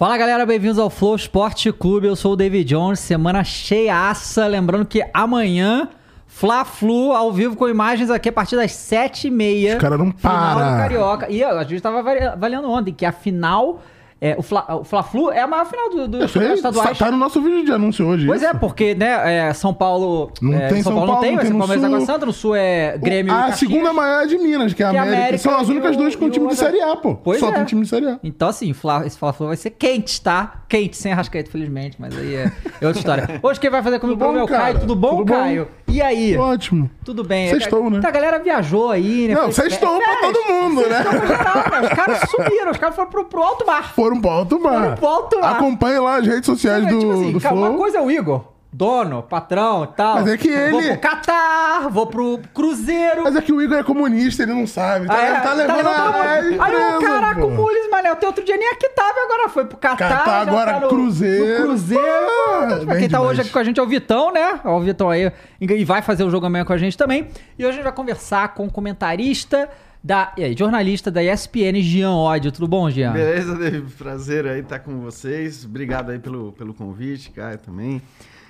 Fala 0.00 0.16
galera, 0.16 0.46
bem-vindos 0.46 0.78
ao 0.78 0.88
Flow 0.88 1.14
Esporte 1.14 1.70
Clube. 1.70 2.06
Eu 2.06 2.16
sou 2.16 2.32
o 2.32 2.36
David 2.36 2.64
Jones. 2.64 2.98
Semana 3.00 3.44
cheiaça. 3.44 4.46
Lembrando 4.46 4.86
que 4.86 5.04
amanhã, 5.12 5.90
Fla-Flu 6.26 7.12
ao 7.12 7.30
vivo 7.30 7.54
com 7.54 7.68
imagens 7.68 8.08
aqui 8.08 8.30
a 8.30 8.32
partir 8.32 8.56
das 8.56 8.70
7h30. 8.70 9.74
Os 9.74 9.78
caras 9.78 9.98
não 9.98 10.10
Final 10.10 10.54
do 10.54 10.54
param. 10.54 10.78
Carioca. 10.78 11.30
E 11.30 11.44
ó, 11.44 11.50
a 11.50 11.64
gente 11.64 11.82
tava 11.82 11.98
avaliando 11.98 12.70
ontem 12.70 12.94
que 12.94 13.04
a 13.04 13.12
final. 13.12 13.82
É, 14.22 14.34
o 14.38 14.42
Fla- 14.42 14.66
o 14.76 14.84
Fla-Flu 14.84 15.30
é 15.30 15.40
a 15.40 15.46
maior 15.46 15.64
final 15.64 15.88
do, 15.88 16.18
Eu 16.18 16.28
sei, 16.28 16.42
campeonatos 16.42 16.62
tá, 16.62 16.68
estaduais. 16.68 16.98
tá 16.98 17.10
no 17.10 17.16
nosso 17.16 17.40
vídeo 17.40 17.64
de 17.64 17.72
anúncio 17.72 18.06
hoje. 18.06 18.26
Pois 18.26 18.42
isso. 18.42 18.50
é, 18.50 18.54
porque, 18.54 18.94
né, 18.94 19.48
é, 19.48 19.52
São 19.54 19.72
Paulo. 19.72 20.30
Não 20.42 20.52
é, 20.52 20.68
tem 20.68 20.82
São 20.82 20.92
São 20.92 20.92
Paulo 20.92 21.06
não 21.06 21.14
Paulo, 21.22 21.38
tem, 21.40 21.50
no 21.50 21.58
Palmeiras 21.58 21.82
e 21.82 21.86
Água. 21.86 22.00
Santa. 22.06 22.26
No 22.26 22.32
Sul 22.34 22.54
é 22.54 22.98
Grêmio 22.98 23.32
e 23.32 23.34
A 23.34 23.52
segunda 23.52 23.94
maior 23.94 24.24
é 24.24 24.26
de 24.26 24.36
Minas, 24.36 24.74
que 24.74 24.82
é 24.82 24.86
a 24.86 24.92
é 24.92 24.98
América. 24.98 25.16
América 25.16 25.38
São 25.38 25.56
as 25.58 25.68
únicas 25.70 25.96
o- 25.96 25.98
duas 25.98 26.14
com 26.16 26.28
time 26.28 26.44
o 26.46 26.48
de 26.50 26.56
Série 26.56 26.82
A, 26.82 26.96
pô. 26.96 27.14
Pois 27.14 27.40
Só 27.40 27.48
é. 27.48 27.52
tem 27.52 27.64
time 27.64 27.82
de 27.82 27.88
Série 27.88 28.06
A. 28.08 28.20
Então, 28.22 28.48
assim, 28.48 28.72
Fla- 28.74 29.06
esse 29.06 29.18
Fla-Flu 29.18 29.46
vai 29.46 29.56
ser 29.56 29.70
quente, 29.70 30.20
tá? 30.20 30.64
Quente, 30.68 30.98
sem 30.98 31.12
arrascaeta, 31.12 31.50
felizmente, 31.50 31.96
mas 31.98 32.14
aí 32.16 32.34
é, 32.34 32.52
é 32.80 32.86
outra 32.86 33.00
história. 33.00 33.40
Hoje 33.42 33.58
quem 33.58 33.70
vai 33.70 33.82
fazer 33.82 33.98
comigo 34.00 34.22
é 34.22 34.42
o 34.42 34.46
Caio. 34.46 34.80
Tudo 34.80 34.94
bom, 34.94 35.16
Tudo 35.16 35.24
bom? 35.32 35.66
E 35.90 36.00
aí? 36.02 36.36
Ótimo. 36.36 36.90
Tudo 37.04 37.24
bem? 37.24 37.48
Sextou, 37.50 37.90
né? 37.90 37.98
Então, 37.98 38.08
a 38.08 38.12
galera 38.12 38.38
viajou 38.38 38.90
aí, 38.90 39.28
né? 39.28 39.34
Não, 39.34 39.50
Foi- 39.52 39.64
sextou 39.68 39.96
é, 39.96 40.04
pra 40.04 40.16
todo 40.32 40.44
mundo, 40.48 40.80
né? 40.88 41.02
Geral, 41.26 41.54
né? 41.70 41.80
Os 41.82 41.88
caras 41.88 42.30
sumiram, 42.30 42.70
os 42.70 42.78
caras 42.78 42.94
foram 42.96 43.10
pro, 43.10 43.24
pro 43.24 43.42
alto 43.42 43.66
mar. 43.66 43.92
Foram 43.94 44.20
pro 44.20 44.30
alto 44.30 44.60
mar. 44.60 44.72
Foram 44.82 44.94
pro 44.96 45.06
alto 45.06 45.40
mar. 45.40 45.56
Acompanhe 45.56 45.98
lá 45.98 46.16
as 46.16 46.26
redes 46.26 46.46
sociais 46.46 46.86
do, 46.86 46.98
tipo 46.98 47.12
assim, 47.12 47.32
do 47.32 47.40
Flow. 47.40 47.54
uma 47.58 47.74
coisa 47.76 47.98
é 47.98 48.00
o 48.00 48.10
Igor, 48.10 48.44
dono, 48.72 49.22
patrão 49.22 49.84
e 49.84 49.96
tal. 49.96 50.14
Mas 50.16 50.28
é 50.28 50.36
que 50.36 50.48
Vou 50.70 50.80
ele- 50.80 50.90
pro 50.92 50.98
Catar, 51.00 51.88
vou 51.90 52.06
pro 52.06 52.38
Cruzeiro. 52.54 53.22
Mas 53.24 53.34
é 53.36 53.40
que 53.42 53.52
o 53.52 53.60
Igor 53.60 53.78
é 53.78 53.82
comunista, 53.82 54.42
ele 54.44 54.52
não 54.54 54.66
sabe. 54.66 55.06
Tá, 55.06 55.14
Ah, 55.16 55.24
é? 55.24 55.30
ele 55.32 55.40
tá 55.40 55.52
levando 55.54 55.76
todo 55.76 55.88
a. 55.88 56.32
Aí 56.32 56.48
o 56.50 56.54
empresa, 56.54 56.98
caraca, 57.00 57.40
pô. 57.40 57.46
o 57.46 57.50
Mules, 57.50 57.90
mané, 57.90 58.10
até 58.10 58.26
outro 58.26 58.44
dia 58.44 58.56
nem 58.56 58.70
aqui 58.70 58.88
tava, 58.90 59.18
agora 59.24 59.48
foi 59.48 59.64
pro 59.66 59.76
Catar. 59.76 60.08
Catar, 60.08 60.40
agora 60.42 60.74
tá 60.74 60.80
no- 60.80 60.88
Cruzeiro. 60.88 61.60
no 61.60 61.66
Cruzeiro. 61.68 62.04
Ah, 62.04 62.66
pra 62.66 62.76
bem 62.76 62.86
quem 62.86 63.08
tá 63.08 63.16
demais. 63.18 63.22
hoje 63.32 63.40
aqui 63.40 63.50
com 63.50 63.58
a 63.58 63.64
gente 63.64 63.80
é 63.80 63.82
o 63.82 63.86
Vitão, 63.86 64.32
né? 64.32 64.60
Ó, 64.64 64.76
O 64.78 64.80
Vitão 64.80 65.10
aí. 65.10 65.30
E 65.60 65.84
vai 65.84 66.00
fazer 66.02 66.24
o 66.24 66.30
jogo 66.30 66.46
amanhã 66.46 66.64
com 66.64 66.72
a 66.72 66.78
gente 66.78 66.96
também. 66.96 67.28
E 67.58 67.64
hoje 67.64 67.70
a 67.70 67.72
gente 67.74 67.82
vai 67.84 67.92
conversar 67.92 68.54
com 68.54 68.66
o 68.66 68.70
comentarista 68.72 69.68
da. 70.02 70.32
E 70.36 70.44
aí, 70.44 70.56
jornalista 70.56 71.10
da 71.10 71.22
ESPN, 71.22 71.82
Jean 71.82 72.12
Ódio. 72.12 72.50
Tudo 72.52 72.66
bom, 72.68 72.88
Jean? 72.88 73.12
Beleza, 73.12 73.54
David? 73.56 73.92
Prazer 73.94 74.46
aí 74.46 74.60
estar 74.60 74.78
com 74.78 75.00
vocês. 75.00 75.64
Obrigado 75.64 76.10
aí 76.10 76.18
pelo, 76.18 76.52
pelo 76.52 76.72
convite, 76.72 77.30
Caio 77.30 77.58
também. 77.58 78.00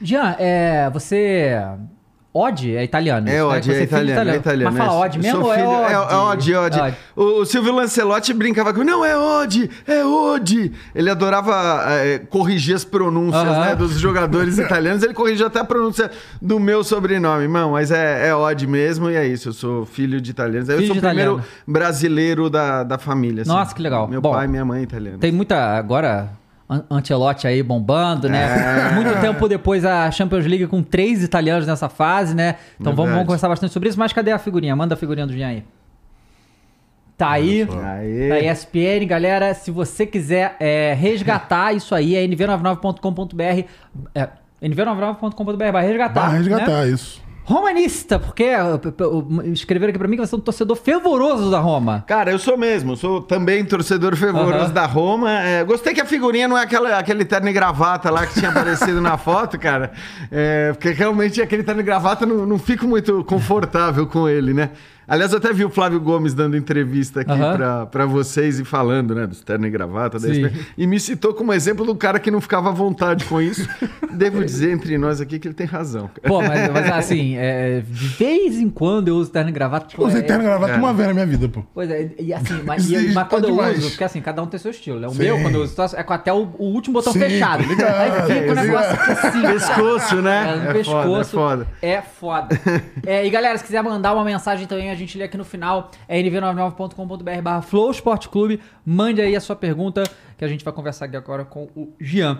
Jean, 0.01 0.37
é, 0.39 0.89
você. 0.91 1.57
Ode 2.33 2.77
é 2.77 2.85
italiano. 2.85 3.29
É 3.29 3.33
né? 3.33 3.43
Você 3.43 3.73
é 3.73 3.75
de 3.79 3.83
italiano, 3.83 4.31
é 4.31 4.37
italiano. 4.37 4.77
Mas 4.77 4.87
fala 4.87 5.01
é. 5.01 5.05
Ode 5.05 5.19
Eu 5.19 5.23
mesmo 5.25 5.41
sou 5.41 5.49
ou 5.49 5.53
é 5.55 5.67
Ode? 5.67 5.93
É, 5.93 5.93
é 5.93 6.17
Odi, 6.17 6.53
é 6.53 6.59
Odi. 6.61 6.81
Ode. 6.81 6.97
O, 7.17 7.23
o 7.41 7.45
Silvio 7.45 7.73
Lancelotti 7.75 8.33
brincava 8.33 8.73
comigo, 8.73 8.89
não, 8.89 9.05
é 9.05 9.17
Odi, 9.19 9.69
é 9.85 10.05
Odi. 10.05 10.71
Ele 10.95 11.11
adorava 11.11 11.83
é, 11.91 12.21
corrigir 12.21 12.77
as 12.77 12.85
pronúncias 12.85 13.43
Aham. 13.43 13.61
né, 13.65 13.75
dos 13.75 13.99
jogadores 13.99 14.59
italianos. 14.63 15.03
Ele 15.03 15.13
corrigia 15.13 15.49
até 15.49 15.59
a 15.59 15.65
pronúncia 15.65 16.09
do 16.41 16.61
meu 16.61 16.85
sobrenome. 16.85 17.43
Irmão, 17.43 17.73
mas 17.73 17.91
é, 17.91 18.29
é 18.29 18.67
mesmo 18.67 19.11
e 19.11 19.17
é 19.17 19.27
isso. 19.27 19.49
Eu 19.49 19.53
sou 19.53 19.85
filho 19.85 20.21
de 20.21 20.31
italianos. 20.31 20.69
Eu 20.69 20.77
Filho 20.77 20.87
sou 20.87 20.95
de 20.95 20.99
o 21.01 21.03
primeiro 21.03 21.33
italiano. 21.33 21.55
brasileiro 21.67 22.49
da, 22.49 22.85
da 22.85 22.97
família. 22.97 23.43
assim. 23.43 23.51
Nossa, 23.51 23.75
que 23.75 23.83
legal. 23.83 24.07
Meu 24.07 24.21
Bom, 24.21 24.31
pai 24.31 24.45
e 24.45 24.49
minha 24.49 24.65
mãe 24.65 24.85
italianos. 24.85 25.19
Tem 25.21 25.33
muita. 25.33 25.57
Agora. 25.77 26.39
An- 26.71 26.85
Ancelotti 26.89 27.49
aí 27.49 27.63
bombando, 27.65 28.29
né? 28.29 28.91
É. 28.91 28.95
Muito 28.95 29.21
tempo 29.21 29.49
depois 29.49 29.85
a 29.85 30.09
Champions 30.13 30.47
League 30.47 30.69
com 30.69 30.83
três 30.85 31.23
italianos 31.25 31.67
nessa 31.67 31.89
fase, 31.89 32.33
né? 32.35 32.55
Então 32.81 32.95
vamos, 32.95 33.11
vamos 33.11 33.27
conversar 33.27 33.49
bastante 33.49 33.73
sobre 33.73 33.89
isso. 33.89 33.99
Mas 33.99 34.13
cadê 34.13 34.31
a 34.31 34.39
figurinha? 34.39 34.77
Manda 34.77 34.95
a 34.95 34.97
figurinha 34.97 35.27
do 35.27 35.33
Jean 35.33 35.49
aí. 35.49 35.65
Tá 37.17 37.33
aí. 37.33 37.69
Aê. 37.85 38.29
Da 38.29 38.41
ESPN, 38.41 39.07
galera. 39.07 39.53
Se 39.53 39.71
você 39.71 40.07
quiser 40.07 40.57
é, 40.61 40.95
resgatar 40.95 41.75
isso 41.77 41.95
aí, 41.95 42.15
é 42.15 42.25
nv99.com.br. 42.27 43.67
É, 44.15 44.29
nv99.com.br 44.63 45.73
vai 45.73 45.87
resgatar. 45.87 46.21
Vai 46.21 46.33
né? 46.33 46.39
resgatar 46.39 46.87
isso. 46.87 47.21
Romanista, 47.51 48.19
porque 48.19 48.45
uh, 48.55 49.43
escreveram 49.53 49.91
aqui 49.91 49.99
pra 49.99 50.07
mim 50.07 50.17
que 50.17 50.25
você 50.25 50.35
é 50.35 50.39
um 50.39 50.41
torcedor 50.41 50.77
fervoroso 50.77 51.51
da 51.51 51.59
Roma. 51.59 52.05
Cara, 52.07 52.31
eu 52.31 52.39
sou 52.39 52.57
mesmo, 52.57 52.97
sou 52.97 53.21
também 53.21 53.65
torcedor 53.65 54.15
fervoroso 54.15 54.67
Aham. 54.67 54.73
da 54.73 54.87
Roma. 54.87 55.33
É, 55.33 55.65
gostei 55.65 55.93
que 55.93 56.01
a 56.01 56.05
figurinha 56.05 56.47
não 56.47 56.57
é 56.57 56.63
aquela, 56.63 56.97
aquele 56.97 57.25
terno 57.25 57.49
e 57.49 57.53
gravata 57.53 58.09
lá 58.09 58.25
que 58.25 58.35
tinha 58.35 58.51
aparecido 58.51 59.01
na 59.01 59.19
foto, 59.19 59.59
cara. 59.59 59.91
É, 60.31 60.73
porque 60.73 60.91
realmente 60.91 61.43
aquele 61.43 61.65
terno 61.65 61.81
e 61.81 61.85
gravata 61.85 62.25
não, 62.25 62.47
não 62.47 62.59
fico 62.59 62.87
muito 62.87 63.25
confortável 63.25 64.07
com 64.07 64.29
ele, 64.29 64.55
né? 64.55 64.71
Aliás, 65.11 65.33
eu 65.33 65.39
até 65.39 65.53
vi 65.53 65.65
o 65.65 65.71
Flávio 65.71 65.99
Gomes 66.01 66.35
dando 66.35 66.57
entrevista 66.57 67.23
aqui 67.23 67.33
Aham. 67.33 67.57
pra, 67.57 67.87
pra 67.87 68.07
vocês 68.07 68.61
e 68.61 68.65
falando, 68.65 69.13
né, 69.15 69.27
dos 69.27 69.41
terno 69.41 69.67
e 69.67 69.71
gravata. 69.71 70.19
e 70.79 70.87
me 70.87 71.01
citou 71.01 71.35
como 71.35 71.53
exemplo 71.53 71.85
do 71.85 71.97
cara 71.97 72.21
que 72.21 72.31
não 72.31 72.41
ficava 72.41 72.69
à 72.69 72.73
vontade 72.73 73.25
com 73.25 73.41
isso. 73.43 73.69
Devo 74.13 74.45
dizer 74.45 74.71
entre 74.73 74.97
nós 74.97 75.21
aqui 75.21 75.39
que 75.41 75.49
ele 75.49 75.55
tem 75.55 75.67
razão. 75.67 76.09
cara. 76.09 76.29
Pô, 76.29 76.41
mas, 76.41 76.71
mas, 76.71 76.91
assim, 76.93 77.37
é, 77.37 77.81
de 77.81 78.07
vez 78.09 78.57
em 78.57 78.71
quando 78.71 79.09
eu 79.09 79.17
uso 79.17 79.31
terno 79.33 79.51
e 79.51 79.53
gravata. 79.53 79.87
pô, 79.97 80.07
Usei 80.07 80.21
é- 80.21 80.23
terno 80.25 80.45
e 80.45 80.47
gravata 80.47 80.75
é. 80.75 80.77
uma 80.77 80.93
vez 80.95 81.09
na 81.09 81.15
minha 81.15 81.27
vida, 81.27 81.49
pô. 81.49 81.63
Pois 81.75 81.91
é, 81.91 82.11
e 82.19 82.33
assim, 82.33 82.63
mas, 82.65 82.89
e- 82.89 82.95
mas 83.07 83.15
tá 83.15 83.25
quando 83.25 83.45
eu 83.45 83.51
demais. 83.51 83.79
uso, 83.79 83.91
porque 83.91 84.05
assim, 84.05 84.21
cada 84.21 84.41
um 84.43 84.47
tem 84.47 84.61
seu 84.61 84.71
estilo. 84.71 85.01
né? 85.01 85.09
O 85.09 85.11
Sim. 85.11 85.19
meu, 85.19 85.41
quando 85.41 85.55
eu 85.57 85.63
uso, 85.63 85.75
é 85.97 86.03
com 86.05 86.13
até 86.13 86.33
o, 86.33 86.49
o 86.57 86.67
último 86.67 86.95
botão 86.95 87.13
Sim, 87.13 87.19
fechado. 87.19 87.63
ligado, 87.65 87.97
Aí 87.97 88.11
fica 88.41 88.53
o 88.53 88.55
negócio 88.55 88.93
assim. 89.13 89.43
Pescoço, 89.43 90.17
né? 90.23 90.53
É, 90.53 90.57
no 90.65 90.71
É 90.71 90.73
pescoço. 90.73 91.31
foda, 91.31 91.67
É 91.83 92.01
foda. 92.03 92.61
É, 93.05 93.27
e 93.27 93.31
galera, 93.31 93.59
se 93.59 93.65
quiser 93.65 93.83
mandar 93.83 94.15
uma 94.15 94.25
mensagem 94.25 94.67
também, 94.67 94.91
a 94.91 94.95
gente 95.01 95.19
lê 95.19 95.25
aqui 95.25 95.37
no 95.37 95.45
final. 95.45 95.91
É 96.09 96.21
nv99.com.br 96.23 97.43
barra 97.43 97.63
Flow 97.63 97.91
Sport 97.91 98.29
Clube. 98.29 98.61
Mande 98.85 99.21
aí 99.21 99.35
a 99.37 99.41
sua 99.41 99.57
pergunta, 99.57 100.03
que 100.39 100.45
a 100.45 100.49
gente 100.49 100.65
vai 100.65 100.73
conversar 100.73 101.07
aqui 101.07 101.17
agora 101.17 101.45
com 101.45 101.65
o 101.75 101.93
Jean. 102.01 102.39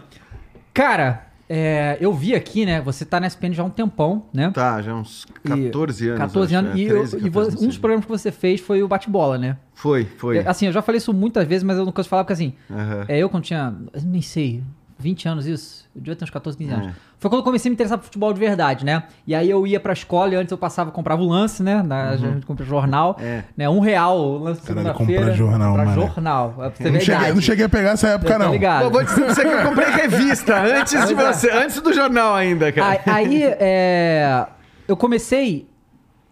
Cara, 0.73 1.27
é, 1.49 1.97
eu 2.01 2.13
vi 2.13 2.35
aqui, 2.35 2.65
né? 2.65 2.81
Você 2.81 3.05
tá 3.05 3.19
na 3.19 3.27
SPN 3.27 3.53
já 3.55 3.63
há 3.63 3.67
um 3.67 3.71
tempão, 3.71 4.27
né? 4.33 4.51
Tá, 4.53 4.81
já 4.81 4.95
uns 4.95 5.27
E- 5.45 5.49
14 5.65 6.09
anos. 6.09 6.19
14 6.21 6.55
acho, 6.55 6.65
anos. 6.67 6.79
é, 6.79 6.83
E, 6.83 6.87
eu- 6.87 6.97
13, 6.99 7.17
e 7.17 7.29
vo- 7.29 7.41
14, 7.41 7.65
um 7.65 7.69
dos 7.69 7.79
programas 7.79 8.05
que 8.07 8.11
você 8.11 8.31
fez 8.31 8.61
foi 8.61 8.83
o 8.83 8.89
bate-bola, 8.89 9.37
né? 9.37 9.57
Foi, 9.75 10.05
foi. 10.05 10.39
É, 10.39 10.49
Assim, 10.49 10.67
eu 10.67 10.73
já 10.73 10.81
falei 10.83 10.99
isso 10.99 11.13
muitas 11.13 11.47
vezes, 11.47 11.65
mas 11.65 11.77
eu 11.77 11.85
não 11.85 11.93
canso 11.93 12.09
falar, 12.09 12.23
porque 12.25 12.35
assim, 12.35 12.55
Aham. 12.71 13.05
é, 13.09 13.19
eu 13.19 13.29
quando 13.29 13.45
tinha, 13.45 13.75
nem 14.05 14.23
sei, 14.23 14.63
20 14.99 15.27
anos 15.29 15.47
isso, 15.47 15.89
eu 15.97 16.01
devia 16.03 16.15
ter 16.17 16.25
uns 16.25 16.31
14, 16.31 16.57
15 16.57 16.73
anos. 16.73 16.87
É. 16.89 16.93
Foi 17.21 17.29
quando 17.31 17.41
eu 17.41 17.45
comecei 17.45 17.69
a 17.69 17.71
me 17.71 17.75
interessar 17.75 17.99
por 17.99 18.05
futebol 18.05 18.33
de 18.33 18.41
verdade, 18.41 18.83
né? 18.83 19.03
E 19.27 19.35
aí 19.35 19.49
eu 19.51 19.67
ia 19.67 19.79
pra 19.79 19.93
escola 19.93 20.33
e 20.33 20.37
antes 20.37 20.51
eu 20.51 20.57
passava, 20.57 20.91
comprava 20.91 21.21
o 21.23 21.29
lance, 21.29 21.63
né? 21.63 21.83
Na, 21.83 22.09
A 22.09 22.17
gente 22.17 22.47
compra 22.47 22.65
jornal, 22.65 23.15
É. 23.21 23.45
né? 23.55 23.69
Um 23.69 23.79
real 23.79 24.19
o 24.19 24.39
lance 24.39 24.63
segunda-feira. 24.63 25.21
comprar 25.21 25.35
jornal, 25.37 25.69
Comprar 25.69 25.85
mano. 25.87 26.01
jornal, 26.01 26.49
é 26.51 26.55
pra 26.55 26.71
você 26.71 26.89
Eu 26.89 26.93
não, 26.93 27.01
cheguei, 27.01 27.29
eu 27.31 27.35
não 27.35 27.43
cheguei 27.43 27.65
a 27.67 27.69
pegar 27.69 27.91
essa 27.91 28.09
época, 28.09 28.33
Eu 28.33 28.39
não. 28.39 28.51
ligado. 28.53 28.85
Pô, 28.85 28.91
vou 28.91 29.05
dizer 29.05 29.23
pra 29.25 29.35
você 29.35 29.43
que 29.43 29.49
eu 29.53 29.63
comprei 29.69 29.89
revista 29.91 30.59
antes 30.63 31.07
de 31.07 31.13
você, 31.15 31.51
antes 31.51 31.81
do 31.83 31.93
jornal 31.93 32.35
ainda, 32.35 32.73
cara. 32.73 33.01
Aí, 33.05 33.27
aí, 33.27 33.43
é, 33.45 34.47
eu 34.89 34.97
comecei 34.97 35.69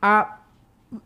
a 0.01 0.39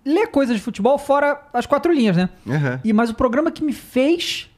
ler 0.06 0.28
coisas 0.28 0.54
de 0.54 0.62
futebol 0.62 0.96
fora 0.96 1.40
as 1.52 1.66
quatro 1.66 1.92
linhas, 1.92 2.16
né? 2.16 2.28
Aham. 2.48 2.80
E, 2.84 2.92
mas 2.92 3.10
o 3.10 3.14
programa 3.14 3.50
que 3.50 3.64
me 3.64 3.72
fez 3.72 4.48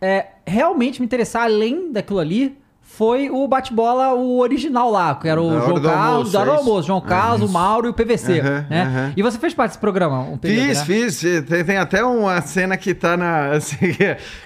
é, 0.00 0.26
realmente 0.44 0.98
me 1.00 1.06
interessar 1.06 1.44
além 1.44 1.92
daquilo 1.92 2.18
ali 2.18 2.58
foi 2.96 3.28
o 3.30 3.46
bate-bola, 3.46 4.14
o 4.14 4.38
original 4.40 4.90
lá, 4.90 5.14
que 5.14 5.28
era 5.28 5.40
o 5.40 5.48
Da 5.50 5.54
hora 5.56 5.64
João 5.66 5.74
do 5.80 5.88
Carlos, 5.88 6.06
almoço, 6.08 6.32
da 6.32 6.38
hora 6.40 6.46
do 6.50 6.52
é 6.52 6.54
isso? 6.60 6.68
almoço, 6.68 6.86
João 6.86 7.00
Carlos, 7.00 7.50
o 7.50 7.52
Mauro 7.52 7.86
e 7.88 7.90
o 7.90 7.92
PVC, 7.94 8.40
Aham, 8.40 8.66
né? 8.70 8.82
aham. 8.82 9.12
E 9.16 9.22
você 9.22 9.38
fez 9.38 9.52
parte 9.54 9.70
desse 9.72 9.78
programa 9.80 10.20
um 10.20 10.38
período, 10.38 10.66
Fiz, 10.66 10.78
né? 10.78 10.84
fiz. 10.84 11.44
Tem, 11.46 11.64
tem 11.64 11.76
até 11.76 12.02
uma 12.04 12.40
cena 12.40 12.76
que 12.76 12.94
tá 12.94 13.16
na 13.16 13.48
assim, 13.56 13.76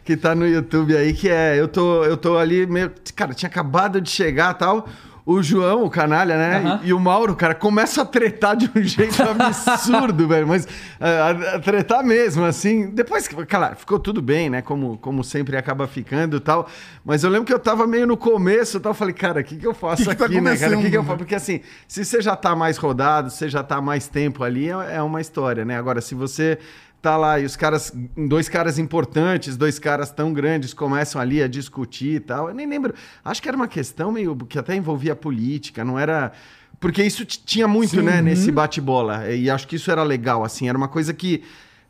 que 0.05 0.17
tá 0.17 0.35
no 0.35 0.47
YouTube 0.47 0.97
aí 0.97 1.13
que 1.13 1.29
é 1.29 1.59
eu 1.61 1.69
tô 1.69 2.05
eu 2.05 2.17
tô 2.17 2.37
ali 2.37 2.67
meio, 2.67 2.91
cara, 3.15 3.33
tinha 3.35 3.49
acabado 3.49 4.01
de 4.01 4.11
chegar, 4.11 4.55
tal. 4.55 4.87
O 5.27 5.43
João, 5.43 5.85
o 5.85 5.91
canalha, 5.91 6.37
né? 6.37 6.57
Aham. 6.59 6.81
E, 6.83 6.89
e 6.89 6.93
o 6.93 6.99
Mauro, 7.01 7.37
cara, 7.37 7.55
começa 7.55 8.03
a 8.03 8.05
tretar 8.05 8.57
de 8.57 8.71
um 8.75 8.81
jeito 8.83 9.23
absurdo, 9.23 10.27
velho. 10.27 10.47
Mas 10.49 10.67
a, 10.99 11.09
a- 11.09 11.57
a 11.57 11.59
tretar 11.61 12.03
mesmo, 12.05 12.45
assim. 12.45 12.91
Depois, 12.91 13.29
claro, 13.29 13.77
ficou 13.77 13.99
tudo 13.99 14.21
bem, 14.23 14.49
né? 14.51 14.63
Como, 14.63 14.97
como 14.99 15.23
sempre 15.23 15.57
acaba 15.57 15.87
ficando 15.87 16.37
e 16.37 16.41
tal. 16.41 16.69
Mas 17.05 17.23
eu 17.23 17.31
lembro 17.31 17.47
que 17.47 17.53
eu 17.53 17.59
tava 17.59 17.87
meio 17.87 18.07
no 18.07 18.17
começo 18.17 18.79
e 18.79 18.81
tal. 18.81 18.95
Falei, 18.95 19.15
cara, 19.15 19.41
o 19.41 19.45
que, 19.45 19.57
que 19.57 19.67
eu 19.67 19.75
faço 19.75 20.03
Que 20.05 20.09
que 20.11 20.17
tá 20.17 20.25
aqui, 20.25 20.41
né, 20.41 20.57
cara? 20.57 20.79
O 20.79 20.83
que, 20.83 20.91
que 20.91 20.97
eu 20.97 21.05
faço? 21.05 21.19
Porque 21.19 21.35
assim, 21.35 21.61
se 21.87 22.05
você 22.05 22.21
já 22.23 22.35
tá 22.35 22.57
mais 22.57 22.77
rodado, 22.77 23.31
se 23.31 23.37
você 23.37 23.49
já 23.49 23.63
tá 23.63 23.81
mais 23.81 24.09
tempo 24.09 24.43
ali, 24.43 24.69
é 24.71 24.97
é 24.97 25.03
uma 25.03 25.21
história, 25.21 25.65
né? 25.65 25.77
Agora, 25.79 26.01
se 26.01 26.15
você 26.15 26.59
tá 27.00 27.17
lá 27.17 27.41
e 27.41 27.44
os 27.44 27.56
caras, 27.56 27.93
dois 28.17 28.49
caras 28.49 28.79
importantes, 28.79 29.56
dois 29.56 29.79
caras 29.79 30.11
tão 30.11 30.32
grandes 30.32 30.75
começam 30.75 31.20
ali 31.20 31.43
a 31.43 31.49
discutir 31.49 32.17
e 32.17 32.20
tal, 32.20 32.49
eu 32.49 32.55
nem 32.55 32.67
lembro. 32.67 32.94
Acho 33.25 33.41
que 33.41 33.49
era 33.49 33.56
uma 33.56 33.69
questão 33.69 34.12
meio 34.12 34.37
que 34.37 34.58
até 34.58 34.75
envolvia 34.75 35.17
política, 35.17 35.85
não 35.85 35.99
era. 35.99 36.32
Porque 36.79 37.02
isso 37.02 37.25
tinha 37.25 37.69
muito, 37.69 37.97
Sim. 37.97 38.02
né, 38.02 38.23
nesse 38.23 38.50
bate-bola. 38.50 39.31
E 39.31 39.50
acho 39.50 39.67
que 39.67 39.76
isso 39.76 39.91
era 39.91 40.02
legal, 40.02 40.44
assim, 40.44 40.69
era 40.69 40.79
uma 40.79 40.88
coisa 40.88 41.12
que 41.12 41.43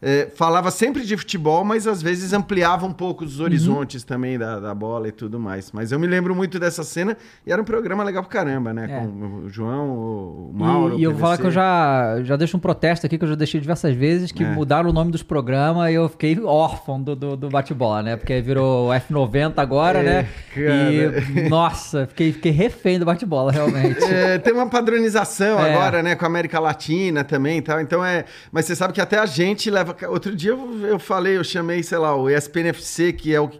é, 0.03 0.31
falava 0.35 0.71
sempre 0.71 1.05
de 1.05 1.17
futebol, 1.17 1.63
mas 1.65 1.87
às 1.87 2.01
vezes 2.01 2.33
ampliava 2.33 2.87
um 2.87 2.93
pouco 2.93 3.25
os 3.25 3.39
horizontes 3.41 4.03
também 4.03 4.39
da, 4.39 4.59
da 4.59 4.75
bola 4.75 5.09
e 5.09 5.13
tudo 5.13 5.39
mais. 5.39 5.71
Mas 5.73 5.93
eu 5.93 5.99
me 5.99 6.07
lembro 6.07 6.35
muito 6.35 6.59
dessa 6.59 6.83
cena 6.83 7.17
e 7.47 7.53
era 7.53 7.61
um 7.61 7.65
programa 7.65 8.03
legal 8.03 8.23
pra 8.23 8.33
caramba, 8.33 8.73
né? 8.73 8.87
É. 8.91 8.99
Com 9.01 9.45
o 9.45 9.49
João, 9.51 9.89
o 9.91 10.51
Mauro. 10.55 10.97
E, 10.97 11.01
e 11.01 11.05
eu 11.05 11.11
vou 11.13 11.21
falar 11.21 11.37
que 11.39 11.47
eu 11.47 11.51
já, 11.51 12.21
já 12.23 12.37
deixo 12.37 12.57
um 12.57 12.61
protesto 12.61 13.05
aqui, 13.07 13.19
que 13.19 13.25
eu 13.25 13.29
já 13.29 13.35
deixei 13.35 13.61
diversas 13.61 13.95
vezes, 13.95 14.33
que 14.33 14.43
É. 14.43 14.47
mudaram 14.51 14.89
o 14.89 14.93
nome 14.93 15.11
dos 15.11 15.23
programas 15.23 15.91
e 15.91 15.95
eu 15.95 16.09
fiquei 16.09 16.39
órfão 16.43 17.01
do, 17.03 17.15
do, 17.15 17.37
do 17.37 17.49
bate-bola, 17.51 18.03
né? 18.03 18.17
Porque 18.17 18.41
virou 18.41 18.89
F90 19.11 19.55
agora, 19.59 19.99
É, 19.99 20.03
né? 20.03 20.29
cara. 20.55 21.41
E, 21.41 21.49
nossa, 21.49 22.07
fiquei, 22.07 22.33
fiquei 22.33 22.53
refém 22.53 22.99
do 22.99 23.05
bate-bola, 23.05 23.53
realmente. 23.53 24.03
É, 24.05 24.39
tem 24.39 24.53
uma 24.55 24.69
padronização 24.69 25.59
É. 25.61 25.73
agora, 25.75 26.03
né, 26.03 26.15
com 26.15 26.25
a 26.25 26.29
América 26.29 26.59
Latina 26.59 27.23
também 27.25 27.59
e 27.59 27.63
tal. 27.63 27.81
Então 27.81 28.05
é. 28.05 28.25
Mas 28.51 28.65
você 28.65 28.75
sabe 28.75 28.93
que 28.93 29.01
até 29.01 29.19
a 29.19 29.27
gente 29.27 29.71
leva. 29.71 29.90
Outro 30.09 30.35
dia 30.35 30.51
eu, 30.51 30.87
eu 30.87 30.99
falei, 30.99 31.37
eu 31.37 31.45
chamei, 31.45 31.83
sei 31.83 31.99
lá, 31.99 32.15
o 32.17 32.29
ESPNFC, 32.29 33.13
que 33.13 33.35
é 33.35 33.41
o, 33.41 33.51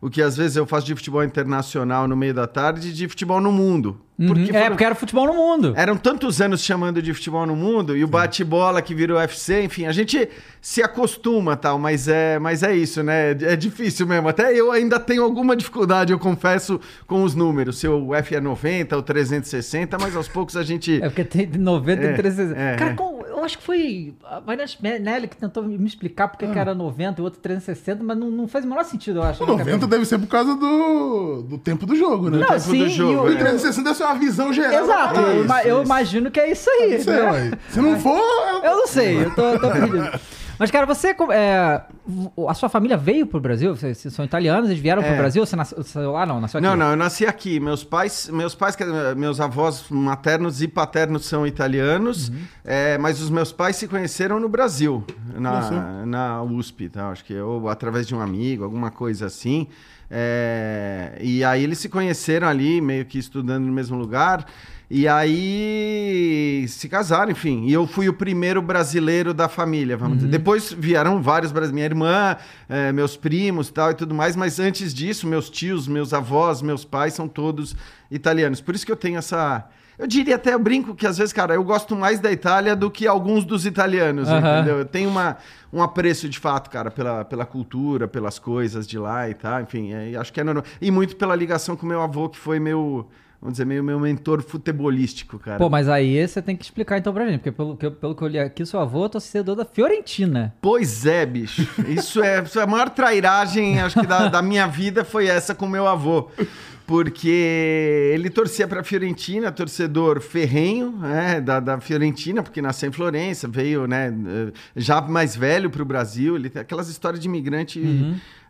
o 0.00 0.10
que 0.10 0.22
às 0.22 0.36
vezes 0.36 0.56
eu 0.56 0.66
faço 0.66 0.86
de 0.86 0.94
futebol 0.94 1.24
internacional 1.24 2.06
no 2.06 2.16
meio 2.16 2.34
da 2.34 2.46
tarde, 2.46 2.92
de 2.92 3.08
futebol 3.08 3.40
no 3.40 3.52
mundo. 3.52 4.00
Uhum. 4.18 4.28
Porque 4.28 4.50
É, 4.50 4.52
foram- 4.54 4.66
porque 4.70 4.84
era 4.84 4.94
futebol 4.94 5.26
no 5.26 5.34
mundo. 5.34 5.74
Eram 5.76 5.96
tantos 5.96 6.40
anos 6.40 6.62
chamando 6.62 7.02
de 7.02 7.12
futebol 7.12 7.44
no 7.46 7.54
mundo 7.54 7.94
e 7.96 8.02
o 8.02 8.08
bate-bola 8.08 8.80
que 8.80 8.94
virou 8.94 9.18
UFC, 9.18 9.62
enfim, 9.62 9.84
a 9.84 9.92
gente 9.92 10.26
se 10.60 10.82
acostuma 10.82 11.54
tal, 11.56 11.78
mas 11.78 12.08
é, 12.08 12.38
mas 12.38 12.62
é 12.62 12.74
isso, 12.74 13.02
né? 13.02 13.32
É 13.32 13.54
difícil 13.56 14.06
mesmo. 14.06 14.26
Até 14.28 14.58
eu 14.58 14.72
ainda 14.72 14.98
tenho 14.98 15.22
alguma 15.22 15.54
dificuldade, 15.54 16.12
eu 16.12 16.18
confesso, 16.18 16.80
com 17.06 17.22
os 17.22 17.34
números. 17.34 17.78
Se 17.78 17.86
o 17.86 18.14
F 18.14 18.34
é 18.34 18.40
90 18.40 18.96
ou 18.96 19.02
360, 19.02 19.98
mas 20.00 20.16
aos 20.16 20.28
poucos 20.28 20.56
a 20.56 20.62
gente. 20.62 21.00
É 21.06 21.08
porque 21.08 21.24
tem 21.24 21.46
90 21.46 22.02
É, 22.02 22.12
e 22.12 22.16
360. 22.16 22.58
é, 22.60 22.76
cara, 22.76 22.90
é. 22.92 22.94
com- 22.94 23.16
eu 23.26 23.44
acho 23.44 23.58
que 23.58 23.64
foi 23.64 24.14
a 24.24 24.40
Vanessa 24.40 24.76
Nelly 24.80 25.28
que 25.28 25.36
tentou 25.36 25.62
me 25.62 25.86
explicar 25.86 26.28
porque 26.28 26.46
Ah. 26.46 26.50
que 26.52 26.58
era 26.58 26.74
90 26.74 27.20
e 27.20 27.22
o 27.22 27.24
outro 27.24 27.38
360, 27.40 28.02
mas 28.02 28.16
não, 28.16 28.30
não 28.30 28.48
faz 28.48 28.64
o 28.64 28.68
menor 28.68 28.82
sentido, 28.84 29.18
eu 29.18 29.22
acho. 29.22 29.42
O 29.42 29.46
na 29.46 29.52
90 29.52 29.70
cabeça. 29.72 29.86
deve 29.90 30.04
ser 30.06 30.18
por 30.18 30.26
causa 30.26 30.54
do, 30.56 31.42
do 31.42 31.58
tempo 31.58 31.84
do 31.86 31.94
jogo, 31.94 32.30
né? 32.30 32.38
Não, 32.38 32.46
tempo 32.46 32.60
sim, 32.60 32.78
do 32.78 32.88
jogo, 32.88 33.12
e 33.12 33.16
o- 33.16 33.22
O 33.24 33.30
e 33.30 33.34
o- 33.34 33.38
360 33.38 33.84
deve 33.84 33.96
ser 33.96 34.05
uma 34.06 34.18
visão 34.18 34.52
geral. 34.52 34.84
Exato, 34.84 35.20
É 35.20 35.22
eu, 35.22 35.44
isso, 35.44 35.54
eu 35.54 35.76
isso. 35.76 35.84
imagino 35.84 36.30
que 36.30 36.40
é 36.40 36.50
isso 36.50 36.68
aí. 36.70 36.92
Não 36.96 37.00
sei, 37.04 37.14
né? 37.50 37.50
Se 37.70 37.80
não 37.80 38.00
for. 38.00 38.20
Eu 38.64 38.76
não 38.76 38.86
sei, 38.86 39.24
eu 39.24 39.34
tô, 39.34 39.58
tô 39.58 39.70
perdido. 39.70 40.10
Mas, 40.58 40.70
cara, 40.70 40.86
você. 40.86 41.14
é, 41.32 41.82
a 42.48 42.54
sua 42.54 42.70
família 42.70 42.96
veio 42.96 43.26
pro 43.26 43.38
Brasil? 43.38 43.76
Vocês 43.76 43.98
vocês 43.98 44.14
são 44.14 44.24
italianos, 44.24 44.70
eles 44.70 44.80
vieram 44.80 45.02
pro 45.02 45.12
É. 45.12 45.16
Brasil? 45.16 45.44
Você 45.44 45.54
nasceu, 45.54 46.12
lá? 46.12 46.24
Não, 46.24 46.40
nasceu 46.40 46.56
aqui? 46.58 46.66
Não, 46.66 46.74
não, 46.74 46.90
eu 46.92 46.96
nasci 46.96 47.26
aqui. 47.26 47.60
Meus 47.60 47.84
pais, 47.84 48.30
meus 48.32 48.54
pais, 48.54 48.74
meus 49.18 49.38
avós 49.38 49.84
maternos 49.90 50.62
e 50.62 50.68
paternos 50.68 51.26
são 51.26 51.46
italianos, 51.46 52.32
é, 52.64 52.96
mas 52.96 53.20
os 53.20 53.28
meus 53.28 53.52
pais 53.52 53.76
se 53.76 53.86
conheceram 53.86 54.40
no 54.40 54.48
Brasil, 54.48 55.04
na, 55.34 56.06
na 56.06 56.42
USP, 56.42 56.88
tá? 56.88 57.10
Acho 57.10 57.22
que 57.26 57.38
ou 57.38 57.68
através 57.68 58.06
de 58.06 58.14
um 58.14 58.20
amigo, 58.22 58.64
alguma 58.64 58.90
coisa 58.90 59.26
assim. 59.26 59.66
É, 60.10 61.18
e 61.20 61.42
aí 61.44 61.64
eles 61.64 61.78
se 61.78 61.88
conheceram 61.88 62.46
ali, 62.48 62.80
meio 62.80 63.04
que 63.04 63.18
estudando 63.18 63.64
no 63.64 63.72
mesmo 63.72 63.96
lugar. 63.96 64.46
E 64.88 65.08
aí 65.08 66.64
se 66.68 66.88
casaram, 66.88 67.32
enfim. 67.32 67.64
E 67.66 67.72
eu 67.72 67.88
fui 67.88 68.08
o 68.08 68.14
primeiro 68.14 68.62
brasileiro 68.62 69.34
da 69.34 69.48
família, 69.48 69.96
vamos 69.96 70.18
dizer. 70.18 70.30
Depois 70.30 70.72
vieram 70.72 71.20
vários 71.20 71.50
brasileiros, 71.50 71.74
minha 71.74 71.86
irmã, 71.86 72.36
eh, 72.68 72.92
meus 72.92 73.16
primos 73.16 73.68
tal 73.68 73.90
e 73.90 73.94
tudo 73.94 74.14
mais, 74.14 74.36
mas 74.36 74.60
antes 74.60 74.94
disso, 74.94 75.26
meus 75.26 75.50
tios, 75.50 75.88
meus 75.88 76.14
avós, 76.14 76.62
meus 76.62 76.84
pais 76.84 77.14
são 77.14 77.26
todos 77.26 77.74
italianos. 78.08 78.60
Por 78.60 78.76
isso 78.76 78.86
que 78.86 78.92
eu 78.92 78.96
tenho 78.96 79.18
essa. 79.18 79.68
Eu 79.98 80.06
diria 80.06 80.36
até, 80.36 80.52
eu 80.52 80.58
brinco 80.58 80.94
que 80.94 81.06
às 81.06 81.16
vezes, 81.16 81.32
cara, 81.32 81.54
eu 81.54 81.64
gosto 81.64 81.96
mais 81.96 82.20
da 82.20 82.30
Itália 82.30 82.76
do 82.76 82.90
que 82.90 83.06
alguns 83.06 83.44
dos 83.44 83.64
italianos, 83.64 84.28
Aham. 84.28 84.56
entendeu? 84.58 84.78
Eu 84.78 84.84
tenho 84.84 85.08
uma, 85.08 85.38
um 85.72 85.82
apreço 85.82 86.28
de 86.28 86.38
fato, 86.38 86.68
cara, 86.70 86.90
pela, 86.90 87.24
pela 87.24 87.46
cultura, 87.46 88.06
pelas 88.06 88.38
coisas 88.38 88.86
de 88.86 88.98
lá 88.98 89.28
e 89.28 89.34
tal, 89.34 89.62
enfim, 89.62 89.92
é, 89.92 90.16
acho 90.16 90.32
que 90.32 90.40
é 90.40 90.44
normal. 90.44 90.64
E 90.80 90.90
muito 90.90 91.16
pela 91.16 91.34
ligação 91.34 91.76
com 91.76 91.86
meu 91.86 92.02
avô, 92.02 92.28
que 92.28 92.38
foi 92.38 92.60
meu, 92.60 93.08
vamos 93.40 93.54
dizer, 93.54 93.64
meio 93.64 93.82
meu 93.82 93.98
mentor 93.98 94.42
futebolístico, 94.42 95.38
cara. 95.38 95.56
Pô, 95.58 95.70
mas 95.70 95.88
aí 95.88 96.26
você 96.26 96.42
tem 96.42 96.54
que 96.54 96.64
explicar 96.64 96.98
então 96.98 97.14
pra 97.14 97.26
gente, 97.26 97.38
porque 97.38 97.52
pelo 97.52 97.74
que 97.74 97.86
eu, 97.86 97.92
pelo 97.92 98.14
que 98.14 98.22
eu 98.22 98.28
li 98.28 98.38
aqui, 98.38 98.62
o 98.62 98.66
seu 98.66 98.80
avô 98.80 99.06
é 99.06 99.08
torcedor 99.08 99.56
da 99.56 99.64
Fiorentina. 99.64 100.54
Pois 100.60 101.06
é, 101.06 101.24
bicho. 101.24 101.66
Isso 101.88 102.22
é, 102.22 102.42
isso 102.42 102.60
é 102.60 102.62
a 102.62 102.66
maior 102.66 102.90
trairagem, 102.90 103.80
acho 103.80 103.98
que 103.98 104.06
da, 104.06 104.28
da 104.28 104.42
minha 104.42 104.66
vida 104.66 105.04
foi 105.04 105.26
essa 105.26 105.54
com 105.54 105.66
meu 105.66 105.86
avô. 105.86 106.28
Porque 106.86 108.12
ele 108.14 108.30
torcia 108.30 108.68
para 108.68 108.80
a 108.80 108.84
Fiorentina, 108.84 109.50
torcedor 109.50 110.20
ferrenho 110.20 110.92
né, 110.92 111.40
da, 111.40 111.58
da 111.58 111.80
Fiorentina, 111.80 112.42
porque 112.42 112.62
nasceu 112.62 112.88
em 112.88 112.92
Florença, 112.92 113.48
veio 113.48 113.86
né, 113.88 114.12
já 114.76 115.00
mais 115.00 115.34
velho 115.34 115.68
para 115.68 115.82
o 115.82 115.84
Brasil. 115.84 116.36
Ele 116.36 116.48
tem 116.48 116.62
aquelas 116.62 116.88
histórias 116.88 117.20
de 117.20 117.26
imigrante. 117.26 117.80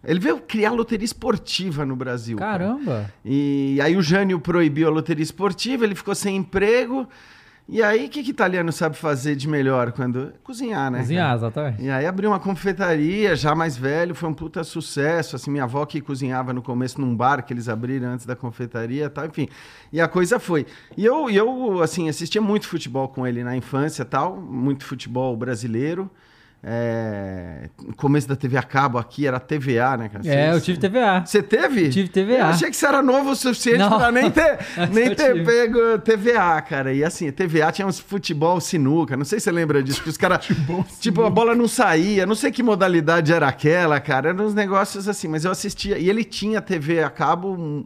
Ele 0.05 0.21
veio 0.21 0.39
criar 0.39 0.73
loteria 0.73 1.05
esportiva 1.05 1.87
no 1.87 1.97
Brasil. 1.97 2.37
cara. 2.37 2.67
Caramba! 2.67 3.11
E 3.25 3.79
aí 3.83 3.97
o 3.97 4.03
Jânio 4.03 4.39
proibiu 4.39 4.89
a 4.89 4.91
loteria 4.91 5.23
esportiva, 5.23 5.85
ele 5.85 5.95
ficou 5.95 6.15
sem 6.15 6.37
emprego. 6.37 7.09
E 7.69 7.83
aí, 7.83 8.07
o 8.07 8.09
que, 8.09 8.23
que 8.23 8.31
italiano 8.31 8.71
sabe 8.71 8.97
fazer 8.97 9.35
de 9.35 9.49
melhor 9.49 9.91
quando. 9.91 10.33
Cozinhar, 10.45 10.89
né? 10.89 11.01
Cozinhar, 11.01 11.27
cara? 11.27 11.37
exatamente. 11.37 11.83
E 11.83 11.91
aí 11.91 12.07
abriu 12.07 12.31
uma 12.31 12.39
confeitaria, 12.39 13.35
já 13.35 13.57
mais 13.57 13.77
velho, 13.77 14.15
foi 14.15 14.29
um 14.29 14.35
puta 14.35 14.63
sucesso. 14.63 15.35
Assim, 15.35 15.51
minha 15.51 15.65
avó 15.65 15.85
que 15.85 16.01
cozinhava 16.01 16.53
no 16.53 16.63
começo 16.63 17.01
num 17.01 17.15
bar 17.17 17.43
que 17.45 17.53
eles 17.53 17.69
abriram 17.69 18.11
antes 18.11 18.25
da 18.25 18.37
confeitaria 18.37 19.07
e 19.07 19.09
tal, 19.09 19.27
enfim. 19.27 19.49
E 19.93 20.01
a 20.01 20.07
coisa 20.07 20.39
foi. 20.39 20.65
E 20.97 21.05
eu, 21.05 21.29
eu 21.29 21.83
assim, 21.83 22.09
assistia 22.09 22.41
muito 22.41 22.69
futebol 22.69 23.09
com 23.09 23.27
ele 23.27 23.43
na 23.43 23.57
infância 23.57 24.03
e 24.03 24.07
tal, 24.07 24.37
muito 24.37 24.85
futebol 24.85 25.37
brasileiro. 25.37 26.09
É... 26.69 27.69
No 27.87 27.95
começo 27.95 28.27
da 28.27 28.35
TV 28.35 28.57
a 28.59 28.63
cabo 28.63 28.99
aqui 28.99 29.25
era 29.25 29.39
TVA, 29.39 29.97
né, 29.97 30.09
cara? 30.09 30.27
É, 30.27 30.51
Você- 30.51 30.57
eu 30.57 30.61
tive 30.61 30.79
TVA. 30.81 31.25
Você 31.25 31.41
teve? 31.41 31.89
Tive 31.91 32.09
TVA. 32.09 32.39
Eu 32.39 32.45
achei 32.47 32.69
que 32.71 32.77
você 32.77 32.87
era 32.87 33.01
novo 33.01 33.31
o 33.31 33.37
suficiente 33.37 33.79
Não. 33.79 33.97
pra 33.97 34.11
nem 34.11 34.29
ter, 34.33 34.59
nem 34.93 35.05
eu 35.07 35.15
ter 35.15 35.33
tive. 35.33 35.45
pego 35.45 35.99
TVA, 36.01 36.61
cara. 36.63 36.93
E 36.93 37.05
assim, 37.05 37.31
TVA 37.31 37.71
tinha 37.71 37.87
uns 37.87 38.01
futebol 38.01 38.61
sinuca. 38.61 39.17
Não 39.17 39.25
sei 39.25 39.39
se 39.39 39.45
você 39.45 39.53
lembra 39.53 39.81
disso, 39.81 40.03
que 40.03 40.09
os 40.09 40.17
caras. 40.17 40.45
tipo, 40.99 41.23
a 41.23 41.31
bola 41.31 41.55
não 41.55 41.69
saía. 41.69 42.27
Não 42.27 42.35
sei 42.35 42.51
que 42.51 42.65
modalidade 42.65 43.33
era 43.33 43.47
aquela, 43.47 44.01
cara. 44.01 44.31
Eram 44.31 44.45
uns 44.45 44.55
negócios 44.55 45.09
assim, 45.09 45.29
mas 45.29 45.45
eu 45.45 45.53
assistia. 45.53 45.97
E 45.99 46.11
ele 46.11 46.25
tinha 46.25 46.61
TV 46.61 47.01
a 47.01 47.11
cabo 47.11 47.55
hum, 47.55 47.85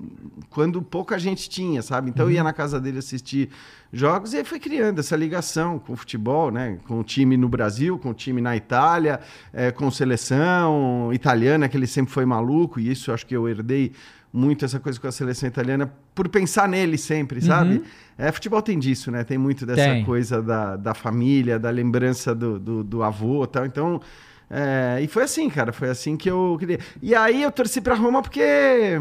quando 0.48 0.80
pouca 0.80 1.18
gente 1.18 1.50
tinha, 1.50 1.82
sabe? 1.82 2.08
Então 2.08 2.24
eu 2.26 2.30
ia 2.32 2.42
na 2.42 2.54
casa 2.54 2.80
dele 2.80 2.98
assistir 3.00 3.50
jogos 3.92 4.32
e 4.32 4.38
aí 4.38 4.44
foi 4.44 4.60
criando 4.60 5.00
essa 5.00 5.16
ligação 5.16 5.78
com 5.78 5.92
o 5.92 5.96
futebol, 5.96 6.50
né? 6.50 6.78
Com 6.86 7.00
o 7.00 7.04
time 7.04 7.36
no 7.36 7.48
Brasil, 7.48 7.98
com 7.98 8.10
o 8.10 8.14
time 8.14 8.40
na 8.40 8.56
Itália, 8.56 9.20
eh, 9.52 9.70
com 9.70 9.90
seleção 9.90 11.10
italiana, 11.12 11.68
que 11.68 11.76
ele 11.76 11.86
sempre 11.86 12.12
foi 12.12 12.24
maluco, 12.24 12.78
e 12.78 12.90
isso 12.90 13.10
eu 13.10 13.14
acho 13.14 13.26
que 13.26 13.36
eu 13.36 13.48
herdei 13.48 13.92
muito 14.32 14.64
essa 14.64 14.78
coisa 14.78 15.00
com 15.00 15.08
a 15.08 15.12
seleção 15.12 15.48
italiana 15.48 15.92
por 16.14 16.28
pensar 16.28 16.68
nele 16.68 16.96
sempre, 16.96 17.40
sabe? 17.40 17.82
É, 18.16 18.30
futebol 18.30 18.62
tem 18.62 18.78
disso, 18.78 19.10
né? 19.10 19.24
Tem 19.24 19.36
muito 19.36 19.66
dessa 19.66 19.82
Tem. 19.82 20.04
coisa 20.04 20.42
da, 20.42 20.76
da 20.76 20.94
família, 20.94 21.58
da 21.58 21.70
lembrança 21.70 22.34
do, 22.34 22.58
do, 22.58 22.84
do 22.84 23.02
avô 23.02 23.42
e 23.44 23.46
tal. 23.48 23.66
Então, 23.66 24.00
é, 24.48 25.00
e 25.02 25.08
foi 25.08 25.24
assim, 25.24 25.48
cara, 25.48 25.72
foi 25.72 25.88
assim 25.88 26.16
que 26.16 26.30
eu 26.30 26.56
queria. 26.58 26.78
E 27.02 27.14
aí 27.14 27.42
eu 27.42 27.50
torci 27.50 27.80
pra 27.80 27.94
Roma 27.94 28.22
porque, 28.22 29.00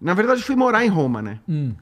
na 0.00 0.12
verdade, 0.12 0.42
fui 0.42 0.56
morar 0.56 0.84
em 0.84 0.88
Roma, 0.88 1.22
né? 1.22 1.38
Hum. 1.48 1.72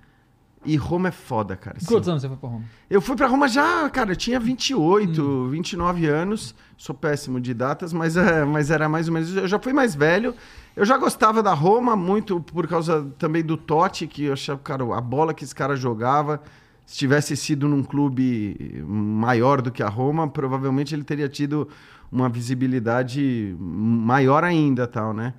E 0.64 0.76
Roma 0.76 1.08
é 1.08 1.12
foda, 1.12 1.56
cara. 1.56 1.76
assim. 1.76 1.86
Quantos 1.86 2.08
anos 2.08 2.22
você 2.22 2.28
foi 2.28 2.36
pra 2.36 2.48
Roma? 2.48 2.64
Eu 2.90 3.00
fui 3.00 3.16
pra 3.16 3.26
Roma 3.26 3.48
já, 3.48 3.88
cara, 3.90 4.12
eu 4.12 4.16
tinha 4.16 4.40
28, 4.40 5.48
29 5.48 6.06
anos. 6.06 6.54
Sou 6.76 6.94
péssimo 6.94 7.40
de 7.40 7.54
datas, 7.54 7.92
mas, 7.92 8.16
é, 8.16 8.44
mas 8.44 8.70
era 8.70 8.88
mais 8.88 9.08
ou 9.08 9.14
menos. 9.14 9.34
Eu 9.36 9.46
já 9.46 9.58
fui 9.58 9.72
mais 9.72 9.94
velho. 9.94 10.34
Eu 10.76 10.84
já 10.84 10.96
gostava 10.96 11.42
da 11.42 11.52
Roma, 11.54 11.96
muito 11.96 12.40
por 12.40 12.66
causa 12.66 13.06
também 13.18 13.42
do 13.42 13.56
Totti, 13.56 14.06
que 14.06 14.24
eu 14.24 14.32
achava, 14.32 14.60
cara, 14.60 14.84
a 14.96 15.00
bola 15.00 15.34
que 15.34 15.44
esse 15.44 15.54
cara 15.54 15.74
jogava. 15.74 16.40
Se 16.86 16.96
tivesse 16.96 17.36
sido 17.36 17.68
num 17.68 17.82
clube 17.82 18.82
maior 18.86 19.60
do 19.60 19.70
que 19.70 19.82
a 19.82 19.88
Roma, 19.88 20.26
provavelmente 20.26 20.94
ele 20.94 21.04
teria 21.04 21.28
tido 21.28 21.68
uma 22.10 22.28
visibilidade 22.28 23.54
maior 23.58 24.42
ainda, 24.42 24.86
tal, 24.86 25.12
né? 25.12 25.34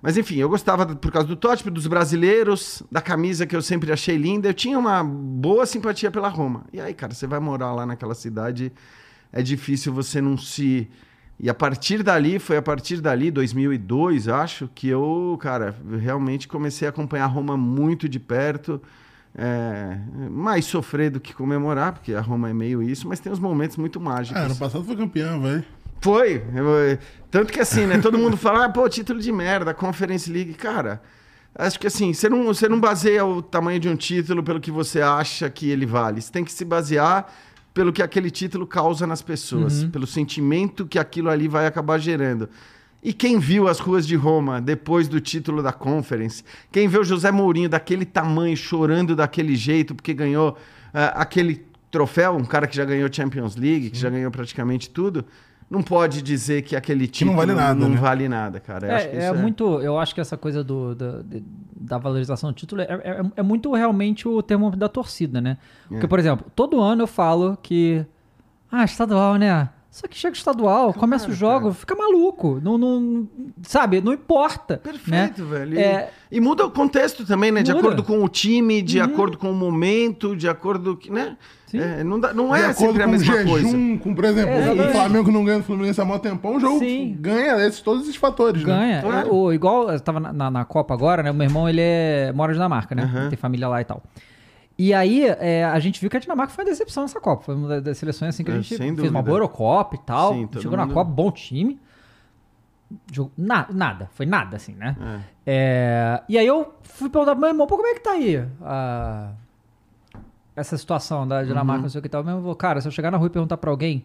Mas 0.00 0.16
enfim, 0.16 0.36
eu 0.36 0.48
gostava 0.48 0.86
por 0.94 1.10
causa 1.10 1.26
do 1.26 1.36
Totti, 1.36 1.68
dos 1.70 1.86
brasileiros, 1.86 2.82
da 2.90 3.00
camisa 3.00 3.46
que 3.46 3.56
eu 3.56 3.62
sempre 3.62 3.92
achei 3.92 4.16
linda. 4.16 4.48
Eu 4.48 4.54
tinha 4.54 4.78
uma 4.78 5.02
boa 5.02 5.66
simpatia 5.66 6.10
pela 6.10 6.28
Roma. 6.28 6.64
E 6.72 6.80
aí, 6.80 6.94
cara, 6.94 7.14
você 7.14 7.26
vai 7.26 7.40
morar 7.40 7.72
lá 7.72 7.84
naquela 7.84 8.14
cidade, 8.14 8.72
é 9.32 9.42
difícil 9.42 9.92
você 9.92 10.20
não 10.20 10.36
se. 10.36 10.88
E 11.40 11.48
a 11.48 11.54
partir 11.54 12.02
dali, 12.02 12.38
foi 12.38 12.56
a 12.56 12.62
partir 12.62 13.00
dali, 13.00 13.30
2002, 13.30 14.28
acho, 14.28 14.68
que 14.74 14.88
eu, 14.88 15.38
cara, 15.40 15.74
realmente 16.00 16.48
comecei 16.48 16.86
a 16.86 16.90
acompanhar 16.90 17.26
Roma 17.26 17.56
muito 17.56 18.08
de 18.08 18.18
perto. 18.18 18.80
É, 19.40 19.96
mais 20.30 20.64
sofrer 20.64 21.10
do 21.10 21.20
que 21.20 21.32
comemorar, 21.32 21.92
porque 21.92 22.12
a 22.12 22.20
Roma 22.20 22.50
é 22.50 22.54
meio 22.54 22.82
isso, 22.82 23.06
mas 23.06 23.20
tem 23.20 23.30
uns 23.30 23.38
momentos 23.38 23.76
muito 23.76 24.00
mágicos. 24.00 24.40
Ah, 24.40 24.46
ano 24.46 24.56
passado 24.56 24.82
foi 24.84 24.96
campeão, 24.96 25.40
velho. 25.40 25.64
Foi. 26.00 26.42
Eu- 26.54 26.98
tanto 27.30 27.52
que 27.52 27.60
assim, 27.60 27.86
né? 27.86 27.98
Todo 27.98 28.16
mundo 28.18 28.36
fala, 28.36 28.64
ah, 28.66 28.68
pô, 28.68 28.88
título 28.88 29.20
de 29.20 29.30
merda, 29.32 29.74
Conference 29.74 30.30
League. 30.32 30.54
Cara, 30.54 31.02
acho 31.54 31.78
que 31.78 31.86
assim, 31.86 32.12
você 32.12 32.28
não, 32.28 32.44
você 32.44 32.68
não 32.68 32.80
baseia 32.80 33.24
o 33.24 33.42
tamanho 33.42 33.78
de 33.80 33.88
um 33.88 33.96
título 33.96 34.42
pelo 34.42 34.60
que 34.60 34.70
você 34.70 35.00
acha 35.00 35.50
que 35.50 35.68
ele 35.68 35.84
vale. 35.86 36.20
Você 36.22 36.32
tem 36.32 36.44
que 36.44 36.52
se 36.52 36.64
basear 36.64 37.30
pelo 37.74 37.92
que 37.92 38.02
aquele 38.02 38.30
título 38.30 38.66
causa 38.66 39.06
nas 39.06 39.22
pessoas, 39.22 39.82
Uhum. 39.82 39.90
pelo 39.90 40.06
sentimento 40.06 40.86
que 40.86 40.98
aquilo 40.98 41.28
ali 41.30 41.46
vai 41.48 41.66
acabar 41.66 41.98
gerando. 41.98 42.48
E 43.00 43.12
quem 43.12 43.38
viu 43.38 43.68
as 43.68 43.78
ruas 43.78 44.04
de 44.06 44.16
Roma 44.16 44.60
depois 44.60 45.06
do 45.06 45.20
título 45.20 45.62
da 45.62 45.72
Conference? 45.72 46.42
Quem 46.72 46.88
vê 46.88 46.98
o 46.98 47.04
José 47.04 47.30
Mourinho 47.30 47.68
daquele 47.68 48.04
tamanho, 48.04 48.56
chorando 48.56 49.14
daquele 49.14 49.54
jeito, 49.54 49.94
porque 49.94 50.12
ganhou 50.12 50.56
ah, 50.92 51.08
aquele 51.22 51.64
troféu, 51.92 52.32
um 52.36 52.44
cara 52.44 52.66
que 52.66 52.74
já 52.76 52.84
ganhou 52.84 53.08
Champions 53.12 53.54
League, 53.54 53.90
que 53.90 53.98
já 53.98 54.10
ganhou 54.10 54.30
praticamente 54.32 54.90
tudo, 54.90 55.24
não 55.70 55.82
pode 55.82 56.22
dizer 56.22 56.62
que 56.62 56.74
aquele 56.74 57.06
título 57.06 57.32
não 57.32 57.38
vale 57.38 57.54
nada, 57.54 57.74
não 57.78 57.88
né? 57.90 57.96
vale 57.96 58.28
nada, 58.28 58.58
cara. 58.60 58.86
Eu 58.86 58.94
acho 58.96 59.08
que 59.10 59.16
É, 59.16 59.24
é 59.24 59.32
muito. 59.32 59.80
Eu 59.80 59.98
acho 59.98 60.14
que 60.14 60.20
essa 60.20 60.36
coisa 60.36 60.64
do, 60.64 60.94
da, 60.94 61.20
da 61.78 61.98
valorização 61.98 62.50
do 62.50 62.54
título 62.56 62.80
é, 62.80 62.84
é, 62.84 63.20
é 63.36 63.42
muito 63.42 63.72
realmente 63.74 64.26
o 64.26 64.42
termo 64.42 64.70
da 64.74 64.88
torcida, 64.88 65.40
né? 65.40 65.58
Porque, 65.88 66.06
É. 66.06 66.08
por 66.08 66.18
exemplo, 66.18 66.46
todo 66.54 66.80
ano 66.80 67.02
eu 67.02 67.06
falo 67.06 67.58
que. 67.62 68.04
Ah, 68.70 68.84
estadual, 68.84 69.36
né? 69.36 69.68
Só 69.90 70.06
que 70.06 70.16
chega 70.16 70.34
o 70.34 70.36
estadual, 70.36 70.92
começa 70.92 71.28
o 71.28 71.32
jogo, 71.32 71.72
fica 71.72 71.94
maluco. 71.96 72.60
Não, 72.62 72.76
não, 72.78 73.26
sabe, 73.62 74.00
não 74.00 74.12
importa. 74.12 74.76
Perfeito, 74.76 75.42
né? 75.42 75.58
velho. 75.58 75.74
E, 75.74 75.82
É, 75.82 76.10
e 76.30 76.40
muda 76.40 76.64
o 76.66 76.70
contexto 76.70 77.24
também, 77.26 77.50
né? 77.50 77.62
De 77.62 77.72
Muda. 77.72 77.82
Uhum. 77.82 77.92
acordo 77.94 78.04
com 78.04 78.22
o 78.24 78.28
time, 78.28 78.80
de 78.82 79.00
acordo 79.00 79.36
com 79.38 79.50
o 79.50 79.54
momento, 79.54 80.36
de 80.36 80.46
acordo 80.48 80.96
que, 80.96 81.10
né? 81.10 81.36
Sim. 81.70 81.78
É, 81.80 82.02
não, 82.02 82.18
dá- 82.18 82.32
não 82.34 82.54
é 82.54 82.72
sempre 82.72 83.02
a 83.02 83.06
mesma 83.06 83.32
jejum, 83.34 83.48
coisa. 83.50 83.68
com, 84.02 84.14
por 84.14 84.24
exemplo, 84.24 84.54
É, 84.54 84.72
o. 84.88 84.90
Flamengo 84.90 85.24
que 85.26 85.30
não 85.30 85.44
ganha 85.44 85.58
do 85.58 85.64
Fluminense 85.64 86.00
há 86.00 86.04
mó 86.04 86.18
tempão, 86.18 86.56
o 86.56 86.60
jogo 86.60 86.78
Sim. 86.78 87.16
ganha 87.20 87.56
esses, 87.66 87.80
todos 87.82 88.02
esses 88.04 88.16
fatores, 88.16 88.62
né? 88.64 88.68
Ganha. 88.74 89.02
Claro. 89.02 89.28
É, 89.28 89.30
o, 89.32 89.52
igual 89.52 89.90
eu 89.90 90.00
tava 90.00 90.18
na, 90.18 90.32
na, 90.32 90.50
na 90.50 90.64
Copa 90.64 90.94
agora, 90.94 91.22
né? 91.22 91.30
O 91.30 91.34
meu 91.34 91.44
irmão, 91.46 91.68
ele 91.68 91.80
é, 91.82 92.32
mora 92.34 92.48
na 92.52 92.54
Dinamarca, 92.54 92.94
né? 92.94 93.02
Aham. 93.02 93.28
Tem 93.28 93.36
família 93.36 93.68
lá 93.68 93.80
e 93.80 93.84
tal. 93.84 94.02
E 94.78 94.94
aí, 94.94 95.24
é, 95.26 95.64
a 95.64 95.78
gente 95.80 96.00
viu 96.00 96.08
que 96.08 96.16
a 96.16 96.20
Dinamarca 96.20 96.52
foi 96.52 96.64
uma 96.64 96.70
decepção 96.70 97.02
nessa 97.02 97.20
Copa. 97.20 97.42
Foi 97.44 97.54
uma 97.54 97.68
da- 97.68 97.80
das 97.80 97.98
seleções 97.98 98.30
assim 98.34 98.44
que 98.44 98.50
a 98.50 98.54
É, 98.54 98.62
gente 98.62 98.76
fez 98.76 99.10
uma 99.10 99.20
boa 99.22 99.36
Eurocopa 99.38 99.96
e 99.96 99.98
tal. 99.98 100.32
Sim, 100.34 100.48
Chegou 100.60 100.76
na 100.76 100.84
mundo- 100.86 100.94
Copa, 100.94 101.10
bom 101.10 101.30
time. 101.30 101.78
Jogou, 103.12 103.30
na- 103.36 103.66
nada, 103.70 104.08
foi 104.14 104.24
nada, 104.24 104.56
assim, 104.56 104.72
né? 104.74 104.96
É. 105.00 105.20
É, 105.46 106.22
e 106.28 106.38
aí 106.38 106.46
eu 106.46 106.72
fui 106.82 107.10
perguntar 107.10 107.32
pro 107.32 107.40
meu 107.40 107.50
irmão, 107.50 107.66
pô, 107.66 107.76
como 107.76 107.86
é 107.88 107.94
que 107.94 108.00
tá 108.00 108.12
aí 108.12 108.42
a- 108.62 109.30
essa 110.58 110.76
situação 110.76 111.26
da 111.26 111.42
Dinamarca, 111.42 111.78
Uhum. 111.78 111.82
não 111.84 111.88
sei 111.90 111.98
o 111.98 112.02
que 112.02 112.08
tal. 112.08 112.22
Meu 112.22 112.30
irmão 112.32 112.42
falou, 112.42 112.56
cara, 112.56 112.80
se 112.80 112.88
eu 112.88 112.92
chegar 112.92 113.10
na 113.10 113.16
rua 113.18 113.26
e 113.26 113.30
perguntar 113.30 113.56
pra 113.56 113.70
alguém 113.70 114.04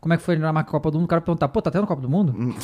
como 0.00 0.14
é 0.14 0.16
que 0.16 0.22
foi 0.22 0.34
a 0.34 0.36
Dinamarca 0.36 0.70
Copa 0.70 0.90
do 0.90 0.98
Mundo, 0.98 1.06
o 1.06 1.08
cara 1.08 1.20
vai 1.20 1.26
perguntar, 1.26 1.48
pô, 1.48 1.60
tá 1.60 1.70
tendo 1.70 1.86
Copa 1.86 2.00
do 2.00 2.08
Mundo? 2.08 2.32
Hum, 2.38 2.54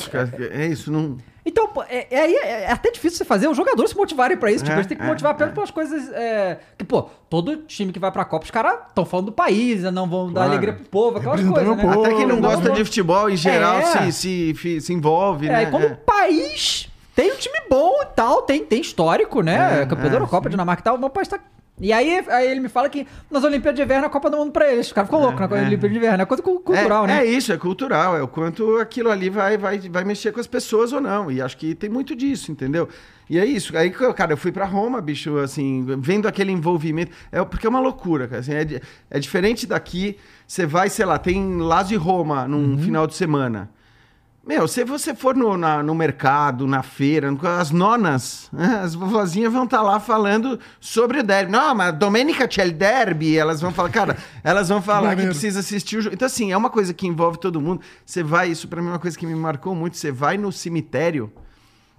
É 0.51 0.65
isso, 0.67 0.91
não. 0.91 1.17
Então, 1.45 1.69
é, 1.89 2.07
é, 2.15 2.21
aí- 2.21 2.35
é 2.35 2.71
até 2.71 2.89
difícil 2.91 3.17
você 3.17 3.25
fazer 3.25 3.47
os 3.49 3.57
jogadores 3.57 3.91
se 3.91 3.97
motivarem 3.97 4.37
pra 4.37 4.49
isso. 4.51 4.63
Tipo, 4.63 4.73
É, 4.75 4.77
eles 4.77 4.87
têm 4.87 4.95
que 4.97 5.03
é, 5.03 5.07
motivar 5.07 5.31
é. 5.33 5.35
apenas 5.35 5.53
pelas 5.53 5.71
coisas. 5.71 6.09
é, 6.13 6.59
que, 6.77 6.85
pô, 6.85 7.03
todo 7.29 7.57
time 7.63 7.91
que 7.91 7.99
vai 7.99 8.11
pra 8.11 8.23
Copa, 8.23 8.45
os 8.45 8.51
caras 8.51 8.75
estão 8.87 9.03
falando 9.05 9.25
do 9.27 9.31
país, 9.33 9.83
não 9.91 10.07
vão 10.07 10.27
dar 10.27 10.33
Claro. 10.41 10.49
alegria 10.51 10.73
pro 10.73 10.85
povo, 10.85 11.17
aquelas 11.17 11.41
coisas, 11.41 11.67
né? 11.67 11.75
meu 11.75 11.77
povo. 11.93 12.05
Até 12.05 12.15
quem 12.15 12.25
não 12.27 12.39
gosta 12.39 12.71
de 12.71 12.85
futebol, 12.85 13.29
em 13.29 13.35
geral, 13.35 13.79
É. 13.79 13.85
se, 13.85 14.11
se, 14.13 14.53
fi- 14.55 14.79
se 14.81 14.93
envolve, 14.93 15.47
É, 15.47 15.51
né? 15.51 15.63
e 15.63 15.65
como 15.71 15.85
É. 15.85 15.89
país 15.95 16.89
tem 17.15 17.33
um 17.33 17.35
time 17.35 17.59
bom 17.69 18.01
e 18.03 18.05
tal, 18.15 18.43
tem, 18.43 18.63
tem 18.65 18.79
histórico, 18.79 19.41
né? 19.41 19.81
É, 19.81 19.85
Campeão 19.85 20.07
é, 20.07 20.09
da 20.11 20.15
Eurocopa, 20.15 20.49
Dinamarca 20.49 20.81
e 20.81 20.83
tal, 20.83 20.97
mas 20.97 21.11
país 21.11 21.27
tá. 21.27 21.39
E 21.81 21.91
aí, 21.91 22.23
aí 22.29 22.47
ele 22.47 22.59
me 22.59 22.69
fala 22.69 22.87
que 22.87 23.07
nas 23.29 23.43
Olimpíadas 23.43 23.75
de 23.75 23.81
Inverno 23.83 24.03
é 24.03 24.07
a 24.07 24.09
Copa 24.09 24.29
do 24.29 24.37
Mundo 24.37 24.51
pra 24.51 24.71
eles. 24.71 24.85
Os 24.87 24.93
caras 24.93 25.07
ficam 25.09 25.19
loucos 25.19 25.39
na 25.49 25.57
é. 25.57 25.61
Olimpíada 25.61 25.89
de 25.89 25.97
Inverno. 25.97 26.21
É 26.21 26.25
coisa 26.27 26.43
cu- 26.43 26.59
cultural, 26.59 27.05
é, 27.05 27.07
né? 27.07 27.19
É 27.21 27.25
isso, 27.25 27.51
é 27.51 27.57
cultural. 27.57 28.15
É 28.15 28.21
o 28.21 28.27
quanto 28.27 28.77
aquilo 28.77 29.09
ali 29.09 29.29
vai, 29.29 29.57
vai, 29.57 29.79
vai 29.79 30.03
mexer 30.03 30.31
com 30.31 30.39
as 30.39 30.45
pessoas 30.45 30.93
ou 30.93 31.01
não. 31.01 31.31
E 31.31 31.41
acho 31.41 31.57
que 31.57 31.73
tem 31.73 31.89
muito 31.89 32.15
disso, 32.15 32.51
entendeu? 32.51 32.87
E 33.27 33.39
é 33.39 33.45
isso. 33.45 33.75
Aí, 33.75 33.89
cara, 33.89 34.33
eu 34.33 34.37
fui 34.37 34.51
pra 34.51 34.65
Roma, 34.65 35.01
bicho, 35.01 35.37
assim, 35.39 35.83
vendo 35.99 36.27
aquele 36.27 36.51
envolvimento. 36.51 37.11
É, 37.31 37.43
porque 37.43 37.65
é 37.65 37.69
uma 37.69 37.79
loucura, 37.79 38.27
cara. 38.27 38.41
assim, 38.41 38.53
é, 38.53 38.79
é 39.09 39.19
diferente 39.19 39.65
daqui. 39.65 40.17
Você 40.45 40.65
vai, 40.67 40.87
sei 40.89 41.05
lá, 41.05 41.17
tem 41.17 41.57
Lazio 41.57 41.95
e 41.95 41.97
Roma 41.97 42.47
num 42.47 42.77
final 42.77 43.07
de 43.07 43.15
semana. 43.15 43.69
Meu, 44.45 44.67
se 44.67 44.83
você 44.83 45.13
for 45.13 45.35
no, 45.35 45.55
na- 45.55 45.83
no 45.83 45.93
mercado, 45.93 46.65
na 46.65 46.81
feira, 46.81 47.29
as 47.59 47.69
nonas, 47.69 48.49
as 48.83 48.95
vovozinhas 48.95 49.53
vão 49.53 49.65
estar 49.65 49.83
lá 49.83 49.99
falando 49.99 50.59
sobre 50.79 51.19
o 51.19 51.23
derby. 51.23 51.51
Não, 51.51 51.75
mas 51.75 51.93
Domenica 51.93 52.47
c'è 52.47 52.63
il 52.65 52.71
derby. 52.73 53.37
Elas 53.37 53.61
vão 53.61 53.71
falar, 53.71 53.89
cara, 53.91 54.17
elas 54.43 54.67
vão 54.69 54.81
falar 54.81 55.15
que 55.15 55.21
precisa 55.27 55.59
assistir 55.59 55.97
o 55.97 56.01
jogo. 56.01 56.15
Então, 56.15 56.25
assim, 56.25 56.51
é 56.51 56.57
uma 56.57 56.71
coisa 56.71 56.91
que 56.91 57.05
envolve 57.05 57.37
todo 57.39 57.61
mundo. 57.61 57.81
Você 58.03 58.23
vai, 58.23 58.49
isso 58.49 58.67
pra 58.67 58.81
mim 58.81 58.87
é 58.87 58.91
uma 58.93 58.99
coisa 58.99 59.15
que 59.17 59.27
me 59.27 59.35
marcou 59.35 59.75
muito. 59.75 59.95
Você 59.95 60.11
vai 60.11 60.37
no 60.39 60.51
cemitério, 60.51 61.31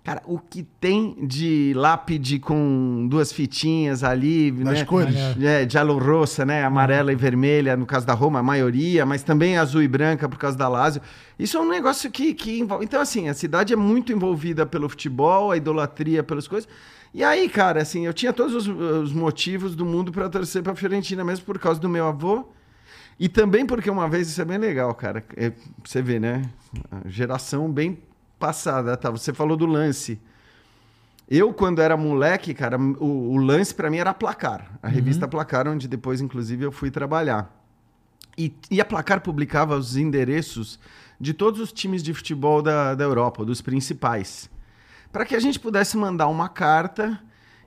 cara, 0.04 0.20
o 0.26 0.38
que 0.38 0.62
tem 0.62 1.16
de 1.26 1.72
lápide 1.76 2.38
com 2.38 3.06
duas 3.08 3.32
fitinhas 3.32 4.02
ali, 4.02 4.50
Das 4.50 4.80
né? 4.80 4.84
cores. 4.84 5.14
É, 5.40 5.68
giallo 5.68 5.98
rossa, 5.98 6.44
né? 6.44 6.64
Amarela 6.64 7.12
e 7.12 7.16
vermelha, 7.16 7.76
no 7.76 7.86
caso 7.86 8.06
da 8.06 8.12
Roma, 8.12 8.40
a 8.40 8.42
maioria, 8.42 9.06
mas 9.06 9.22
também 9.22 9.56
azul 9.56 9.82
e 9.82 9.88
branca 9.88 10.28
por 10.28 10.38
causa 10.38 10.56
da 10.56 10.68
Lazio. 10.68 11.00
Isso 11.38 11.56
é 11.56 11.60
um 11.60 11.68
negócio 11.68 12.10
que, 12.10 12.34
que 12.34 12.58
envolve. 12.58 12.84
Então, 12.84 13.00
assim, 13.00 13.28
a 13.28 13.34
cidade 13.34 13.72
é 13.72 13.76
muito 13.76 14.12
envolvida 14.12 14.66
pelo 14.66 14.88
futebol, 14.88 15.50
a 15.52 15.56
idolatria 15.56 16.22
pelas 16.22 16.48
coisas. 16.48 16.68
E 17.14 17.22
aí, 17.22 17.48
cara, 17.48 17.82
assim, 17.82 18.06
eu 18.06 18.12
tinha 18.12 18.32
todos 18.32 18.54
os, 18.54 18.66
os 18.68 19.12
motivos 19.12 19.76
do 19.76 19.84
mundo 19.84 20.10
para 20.10 20.28
torcer 20.28 20.62
pra 20.62 20.74
Fiorentina, 20.74 21.22
mesmo 21.22 21.44
por 21.44 21.58
causa 21.58 21.78
do 21.78 21.88
meu 21.88 22.06
avô. 22.06 22.48
E 23.20 23.28
também 23.28 23.64
porque 23.66 23.90
uma 23.90 24.08
vez, 24.08 24.28
isso 24.28 24.40
é 24.40 24.44
bem 24.44 24.58
legal, 24.58 24.92
cara. 24.94 25.22
É, 25.36 25.52
você 25.84 26.00
vê, 26.02 26.18
né? 26.18 26.42
A 26.90 27.08
geração 27.08 27.70
bem 27.70 27.98
passada, 28.42 28.96
tá? 28.96 29.08
Você 29.08 29.32
falou 29.32 29.56
do 29.56 29.66
lance. 29.66 30.20
Eu, 31.30 31.54
quando 31.54 31.80
era 31.80 31.96
moleque, 31.96 32.52
cara, 32.52 32.76
o, 32.76 33.34
o 33.34 33.36
lance 33.36 33.72
pra 33.72 33.88
mim 33.88 33.98
era 33.98 34.12
Placar. 34.12 34.68
A 34.82 34.88
revista 34.88 35.28
Placar, 35.28 35.68
onde 35.68 35.86
depois, 35.86 36.20
inclusive, 36.20 36.64
eu 36.64 36.72
fui 36.72 36.90
trabalhar. 36.90 37.56
E, 38.36 38.52
e 38.68 38.80
a 38.80 38.84
Placar 38.84 39.20
publicava 39.20 39.76
os 39.76 39.96
endereços 39.96 40.80
de 41.20 41.32
todos 41.32 41.60
os 41.60 41.72
times 41.72 42.02
de 42.02 42.12
futebol 42.12 42.60
da, 42.60 42.96
da 42.96 43.04
Europa, 43.04 43.44
dos 43.44 43.60
principais. 43.60 44.50
Para 45.12 45.24
que 45.24 45.36
a 45.36 45.40
gente 45.40 45.60
pudesse 45.60 45.96
mandar 45.96 46.26
uma 46.26 46.48
carta 46.48 47.22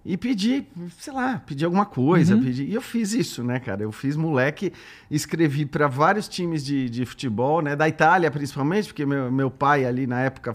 e 0.05 0.15
pedir, 0.15 0.67
sei 0.99 1.11
lá, 1.11 1.41
pedir 1.47 1.65
alguma 1.65 1.83
coisa. 1.83 2.37
Pedir. 2.37 2.69
E 2.69 2.75
eu 2.75 2.81
fiz 2.81 3.11
isso, 3.11 3.43
né, 3.43 3.59
cara? 3.59 3.81
Eu 3.81 3.91
fiz 3.91 4.15
moleque, 4.15 4.71
escrevi 5.09 5.65
para 5.65 5.87
vários 5.87 6.27
times 6.27 6.63
de, 6.63 6.87
de 6.87 7.05
futebol, 7.07 7.59
né? 7.59 7.75
Da 7.75 7.89
Itália, 7.89 8.29
principalmente, 8.29 8.89
porque 8.89 9.03
meu, 9.03 9.31
meu 9.31 9.49
pai 9.49 9.83
ali 9.83 10.05
na 10.05 10.21
época. 10.21 10.53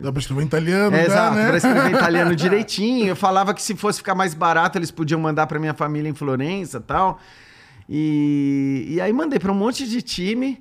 Dá 0.00 0.10
pra 0.10 0.20
escrever 0.20 0.42
italiano, 0.42 0.96
é, 0.96 1.06
exato, 1.06 1.36
né? 1.36 1.46
pra 1.46 1.56
escrever 1.58 1.92
italiano 1.92 2.34
direitinho. 2.36 3.06
Eu 3.06 3.16
falava 3.16 3.54
que 3.54 3.62
se 3.62 3.76
fosse 3.76 3.98
ficar 3.98 4.16
mais 4.16 4.34
barato, 4.34 4.78
eles 4.78 4.90
podiam 4.90 5.20
mandar 5.20 5.46
pra 5.46 5.60
minha 5.60 5.74
família 5.74 6.08
em 6.08 6.14
Florença 6.14 6.78
e 6.78 6.80
tal. 6.80 7.20
E, 7.88 8.86
e 8.88 9.00
aí 9.00 9.12
mandei 9.12 9.38
pra 9.38 9.52
um 9.52 9.54
monte 9.54 9.86
de 9.86 10.02
time. 10.02 10.60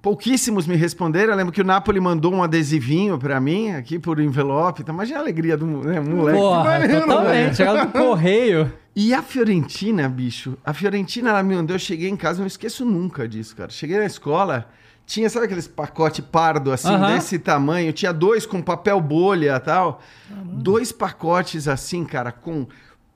Pouquíssimos 0.00 0.66
me 0.66 0.76
responderam. 0.76 1.32
Eu 1.32 1.36
lembro 1.36 1.52
que 1.52 1.60
o 1.60 1.64
Napoli 1.64 1.98
mandou 2.00 2.32
um 2.32 2.42
adesivinho 2.42 3.18
pra 3.18 3.40
mim 3.40 3.72
aqui 3.72 3.98
por 3.98 4.20
envelope. 4.20 4.82
Então, 4.82 4.94
imagina 4.94 5.18
a 5.18 5.22
alegria 5.22 5.56
do 5.56 5.66
né, 5.66 6.00
moleque. 6.00 6.38
Porra, 6.38 6.64
maneiro, 6.64 7.00
totalmente. 7.00 7.56
Chegava 7.56 7.84
no 7.84 7.90
correio. 7.90 8.72
E 8.94 9.14
a 9.14 9.22
Fiorentina, 9.22 10.08
bicho, 10.08 10.58
a 10.64 10.72
Fiorentina, 10.72 11.30
ela 11.30 11.42
me 11.42 11.54
mandou, 11.54 11.76
eu 11.76 11.78
cheguei 11.78 12.08
em 12.08 12.16
casa, 12.16 12.38
eu 12.38 12.40
não 12.40 12.48
esqueço 12.48 12.84
nunca 12.84 13.28
disso, 13.28 13.54
cara. 13.54 13.70
Cheguei 13.70 13.96
na 13.96 14.06
escola, 14.06 14.68
tinha, 15.06 15.30
sabe 15.30 15.46
aqueles 15.46 15.68
pacote 15.68 16.20
pardo, 16.20 16.72
assim, 16.72 16.98
desse 17.06 17.38
tamanho? 17.38 17.92
Tinha 17.92 18.12
dois 18.12 18.44
com 18.44 18.60
papel 18.60 19.00
bolha 19.00 19.54
e 19.56 19.60
tal. 19.60 20.02
Dois 20.44 20.90
pacotes 20.92 21.68
assim, 21.68 22.04
cara, 22.04 22.32
com 22.32 22.66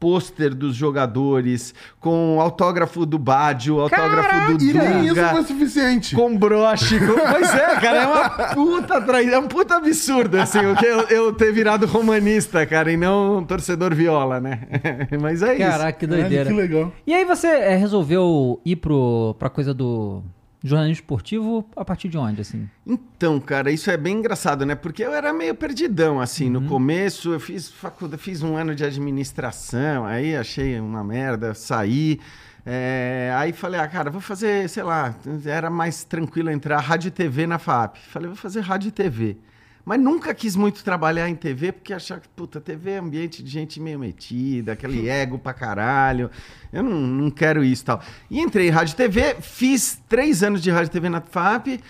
pôster 0.02 0.52
dos 0.52 0.75
jogadores, 0.75 1.73
com 2.00 2.40
autógrafo 2.40 3.06
do 3.06 3.21
Badio, 3.21 3.78
autógrafo 3.78 4.59
do 4.59 4.64
E 4.64 4.73
nem 4.73 5.04
isso 5.04 5.14
Dunga. 5.14 5.28
foi 5.28 5.44
suficiente. 5.44 6.16
Com 6.16 6.37
broche. 6.37 6.99
Com... 6.99 7.14
Pois 7.30 7.54
é, 7.54 7.76
cara, 7.80 7.99
é 7.99 8.06
uma 8.09 8.28
puta 8.52 9.00
traição. 9.00 9.35
É 9.35 9.38
um 9.38 9.47
puta 9.47 9.76
absurdo, 9.76 10.40
assim, 10.40 10.59
o 10.66 10.75
que 10.75 10.85
eu, 10.85 11.02
eu 11.02 11.32
ter 11.32 11.52
virado 11.52 11.87
romanista, 11.87 12.66
cara, 12.66 12.90
e 12.90 12.97
não 12.97 13.38
um 13.38 13.44
torcedor 13.44 13.94
viola, 13.94 14.40
né? 14.40 14.62
Mas 15.23 15.40
é 15.40 15.52
isso. 15.54 15.62
Caraca, 15.62 15.92
que 15.92 16.06
doideira. 16.09 16.50
que 16.50 16.52
legal. 16.52 16.92
E 17.06 17.14
aí 17.14 17.25
você 17.25 17.47
é, 17.47 17.76
resolveu 17.76 18.61
ir 18.64 18.75
pro, 18.75 19.37
pra 19.38 19.49
coisa 19.49 19.73
do 19.73 20.21
jornalismo 20.62 21.02
esportivo 21.02 21.66
a 21.76 21.85
partir 21.85 22.09
de 22.09 22.16
onde, 22.19 22.40
assim? 22.40 22.69
Então, 22.87 23.38
cara, 23.40 23.71
isso 23.71 23.90
é 23.90 23.97
bem 23.97 24.19
engraçado, 24.19 24.64
né? 24.64 24.75
Porque 24.75 25.02
eu 25.04 25.12
era 25.12 25.33
meio 25.33 25.54
perdidão, 25.54 26.21
assim, 26.21 26.47
Uhum. 26.47 26.61
no 26.61 26.69
começo. 26.69 27.33
Eu 27.33 27.40
fiz 27.40 27.69
faculdade, 27.69 28.23
fiz 28.23 28.42
um 28.42 28.57
ano 28.57 28.75
de 28.75 28.85
administração, 28.85 30.04
aí 30.04 30.37
achei 30.37 30.78
uma 30.81 31.02
merda, 31.02 31.54
saí. 31.54 32.21
É, 32.64 33.33
aí 33.37 33.52
falei, 33.52 33.81
ah, 33.81 33.88
cara, 33.88 34.09
vou 34.09 34.21
fazer, 34.21 34.69
sei 34.69 34.85
lá, 34.85 35.14
era 35.45 35.69
mais 35.69 36.04
tranquilo 36.04 36.49
entrar 36.49 36.78
rádio 36.78 37.09
e 37.09 37.11
TV 37.11 37.47
na 37.47 37.59
FAP. 37.59 37.97
Falei, 38.09 38.28
vou 38.28 38.37
fazer 38.37 38.61
rádio 38.61 38.88
e 38.88 38.92
TV. 38.92 39.37
Mas 39.85 40.01
nunca 40.01 40.33
quis 40.33 40.55
muito 40.55 40.85
trabalhar 40.85 41.29
em 41.29 41.35
TV, 41.35 41.73
porque 41.73 41.93
achava 41.93 42.21
que, 42.21 42.29
puta, 42.29 42.61
TV 42.61 42.93
é 42.93 42.99
ambiente 42.99 43.43
de 43.43 43.51
gente 43.51 43.81
meio 43.81 43.99
metida, 43.99 44.73
aquele 44.73 45.09
ego 45.11 45.39
pra 45.39 45.53
caralho. 45.53 46.31
Eu 46.73 46.83
não, 46.85 47.01
não 47.01 47.31
quero 47.31 47.65
isso 47.65 47.83
e 47.83 47.87
tal. 47.87 48.01
E 48.31 48.41
entrei 48.41 48.69
em 48.69 48.71
rádio 48.71 48.93
e 48.93 48.97
TV, 48.97 49.37
fiz 49.41 50.01
três 50.09 50.43
anos 50.43 50.62
de 50.62 50.71
rádio 50.71 50.87
e 50.87 50.91
TV 50.91 51.09
na 51.09 51.21
FAP. 51.21 51.81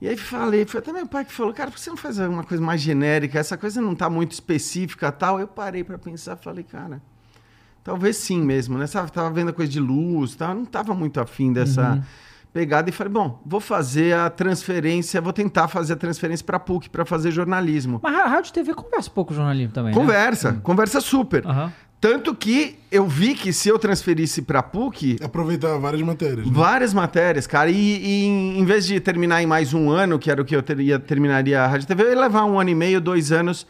E 0.00 0.08
aí 0.08 0.16
falei, 0.16 0.64
foi 0.64 0.80
até 0.80 0.92
meu 0.92 1.06
pai 1.06 1.24
que 1.24 1.32
falou, 1.32 1.52
cara, 1.52 1.70
por 1.70 1.76
que 1.76 1.82
você 1.82 1.90
não 1.90 1.96
faz 1.96 2.18
uma 2.18 2.44
coisa 2.44 2.62
mais 2.62 2.80
genérica? 2.80 3.38
Essa 3.38 3.56
coisa 3.56 3.82
não 3.82 3.94
tá 3.94 4.08
muito 4.08 4.32
específica 4.32 5.08
e 5.08 5.12
tal. 5.12 5.40
Eu 5.40 5.48
parei 5.48 5.82
pra 5.82 5.98
pensar, 5.98 6.36
falei, 6.36 6.64
cara, 6.64 7.02
talvez 7.82 8.16
sim 8.16 8.40
mesmo, 8.40 8.78
né? 8.78 8.86
Sabe, 8.86 9.10
tava 9.10 9.30
vendo 9.30 9.50
a 9.50 9.52
coisa 9.52 9.70
de 9.70 9.80
luz, 9.80 10.36
tal, 10.36 10.54
não 10.54 10.64
tava 10.64 10.94
muito 10.94 11.20
afim 11.20 11.52
dessa... 11.52 12.02
pegada 12.52 12.88
e 12.90 12.92
falei, 12.92 13.12
bom, 13.12 13.40
vou 13.46 13.60
fazer 13.60 14.14
a 14.14 14.28
transferência, 14.28 15.20
vou 15.20 15.32
tentar 15.32 15.68
fazer 15.68 15.92
a 15.92 15.96
transferência 15.96 16.44
para 16.44 16.58
PUC 16.58 16.90
para 16.90 17.04
fazer 17.04 17.30
jornalismo. 17.30 18.00
Mas 18.02 18.14
a 18.14 18.26
rádio 18.26 18.50
e 18.50 18.52
TV 18.52 18.74
conversa 18.74 19.10
pouco 19.10 19.28
com 19.30 19.36
jornalismo 19.36 19.72
também, 19.72 19.94
Conversa, 19.94 20.52
né? 20.52 20.60
conversa 20.62 21.00
super. 21.00 21.46
Aham. 21.46 21.72
Tanto 22.00 22.34
que 22.34 22.78
eu 22.90 23.06
vi 23.06 23.34
que 23.34 23.52
se 23.52 23.68
eu 23.68 23.78
transferisse 23.78 24.40
para 24.40 24.62
PUC, 24.62 25.18
Aproveitar 25.22 25.76
várias 25.76 26.00
matérias. 26.00 26.46
né? 26.46 26.52
várias 26.52 26.94
matérias, 26.94 27.46
cara, 27.46 27.70
e, 27.70 27.74
e 27.76 28.24
em, 28.24 28.58
em 28.58 28.64
vez 28.64 28.86
de 28.86 28.98
terminar 28.98 29.42
em 29.42 29.46
mais 29.46 29.74
um 29.74 29.90
ano, 29.90 30.18
que 30.18 30.30
era 30.30 30.40
o 30.40 30.44
que 30.44 30.56
eu 30.56 30.62
teria, 30.62 30.98
terminaria 30.98 31.62
a 31.62 31.66
rádio 31.66 31.84
e 31.84 31.86
TV, 31.86 32.04
eu 32.04 32.08
ia 32.14 32.20
levar 32.20 32.46
um 32.46 32.58
ano 32.58 32.70
e 32.70 32.74
meio, 32.74 33.02
dois 33.02 33.30
anos 33.32 33.66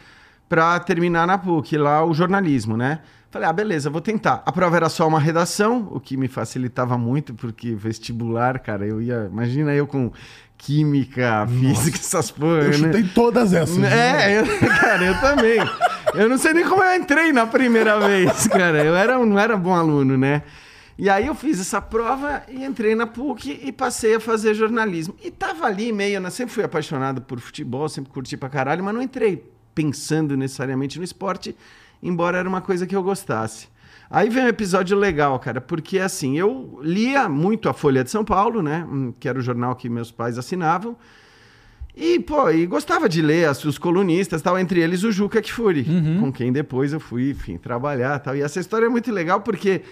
para 0.48 0.78
terminar 0.80 1.26
na 1.26 1.38
PUC, 1.38 1.76
lá 1.76 2.04
o 2.04 2.14
jornalismo, 2.14 2.76
né? 2.76 3.00
Falei, 3.30 3.48
ah, 3.48 3.52
beleza, 3.52 3.88
vou 3.88 4.00
tentar. 4.00 4.42
A 4.44 4.50
prova 4.50 4.76
era 4.76 4.88
só 4.88 5.06
uma 5.06 5.20
redação, 5.20 5.88
o 5.92 6.00
que 6.00 6.16
me 6.16 6.26
facilitava 6.26 6.98
muito, 6.98 7.32
porque 7.32 7.74
vestibular, 7.74 8.58
cara, 8.58 8.84
eu 8.84 9.00
ia. 9.00 9.28
Imagina 9.30 9.72
eu 9.72 9.86
com 9.86 10.10
química, 10.58 11.46
física, 11.48 11.96
essas 11.96 12.30
Eu 12.30 12.36
porra, 12.36 12.64
né? 12.64 12.72
chutei 12.72 13.04
todas 13.04 13.52
essas. 13.52 13.76
né? 13.76 14.32
É, 14.34 14.40
eu, 14.40 14.46
cara, 14.80 15.04
eu 15.04 15.20
também. 15.20 15.58
Eu 16.14 16.28
não 16.28 16.36
sei 16.36 16.52
nem 16.52 16.68
como 16.68 16.82
eu 16.82 17.00
entrei 17.00 17.32
na 17.32 17.46
primeira 17.46 17.98
vez, 18.00 18.48
cara. 18.48 18.84
Eu 18.84 18.96
era, 18.96 19.16
não 19.24 19.38
era 19.38 19.56
bom 19.56 19.74
aluno, 19.74 20.18
né? 20.18 20.42
E 20.98 21.08
aí 21.08 21.28
eu 21.28 21.34
fiz 21.34 21.58
essa 21.58 21.80
prova 21.80 22.42
e 22.48 22.62
entrei 22.64 22.94
na 22.94 23.06
PUC 23.06 23.60
e 23.64 23.72
passei 23.72 24.16
a 24.16 24.20
fazer 24.20 24.52
jornalismo. 24.54 25.14
E 25.24 25.30
tava 25.30 25.64
ali 25.66 25.92
meio, 25.92 26.20
né? 26.20 26.28
Sempre 26.30 26.52
fui 26.52 26.64
apaixonado 26.64 27.22
por 27.22 27.40
futebol, 27.40 27.88
sempre 27.88 28.12
curti 28.12 28.36
pra 28.36 28.50
caralho, 28.50 28.84
mas 28.84 28.92
não 28.92 29.00
entrei 29.00 29.42
pensando 29.74 30.36
necessariamente 30.36 30.98
no 30.98 31.04
esporte, 31.04 31.56
embora 32.02 32.38
era 32.38 32.48
uma 32.48 32.60
coisa 32.60 32.86
que 32.86 32.94
eu 32.96 33.02
gostasse. 33.02 33.68
Aí 34.10 34.28
vem 34.28 34.44
um 34.44 34.48
episódio 34.48 34.96
legal, 34.98 35.38
cara, 35.38 35.60
porque 35.60 35.98
assim, 35.98 36.36
eu 36.36 36.80
lia 36.82 37.28
muito 37.28 37.68
a 37.68 37.72
Folha 37.72 38.02
de 38.02 38.10
São 38.10 38.24
Paulo, 38.24 38.60
né? 38.62 38.84
hum, 38.90 39.12
Que 39.20 39.28
era 39.28 39.38
o 39.38 39.42
jornal 39.42 39.74
que 39.76 39.88
meus 39.88 40.10
pais 40.10 40.36
assinavam. 40.36 40.96
E, 41.96 42.18
pô, 42.20 42.48
e 42.50 42.66
gostava 42.66 43.08
de 43.08 43.20
ler 43.20 43.48
as- 43.48 43.64
os 43.64 43.76
colunistas, 43.78 44.40
tal, 44.40 44.58
entre 44.58 44.80
eles 44.80 45.02
o 45.02 45.10
Juca 45.12 45.42
Kfouri, 45.42 45.84
com 46.20 46.32
quem 46.32 46.52
depois 46.52 46.92
eu 46.92 47.00
fui, 47.00 47.30
enfim, 47.30 47.56
trabalhar, 47.58 48.18
tal. 48.20 48.34
E 48.36 48.42
essa 48.42 48.58
história 48.60 48.86
é 48.86 48.88
muito 48.88 49.10
legal 49.12 49.40
porque 49.40 49.82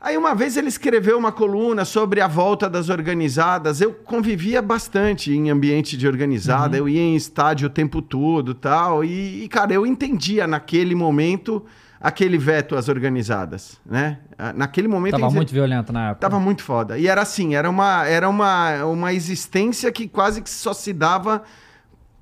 aí 0.00 0.16
uma 0.16 0.34
vez 0.34 0.56
ele 0.56 0.68
escreveu 0.68 1.18
uma 1.18 1.32
coluna 1.32 1.84
sobre 1.84 2.20
a 2.20 2.26
volta 2.28 2.68
das 2.68 2.88
organizadas. 2.88 3.80
Eu 3.80 3.92
convivia 3.92 4.62
bastante 4.62 5.32
em 5.32 5.50
ambiente 5.50 5.96
de 5.96 6.06
organizada, 6.06 6.76
eu 6.76 6.88
ia 6.88 7.00
em 7.00 7.16
estádio 7.16 7.66
o 7.66 7.70
tempo 7.70 8.00
todo, 8.00 8.54
tal. 8.54 9.04
E, 9.04 9.44
e, 9.44 9.48
cara, 9.48 9.72
eu 9.72 9.86
entendia 9.86 10.46
naquele 10.46 10.94
momento 10.94 11.64
aquele 12.00 12.38
veto 12.38 12.76
às 12.76 12.88
organizadas, 12.88 13.76
né? 13.84 14.18
Naquele 14.54 14.86
momento 14.86 15.12
Tava 15.12 15.30
muito 15.30 15.52
violento 15.52 15.92
na 15.92 16.10
época. 16.10 16.20
Tava 16.20 16.40
muito 16.40 16.62
foda. 16.62 16.96
E 16.96 17.08
era 17.08 17.22
assim, 17.22 17.54
era 17.54 17.68
uma, 17.68 18.06
era 18.06 18.28
uma, 18.28 18.84
uma 18.84 19.12
existência 19.12 19.90
que 19.90 20.06
quase 20.06 20.40
que 20.40 20.48
só 20.48 20.72
se 20.72 20.92
dava 20.92 21.42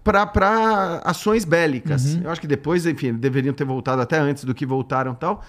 para 0.02 1.02
ações 1.04 1.45
bélicas. 1.45 2.14
Eu 2.23 2.30
acho 2.30 2.40
que 2.40 2.47
depois, 2.47 2.87
enfim, 2.87 3.12
deveriam 3.12 3.52
ter 3.52 3.64
voltado 3.64 4.00
até 4.00 4.18
antes 4.18 4.45
do 4.45 4.54
que 4.54 4.64
voltaram 4.64 5.12
e 5.12 5.16
tal. 5.16 5.42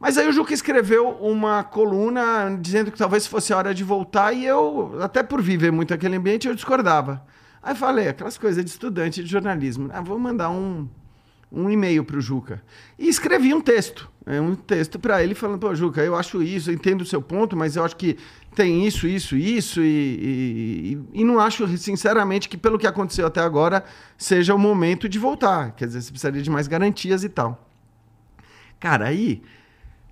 Mas 0.00 0.16
aí 0.16 0.28
o 0.28 0.32
Juca 0.32 0.54
escreveu 0.54 1.08
uma 1.20 1.64
coluna 1.64 2.56
dizendo 2.60 2.92
que 2.92 2.98
talvez 2.98 3.26
fosse 3.26 3.52
a 3.52 3.56
hora 3.56 3.74
de 3.74 3.82
voltar 3.82 4.32
e 4.32 4.44
eu, 4.46 4.96
até 5.02 5.22
por 5.22 5.42
viver 5.42 5.72
muito 5.72 5.92
aquele 5.92 6.16
ambiente, 6.16 6.46
eu 6.46 6.54
discordava. 6.54 7.24
Aí 7.60 7.74
falei, 7.74 8.08
aquelas 8.08 8.38
coisas 8.38 8.64
de 8.64 8.70
estudante 8.70 9.22
de 9.24 9.28
jornalismo. 9.30 9.90
Ah, 9.92 10.00
vou 10.00 10.16
mandar 10.16 10.50
um, 10.50 10.88
um 11.50 11.68
e-mail 11.68 12.04
para 12.04 12.16
o 12.16 12.20
Juca. 12.20 12.62
E 12.96 13.08
escrevi 13.08 13.52
um 13.52 13.60
texto. 13.60 14.08
é, 14.24 14.40
Um 14.40 14.54
texto 14.54 15.00
para 15.00 15.20
ele 15.22 15.34
falando, 15.34 15.58
pô, 15.58 15.74
Juca, 15.74 16.00
eu 16.04 16.14
acho 16.14 16.40
isso, 16.44 16.70
eu 16.70 16.74
entendo 16.74 17.00
o 17.00 17.06
seu 17.06 17.20
ponto, 17.20 17.56
mas 17.56 17.74
eu 17.74 17.84
acho 17.84 17.96
que 17.96 18.16
tem 18.54 18.86
isso, 18.86 19.06
isso, 19.08 19.36
isso, 19.36 19.80
e, 19.82 20.94
e- 21.12 21.20
e 21.20 21.24
não 21.24 21.40
acho, 21.40 21.66
sinceramente, 21.76 22.48
que 22.48 22.56
pelo 22.56 22.78
que 22.78 22.86
aconteceu 22.86 23.26
até 23.26 23.40
agora, 23.40 23.84
seja 24.16 24.54
o 24.54 24.58
momento 24.58 25.08
de 25.08 25.18
voltar. 25.18 25.72
Quer 25.72 25.86
dizer, 25.88 26.02
você 26.02 26.10
precisaria 26.10 26.40
de 26.42 26.50
mais 26.50 26.68
garantias 26.68 27.24
e 27.24 27.28
tal. 27.28 27.68
Cara, 28.78 29.08
aí 29.08 29.42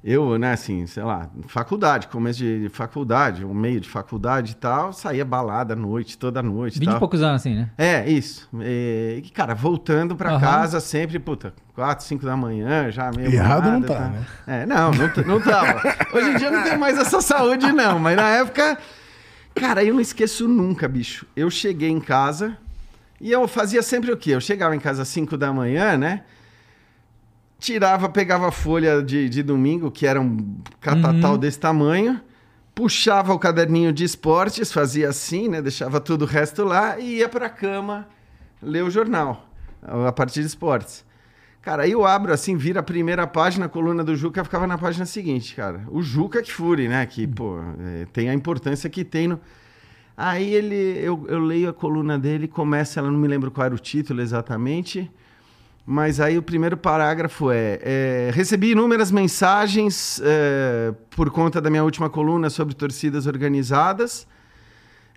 eu, 0.09 0.39
né, 0.39 0.53
assim, 0.53 0.87
sei 0.87 1.03
lá, 1.03 1.29
faculdade, 1.49 2.07
começo 2.07 2.39
de, 2.39 2.63
de 2.63 2.69
faculdade, 2.69 3.45
um 3.45 3.53
meio 3.53 3.81
de 3.81 3.89
faculdade 3.89 4.53
e 4.53 4.55
tal, 4.55 4.93
saía 4.93 5.25
balada 5.25 5.73
à 5.73 5.77
noite, 5.77 6.17
toda 6.17 6.41
noite 6.41 6.77
e 6.77 6.79
20 6.79 6.91
e 6.95 6.99
poucos 7.01 7.23
anos, 7.23 7.43
assim, 7.43 7.57
né? 7.57 7.71
É, 7.77 8.09
isso. 8.09 8.49
E, 8.63 9.21
cara, 9.35 9.53
voltando 9.53 10.15
pra 10.15 10.31
Aham. 10.31 10.41
casa 10.41 10.79
sempre, 10.79 11.19
puta, 11.19 11.53
4, 11.75 12.05
5 12.05 12.25
da 12.25 12.37
manhã, 12.37 12.89
já 12.89 13.11
meio. 13.11 13.35
Errado 13.35 13.65
não 13.65 13.81
mamado, 13.81 13.87
tá, 13.89 14.09
né? 14.09 14.27
É, 14.47 14.65
não, 14.65 14.93
não, 14.93 15.11
não 15.27 15.41
tava. 15.41 15.83
Hoje 16.13 16.31
em 16.31 16.37
dia 16.37 16.53
não 16.53 16.63
tem 16.63 16.79
mais 16.79 16.97
essa 16.97 17.21
saúde, 17.21 17.73
não, 17.73 17.99
mas 17.99 18.17
na 18.17 18.29
época. 18.29 18.79
Cara, 19.57 19.83
eu 19.83 19.93
não 19.93 20.01
esqueço 20.01 20.47
nunca, 20.47 20.87
bicho. 20.87 21.27
Eu 21.35 21.51
cheguei 21.51 21.89
em 21.89 21.99
casa 21.99 22.57
e 23.21 23.33
eu 23.33 23.49
fazia 23.49 23.83
sempre 23.83 24.13
o 24.13 24.17
quê? 24.17 24.31
Eu 24.33 24.41
chegava 24.41 24.77
em 24.77 24.79
casa 24.79 25.03
às 25.03 25.09
5 25.09 25.37
da 25.37 25.53
manhã, 25.53 25.99
né? 25.99 26.23
Tirava, 27.59 28.09
pegava 28.09 28.49
a 28.49 28.53
folha 28.53 29.03
de, 29.03 29.29
de 29.29 29.43
domingo, 29.43 29.91
que 29.91 30.07
era 30.07 30.21
um 30.21 30.59
catatal 30.81 31.39
desse 31.39 31.59
tamanho, 31.59 32.21
puxava 32.75 33.33
o 33.33 33.39
caderninho 33.39 33.93
de 33.93 34.05
esportes, 34.05 34.71
fazia 34.71 35.09
assim, 35.09 35.49
né? 35.49 35.63
Deixava 35.63 35.99
tudo 35.99 36.23
o 36.23 36.29
resto 36.29 36.65
lá 36.65 36.99
e 36.99 37.17
ia 37.17 37.29
pra 37.29 37.49
cama 37.49 38.07
ler 38.63 38.85
o 38.85 38.91
jornal, 38.91 39.49
a 39.83 40.13
partir 40.13 40.41
de 40.41 40.47
esportes. 40.47 41.05
Cara, 41.67 41.83
aí 41.83 41.91
eu 41.91 42.07
abro 42.07 42.33
assim, 42.33 42.57
vira 42.57 42.79
a 42.79 42.83
primeira 42.83 43.27
página, 43.27 43.67
a 43.67 43.69
coluna 43.69 44.05
do 44.05 44.15
Juca 44.15 44.45
ficava 44.45 44.69
na 44.69 44.79
página 44.79 45.05
seguinte, 45.05 45.53
cara. 45.55 45.83
O 45.89 46.01
Juca 46.01 46.41
que 46.41 46.53
fure, 46.53 46.87
né? 46.87 47.05
Que, 47.07 47.27
pô, 47.27 47.59
é, 47.81 48.07
tem 48.13 48.29
a 48.29 48.35
importância 48.35 48.89
que 48.89 49.05
tem 49.05 49.27
no. 49.27 49.41
Aí 50.17 50.55
ele, 50.55 51.01
eu, 51.03 51.27
eu 51.29 51.41
leio 51.41 51.69
a 51.69 51.73
coluna 51.73 52.17
dele, 52.19 52.47
começa, 52.47 53.01
ela 53.01 53.11
não 53.11 53.19
me 53.19 53.27
lembro 53.27 53.51
qual 53.51 53.67
era 53.67 53.75
o 53.75 53.79
título 53.79 54.21
exatamente, 54.21 55.11
mas 55.89 56.19
aí 56.19 56.37
o 56.37 56.43
primeiro 56.43 56.77
parágrafo 56.77 57.53
é: 57.53 57.79
é, 57.81 58.31
recebi 58.35 58.73
inúmeras 58.73 59.13
mensagens 59.13 60.21
é, 60.25 60.93
por 61.11 61.31
conta 61.31 61.61
da 61.61 61.71
minha 61.71 61.85
última 61.85 62.11
coluna 62.11 62.51
sobre 62.51 62.75
torcidas 62.75 63.27
organizadas. 63.27 64.27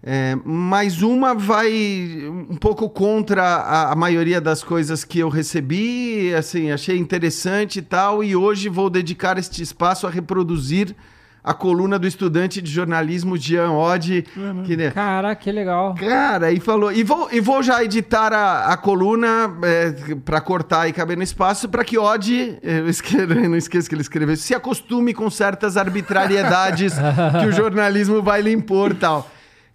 É, 0.01 0.37
mas 0.45 1.01
uma 1.01 1.33
vai 1.33 2.23
um 2.49 2.55
pouco 2.55 2.89
contra 2.89 3.43
a, 3.43 3.91
a 3.91 3.95
maioria 3.95 4.39
das 4.39 4.63
coisas 4.63 5.03
que 5.03 5.19
eu 5.19 5.27
recebi, 5.27 6.33
assim, 6.33 6.71
achei 6.71 6.97
interessante 6.97 7.79
e 7.79 7.81
tal, 7.81 8.23
e 8.23 8.33
hoje 8.33 8.69
vou 8.69 8.89
dedicar 8.89 9.37
este 9.37 9.61
espaço 9.61 10.07
a 10.07 10.09
reproduzir 10.09 10.95
a 11.43 11.53
coluna 11.53 11.97
do 11.97 12.05
estudante 12.05 12.61
de 12.61 12.69
jornalismo 12.69 13.37
Jean 13.37 13.71
Oddi, 13.71 14.25
que, 14.65 14.75
né, 14.75 14.91
Caraca, 14.91 15.35
que 15.41 15.51
legal. 15.51 15.95
Cara, 15.95 16.51
e 16.51 16.59
falou. 16.59 16.91
E 16.91 17.03
vou, 17.03 17.29
e 17.31 17.39
vou 17.39 17.63
já 17.63 17.83
editar 17.83 18.33
a, 18.33 18.73
a 18.73 18.77
coluna 18.77 19.49
é, 19.63 20.15
para 20.25 20.41
cortar 20.41 20.87
e 20.89 20.93
caber 20.93 21.15
no 21.17 21.23
espaço, 21.23 21.69
para 21.69 21.83
que 21.83 21.97
Odd, 21.97 22.59
eu 22.61 22.87
esque- 22.89 23.25
não 23.47 23.55
esqueço 23.55 23.87
que 23.87 23.95
ele 23.95 24.01
escreveu, 24.01 24.35
se 24.35 24.53
acostume 24.53 25.13
com 25.13 25.29
certas 25.29 25.77
arbitrariedades 25.77 26.93
que 27.39 27.45
o 27.47 27.51
jornalismo 27.51 28.21
vai 28.21 28.41
lhe 28.41 28.51
impor 28.51 28.91
e 28.91 28.95
tal. 28.95 29.29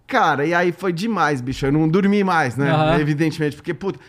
Cara, 0.07 0.45
e 0.45 0.53
aí 0.53 0.71
foi 0.71 0.93
demais, 0.93 1.41
bicho. 1.41 1.65
Eu 1.65 1.71
não 1.71 1.89
dormi 1.89 2.23
mais, 2.23 2.55
né? 2.55 2.69
Aham. 2.71 2.99
Evidentemente, 2.99 3.55
porque, 3.55 3.73
puta. 3.73 3.99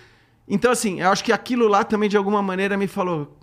Então, 0.47 0.71
assim, 0.71 1.01
eu 1.01 1.09
acho 1.11 1.25
que 1.25 1.33
aquilo 1.33 1.66
lá 1.66 1.83
também, 1.85 2.09
de 2.09 2.16
alguma 2.19 2.42
maneira, 2.42 2.77
me 2.77 2.87
falou. 2.87 3.35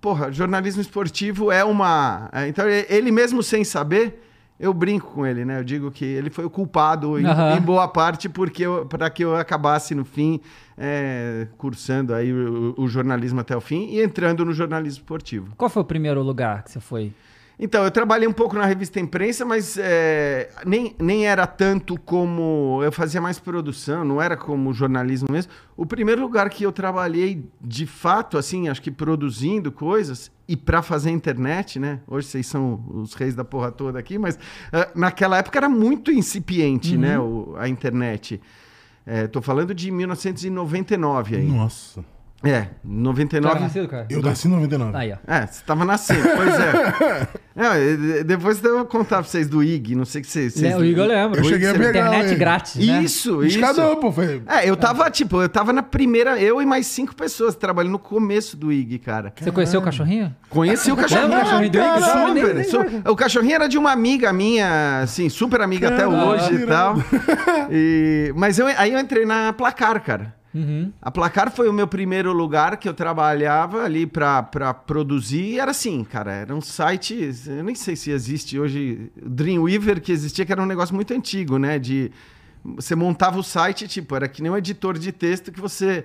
Porra, 0.00 0.32
jornalismo 0.32 0.80
esportivo 0.80 1.52
é 1.52 1.62
uma. 1.64 2.30
é, 2.32 2.48
Então, 2.48 2.64
ele 2.68 3.10
mesmo 3.10 3.42
sem 3.42 3.64
saber, 3.64 4.22
eu 4.58 4.72
brinco 4.72 5.12
com 5.12 5.26
ele, 5.26 5.44
né? 5.44 5.58
Eu 5.58 5.64
digo 5.64 5.90
que 5.90 6.04
ele 6.04 6.30
foi 6.30 6.44
o 6.44 6.50
culpado 6.50 7.18
em, 7.18 7.26
Aham. 7.26 7.56
em 7.56 7.60
boa 7.60 7.86
parte 7.88 8.28
porque 8.28 8.64
para 8.88 9.10
que 9.10 9.24
eu 9.24 9.36
acabasse 9.36 9.94
no 9.94 10.04
fim 10.04 10.40
é, 10.76 11.46
cursando 11.58 12.14
aí 12.14 12.32
o, 12.32 12.74
o 12.76 12.88
jornalismo 12.88 13.40
até 13.40 13.56
o 13.56 13.60
fim 13.60 13.88
e 13.90 14.02
entrando 14.02 14.44
no 14.44 14.52
jornalismo 14.52 15.00
esportivo. 15.00 15.52
Qual 15.56 15.68
foi 15.68 15.82
o 15.82 15.84
primeiro 15.84 16.22
lugar 16.22 16.62
que 16.62 16.70
você 16.72 16.80
foi? 16.80 17.12
Então, 17.62 17.84
eu 17.84 17.90
trabalhei 17.90 18.26
um 18.26 18.32
pouco 18.32 18.56
na 18.56 18.64
revista 18.64 18.98
Imprensa, 18.98 19.44
mas 19.44 19.76
é, 19.78 20.48
nem, 20.64 20.96
nem 20.98 21.26
era 21.26 21.46
tanto 21.46 22.00
como. 22.00 22.80
Eu 22.82 22.90
fazia 22.90 23.20
mais 23.20 23.38
produção, 23.38 24.02
não 24.02 24.20
era 24.20 24.34
como 24.34 24.72
jornalismo 24.72 25.28
mesmo. 25.30 25.52
O 25.76 25.84
primeiro 25.84 26.22
lugar 26.22 26.48
que 26.48 26.64
eu 26.64 26.72
trabalhei 26.72 27.44
de 27.60 27.84
fato, 27.84 28.38
assim, 28.38 28.68
acho 28.70 28.80
que 28.80 28.90
produzindo 28.90 29.70
coisas 29.70 30.30
e 30.48 30.56
para 30.56 30.80
fazer 30.80 31.10
internet, 31.10 31.78
né? 31.78 32.00
Hoje 32.08 32.28
vocês 32.28 32.46
são 32.46 32.82
os 32.94 33.12
reis 33.12 33.34
da 33.34 33.44
porra 33.44 33.70
toda 33.70 33.98
aqui, 33.98 34.16
mas 34.18 34.38
é, 34.72 34.88
naquela 34.94 35.36
época 35.36 35.58
era 35.58 35.68
muito 35.68 36.10
incipiente, 36.10 36.96
né? 36.96 37.18
O- 37.18 37.54
a 37.58 37.68
internet. 37.68 38.40
É, 39.04 39.26
tô 39.26 39.42
falando 39.42 39.74
de 39.74 39.90
1999 39.90 41.36
ainda. 41.36 41.52
Nossa. 41.54 42.02
É, 42.42 42.48
Tu 42.52 42.56
era 42.56 42.70
99. 42.84 43.60
nascido, 43.60 43.86
cara? 43.88 44.06
Eu 44.08 44.22
nasci 44.22 44.48
em 44.48 44.50
99. 44.52 44.96
Aí, 44.96 45.12
ó. 45.12 45.16
É, 45.30 45.46
você 45.46 45.62
tava 45.66 45.84
nascendo, 45.84 46.26
pois 46.36 46.54
é. 46.54 47.28
É, 47.62 48.22
depois 48.24 48.64
eu 48.64 48.76
vou 48.76 48.84
contar 48.86 49.16
pra 49.16 49.24
vocês 49.24 49.46
do 49.46 49.62
IG, 49.62 49.94
não 49.94 50.06
sei 50.06 50.22
que 50.22 50.28
vocês. 50.28 50.54
vocês- 50.54 50.74
Le- 50.74 50.80
o 50.80 50.84
Igor 50.84 51.04
eu 51.04 51.08
lembro. 51.10 51.40
Eu 51.40 51.44
cheguei 51.44 51.68
a 51.68 51.72
pegar 51.74 51.90
Internet 51.90 52.26
ele. 52.28 52.34
grátis, 52.36 52.74
né? 52.86 53.02
Isso, 53.02 53.44
isso. 53.44 53.58
Escadão, 53.58 53.96
pô. 53.96 54.10
Foi... 54.10 54.40
É, 54.46 54.66
eu 54.70 54.74
tava, 54.76 55.10
tipo, 55.10 55.42
eu 55.42 55.48
tava 55.48 55.70
na 55.70 55.82
primeira, 55.82 56.40
eu 56.40 56.62
e 56.62 56.64
mais 56.64 56.86
cinco 56.86 57.14
pessoas 57.14 57.54
trabalhando 57.54 57.92
no 57.92 57.98
começo 57.98 58.56
do 58.56 58.72
IG, 58.72 58.98
cara. 59.00 59.30
Você 59.38 59.50
conheceu 59.52 59.78
o 59.80 59.82
cachorrinho? 59.82 60.34
Conheci 60.48 60.90
o 60.90 60.96
cachorrinho. 60.96 61.28
Lembra 61.28 61.42
o 61.42 61.44
cachorrinho 61.44 61.70
do 61.70 61.76
IG? 61.76 62.00
Super, 62.40 62.54
Nem- 62.54 62.64
su- 63.02 63.10
O 63.10 63.16
cachorrinho 63.16 63.54
era 63.56 63.68
de 63.68 63.76
uma 63.76 63.92
amiga 63.92 64.32
minha, 64.32 65.00
assim, 65.02 65.28
super 65.28 65.60
amiga 65.60 65.88
até 65.88 66.06
hoje 66.08 66.54
e 66.54 66.66
tal. 66.66 66.94
E- 67.70 68.32
Mas 68.36 68.58
eu, 68.58 68.66
aí 68.68 68.92
eu 68.94 68.98
entrei 69.00 69.26
na 69.26 69.52
Placar, 69.52 70.02
cara. 70.02 70.34
Uhum. 70.52 70.92
A 71.00 71.10
Placar 71.10 71.50
foi 71.50 71.68
o 71.68 71.72
meu 71.72 71.86
primeiro 71.86 72.32
lugar 72.32 72.76
que 72.76 72.88
eu 72.88 72.94
trabalhava 72.94 73.84
ali 73.84 74.06
pra 74.06 74.42
produzir. 74.74 75.42
E 75.42 75.60
era 75.60 75.70
assim, 75.70 76.02
cara, 76.04 76.32
era 76.32 76.54
um 76.54 76.60
site, 76.60 77.30
eu 77.46 77.62
nem 77.62 77.74
sei 77.74 77.94
se 77.94 78.10
existe 78.10 78.58
hoje, 78.58 79.10
Dreamweaver 79.16 80.00
que 80.00 80.10
existia, 80.10 80.44
que 80.44 80.52
era 80.52 80.62
um 80.62 80.66
negócio 80.66 80.94
muito 80.94 81.14
antigo, 81.14 81.58
né? 81.58 81.78
De 81.78 82.10
você 82.62 82.94
montava 82.94 83.38
o 83.38 83.42
site, 83.42 83.88
tipo, 83.88 84.14
era 84.14 84.28
que 84.28 84.42
nem 84.42 84.50
um 84.50 84.56
editor 84.56 84.98
de 84.98 85.12
texto 85.12 85.50
que 85.50 85.60
você 85.60 86.04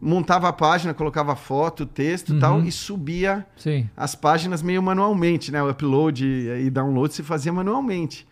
montava 0.00 0.48
a 0.48 0.52
página, 0.52 0.94
colocava 0.94 1.34
foto, 1.34 1.84
texto 1.84 2.34
e 2.34 2.38
tal, 2.38 2.62
e 2.62 2.70
subia 2.70 3.44
Sim. 3.56 3.88
as 3.96 4.14
páginas 4.14 4.62
meio 4.62 4.82
manualmente, 4.82 5.50
né? 5.50 5.62
O 5.62 5.68
upload 5.68 6.24
e 6.24 6.70
download 6.70 7.12
se 7.12 7.22
fazia 7.22 7.52
manualmente. 7.52 8.26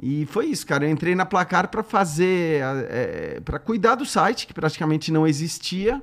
E 0.00 0.26
foi 0.26 0.46
isso, 0.46 0.66
cara. 0.66 0.84
Eu 0.86 0.90
entrei 0.90 1.14
na 1.14 1.26
Placar 1.26 1.68
para 1.68 1.82
fazer, 1.82 2.62
é, 2.88 3.40
para 3.44 3.58
cuidar 3.58 3.96
do 3.96 4.06
site 4.06 4.46
que 4.46 4.54
praticamente 4.54 5.10
não 5.12 5.26
existia. 5.26 6.00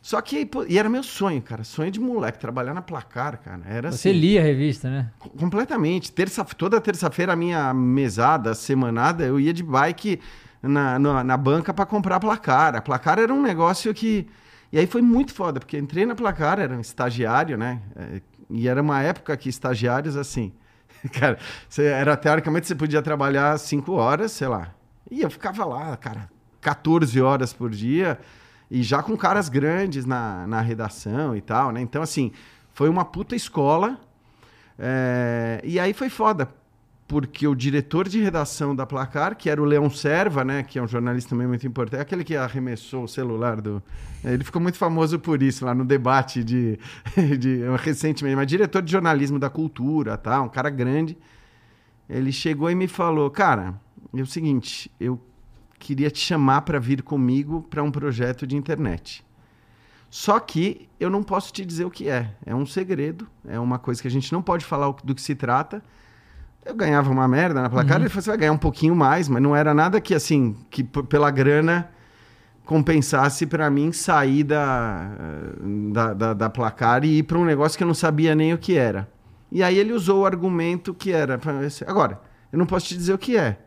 Só 0.00 0.20
que 0.20 0.46
pô, 0.46 0.64
e 0.68 0.78
era 0.78 0.88
meu 0.88 1.02
sonho, 1.02 1.42
cara, 1.42 1.64
sonho 1.64 1.90
de 1.90 1.98
moleque 1.98 2.38
trabalhar 2.38 2.72
na 2.72 2.80
Placar, 2.80 3.40
cara. 3.42 3.62
Era 3.66 3.90
Você 3.90 4.10
assim, 4.10 4.18
lia 4.18 4.40
a 4.40 4.44
revista, 4.44 4.88
né? 4.88 5.10
completamente. 5.18 6.12
Terça, 6.12 6.44
toda 6.44 6.80
terça-feira 6.80 7.32
a 7.32 7.36
minha 7.36 7.74
mesada, 7.74 8.54
semanada, 8.54 9.24
eu 9.24 9.38
ia 9.40 9.52
de 9.52 9.64
bike 9.64 10.20
na, 10.62 10.98
na, 10.98 11.24
na 11.24 11.36
banca 11.36 11.74
para 11.74 11.84
comprar 11.84 12.16
a 12.16 12.20
Placar. 12.20 12.76
A 12.76 12.80
Placar 12.80 13.18
era 13.18 13.34
um 13.34 13.42
negócio 13.42 13.92
que 13.92 14.28
e 14.72 14.78
aí 14.78 14.86
foi 14.86 15.00
muito 15.02 15.32
foda, 15.32 15.60
porque 15.60 15.78
entrei 15.78 16.04
na 16.06 16.14
Placar, 16.14 16.58
era 16.58 16.74
um 16.76 16.80
estagiário, 16.80 17.56
né? 17.56 17.80
É, 17.96 18.20
E 18.50 18.68
era 18.68 18.80
uma 18.82 19.02
época 19.02 19.36
que 19.36 19.48
estagiários, 19.48 20.16
assim, 20.16 20.52
cara, 21.12 21.38
você, 21.68 21.84
era 21.84 22.16
teoricamente 22.16 22.66
você 22.66 22.74
podia 22.74 23.02
trabalhar 23.02 23.58
cinco 23.58 23.92
horas, 23.92 24.32
sei 24.32 24.48
lá. 24.48 24.74
E 25.10 25.22
eu 25.22 25.30
ficava 25.30 25.64
lá, 25.64 25.96
cara, 25.96 26.28
14 26.60 27.20
horas 27.20 27.52
por 27.52 27.70
dia, 27.70 28.18
e 28.70 28.82
já 28.82 29.02
com 29.02 29.16
caras 29.16 29.48
grandes 29.48 30.04
na, 30.04 30.46
na 30.46 30.60
redação 30.60 31.36
e 31.36 31.40
tal, 31.40 31.70
né? 31.70 31.80
Então, 31.80 32.02
assim, 32.02 32.32
foi 32.74 32.88
uma 32.88 33.04
puta 33.04 33.36
escola. 33.36 33.98
É, 34.78 35.60
e 35.64 35.80
aí 35.80 35.94
foi 35.94 36.10
foda, 36.10 36.48
porque 37.08 37.46
o 37.46 37.54
diretor 37.54 38.08
de 38.08 38.20
redação 38.20 38.74
da 38.74 38.84
Placar, 38.84 39.36
que 39.36 39.48
era 39.48 39.62
o 39.62 39.64
Leão 39.64 39.88
Serva, 39.88 40.44
né, 40.44 40.62
que 40.64 40.78
é 40.78 40.82
um 40.82 40.88
jornalista 40.88 41.30
também 41.30 41.46
muito 41.46 41.66
importante, 41.66 42.00
aquele 42.00 42.24
que 42.24 42.34
arremessou 42.36 43.04
o 43.04 43.08
celular 43.08 43.60
do. 43.60 43.82
Ele 44.24 44.42
ficou 44.42 44.60
muito 44.60 44.76
famoso 44.76 45.18
por 45.18 45.40
isso 45.40 45.64
lá 45.64 45.72
no 45.72 45.84
debate 45.84 46.42
de, 46.42 46.78
de 47.38 47.60
recentemente, 47.78 48.34
mas 48.34 48.46
diretor 48.46 48.82
de 48.82 48.90
jornalismo 48.90 49.38
da 49.38 49.48
cultura, 49.48 50.16
tá, 50.16 50.42
um 50.42 50.48
cara 50.48 50.68
grande. 50.68 51.16
Ele 52.08 52.32
chegou 52.32 52.70
e 52.70 52.74
me 52.74 52.88
falou, 52.88 53.30
cara, 53.30 53.74
é 54.14 54.20
o 54.20 54.26
seguinte, 54.26 54.90
eu 54.98 55.20
queria 55.78 56.10
te 56.10 56.18
chamar 56.18 56.62
para 56.62 56.80
vir 56.80 57.02
comigo 57.02 57.62
para 57.70 57.82
um 57.82 57.90
projeto 57.90 58.46
de 58.46 58.56
internet. 58.56 59.24
Só 60.10 60.40
que 60.40 60.88
eu 60.98 61.10
não 61.10 61.22
posso 61.22 61.52
te 61.52 61.64
dizer 61.64 61.84
o 61.84 61.90
que 61.90 62.08
é. 62.08 62.34
É 62.44 62.54
um 62.54 62.66
segredo, 62.66 63.28
é 63.46 63.58
uma 63.60 63.78
coisa 63.78 64.00
que 64.00 64.08
a 64.08 64.10
gente 64.10 64.32
não 64.32 64.42
pode 64.42 64.64
falar 64.64 64.92
do 65.04 65.14
que 65.14 65.20
se 65.20 65.34
trata. 65.34 65.82
Eu 66.66 66.74
ganhava 66.74 67.10
uma 67.12 67.28
merda 67.28 67.62
na 67.62 67.70
placar, 67.70 68.00
ele 68.00 68.08
falou: 68.08 68.22
você 68.22 68.30
vai 68.30 68.38
ganhar 68.38 68.52
um 68.52 68.58
pouquinho 68.58 68.94
mais, 68.96 69.28
mas 69.28 69.40
não 69.40 69.54
era 69.54 69.72
nada 69.72 70.00
que, 70.00 70.12
assim, 70.12 70.56
que 70.68 70.82
pela 70.82 71.30
grana 71.30 71.88
compensasse 72.64 73.46
para 73.46 73.70
mim 73.70 73.92
sair 73.92 74.42
da, 74.42 75.08
da, 75.92 76.12
da, 76.12 76.34
da 76.34 76.50
placar 76.50 77.04
e 77.04 77.18
ir 77.18 77.22
para 77.22 77.38
um 77.38 77.44
negócio 77.44 77.78
que 77.78 77.84
eu 77.84 77.86
não 77.86 77.94
sabia 77.94 78.34
nem 78.34 78.52
o 78.52 78.58
que 78.58 78.76
era. 78.76 79.08
E 79.52 79.62
aí 79.62 79.78
ele 79.78 79.92
usou 79.92 80.22
o 80.22 80.26
argumento 80.26 80.92
que 80.92 81.12
era. 81.12 81.40
Agora, 81.86 82.20
eu 82.52 82.58
não 82.58 82.66
posso 82.66 82.88
te 82.88 82.96
dizer 82.96 83.14
o 83.14 83.18
que 83.18 83.36
é. 83.36 83.58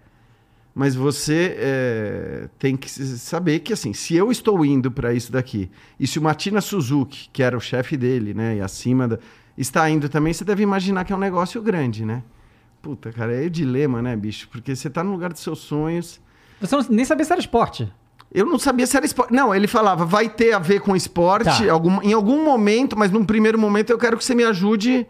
Mas 0.75 0.93
você 0.93 1.55
é, 1.57 2.49
tem 2.59 2.75
que 2.75 2.89
saber 2.89 3.59
que, 3.59 3.71
assim, 3.71 3.93
se 3.93 4.15
eu 4.15 4.29
estou 4.29 4.65
indo 4.65 4.91
para 4.91 5.13
isso 5.13 5.31
daqui, 5.31 5.71
e 5.97 6.05
se 6.05 6.19
o 6.19 6.21
Matina 6.21 6.59
Suzuki, 6.59 7.29
que 7.31 7.41
era 7.41 7.57
o 7.57 7.61
chefe 7.61 7.95
dele, 7.95 8.33
né, 8.33 8.57
e 8.57 8.61
acima 8.61 9.07
da, 9.07 9.19
está 9.57 9.89
indo 9.89 10.07
também, 10.09 10.33
você 10.33 10.43
deve 10.43 10.63
imaginar 10.63 11.05
que 11.05 11.13
é 11.13 11.15
um 11.15 11.19
negócio 11.19 11.61
grande, 11.61 12.05
né? 12.05 12.23
Puta, 12.81 13.11
cara, 13.11 13.33
é 13.33 13.45
o 13.45 13.49
dilema, 13.49 14.01
né, 14.01 14.15
bicho? 14.15 14.47
Porque 14.49 14.75
você 14.75 14.89
tá 14.89 15.03
no 15.03 15.11
lugar 15.11 15.31
dos 15.33 15.41
seus 15.41 15.59
sonhos. 15.59 16.19
Você 16.61 16.75
não, 16.75 16.85
nem 16.89 17.03
sabia 17.05 17.25
se 17.25 17.31
era 17.31 17.39
esporte. 17.41 17.91
Eu 18.33 18.45
não 18.45 18.59
sabia 18.59 18.85
se 18.87 18.95
era 18.95 19.05
esporte. 19.05 19.33
Não, 19.33 19.53
ele 19.53 19.67
falava, 19.67 20.05
vai 20.05 20.29
ter 20.29 20.53
a 20.53 20.59
ver 20.59 20.79
com 20.81 20.95
esporte 20.95 21.45
Tá. 21.65 21.71
algum- 21.71 22.01
em 22.01 22.13
algum 22.13 22.43
momento, 22.43 22.97
mas 22.97 23.11
num 23.11 23.25
primeiro 23.25 23.57
momento 23.59 23.89
eu 23.89 23.97
quero 23.97 24.17
que 24.17 24.23
você 24.23 24.35
me 24.35 24.43
ajude 24.43 25.05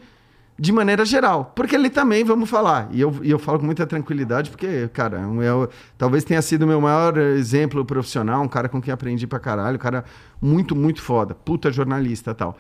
de 0.58 0.72
maneira 0.72 1.06
geral. 1.06 1.52
Porque 1.56 1.76
ele 1.76 1.90
também, 1.90 2.24
vamos 2.24 2.50
falar. 2.50 2.88
E 2.92 3.00
eu, 3.02 3.14
e 3.22 3.30
eu 3.30 3.38
falo 3.38 3.60
com 3.60 3.66
muita 3.66 3.86
tranquilidade, 3.86 4.50
porque, 4.50 4.88
cara, 4.94 5.20
eu- 5.44 5.70
talvez 5.98 6.24
tenha 6.24 6.42
sido 6.42 6.64
o 6.64 6.68
meu 6.68 6.82
maior 6.82 7.18
exemplo 7.18 7.84
profissional, 7.86 8.42
um 8.42 8.48
cara 8.48 8.68
com 8.70 8.82
quem 8.82 8.94
aprendi 8.94 9.28
pra 9.28 9.40
caralho, 9.40 9.76
um 9.76 9.80
cara 9.80 10.04
muito, 10.42 10.76
muito 10.76 11.02
foda, 11.02 11.36
puta 11.36 11.72
jornalista 11.72 12.32
e 12.32 12.34
tal. 12.36 12.58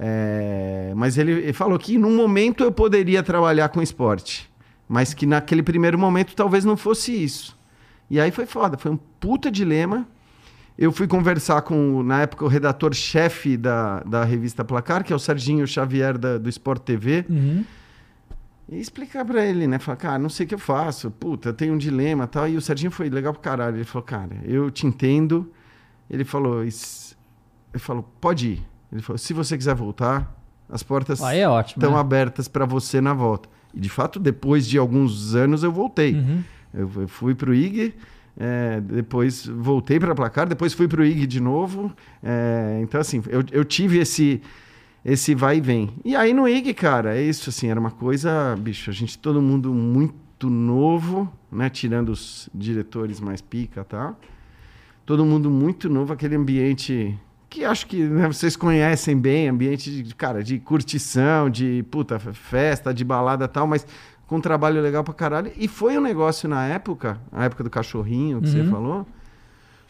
É, 0.00 0.92
mas 0.94 1.18
ele, 1.18 1.32
ele 1.32 1.52
falou 1.52 1.76
que 1.78 1.98
num 1.98 2.16
momento 2.16 2.62
eu 2.62 2.70
poderia 2.70 3.20
trabalhar 3.20 3.68
com 3.68 3.82
esporte, 3.82 4.48
mas 4.88 5.12
que 5.12 5.26
naquele 5.26 5.62
primeiro 5.62 5.98
momento 5.98 6.36
talvez 6.36 6.64
não 6.64 6.76
fosse 6.76 7.12
isso. 7.12 7.58
E 8.08 8.20
aí 8.20 8.30
foi 8.30 8.46
foda, 8.46 8.78
foi 8.78 8.92
um 8.92 8.96
puta 8.96 9.50
dilema. 9.50 10.06
Eu 10.78 10.92
fui 10.92 11.08
conversar 11.08 11.62
com, 11.62 12.04
na 12.04 12.22
época, 12.22 12.44
o 12.44 12.48
redator-chefe 12.48 13.56
da, 13.56 13.98
da 14.04 14.22
revista 14.24 14.64
Placar, 14.64 15.02
que 15.02 15.12
é 15.12 15.16
o 15.16 15.18
Serginho 15.18 15.66
Xavier 15.66 16.16
da- 16.16 16.38
do 16.38 16.48
Sport 16.48 16.82
TV, 16.84 17.24
Uhum. 17.28 17.64
e 18.68 18.78
explicar 18.78 19.24
pra 19.24 19.44
ele, 19.44 19.66
né? 19.66 19.80
Falar, 19.80 19.96
cara, 19.96 20.18
não 20.20 20.28
sei 20.28 20.46
o 20.46 20.48
que 20.48 20.54
eu 20.54 20.58
faço, 20.60 21.10
puta, 21.10 21.48
eu 21.48 21.52
tenho 21.52 21.74
um 21.74 21.78
dilema 21.78 22.24
e 22.24 22.26
tal. 22.28 22.48
E 22.48 22.56
o 22.56 22.60
Serginho 22.60 22.92
foi 22.92 23.10
legal 23.10 23.32
pro 23.32 23.42
caralho. 23.42 23.76
Ele 23.78 23.84
falou, 23.84 24.04
cara, 24.04 24.36
eu 24.44 24.70
te 24.70 24.86
entendo. 24.86 25.50
Ele 26.08 26.24
falou, 26.24 26.62
"Is- 26.64 27.16
ele 27.74 27.80
falou, 27.82 28.04
pode 28.20 28.46
ir. 28.50 28.62
Ele 28.92 29.02
falou, 29.02 29.18
se 29.18 29.32
você 29.32 29.56
quiser 29.56 29.74
voltar, 29.74 30.34
as 30.68 30.82
portas 30.82 31.20
é 31.20 31.48
ótimo. 31.48 31.80
estão 31.80 31.94
né? 31.94 32.00
abertas 32.00 32.48
pra 32.48 32.64
você 32.64 33.00
na 33.00 33.14
volta. 33.14 33.48
E 33.74 33.80
de 33.80 33.88
fato, 33.88 34.18
depois 34.18 34.66
de 34.66 34.78
alguns 34.78 35.34
anos, 35.34 35.62
eu 35.62 35.72
voltei. 35.72 36.14
Uhum. 36.14 36.42
Eu 36.72 36.90
eu 36.96 37.08
fui 37.08 37.34
pro 37.34 37.54
IG, 37.54 37.94
é, 38.36 38.80
depois 38.80 39.46
voltei 39.46 39.98
para 39.98 40.14
placar, 40.14 40.46
depois 40.46 40.74
fui 40.74 40.86
pro 40.86 41.04
IG 41.04 41.26
de 41.26 41.40
novo. 41.40 41.92
é, 42.22 42.80
então, 42.82 43.00
assim, 43.00 43.22
eu, 43.28 43.42
eu 43.50 43.64
tive 43.64 43.98
esse, 43.98 44.40
esse 45.04 45.34
vai 45.34 45.58
e 45.58 45.60
vem. 45.60 45.90
E 46.04 46.14
aí 46.14 46.32
no 46.32 46.48
IG, 46.48 46.74
cara, 46.74 47.16
é 47.16 47.22
isso, 47.22 47.50
assim, 47.50 47.68
era 47.68 47.80
uma 47.80 47.90
coisa, 47.90 48.56
bicho, 48.58 48.90
a 48.90 48.92
gente, 48.92 49.18
todo 49.18 49.40
mundo 49.40 49.72
muito 49.72 50.48
novo, 50.48 51.32
né? 51.50 51.68
Tirando 51.68 52.10
os 52.10 52.48
diretores 52.54 53.20
mais 53.20 53.40
pica 53.40 53.80
e 53.80 53.84
tal. 53.84 54.18
Todo 55.04 55.24
mundo 55.24 55.50
muito 55.50 55.88
novo, 55.88 56.12
aquele 56.12 56.36
ambiente 56.36 57.18
que 57.50 57.64
acho 57.64 57.86
que 57.86 58.02
né, 58.02 58.26
vocês 58.26 58.56
conhecem 58.56 59.16
bem, 59.18 59.48
ambiente 59.48 60.02
de, 60.02 60.14
cara, 60.14 60.42
de 60.42 60.58
curtição, 60.58 61.48
de 61.48 61.84
puta, 61.90 62.18
festa, 62.18 62.92
de 62.92 63.04
balada 63.04 63.44
e 63.46 63.48
tal, 63.48 63.66
mas 63.66 63.86
com 64.26 64.36
um 64.36 64.40
trabalho 64.40 64.80
legal 64.82 65.02
pra 65.02 65.14
caralho. 65.14 65.50
E 65.56 65.66
foi 65.66 65.96
um 65.96 66.00
negócio 66.02 66.48
na 66.48 66.66
época, 66.66 67.18
a 67.32 67.44
época 67.44 67.64
do 67.64 67.70
cachorrinho 67.70 68.42
que 68.42 68.48
você 68.50 68.60
Uhum. 68.60 68.70
falou, 68.70 69.06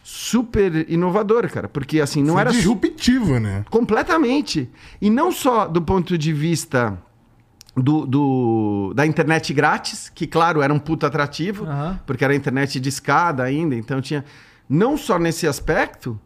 super 0.03 0.89
inovador, 0.89 1.49
cara, 1.49 1.67
porque 1.67 1.99
assim, 1.99 2.23
não 2.23 2.33
Foi 2.35 2.41
era 2.41 2.51
su- 2.51 2.57
disruptivo, 2.57 3.39
né? 3.39 3.65
completamente. 3.69 4.69
E 5.01 5.09
não 5.09 5.31
só 5.31 5.67
do 5.67 5.81
ponto 5.81 6.17
de 6.17 6.31
vista 6.33 6.97
do, 7.75 8.05
do- 8.05 8.93
da 8.95 9.05
internet 9.05 9.53
grátis, 9.53 10.09
que 10.09 10.25
claro, 10.25 10.61
era 10.61 10.73
um 10.73 10.79
puta 10.79 11.07
atrativo, 11.07 11.65
Aham. 11.65 11.99
porque 12.07 12.23
era 12.23 12.33
internet 12.33 12.79
de 12.79 12.89
escada 12.89 13.43
ainda, 13.43 13.75
então 13.75 14.01
tinha 14.01 14.23
não 14.67 14.95
só 14.97 15.19
nesse 15.19 15.45
aspecto, 15.47 16.19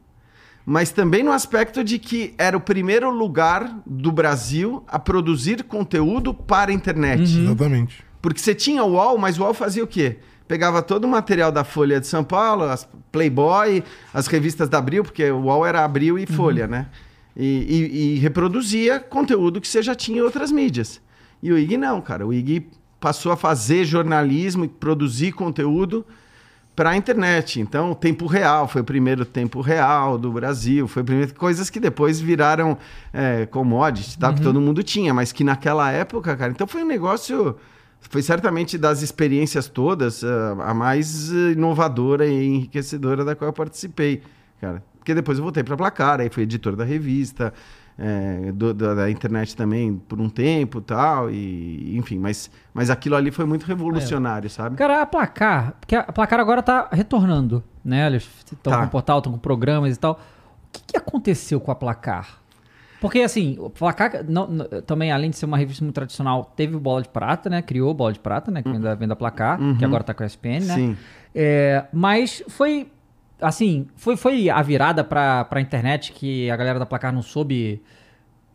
mas 0.65 0.91
também 0.91 1.23
no 1.23 1.31
aspecto 1.31 1.83
de 1.83 1.99
que 1.99 2.33
era 2.37 2.55
o 2.55 2.61
primeiro 2.61 3.09
lugar 3.11 3.79
do 3.85 4.11
Brasil 4.11 4.83
a 4.87 4.97
produzir 4.97 5.63
conteúdo 5.63 6.33
para 6.33 6.71
a 6.71 6.73
internet. 6.73 7.35
Uhum. 7.37 7.45
Exatamente. 7.45 8.03
Porque 8.21 8.39
você 8.39 8.55
tinha 8.55 8.83
o 8.83 8.93
UOL, 8.93 9.17
mas 9.17 9.37
o 9.37 9.43
UOL 9.43 9.53
fazia 9.53 9.83
o 9.83 9.87
quê? 9.87 10.17
Pegava 10.47 10.81
todo 10.81 11.05
o 11.05 11.07
material 11.07 11.51
da 11.51 11.63
Folha 11.63 11.99
de 11.99 12.07
São 12.07 12.23
Paulo, 12.23 12.63
as 12.63 12.87
Playboy, 13.11 13.83
as 14.13 14.27
revistas 14.27 14.69
da 14.69 14.77
Abril, 14.77 15.03
porque 15.03 15.29
o 15.31 15.41
UOL 15.43 15.65
era 15.65 15.83
Abril 15.83 16.17
e 16.17 16.25
Folha, 16.25 16.67
né? 16.67 16.87
E, 17.35 17.45
e- 17.45 18.15
e 18.15 18.19
reproduzia 18.19 18.99
conteúdo 18.99 19.59
que 19.59 19.67
você 19.67 19.81
já 19.81 19.95
tinha 19.95 20.19
em 20.19 20.21
outras 20.21 20.51
mídias. 20.51 21.01
E 21.41 21.51
o 21.51 21.57
IG 21.57 21.77
não, 21.77 21.99
cara. 21.99 22.25
O 22.25 22.33
IG 22.33 22.67
passou 22.99 23.31
a 23.31 23.35
fazer 23.37 23.83
jornalismo 23.85 24.63
e 24.63 24.67
produzir 24.67 25.31
conteúdo 25.33 26.05
para 26.75 26.91
a 26.91 26.97
internet. 26.97 27.59
Então, 27.59 27.91
o 27.91 27.95
tempo 27.95 28.25
real 28.25 28.67
foi 28.67 28.81
o 28.81 28.83
primeiro 28.83 29.25
tempo 29.25 29.61
real 29.61 30.17
do 30.17 30.31
Brasil, 30.31 30.87
foi 30.87 31.01
a 31.01 31.05
primeira 31.05 31.33
coisas 31.33 31.69
que 31.69 31.79
depois 31.79 32.19
viraram 32.19 32.77
é, 33.11 33.45
commodity, 33.45 34.17
tá? 34.17 34.33
Que 34.33 34.41
todo 34.41 34.59
mundo 34.59 34.81
tinha, 34.81 35.13
mas 35.13 35.31
que 35.31 35.43
naquela 35.43 35.91
época, 35.91 36.35
cara, 36.35 36.51
então 36.51 36.65
foi 36.67 36.83
um 36.83 36.87
negócio 36.87 37.55
foi 38.09 38.21
certamente 38.21 38.77
das 38.77 39.01
experiências 39.01 39.67
todas 39.67 40.23
uh, 40.23 40.27
a 40.59 40.73
mais 40.73 41.29
inovadora 41.29 42.27
e 42.27 42.47
enriquecedora 42.47 43.23
da 43.23 43.35
qual 43.35 43.49
eu 43.49 43.53
participei, 43.53 44.21
cara. 44.59 44.83
Porque 44.97 45.13
depois 45.13 45.37
eu 45.37 45.43
voltei 45.43 45.63
para 45.63 45.75
Placar, 45.75 46.21
aí 46.21 46.29
fui 46.29 46.43
editor 46.43 46.75
da 46.75 46.83
revista, 46.83 47.53
é, 47.97 48.51
do, 48.51 48.73
da, 48.73 48.93
da, 48.95 49.11
internet 49.11 49.55
também 49.55 49.95
por 49.95 50.19
um 50.19 50.29
tempo 50.29 50.81
tal, 50.81 51.29
e 51.29 51.95
enfim, 51.97 52.17
mas, 52.17 52.49
mas 52.73 52.89
aquilo 52.89 53.15
ali 53.15 53.31
foi 53.31 53.45
muito 53.45 53.65
revolucionário, 53.65 54.47
é. 54.47 54.49
sabe? 54.49 54.75
Cara, 54.75 55.01
a 55.01 55.05
Placar, 55.05 55.75
porque 55.79 55.95
a 55.95 56.03
Placar 56.03 56.39
agora 56.39 56.61
tá 56.63 56.89
retornando, 56.91 57.63
né? 57.83 58.07
Eles 58.07 58.27
estão 58.45 58.73
tá. 58.73 58.81
com 58.81 58.87
portal, 58.87 59.17
estão 59.19 59.31
com 59.33 59.39
programas 59.39 59.95
e 59.95 59.99
tal. 59.99 60.13
O 60.13 60.17
que, 60.71 60.81
que 60.87 60.97
aconteceu 60.97 61.59
com 61.59 61.71
a 61.71 61.75
Placar? 61.75 62.41
Porque, 62.99 63.19
assim, 63.19 63.57
o 63.59 63.69
Placar, 63.69 64.23
não, 64.25 64.47
não, 64.47 64.65
também, 64.87 65.11
além 65.11 65.29
de 65.29 65.35
ser 65.35 65.45
uma 65.45 65.57
revista 65.57 65.83
muito 65.83 65.93
tradicional, 65.93 66.53
teve 66.55 66.77
Bola 66.77 67.01
de 67.01 67.09
Prata, 67.09 67.49
né? 67.49 67.61
Criou 67.61 67.93
Bola 67.93 68.13
de 68.13 68.19
Prata, 68.19 68.49
né? 68.49 68.63
Que 68.63 68.71
vem 68.71 68.79
da, 68.79 68.95
vem 68.95 69.07
da 69.09 69.15
Placar, 69.15 69.59
uhum. 69.59 69.75
que 69.75 69.83
agora 69.83 70.05
tá 70.05 70.13
com 70.13 70.23
a 70.23 70.25
SPN, 70.25 70.65
né? 70.65 70.75
Sim. 70.75 70.97
É, 71.35 71.85
mas 71.91 72.41
foi 72.47 72.87
assim, 73.43 73.87
foi, 73.95 74.15
foi 74.17 74.49
a 74.49 74.61
virada 74.61 75.03
pra, 75.03 75.45
pra 75.45 75.61
internet 75.61 76.11
que 76.11 76.49
a 76.49 76.55
galera 76.55 76.79
da 76.79 76.85
Placar 76.85 77.13
não 77.13 77.21
soube 77.21 77.81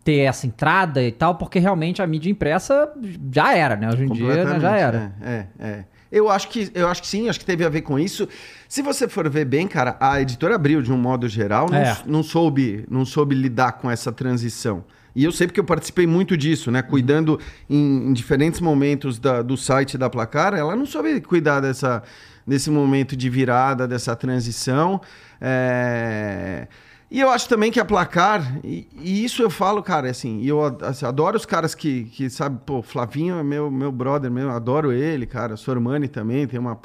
ter 0.02 0.20
essa 0.20 0.46
entrada 0.46 1.02
e 1.02 1.12
tal, 1.12 1.34
porque 1.34 1.58
realmente 1.58 2.00
a 2.00 2.06
mídia 2.06 2.30
impressa 2.30 2.90
já 3.32 3.54
era, 3.54 3.76
né? 3.76 3.88
Hoje 3.88 4.04
em 4.04 4.12
dia 4.12 4.44
né, 4.44 4.60
já 4.60 4.76
era. 4.76 5.12
É, 5.20 5.30
é, 5.30 5.68
é. 5.68 5.84
Eu 6.10 6.30
acho, 6.30 6.48
que, 6.48 6.70
eu 6.74 6.88
acho 6.88 7.02
que 7.02 7.08
sim, 7.08 7.28
acho 7.28 7.38
que 7.38 7.44
teve 7.44 7.62
a 7.64 7.68
ver 7.68 7.82
com 7.82 7.98
isso. 7.98 8.26
Se 8.66 8.80
você 8.80 9.06
for 9.06 9.28
ver 9.28 9.44
bem, 9.44 9.68
cara, 9.68 9.96
a 10.00 10.20
editora 10.20 10.54
Abril, 10.54 10.80
de 10.80 10.90
um 10.90 10.96
modo 10.96 11.28
geral, 11.28 11.68
não, 11.70 11.76
é. 11.76 11.98
não, 12.06 12.22
soube, 12.22 12.86
não 12.90 13.04
soube 13.04 13.34
lidar 13.34 13.72
com 13.72 13.90
essa 13.90 14.10
transição. 14.10 14.84
E 15.14 15.24
eu 15.24 15.32
sei 15.32 15.46
porque 15.46 15.60
eu 15.60 15.64
participei 15.64 16.06
muito 16.06 16.36
disso, 16.36 16.70
né? 16.70 16.80
Cuidando 16.80 17.38
em, 17.68 18.08
em 18.08 18.12
diferentes 18.14 18.60
momentos 18.60 19.18
da, 19.18 19.42
do 19.42 19.56
site 19.56 19.98
da 19.98 20.08
Placar, 20.08 20.54
ela 20.54 20.74
não 20.74 20.86
soube 20.86 21.20
cuidar 21.20 21.60
dessa, 21.60 22.02
desse 22.48 22.70
momento 22.70 23.14
de 23.16 23.28
virada, 23.28 23.86
dessa 23.86 24.16
transição. 24.16 25.00
É... 25.40 26.66
E 27.10 27.20
eu 27.20 27.30
acho 27.30 27.48
também 27.48 27.72
que 27.72 27.80
a 27.80 27.86
placar, 27.86 28.58
e, 28.62 28.86
e 29.00 29.24
isso 29.24 29.42
eu 29.42 29.48
falo, 29.48 29.82
cara, 29.82 30.10
assim, 30.10 30.44
eu 30.44 30.62
assim, 30.82 31.06
adoro 31.06 31.38
os 31.38 31.46
caras 31.46 31.74
que, 31.74 32.04
que 32.04 32.28
sabe, 32.28 32.58
pô, 32.66 32.82
Flavinho 32.82 33.38
é 33.38 33.42
meu, 33.42 33.70
meu 33.70 33.90
brother 33.90 34.30
mesmo, 34.30 34.50
adoro 34.50 34.92
ele, 34.92 35.24
cara, 35.24 35.56
Sormani 35.56 36.06
também, 36.06 36.46
tem 36.46 36.60
uma 36.60 36.78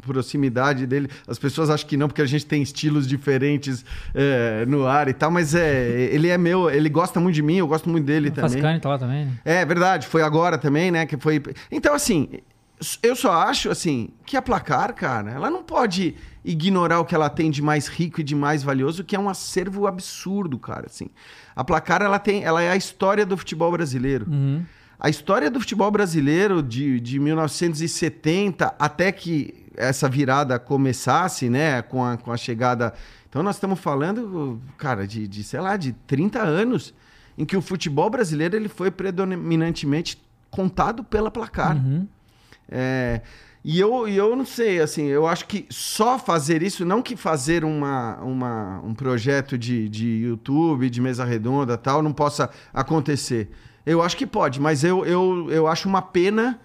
proximidade 0.00 0.86
dele. 0.86 1.10
As 1.28 1.38
pessoas 1.38 1.68
acham 1.68 1.86
que 1.86 1.94
não, 1.94 2.08
porque 2.08 2.22
a 2.22 2.26
gente 2.26 2.46
tem 2.46 2.62
estilos 2.62 3.06
diferentes 3.06 3.84
é, 4.14 4.64
no 4.64 4.86
ar 4.86 5.08
e 5.08 5.12
tal, 5.12 5.30
mas 5.30 5.54
é, 5.54 6.08
ele 6.10 6.28
é 6.28 6.38
meu, 6.38 6.70
ele 6.70 6.88
gosta 6.88 7.20
muito 7.20 7.34
de 7.34 7.42
mim, 7.42 7.56
eu 7.56 7.68
gosto 7.68 7.90
muito 7.90 8.06
dele 8.06 8.30
o 8.30 8.32
também. 8.32 8.52
Fascani 8.52 8.80
tá 8.80 8.88
lá 8.88 8.98
também, 8.98 9.26
né? 9.26 9.32
É, 9.44 9.62
verdade, 9.66 10.06
foi 10.06 10.22
agora 10.22 10.56
também, 10.56 10.90
né, 10.90 11.04
que 11.04 11.18
foi... 11.18 11.42
Então, 11.70 11.94
assim, 11.94 12.30
eu 13.02 13.16
só 13.16 13.32
acho, 13.32 13.70
assim, 13.70 14.10
que 14.24 14.36
a 14.36 14.42
placar, 14.42 14.94
cara, 14.94 15.30
ela 15.30 15.50
não 15.50 15.62
pode 15.62 16.14
ignorar 16.44 17.00
o 17.00 17.04
que 17.04 17.14
ela 17.14 17.30
tem 17.30 17.50
de 17.50 17.62
mais 17.62 17.88
rico 17.88 18.20
e 18.20 18.24
de 18.24 18.34
mais 18.34 18.62
valioso, 18.62 19.02
que 19.02 19.16
é 19.16 19.18
um 19.18 19.28
acervo 19.28 19.86
absurdo, 19.86 20.58
cara, 20.58 20.86
assim. 20.86 21.08
A 21.54 21.64
placar, 21.64 22.02
ela 22.02 22.18
tem, 22.18 22.44
ela 22.44 22.62
é 22.62 22.70
a 22.70 22.76
história 22.76 23.24
do 23.24 23.36
futebol 23.36 23.72
brasileiro. 23.72 24.26
Uhum. 24.28 24.62
A 25.00 25.08
história 25.08 25.50
do 25.50 25.58
futebol 25.58 25.90
brasileiro 25.90 26.62
de, 26.62 27.00
de 27.00 27.18
1970 27.18 28.74
até 28.78 29.10
que 29.10 29.66
essa 29.76 30.08
virada 30.08 30.58
começasse, 30.58 31.48
né, 31.50 31.82
com 31.82 32.04
a, 32.04 32.16
com 32.16 32.32
a 32.32 32.36
chegada... 32.36 32.94
Então 33.28 33.42
nós 33.42 33.56
estamos 33.56 33.80
falando, 33.80 34.60
cara, 34.78 35.06
de, 35.06 35.26
de, 35.26 35.42
sei 35.42 35.60
lá, 35.60 35.76
de 35.76 35.92
30 35.92 36.40
anos 36.40 36.94
em 37.36 37.44
que 37.44 37.56
o 37.56 37.60
futebol 37.60 38.08
brasileiro 38.08 38.56
ele 38.56 38.68
foi 38.68 38.90
predominantemente 38.90 40.22
contado 40.50 41.04
pela 41.04 41.30
placar. 41.30 41.76
Uhum. 41.76 42.06
É, 42.68 43.20
e 43.68 43.80
eu, 43.80 44.06
e 44.06 44.16
eu 44.16 44.36
não 44.36 44.46
sei, 44.46 44.80
assim, 44.80 45.06
eu 45.06 45.26
acho 45.26 45.46
que 45.46 45.66
só 45.68 46.18
fazer 46.18 46.62
isso, 46.62 46.84
não 46.84 47.02
que 47.02 47.16
fazer 47.16 47.64
uma, 47.64 48.16
uma, 48.22 48.80
um 48.84 48.94
projeto 48.94 49.58
de, 49.58 49.88
de 49.88 50.06
YouTube, 50.06 50.88
de 50.88 51.00
mesa 51.00 51.24
redonda 51.24 51.76
tal, 51.76 52.00
não 52.00 52.12
possa 52.12 52.48
acontecer. 52.72 53.50
Eu 53.84 54.02
acho 54.02 54.16
que 54.16 54.26
pode, 54.26 54.60
mas 54.60 54.84
eu, 54.84 55.04
eu, 55.04 55.50
eu 55.50 55.66
acho 55.66 55.88
uma 55.88 56.00
pena 56.00 56.60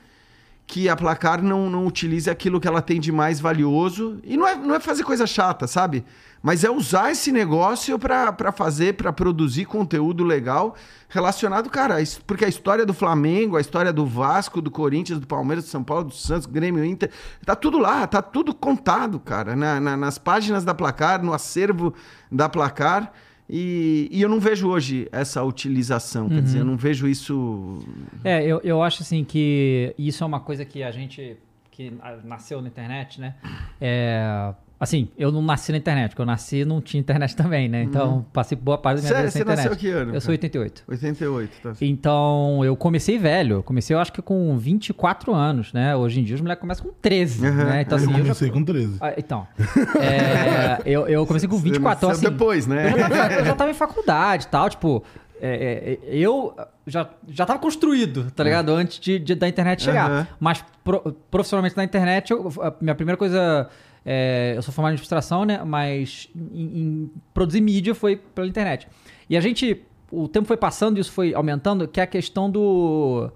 que 0.65 0.87
a 0.87 0.95
Placar 0.95 1.41
não, 1.43 1.69
não 1.69 1.85
utilize 1.85 2.29
aquilo 2.29 2.59
que 2.59 2.67
ela 2.67 2.81
tem 2.81 2.99
de 2.99 3.11
mais 3.11 3.39
valioso. 3.39 4.19
E 4.23 4.37
não 4.37 4.47
é, 4.47 4.55
não 4.55 4.75
é 4.75 4.79
fazer 4.79 5.03
coisa 5.03 5.27
chata, 5.27 5.67
sabe? 5.67 6.05
Mas 6.41 6.63
é 6.63 6.69
usar 6.71 7.11
esse 7.11 7.31
negócio 7.31 7.99
para 7.99 8.51
fazer, 8.51 8.95
para 8.95 9.13
produzir 9.13 9.65
conteúdo 9.65 10.23
legal 10.23 10.75
relacionado, 11.07 11.69
cara, 11.69 11.97
porque 12.25 12.45
a 12.45 12.47
história 12.47 12.85
do 12.85 12.93
Flamengo, 12.93 13.57
a 13.57 13.61
história 13.61 13.91
do 13.91 14.05
Vasco, 14.05 14.61
do 14.61 14.71
Corinthians, 14.71 15.19
do 15.19 15.27
Palmeiras, 15.27 15.65
do 15.65 15.69
São 15.69 15.83
Paulo, 15.83 16.05
do 16.05 16.13
Santos, 16.13 16.47
Grêmio, 16.47 16.85
Inter, 16.85 17.11
tá 17.45 17.53
tudo 17.53 17.77
lá, 17.77 18.07
tá 18.07 18.21
tudo 18.21 18.55
contado, 18.55 19.19
cara, 19.19 19.55
na, 19.55 19.79
na, 19.79 19.97
nas 19.97 20.17
páginas 20.17 20.63
da 20.63 20.73
Placar, 20.73 21.21
no 21.21 21.33
acervo 21.33 21.93
da 22.31 22.47
Placar. 22.47 23.11
E, 23.53 24.07
e, 24.09 24.21
eu 24.21 24.29
não 24.29 24.39
vejo 24.39 24.69
hoje 24.69 25.09
essa 25.11 25.43
utilização, 25.43 26.23
uhum. 26.23 26.29
quer 26.29 26.41
dizer, 26.41 26.59
eu 26.59 26.65
não 26.65 26.77
vejo 26.77 27.05
isso. 27.05 27.79
É, 28.23 28.41
eu, 28.45 28.61
eu 28.63 28.81
acho 28.81 29.03
assim 29.03 29.25
que 29.25 29.93
isso 29.97 30.23
é 30.23 30.27
uma 30.27 30.39
coisa 30.39 30.63
que 30.63 30.81
a 30.81 30.89
gente 30.89 31.35
que 31.69 31.91
nasceu 32.23 32.61
na 32.61 32.69
internet, 32.69 33.19
né? 33.19 33.35
É, 33.79 34.53
Assim, 34.81 35.09
eu 35.15 35.31
não 35.31 35.43
nasci 35.43 35.71
na 35.71 35.77
internet, 35.77 36.09
porque 36.09 36.23
eu 36.23 36.25
nasci 36.25 36.65
não 36.65 36.81
tinha 36.81 36.99
internet 36.99 37.35
também, 37.37 37.69
né? 37.69 37.83
Então, 37.83 38.15
uhum. 38.15 38.21
passei 38.33 38.57
boa 38.57 38.79
parte 38.79 38.95
da 38.95 39.01
minha 39.03 39.13
Sério, 39.13 39.21
vida 39.21 39.31
sem 39.31 39.41
internet. 39.43 39.63
Você 39.63 39.69
nasceu 39.69 39.79
que 39.79 39.95
ano? 39.95 40.15
Eu 40.15 40.21
sou 40.21 40.31
88. 40.31 40.83
88, 40.87 41.61
tá. 41.61 41.73
Então, 41.81 42.65
eu 42.65 42.75
comecei 42.75 43.19
velho. 43.19 43.61
Comecei, 43.61 43.95
eu 43.95 43.99
acho 43.99 44.11
que 44.11 44.23
com 44.23 44.57
24 44.57 45.35
anos, 45.35 45.71
né? 45.71 45.95
Hoje 45.95 46.19
em 46.19 46.23
dia 46.23 46.33
os 46.33 46.41
moleques 46.41 46.61
começam 46.61 46.85
com 46.85 46.93
13, 46.99 47.45
uhum. 47.45 47.53
né? 47.53 47.81
Então, 47.81 47.95
assim, 47.95 48.07
eu 48.07 48.11
comecei 48.11 48.47
eu 48.47 48.53
já... 48.53 48.59
com 48.59 48.65
13. 48.65 48.97
Ah, 48.99 49.13
então, 49.15 49.47
é, 50.01 50.81
eu, 50.83 51.07
eu 51.07 51.27
comecei 51.27 51.47
com 51.47 51.57
24 51.57 52.07
anos. 52.07 52.17
Assim, 52.17 52.31
depois, 52.31 52.65
né? 52.65 52.91
Eu 52.91 52.97
já, 52.97 53.09
tava, 53.09 53.33
eu 53.33 53.45
já 53.45 53.55
tava 53.55 53.69
em 53.69 53.75
faculdade 53.75 54.45
e 54.45 54.49
tal, 54.49 54.67
tipo... 54.67 55.03
É, 55.43 55.99
é, 56.03 56.15
eu 56.15 56.55
já, 56.85 57.09
já 57.27 57.47
tava 57.47 57.57
construído, 57.57 58.29
tá 58.31 58.43
ligado? 58.43 58.71
Antes 58.71 58.99
de, 58.99 59.17
de 59.17 59.33
da 59.33 59.47
internet 59.47 59.81
chegar. 59.81 60.11
Uhum. 60.11 60.27
Mas 60.39 60.63
pro, 60.83 61.15
profissionalmente 61.31 61.75
na 61.75 61.83
internet, 61.83 62.29
eu, 62.29 62.51
a 62.61 62.73
minha 62.79 62.93
primeira 62.93 63.17
coisa 63.17 63.67
é, 64.05 64.53
eu 64.55 64.61
sou 64.61 64.73
formado 64.73 64.91
em 64.91 64.95
administração, 64.95 65.45
né? 65.45 65.63
Mas 65.63 66.29
em, 66.35 66.63
em, 66.63 67.11
produzir 67.33 67.61
mídia 67.61 67.93
foi 67.93 68.15
pela 68.15 68.47
internet. 68.47 68.87
E 69.29 69.37
a 69.37 69.41
gente, 69.41 69.83
o 70.11 70.27
tempo 70.27 70.47
foi 70.47 70.57
passando 70.57 70.97
e 70.97 71.01
isso 71.01 71.11
foi 71.11 71.33
aumentando, 71.33 71.87
que 71.87 71.99
é 71.99 72.03
a 72.03 72.07
questão 72.07 72.49
do, 72.49 73.31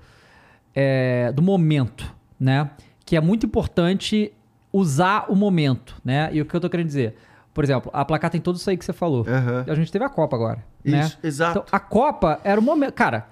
é, 0.73 1.31
do 1.31 1.41
momento, 1.41 2.11
né? 2.39 2.69
Que 3.05 3.15
é 3.15 3.21
muito 3.21 3.45
importante 3.45 4.33
usar 4.73 5.25
o 5.29 5.35
momento, 5.35 5.95
né? 6.03 6.29
E 6.33 6.41
o 6.41 6.45
que 6.45 6.55
eu 6.55 6.59
tô 6.59 6.69
querendo 6.69 6.87
dizer? 6.87 7.15
Por 7.53 7.63
exemplo, 7.63 7.89
a 7.93 8.03
placar 8.03 8.29
tem 8.29 8.41
tudo 8.41 8.57
isso 8.57 8.69
aí 8.69 8.75
que 8.75 8.83
você 8.83 8.91
falou. 8.91 9.19
Uhum. 9.19 9.71
A 9.71 9.75
gente 9.75 9.89
teve 9.91 10.03
a 10.03 10.09
Copa 10.09 10.35
agora. 10.35 10.65
Né? 10.83 10.99
Isso, 10.99 11.17
né? 11.21 11.27
exato. 11.27 11.59
Então, 11.59 11.65
a 11.71 11.79
Copa 11.79 12.41
era 12.43 12.59
o 12.59 12.63
momento. 12.63 12.91
Cara, 12.93 13.27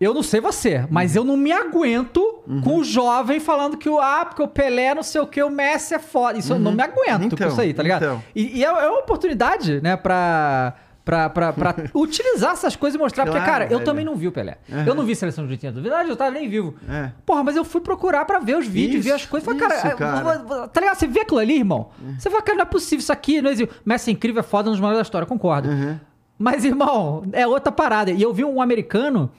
eu 0.00 0.14
não 0.14 0.22
sei 0.22 0.40
você, 0.40 0.86
mas 0.90 1.16
eu 1.16 1.24
não 1.24 1.36
me 1.36 1.50
aguento 1.50 2.22
uhum. 2.46 2.60
com 2.60 2.78
o 2.78 2.84
jovem 2.84 3.40
falando 3.40 3.76
que 3.76 3.88
o 3.88 3.98
ah, 3.98 4.24
porque 4.24 4.42
o 4.42 4.46
Pelé 4.46 4.94
não 4.94 5.02
sei 5.02 5.20
o 5.20 5.26
que, 5.26 5.42
o 5.42 5.50
Messi 5.50 5.94
é 5.94 5.98
foda. 5.98 6.38
Isso 6.38 6.52
uhum. 6.52 6.58
eu 6.58 6.62
não 6.62 6.70
uhum. 6.70 6.76
me 6.76 6.82
aguento 6.84 7.24
então, 7.24 7.38
com 7.38 7.52
isso 7.52 7.60
aí, 7.60 7.74
tá 7.74 7.82
ligado? 7.82 8.04
Então. 8.04 8.22
E, 8.34 8.58
e 8.58 8.64
é, 8.64 8.68
é, 8.68 8.88
uma 8.88 9.00
oportunidade, 9.00 9.80
né, 9.80 9.96
pra. 9.96 10.74
Pra, 11.04 11.30
pra, 11.30 11.54
pra 11.54 11.74
utilizar 11.94 12.52
essas 12.52 12.76
coisas 12.76 12.94
e 12.94 13.02
mostrar. 13.02 13.24
Claro, 13.24 13.38
porque, 13.38 13.50
cara, 13.50 13.72
eu 13.72 13.82
também 13.82 14.04
não 14.04 14.14
vi 14.14 14.28
o 14.28 14.32
Pelé. 14.32 14.58
Uhum. 14.68 14.84
Eu 14.84 14.94
não 14.94 15.04
vi 15.04 15.16
seleção 15.16 15.46
de 15.46 15.52
80. 15.52 15.76
Na 15.76 15.80
verdade, 15.80 16.10
eu 16.10 16.16
tava 16.16 16.32
nem 16.32 16.46
vivo. 16.50 16.74
É. 16.86 17.10
Porra, 17.24 17.42
mas 17.42 17.56
eu 17.56 17.64
fui 17.64 17.80
procurar 17.80 18.26
pra 18.26 18.38
ver 18.38 18.58
os 18.58 18.66
vídeos, 18.66 18.96
isso, 18.96 19.08
ver 19.08 19.14
as 19.14 19.24
coisas. 19.24 19.46
Falei, 19.46 19.58
cara, 19.58 19.96
cara. 19.96 20.68
tá 20.68 20.80
ligado? 20.82 20.98
Você 20.98 21.06
vê 21.06 21.20
aquilo 21.20 21.40
ali, 21.40 21.56
irmão? 21.56 21.88
Uhum. 21.98 22.16
Você 22.18 22.28
fala, 22.28 22.42
cara, 22.42 22.58
não 22.58 22.62
é 22.62 22.66
possível 22.66 22.98
isso 22.98 23.10
aqui. 23.10 23.40
Não 23.40 23.50
existe. 23.50 23.74
Messi 23.86 24.10
é 24.10 24.12
incrível, 24.12 24.40
é 24.40 24.42
foda 24.42 24.68
nos 24.68 24.78
maiores 24.78 24.98
da 24.98 25.02
história, 25.02 25.26
concordo. 25.26 25.70
Uhum. 25.70 25.98
Mas, 26.38 26.66
irmão, 26.66 27.24
é 27.32 27.46
outra 27.46 27.72
parada. 27.72 28.10
E 28.10 28.20
eu 28.20 28.34
vi 28.34 28.44
um 28.44 28.60
americano 28.60 29.30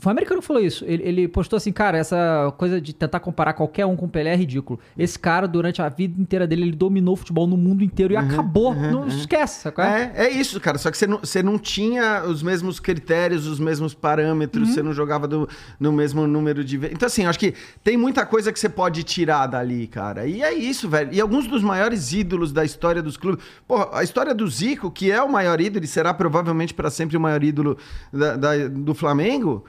foi 0.00 0.10
o 0.10 0.12
americano 0.12 0.40
que 0.40 0.46
falou 0.46 0.62
isso. 0.62 0.84
Ele, 0.86 1.02
ele, 1.02 1.28
postou 1.28 1.56
assim, 1.56 1.70
cara, 1.70 1.98
essa 1.98 2.52
coisa 2.56 2.80
de 2.80 2.94
tentar 2.94 3.20
comparar 3.20 3.52
qualquer 3.52 3.84
um 3.84 3.94
com 3.94 4.06
o 4.06 4.08
Pelé 4.08 4.32
é 4.32 4.36
ridículo. 4.36 4.80
Esse 4.96 5.18
cara, 5.18 5.46
durante 5.46 5.82
a 5.82 5.88
vida 5.88 6.20
inteira 6.20 6.46
dele, 6.46 6.62
ele 6.62 6.76
dominou 6.76 7.14
o 7.14 7.16
futebol 7.16 7.46
no 7.46 7.56
mundo 7.56 7.84
inteiro 7.84 8.14
e 8.14 8.16
uhum, 8.16 8.22
acabou. 8.22 8.72
Uhum, 8.72 8.90
não 8.90 9.00
uhum. 9.02 9.08
esquece, 9.08 9.60
sacou? 9.60 9.84
É, 9.84 10.12
é 10.16 10.30
isso, 10.30 10.58
cara. 10.58 10.78
Só 10.78 10.90
que 10.90 10.96
você 10.96 11.06
não, 11.06 11.18
você 11.18 11.42
não 11.42 11.58
tinha 11.58 12.24
os 12.24 12.42
mesmos 12.42 12.80
critérios, 12.80 13.46
os 13.46 13.60
mesmos 13.60 13.92
parâmetros, 13.92 14.68
uhum. 14.68 14.74
você 14.74 14.82
não 14.82 14.94
jogava 14.94 15.28
do, 15.28 15.48
no 15.78 15.92
mesmo 15.92 16.26
número 16.26 16.64
de 16.64 16.78
vezes. 16.78 16.96
Então, 16.96 17.06
assim, 17.06 17.26
acho 17.26 17.38
que 17.38 17.54
tem 17.84 17.96
muita 17.96 18.24
coisa 18.24 18.50
que 18.50 18.58
você 18.58 18.70
pode 18.70 19.02
tirar 19.02 19.46
dali, 19.46 19.86
cara. 19.86 20.26
E 20.26 20.42
é 20.42 20.54
isso, 20.54 20.88
velho. 20.88 21.12
E 21.12 21.20
alguns 21.20 21.46
dos 21.46 21.62
maiores 21.62 22.12
ídolos 22.12 22.52
da 22.52 22.64
história 22.64 23.02
dos 23.02 23.18
clubes. 23.18 23.44
Pô, 23.68 23.88
a 23.92 24.02
história 24.02 24.34
do 24.34 24.48
Zico, 24.48 24.90
que 24.90 25.12
é 25.12 25.22
o 25.22 25.30
maior 25.30 25.60
ídolo 25.60 25.84
e 25.84 25.88
será 25.88 26.14
provavelmente 26.14 26.72
para 26.72 26.88
sempre 26.88 27.18
o 27.18 27.20
maior 27.20 27.44
ídolo 27.44 27.76
da, 28.10 28.36
da, 28.36 28.68
do 28.68 28.94
Flamengo. 28.94 29.62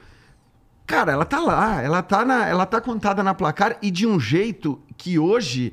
Cara, 0.86 1.12
ela 1.12 1.24
tá 1.24 1.40
lá, 1.40 1.80
ela 1.80 2.02
tá, 2.02 2.24
na, 2.24 2.46
ela 2.48 2.66
tá 2.66 2.80
contada 2.80 3.22
na 3.22 3.32
placar 3.34 3.78
e 3.80 3.90
de 3.90 4.06
um 4.06 4.18
jeito 4.20 4.80
que 4.96 5.18
hoje 5.18 5.72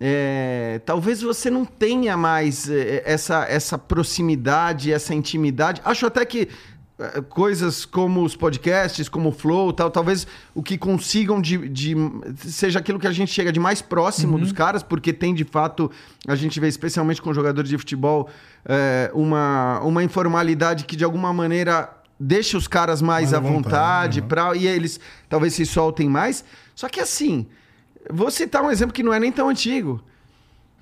é, 0.00 0.80
talvez 0.86 1.20
você 1.20 1.50
não 1.50 1.64
tenha 1.64 2.16
mais 2.16 2.70
é, 2.70 3.02
essa, 3.04 3.44
essa 3.48 3.76
proximidade, 3.76 4.92
essa 4.92 5.12
intimidade. 5.14 5.82
Acho 5.84 6.06
até 6.06 6.24
que 6.24 6.48
é, 6.98 7.20
coisas 7.20 7.84
como 7.84 8.22
os 8.22 8.36
podcasts, 8.36 9.08
como 9.08 9.28
o 9.30 9.32
Flow, 9.32 9.72
tal, 9.72 9.90
talvez 9.90 10.26
o 10.54 10.62
que 10.62 10.78
consigam 10.78 11.40
de, 11.42 11.68
de- 11.68 11.94
seja 12.36 12.78
aquilo 12.78 12.98
que 12.98 13.06
a 13.08 13.12
gente 13.12 13.32
chega 13.32 13.52
de 13.52 13.60
mais 13.60 13.82
próximo 13.82 14.38
dos 14.38 14.52
caras, 14.52 14.82
porque 14.84 15.12
tem 15.12 15.34
de 15.34 15.44
fato, 15.44 15.90
a 16.26 16.36
gente 16.36 16.58
vê 16.60 16.68
especialmente 16.68 17.20
com 17.20 17.34
jogadores 17.34 17.68
de 17.68 17.76
futebol, 17.76 18.28
é, 18.64 19.10
uma, 19.12 19.80
uma 19.80 20.02
informalidade 20.02 20.84
que 20.84 20.96
de 20.96 21.04
alguma 21.04 21.32
maneira 21.32 21.97
deixa 22.18 22.56
os 22.58 22.66
caras 22.68 23.00
mais, 23.00 23.30
Mais 23.30 23.34
à 23.34 23.40
vontade, 23.40 24.20
vontade, 24.20 24.20
uhum. 24.20 24.28
pra, 24.28 24.56
e 24.56 24.66
eles 24.66 24.98
talvez 25.28 25.54
se 25.54 25.64
soltem 25.64 26.08
mais. 26.08 26.44
Só 26.74 26.88
que 26.88 27.00
assim, 27.00 27.46
vou 28.10 28.30
citar 28.30 28.62
um 28.62 28.70
exemplo 28.70 28.92
que 28.92 29.02
não 29.02 29.12
é 29.12 29.20
nem 29.20 29.30
tão 29.32 29.48
antigo. 29.48 30.02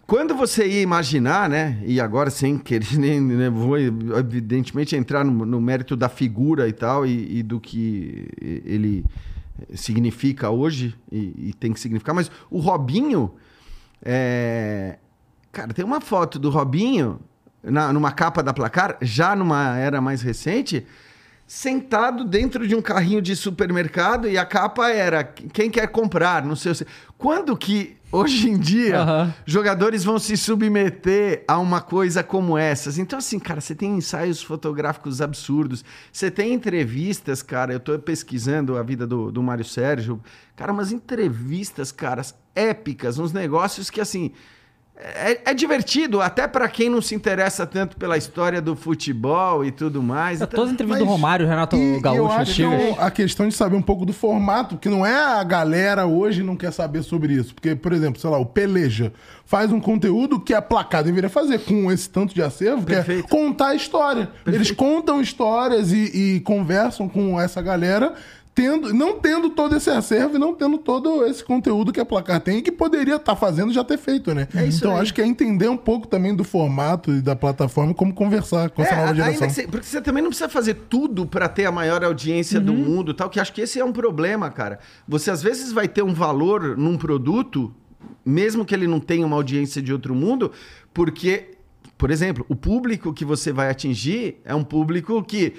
Quando 0.06 0.36
você 0.36 0.66
ia 0.68 0.82
imaginar, 0.82 1.48
né? 1.48 1.82
E 1.84 2.00
agora 2.00 2.30
sem 2.30 2.56
querer, 2.58 2.94
nem, 2.96 3.20
né, 3.20 3.50
vou 3.50 3.76
evidentemente 3.76 4.94
entrar 4.94 5.24
no, 5.24 5.44
no 5.44 5.60
mérito 5.60 5.96
da 5.96 6.08
figura 6.08 6.68
e 6.68 6.72
tal, 6.72 7.04
e, 7.04 7.38
e 7.38 7.42
do 7.42 7.58
que 7.58 8.28
ele 8.64 9.04
significa 9.74 10.50
hoje 10.50 10.94
e, 11.10 11.48
e 11.48 11.54
tem 11.54 11.72
que 11.72 11.80
significar, 11.80 12.14
mas 12.14 12.30
o 12.50 12.58
Robinho, 12.60 13.32
é, 14.04 14.98
cara, 15.50 15.72
tem 15.72 15.84
uma 15.84 16.00
foto 16.00 16.38
do 16.38 16.50
Robinho 16.50 17.18
na- 17.62 17.92
numa 17.92 18.12
capa 18.12 18.42
da 18.42 18.52
placar, 18.52 18.96
já 19.02 19.34
numa 19.34 19.76
era 19.78 20.00
mais 20.00 20.22
recente, 20.22 20.86
sentado 21.46 22.24
dentro 22.24 22.66
de 22.66 22.74
um 22.74 22.82
carrinho 22.82 23.22
de 23.22 23.36
supermercado 23.36 24.28
e 24.28 24.36
a 24.36 24.44
capa 24.44 24.90
era 24.90 25.22
quem 25.22 25.70
quer 25.70 25.86
comprar, 25.88 26.44
não 26.44 26.56
sei. 26.56 26.74
se- 26.74 26.86
Quando 27.16 27.56
que 27.56 27.96
hoje 28.10 28.48
em 28.50 28.58
dia 28.58 29.00
jogadores 29.46 30.02
vão 30.02 30.18
se 30.18 30.36
submeter 30.36 31.44
a 31.46 31.58
uma 31.58 31.80
coisa 31.80 32.22
como 32.24 32.58
essas? 32.58 32.98
Então 32.98 33.18
assim, 33.18 33.38
cara, 33.38 33.60
você 33.60 33.74
tem 33.74 33.96
ensaios 33.96 34.42
fotográficos 34.42 35.20
absurdos, 35.20 35.84
você 36.12 36.30
tem 36.30 36.52
entrevistas, 36.52 37.42
cara, 37.42 37.72
eu 37.72 37.80
tô 37.80 37.96
pesquisando 37.98 38.76
a 38.76 38.82
vida 38.82 39.06
do, 39.06 39.30
do 39.30 39.42
Mário 39.42 39.64
Sérgio, 39.64 40.20
cara, 40.56 40.72
umas 40.72 40.90
entrevistas, 40.90 41.92
caras, 41.92 42.34
épicas, 42.54 43.18
uns 43.18 43.32
negócios 43.32 43.88
que 43.88 44.00
assim, 44.00 44.32
é, 44.98 45.50
é 45.50 45.54
divertido, 45.54 46.20
até 46.22 46.48
pra 46.48 46.68
quem 46.68 46.88
não 46.88 47.02
se 47.02 47.14
interessa 47.14 47.66
tanto 47.66 47.96
pela 47.96 48.16
história 48.16 48.62
do 48.62 48.74
futebol 48.74 49.64
e 49.64 49.70
tudo 49.70 50.02
mais. 50.02 50.38
Então, 50.40 50.48
Todas 50.48 50.68
as 50.68 50.72
entrevistas 50.74 51.04
do 51.06 51.10
Romário, 51.10 51.46
Renato 51.46 51.76
E- 51.76 51.78
e 51.78 51.94
eu 51.96 52.00
Gaúcho, 52.00 52.32
acho 52.32 52.54
que 52.54 52.62
antigas. 52.64 52.98
é 52.98 53.02
a 53.02 53.10
questão 53.10 53.46
de 53.48 53.54
saber 53.54 53.76
um 53.76 53.82
pouco 53.82 54.06
do 54.06 54.12
formato, 54.12 54.78
que 54.78 54.88
não 54.88 55.04
é 55.04 55.14
a 55.14 55.44
galera 55.44 56.06
hoje 56.06 56.42
não 56.42 56.56
quer 56.56 56.72
saber 56.72 57.02
sobre 57.02 57.34
isso. 57.34 57.54
Porque, 57.54 57.74
por 57.74 57.92
exemplo, 57.92 58.20
sei 58.20 58.30
lá, 58.30 58.38
o 58.38 58.46
Peleja 58.46 59.12
faz 59.44 59.70
um 59.70 59.78
conteúdo 59.80 60.40
que 60.40 60.54
a 60.54 60.62
placar 60.62 61.04
deveria 61.04 61.30
fazer 61.30 61.58
com 61.60 61.92
esse 61.92 62.08
tanto 62.08 62.34
de 62.34 62.42
acervo, 62.42 62.84
que 62.86 62.92
é 62.92 62.96
Perfeito. 62.96 63.28
contar 63.28 63.68
a 63.68 63.74
história. 63.74 64.30
Eles 64.46 64.70
contam 64.70 65.20
histórias 65.20 65.92
e, 65.92 66.36
e 66.36 66.40
conversam 66.40 67.08
com 67.08 67.40
essa 67.40 67.60
galera. 67.62 68.14
Tendo, 68.56 68.94
não 68.94 69.20
tendo 69.20 69.50
todo 69.50 69.76
esse 69.76 69.90
acervo 69.90 70.36
e 70.36 70.38
não 70.38 70.54
tendo 70.54 70.78
todo 70.78 71.26
esse 71.26 71.44
conteúdo 71.44 71.92
que 71.92 72.00
a 72.00 72.06
placar 72.06 72.40
tem 72.40 72.56
e 72.56 72.62
que 72.62 72.72
poderia 72.72 73.16
estar 73.16 73.36
fazendo 73.36 73.70
já 73.70 73.84
ter 73.84 73.98
feito, 73.98 74.34
né? 74.34 74.48
É 74.56 74.64
isso 74.64 74.78
então 74.78 74.96
aí. 74.96 75.02
acho 75.02 75.12
que 75.12 75.20
é 75.20 75.26
entender 75.26 75.68
um 75.68 75.76
pouco 75.76 76.06
também 76.06 76.34
do 76.34 76.42
formato 76.42 77.12
e 77.12 77.20
da 77.20 77.36
plataforma 77.36 77.92
e 77.92 77.94
como 77.94 78.14
conversar 78.14 78.70
com 78.70 78.80
essa 78.82 78.94
É, 78.94 78.96
nova 78.96 79.10
ainda 79.10 79.24
geração. 79.24 79.46
que 79.48 79.52
você- 79.52 79.66
porque 79.68 79.84
você 79.86 80.00
também 80.00 80.22
não 80.22 80.30
precisa 80.30 80.48
fazer 80.48 80.72
tudo 80.88 81.26
para 81.26 81.50
ter 81.50 81.66
a 81.66 81.70
maior 81.70 82.02
audiência 82.02 82.58
do 82.58 82.72
mundo, 82.72 83.12
tal, 83.12 83.28
que 83.28 83.38
acho 83.38 83.52
que 83.52 83.60
esse 83.60 83.78
é 83.78 83.84
um 83.84 83.92
problema, 83.92 84.48
cara. 84.50 84.78
Você 85.06 85.30
às 85.30 85.42
vezes 85.42 85.70
vai 85.70 85.86
ter 85.86 86.02
um 86.02 86.14
valor 86.14 86.78
num 86.78 86.96
produto, 86.96 87.70
mesmo 88.24 88.64
que 88.64 88.74
ele 88.74 88.86
não 88.86 89.00
tenha 89.00 89.26
uma 89.26 89.36
audiência 89.36 89.82
de 89.82 89.92
outro 89.92 90.14
mundo, 90.14 90.50
porque, 90.94 91.50
por 91.98 92.10
exemplo, 92.10 92.46
o 92.48 92.56
público 92.56 93.12
que 93.12 93.22
você 93.24 93.52
vai 93.52 93.68
atingir 93.68 94.40
é 94.46 94.54
um 94.54 94.64
público 94.64 95.22
que 95.22 95.52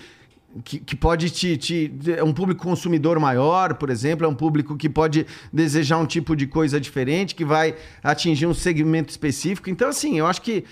que, 0.64 0.80
que 0.80 0.96
pode 0.96 1.30
te, 1.30 1.58
te. 1.58 1.92
É 2.18 2.24
um 2.24 2.34
público 2.34 2.64
consumidor 2.64 3.20
maior, 3.20 3.76
por 3.76 3.90
exemplo, 3.90 4.26
é 4.26 4.30
um 4.30 4.36
público 4.36 4.76
que 4.76 4.90
pode 4.90 5.26
desejar 5.52 5.98
um 5.98 6.06
tipo 6.06 6.36
de 6.36 6.48
coisa 6.48 6.80
diferente, 6.80 7.36
que 7.36 7.46
vai 7.46 7.76
atingir 8.04 8.46
um 8.48 8.54
segmento 8.54 9.10
específico. 9.12 9.70
Então, 9.70 9.90
assim, 9.90 10.18
eu 10.18 10.26
acho 10.26 10.42
que 10.42 10.64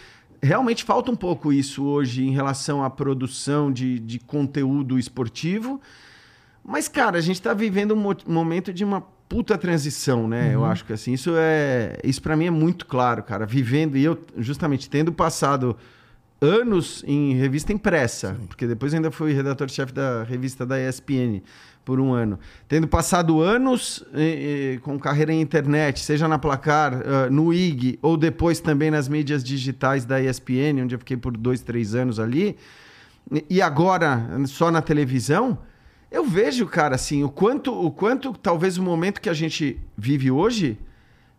realmente 0.41 0.83
falta 0.83 1.11
um 1.11 1.15
pouco 1.15 1.51
isso 1.51 1.83
hoje 1.85 2.23
em 2.23 2.31
relação 2.31 2.83
à 2.83 2.89
produção 2.89 3.71
de, 3.71 3.99
de 3.99 4.19
conteúdo 4.19 4.97
esportivo. 4.97 5.79
Mas, 6.63 6.87
cara, 6.87 7.17
a 7.17 7.21
gente 7.21 7.41
tá 7.41 7.53
vivendo 7.53 7.93
um 7.93 7.97
mo- 7.97 8.17
momento 8.27 8.73
de 8.73 8.83
uma 8.83 9.01
puta 9.29 9.57
transição, 9.57 10.27
né? 10.27 10.51
Eu 10.53 10.65
acho 10.65 10.85
que 10.85 10.93
assim, 10.93 11.13
isso 11.13 11.31
é. 11.35 11.97
Isso 12.03 12.21
para 12.21 12.35
mim 12.35 12.45
é 12.45 12.51
muito 12.51 12.85
claro, 12.85 13.21
cara. 13.23 13.45
Vivendo, 13.45 13.97
e 13.97 14.03
eu, 14.03 14.19
justamente, 14.37 14.89
tendo 14.89 15.11
passado 15.11 15.75
anos 16.41 17.03
em 17.07 17.33
revista 17.35 17.71
impressa, 17.73 18.35
porque 18.47 18.67
depois 18.67 18.93
ainda 18.93 19.09
fui 19.11 19.33
redator-chefe 19.33 19.93
da 19.93 20.23
revista 20.23 20.65
da 20.65 20.79
ESPN 20.79 21.41
por 21.83 21.99
um 21.99 22.13
ano. 22.13 22.39
Tendo 22.67 22.87
passado 22.87 23.41
anos 23.41 24.03
eh, 24.13 24.73
eh, 24.75 24.79
com 24.81 24.99
carreira 24.99 25.31
em 25.31 25.39
internet, 25.39 25.99
seja 25.99 26.27
na 26.27 26.37
Placar, 26.39 26.93
ah, 27.05 27.29
no 27.29 27.53
IG, 27.53 27.99
ou 28.01 28.17
depois 28.17 28.59
também 28.59 28.89
nas 28.89 29.07
mídias 29.07 29.43
digitais 29.43 30.03
da 30.03 30.19
ESPN, 30.21 30.81
onde 30.83 30.95
eu 30.95 30.99
fiquei 30.99 31.15
por 31.15 31.37
dois, 31.37 31.61
três 31.61 31.93
anos 31.95 32.19
ali, 32.19 32.57
e- 33.31 33.45
e 33.49 33.61
agora 33.61 34.27
só 34.47 34.71
na 34.71 34.81
televisão, 34.81 35.57
eu 36.11 36.25
vejo, 36.25 36.65
cara, 36.65 36.95
assim, 36.95 37.23
o 37.23 37.29
quanto, 37.29 37.71
o 37.73 37.91
quanto 37.91 38.33
talvez 38.33 38.77
o 38.77 38.83
momento 38.83 39.21
que 39.21 39.29
a 39.29 39.33
gente 39.33 39.79
vive 39.97 40.31
hoje 40.31 40.77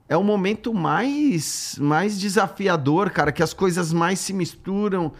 é 0.08 0.16
o 0.16 0.22
momento 0.22 0.72
mais, 0.72 1.76
mais 1.80 2.18
desafiador, 2.18 3.10
cara, 3.10 3.32
que 3.32 3.42
as 3.42 3.52
coisas 3.52 3.92
mais 3.92 4.18
se 4.20 4.32
misturam, 4.32 5.12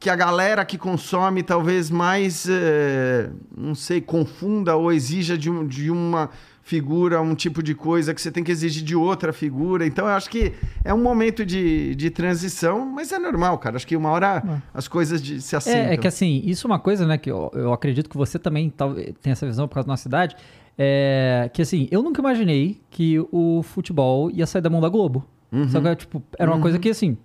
que 0.00 0.10
a 0.10 0.16
galera 0.16 0.64
que 0.64 0.76
consome 0.76 1.42
talvez 1.44 1.88
mais, 1.90 2.46
eh, 2.50 3.30
não 3.56 3.74
sei, 3.74 4.00
confunda 4.00 4.74
ou 4.74 4.92
exija 4.92 5.38
de, 5.38 5.48
um- 5.48 5.64
de 5.66 5.90
uma 5.92 6.28
figura, 6.64 7.20
um 7.20 7.34
tipo 7.34 7.62
de 7.62 7.74
coisa 7.74 8.12
que 8.14 8.20
você 8.20 8.30
tem 8.30 8.42
que 8.42 8.50
exigir 8.50 8.82
de 8.84 8.94
outra 8.96 9.32
figura. 9.32 9.86
Então, 9.86 10.06
eu 10.06 10.12
acho 10.12 10.28
que 10.30 10.52
é 10.84 10.92
um 10.94 11.00
momento 11.02 11.44
de, 11.46 11.94
de 11.94 12.10
transição, 12.10 12.84
mas 12.86 13.10
é 13.12 13.18
normal, 13.18 13.58
cara. 13.58 13.76
Acho 13.76 13.86
que 13.86 13.96
uma 13.96 14.10
hora 14.10 14.60
as 14.74 14.86
coisas 14.88 15.20
de- 15.22 15.40
se 15.40 15.54
assentam. 15.56 15.80
É, 15.90 15.94
é 15.94 15.96
que 15.96 16.06
assim, 16.08 16.40
isso 16.44 16.66
é 16.66 16.70
uma 16.70 16.78
coisa, 16.78 17.06
né, 17.06 17.16
que 17.18 17.30
eu, 17.30 17.50
eu 17.54 17.72
acredito 17.72 18.08
que 18.10 18.16
você 18.16 18.38
também 18.38 18.70
tal- 18.70 18.94
tem 18.94 19.32
essa 19.32 19.46
visão 19.46 19.66
por 19.68 19.74
causa 19.74 19.86
da 19.86 19.92
nossa 19.92 20.08
idade. 20.08 20.36
É, 20.78 21.50
que 21.52 21.60
assim, 21.62 21.86
eu 21.90 22.02
nunca 22.02 22.20
imaginei 22.20 22.80
que 22.90 23.18
o 23.30 23.62
futebol 23.62 24.30
ia 24.30 24.46
sair 24.46 24.62
da 24.62 24.70
mão 24.70 24.80
da 24.80 24.88
Globo. 24.88 25.24
Uhum. 25.52 25.68
Só 25.68 25.80
que, 25.80 25.96
tipo, 25.96 26.22
era 26.38 26.50
uma 26.50 26.60
coisa 26.60 26.78
que 26.78 26.88
assim, 26.88 27.16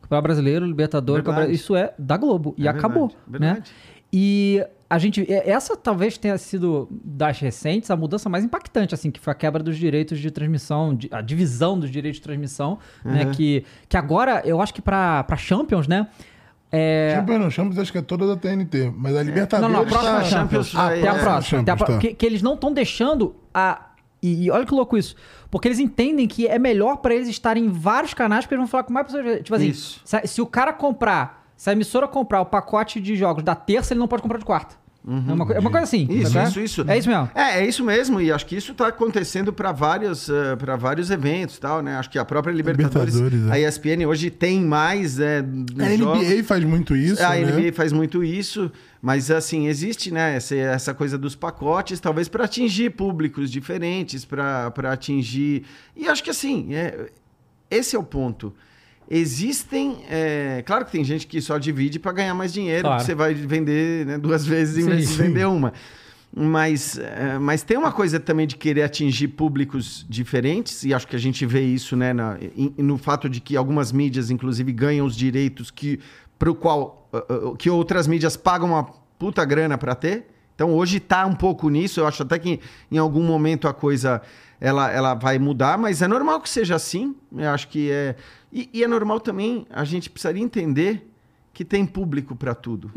Campeonato 0.00 0.22
Brasileiro. 0.24 0.66
Campeonato- 0.74 1.50
isso 1.52 1.76
é 1.76 1.92
da 1.98 2.16
Globo. 2.16 2.54
E 2.56 2.66
É 2.66 2.70
acabou. 2.70 3.08
verdade, 3.28 3.38
Né? 3.40 3.46
verdade. 3.54 3.70
E 4.12 4.64
a 4.88 4.98
gente. 4.98 5.20
e- 5.20 5.32
Essa 5.32 5.76
talvez 5.76 6.18
tenha 6.18 6.36
sido 6.38 6.88
das 6.90 7.38
recentes 7.38 7.90
a 7.90 7.96
mudança 7.96 8.28
mais 8.28 8.42
impactante, 8.42 8.92
assim, 8.94 9.10
que 9.10 9.20
foi 9.20 9.30
a 9.30 9.36
quebra 9.36 9.62
dos 9.62 9.76
direitos 9.76 10.18
de 10.18 10.30
transmissão, 10.30 10.94
de- 10.94 11.08
a 11.12 11.20
divisão 11.20 11.78
dos 11.78 11.90
direitos 11.90 12.16
de 12.18 12.22
transmissão, 12.24 12.78
né? 13.04 13.26
Uhum. 13.26 13.30
Que, 13.30 13.64
que 13.88 13.96
agora, 13.96 14.42
eu 14.44 14.60
acho 14.60 14.74
que 14.74 14.82
pra 14.82 15.24
Champions, 15.36 15.86
né? 15.86 16.08
É, 16.72 17.14
Champions 17.16 17.40
não, 17.40 17.50
Champions 17.50 17.78
acho 17.78 17.90
que 17.92 17.98
é 17.98 18.02
toda 18.02 18.26
da 18.26 18.36
TNT, 18.36 18.92
mas 18.96 19.16
a 19.16 19.22
Libertadores 19.22 19.72
Não, 19.72 19.80
não, 19.80 19.86
a 19.86 19.90
próxima 19.90 20.18
tá... 20.18 20.24
Champions 20.24 20.72
Ah, 20.76 20.86
Até 20.86 21.08
a 21.08 21.14
próxima. 21.14 21.42
Champions, 21.42 21.62
até 21.62 21.72
a 21.72 21.86
tá. 21.94 21.98
que, 21.98 22.14
que 22.14 22.26
eles 22.26 22.42
não 22.42 22.54
estão 22.54 22.72
deixando 22.72 23.34
a. 23.52 23.86
E, 24.22 24.44
e 24.44 24.50
olha 24.50 24.64
que 24.64 24.74
louco 24.74 24.96
isso. 24.96 25.16
Porque 25.50 25.66
eles 25.66 25.78
entendem 25.80 26.28
que 26.28 26.46
é 26.46 26.58
melhor 26.58 26.98
pra 26.98 27.14
eles 27.14 27.28
estarem 27.28 27.64
em 27.64 27.68
vários 27.68 28.14
canais, 28.14 28.44
porque 28.44 28.54
eles 28.54 28.62
vão 28.62 28.68
falar 28.68 28.84
com 28.84 28.92
mais 28.92 29.06
pessoas. 29.06 29.38
Tipo 29.38 29.54
assim, 29.54 29.68
Isso. 29.68 30.00
se, 30.04 30.26
se 30.26 30.40
o 30.40 30.46
cara 30.46 30.72
comprar, 30.72 31.44
se 31.56 31.68
a 31.68 31.72
emissora 31.72 32.06
comprar 32.06 32.40
o 32.40 32.46
pacote 32.46 33.00
de 33.00 33.16
jogos 33.16 33.42
da 33.42 33.54
terça, 33.54 33.92
ele 33.92 34.00
não 34.00 34.06
pode 34.06 34.22
comprar 34.22 34.38
de 34.38 34.44
quarta. 34.44 34.76
É, 35.06 35.32
uma, 35.32 35.54
é 35.54 35.58
uma 35.58 35.70
coisa 35.70 35.84
assim. 35.84 36.06
Isso, 36.10 36.32
sabe? 36.32 36.48
isso, 36.48 36.60
isso. 36.60 36.84
É 36.86 36.98
isso 36.98 37.08
mesmo. 37.08 37.30
É, 37.34 37.60
é 37.60 37.66
isso 37.66 37.82
mesmo, 37.82 38.20
e 38.20 38.30
acho 38.30 38.44
que 38.44 38.54
isso 38.54 38.72
está 38.72 38.88
acontecendo 38.88 39.50
para 39.50 39.72
vários, 39.72 40.28
para 40.58 40.76
vários 40.76 41.10
eventos 41.10 41.58
tal, 41.58 41.82
né? 41.82 41.96
Acho 41.96 42.10
que 42.10 42.18
a 42.18 42.24
própria 42.24 42.52
Libertadores, 42.52 43.14
Libertadores, 43.14 43.50
é. 43.50 43.66
a 43.66 43.68
ESPN 43.68 44.06
hoje 44.06 44.30
tem 44.30 44.60
mais 44.60 45.18
é, 45.18 45.40
dos 45.40 45.80
A 45.80 45.96
jogos. 45.96 46.28
NBA 46.28 46.42
faz 46.44 46.64
muito 46.64 46.94
isso, 46.94 47.22
a 47.22 47.30
né? 47.30 47.44
NBA 47.44 47.72
faz 47.72 47.92
muito 47.92 48.22
isso, 48.22 48.70
mas 49.00 49.30
assim, 49.30 49.68
existe 49.68 50.10
né, 50.10 50.36
essa, 50.36 50.54
essa 50.54 50.92
coisa 50.92 51.16
dos 51.16 51.34
pacotes, 51.34 51.98
talvez 51.98 52.28
para 52.28 52.44
atingir 52.44 52.90
públicos 52.90 53.50
diferentes, 53.50 54.26
para 54.26 54.70
atingir. 54.92 55.64
E 55.96 56.08
acho 56.08 56.22
que 56.22 56.30
assim, 56.30 56.74
é, 56.74 57.10
esse 57.70 57.96
é 57.96 57.98
o 57.98 58.02
ponto. 58.02 58.52
Existem. 59.10 59.98
é, 60.08 60.62
claro 60.64 60.84
que 60.84 60.92
tem 60.92 61.02
gente 61.02 61.26
que 61.26 61.40
só 61.40 61.58
divide 61.58 61.98
para 61.98 62.12
ganhar 62.12 62.34
mais 62.34 62.52
dinheiro, 62.52 62.82
Claro. 62.82 63.02
você 63.04 63.14
vai 63.14 63.34
vender 63.34 64.06
né, 64.06 64.16
duas 64.18 64.46
vezes 64.46 64.78
em 64.78 64.82
Sim. 64.82 64.88
vez 64.90 65.08
de 65.08 65.14
vender 65.16 65.44
uma. 65.48 65.72
Mas, 66.32 66.96
é, 66.96 67.38
mas 67.40 67.64
tem 67.64 67.76
uma 67.76 67.90
coisa 67.90 68.20
também 68.20 68.46
de 68.46 68.54
querer 68.56 68.82
atingir 68.84 69.26
públicos 69.28 70.06
diferentes, 70.08 70.84
e 70.84 70.94
acho 70.94 71.08
que 71.08 71.16
a 71.16 71.18
gente 71.18 71.44
vê 71.44 71.60
isso 71.62 71.96
né, 71.96 72.12
na- 72.12 72.38
em- 72.56 72.72
no 72.78 72.96
fato 72.96 73.28
de 73.28 73.40
que 73.40 73.56
algumas 73.56 73.90
mídias, 73.90 74.30
inclusive, 74.30 74.72
ganham 74.72 75.04
os 75.04 75.16
direitos 75.16 75.72
que, 75.72 75.98
pro 76.38 76.54
qual, 76.54 77.08
uh, 77.12 77.48
uh, 77.48 77.56
que 77.56 77.68
outras 77.68 78.06
mídias 78.06 78.36
pagam 78.36 78.68
uma 78.68 78.84
puta 79.18 79.44
grana 79.44 79.76
para 79.76 79.96
ter. 79.96 80.28
Então 80.54 80.72
hoje 80.72 80.98
está 80.98 81.26
um 81.26 81.34
pouco 81.34 81.68
nisso, 81.68 81.98
eu 81.98 82.06
acho 82.06 82.22
até 82.22 82.38
que 82.38 82.60
em 82.92 82.98
algum 82.98 83.22
momento 83.24 83.66
a 83.66 83.72
coisa 83.74 84.22
ela, 84.60 84.90
ela 84.92 85.14
vai 85.14 85.38
mudar, 85.38 85.78
mas 85.78 86.00
é 86.02 86.06
normal 86.06 86.40
que 86.40 86.48
seja 86.50 86.76
assim. 86.76 87.16
Eu 87.36 87.48
acho 87.50 87.66
que 87.68 87.90
é. 87.90 88.14
E, 88.52 88.68
e 88.72 88.82
é 88.82 88.88
normal 88.88 89.20
também, 89.20 89.66
a 89.70 89.84
gente 89.84 90.10
precisaria 90.10 90.42
entender 90.42 91.08
que 91.52 91.64
tem 91.64 91.84
público 91.84 92.34
para 92.34 92.54
tudo. 92.54 92.90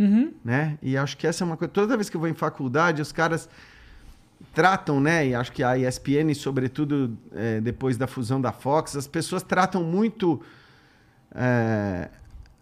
Né? 0.44 0.78
E 0.82 0.96
acho 0.98 1.18
que 1.18 1.28
essa 1.28 1.44
é 1.44 1.46
uma 1.46 1.58
coisa. 1.58 1.72
Toda 1.72 1.96
vez 1.96 2.10
que 2.10 2.16
eu 2.16 2.20
vou 2.22 2.30
em 2.30 2.34
faculdade, 2.34 3.02
os 3.02 3.12
caras 3.12 3.50
tratam, 4.54 5.00
né? 5.00 5.28
E 5.28 5.36
acho 5.36 5.52
que 5.52 5.64
a 5.64 5.78
ESPN, 5.78 6.34
sobretudo 6.36 7.18
é, 7.32 7.62
depois 7.62 7.98
da 7.98 8.08
fusão 8.08 8.40
da 8.40 8.52
Fox, 8.52 8.96
as 8.96 9.08
pessoas 9.08 9.42
tratam 9.42 9.84
muito 9.84 10.42
é, 11.34 12.10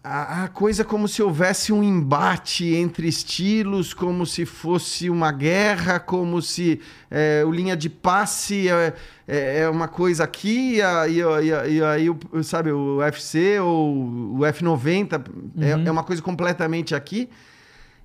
a, 0.04 0.44
a 0.44 0.48
coisa 0.48 0.84
como 0.84 1.06
se 1.06 1.22
houvesse 1.22 1.72
um 1.72 1.82
embate 1.82 2.74
entre 2.74 3.06
estilos, 3.06 3.94
como 3.94 4.26
se 4.26 4.44
fosse 4.44 5.08
uma 5.08 5.30
guerra, 5.30 6.00
como 6.00 6.42
se 6.42 6.80
é, 7.10 7.44
o 7.46 7.52
linha 7.52 7.76
de 7.76 7.88
passe 7.88 8.68
é, 8.68 8.94
é, 9.28 9.60
é 9.60 9.68
uma 9.68 9.86
coisa 9.86 10.24
aqui, 10.24 10.76
e, 10.76 10.82
a- 10.82 11.08
e, 11.08 11.22
a- 11.22 11.42
e, 11.68 11.82
aí, 11.84 12.10
o- 12.10 12.18
sabe, 12.42 12.72
o 12.72 12.96
UFC 12.96 13.60
ou 13.60 14.38
o 14.38 14.44
F90 14.44 15.22
é- 15.60 15.86
é 15.88 15.90
uma 15.90 16.02
coisa 16.02 16.20
completamente 16.20 16.94
aqui. 16.94 17.28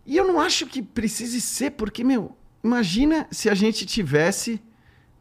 E 0.06 0.16
eu 0.16 0.28
não 0.28 0.40
acho 0.40 0.68
que 0.68 0.82
precise 0.82 1.42
ser, 1.42 1.72
porque, 1.72 2.04
meu, 2.04 2.38
imagina 2.64 3.26
se 3.32 3.50
a 3.50 3.56
gente 3.56 3.86
tivesse, 3.86 4.62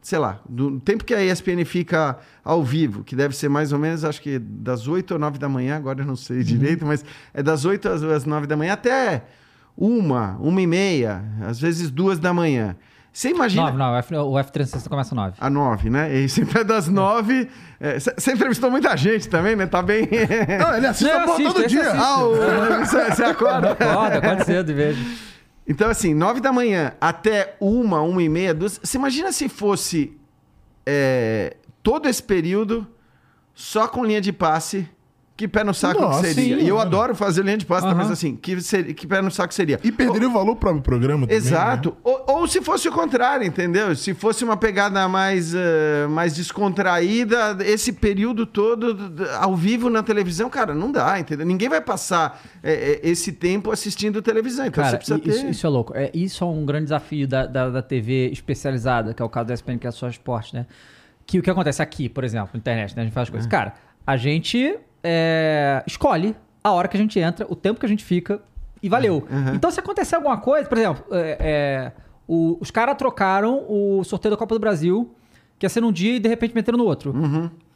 sei 0.07 0.19
lá, 0.19 0.39
do 0.47 0.79
tempo 0.79 1.03
que 1.03 1.13
a 1.13 1.21
ESPN 1.21 1.65
fica 1.65 2.17
ao 2.41 2.63
vivo, 2.63 3.03
que 3.03 3.13
deve 3.13 3.35
ser 3.35 3.49
mais 3.49 3.73
ou 3.73 3.77
menos, 3.79 4.05
acho 4.05 4.21
que 4.21 4.39
das 4.39 4.87
8 4.87 5.11
ou 5.15 5.19
9 5.19 5.37
da 5.37 5.49
manhã, 5.49 5.75
agora 5.75 5.99
eu 5.99 6.05
não 6.05 6.15
sei 6.15 6.43
direito, 6.43 6.85
mas 6.85 7.03
é 7.33 7.43
das 7.43 7.65
8 7.65 7.89
às, 7.89 8.01
às 8.03 8.23
9 8.23 8.47
da 8.47 8.55
manhã 8.55 8.71
até 8.71 9.23
uma, 9.77 10.37
uma 10.39 10.61
e 10.61 10.65
meia, 10.65 11.21
às 11.45 11.59
vezes 11.59 11.91
duas 11.91 12.19
da 12.19 12.33
manhã. 12.33 12.77
Você 13.11 13.31
imagina. 13.31 13.63
9, 13.63 13.77
não, 13.77 13.91
o, 13.91 13.97
F, 13.97 14.15
o 14.15 14.31
F360 14.35 14.87
começa 14.87 15.13
9. 15.13 15.33
A 15.41 15.49
nove, 15.49 15.89
né? 15.89 16.15
E 16.15 16.29
sempre 16.29 16.61
é 16.61 16.63
das 16.63 16.87
nove. 16.87 17.49
É, 17.77 17.99
Você 17.99 18.13
você 18.17 18.31
entrevistou 18.31 18.71
muita 18.71 18.95
gente 18.95 19.27
também, 19.27 19.57
né? 19.57 19.65
Tá 19.65 19.81
bem. 19.81 20.07
Não, 20.57 20.73
ele 20.77 20.87
assiste 20.87 21.11
Não, 21.11 21.19
a 21.21 21.25
todo 21.25 21.67
dia. 21.67 21.81
assiste. 21.81 21.97
Ah, 22.01 22.23
o- 22.23 22.85
Você 22.85 23.11
você 23.11 23.23
acorda. 23.25 23.71
Acorda, 23.73 24.17
acorda 24.19 24.45
cedo 24.45 24.71
e 24.71 24.73
vejo. 24.73 25.03
Então, 25.67 25.89
assim, 25.89 26.13
nove 26.13 26.39
da 26.39 26.51
manhã 26.51 26.95
até 27.01 27.57
uma, 27.59 28.01
uma 28.01 28.23
e 28.23 28.29
meia, 28.29 28.53
duas. 28.53 28.79
Você 28.81 28.97
imagina 28.97 29.31
se 29.31 29.49
fosse 29.49 30.17
é, 30.85 31.57
todo 31.83 32.07
esse 32.07 32.23
período 32.23 32.87
só 33.53 33.87
com 33.87 34.05
linha 34.05 34.21
de 34.21 34.31
passe? 34.31 34.89
Que 35.37 35.47
pé 35.47 35.63
no 35.63 35.71
saco 35.71 36.01
Nossa, 36.01 36.21
que 36.27 36.33
seria? 36.33 36.57
sim, 36.57 36.63
e 36.65 36.67
eu 36.67 36.77
mano. 36.77 36.87
adoro 36.87 37.13
fazer 37.15 37.43
linha 37.45 37.57
de 37.59 37.65
passe, 37.65 37.85
Aham. 37.85 37.93
mas 37.93 38.09
assim, 38.09 38.35
que, 38.35 38.59
seria, 38.59 38.91
que 38.91 39.05
pé 39.05 39.21
no 39.21 39.29
saco 39.29 39.53
seria? 39.53 39.79
E 39.83 39.91
perderia 39.91 40.27
o 40.27 40.33
valor 40.33 40.55
pro 40.55 40.61
próprio 40.71 40.81
programa 40.81 41.27
também, 41.27 41.37
Exato. 41.37 41.89
né? 41.91 41.95
Ou, 42.03 42.25
ou 42.39 42.47
se 42.47 42.59
fosse 42.59 42.89
o 42.89 42.91
contrário, 42.91 43.45
entendeu? 43.45 43.95
Se 43.95 44.15
fosse 44.15 44.43
uma 44.43 44.57
pegada 44.57 45.07
mais, 45.07 45.53
eh, 45.53 46.07
mais 46.09 46.35
descontraída, 46.35 47.57
esse 47.61 47.93
período 47.93 48.45
todo 48.45 48.97
ao 49.39 49.55
vivo 49.55 49.89
na 49.89 50.01
televisão, 50.01 50.49
cara, 50.49 50.73
não 50.73 50.91
dá, 50.91 51.19
entendeu? 51.19 51.45
Ninguém 51.45 51.69
vai 51.69 51.81
passar 51.81 52.41
eh, 52.63 52.99
esse 53.03 53.31
tempo 53.31 53.71
assistindo 53.71 54.21
televisão. 54.23 54.65
Então 54.65 54.83
Cara, 54.83 54.99
você 54.99 55.17
precisa 55.17 55.19
i- 55.23 55.29
isso, 55.29 55.41
ter. 55.45 55.51
isso 55.51 55.67
é 55.67 55.69
louco. 55.69 55.93
É, 55.95 56.09
isso 56.13 56.43
é 56.43 56.47
um 56.47 56.65
grande 56.65 56.85
desafio 56.85 57.27
da, 57.27 57.45
da, 57.45 57.69
da 57.69 57.81
TV 57.83 58.29
especializada, 58.31 59.13
que 59.13 59.21
é 59.21 59.25
o 59.25 59.29
caso 59.29 59.47
da 59.49 59.53
ESPN, 59.53 59.77
que 59.77 59.85
é 59.85 59.91
só 59.91 60.07
esporte, 60.09 60.55
né? 60.55 60.65
Que 61.27 61.37
o 61.39 61.43
que 61.43 61.49
acontece 61.51 61.81
aqui, 61.81 62.09
por 62.09 62.23
exemplo, 62.23 62.49
na 62.53 62.57
internet, 62.57 62.95
né? 62.95 63.03
A 63.03 63.05
gente 63.05 63.13
faz 63.13 63.23
as 63.25 63.29
É. 63.29 63.31
coisas. 63.31 63.47
Cara, 63.49 63.73
a 64.05 64.17
gente 64.17 64.75
é, 65.09 65.83
escolhe 65.87 66.35
a 66.61 66.71
hora 66.71 66.87
que 66.89 66.97
a 66.97 66.99
gente 66.99 67.17
entra, 67.17 67.45
o 67.49 67.55
tempo 67.55 67.79
que 67.79 67.85
a 67.85 67.89
gente 67.89 68.03
fica 68.03 68.41
e 68.83 68.89
valeu. 68.89 69.25
Uhum. 69.31 69.55
Então, 69.55 69.71
se 69.71 69.79
acontecer 69.79 70.15
alguma 70.15 70.37
coisa, 70.37 70.67
por 70.67 70.77
exemplo, 70.77 71.05
é, 71.11 71.37
é, 71.39 71.91
o- 72.27 72.57
os 72.59 72.69
caras 72.69 72.95
trocaram 72.97 73.63
o 73.69 74.03
sorteio 74.03 74.31
da 74.31 74.37
Copa 74.37 74.53
do 74.53 74.59
Brasil, 74.59 75.15
que 75.57 75.65
ia 75.65 75.69
ser 75.69 75.79
num 75.81 75.91
dia 75.93 76.17
e 76.17 76.19
de 76.19 76.27
repente 76.27 76.53
meteram 76.53 76.77
no 76.77 76.83
outro. 76.85 77.13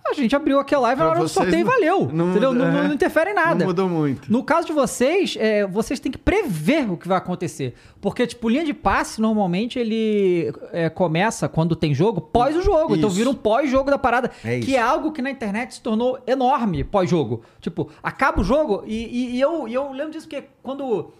A 0.04 0.14
gente 0.14 0.36
abriu 0.36 0.60
aquela 0.60 0.82
live 0.88 0.99
na 0.99 1.06
Pra 1.06 1.12
hora 1.12 1.20
do 1.20 1.22
Uhum. 1.24 1.28
vocês 1.28 1.43
sorteio 1.45 1.62
e 1.62 1.64
não- 1.64 1.72
valeu. 1.72 2.10
não 2.12 2.30
entendeu? 2.32 2.54
Não, 2.54 2.66
é. 2.66 2.88
não 2.88 2.93
interfere 2.93 3.30
em 3.32 3.34
nada. 3.34 3.56
Não 3.60 3.68
mudou 3.68 3.88
muito. 3.88 4.30
No 4.32 4.43
caso 4.43 4.68
de 4.68 4.74
vocês, 4.74 5.38
é, 5.39 5.66
vocês 5.66 5.99
têm 5.99 6.12
que 6.12 6.18
prever 6.18 6.91
o 6.91 6.97
que 6.97 7.08
vai 7.08 7.18
acontecer. 7.18 7.76
Porque, 8.02 8.26
tipo, 8.28 8.49
linha 8.49 8.66
de 8.66 8.74
passe, 8.74 9.22
normalmente, 9.22 9.80
ele 9.80 10.52
é, 10.74 10.89
começa, 10.89 11.47
quando 11.47 11.76
tem 11.76 11.93
jogo, 11.93 12.20
pós 12.20 12.56
o 12.58 12.62
jogo. 12.62 12.95
Então 12.95 13.08
Isso. 13.10 13.18
vira 13.18 13.30
um 13.30 13.34
pós-jogo 13.34 13.89
da 13.89 13.97
parada. 13.97 14.32
É 14.43 14.60
que 14.60 14.76
é 14.76 14.82
algo 14.82 15.12
que 15.12 15.22
na 15.22 15.32
internet 15.32 15.76
se 15.76 15.82
tornou 15.82 16.20
enorme 16.28 16.84
pós-jogo. 16.84 17.41
Tipo, 17.62 17.89
acaba 18.04 18.41
o 18.41 18.43
jogo 18.43 18.84
e, 18.86 18.95
e- 19.06 19.36
e 19.38 19.41
eu, 19.41 19.68
e 19.68 19.74
eu 19.74 19.91
lembro 19.91 20.12
disso 20.12 20.28
porque 20.28 20.45
quando 20.62 21.12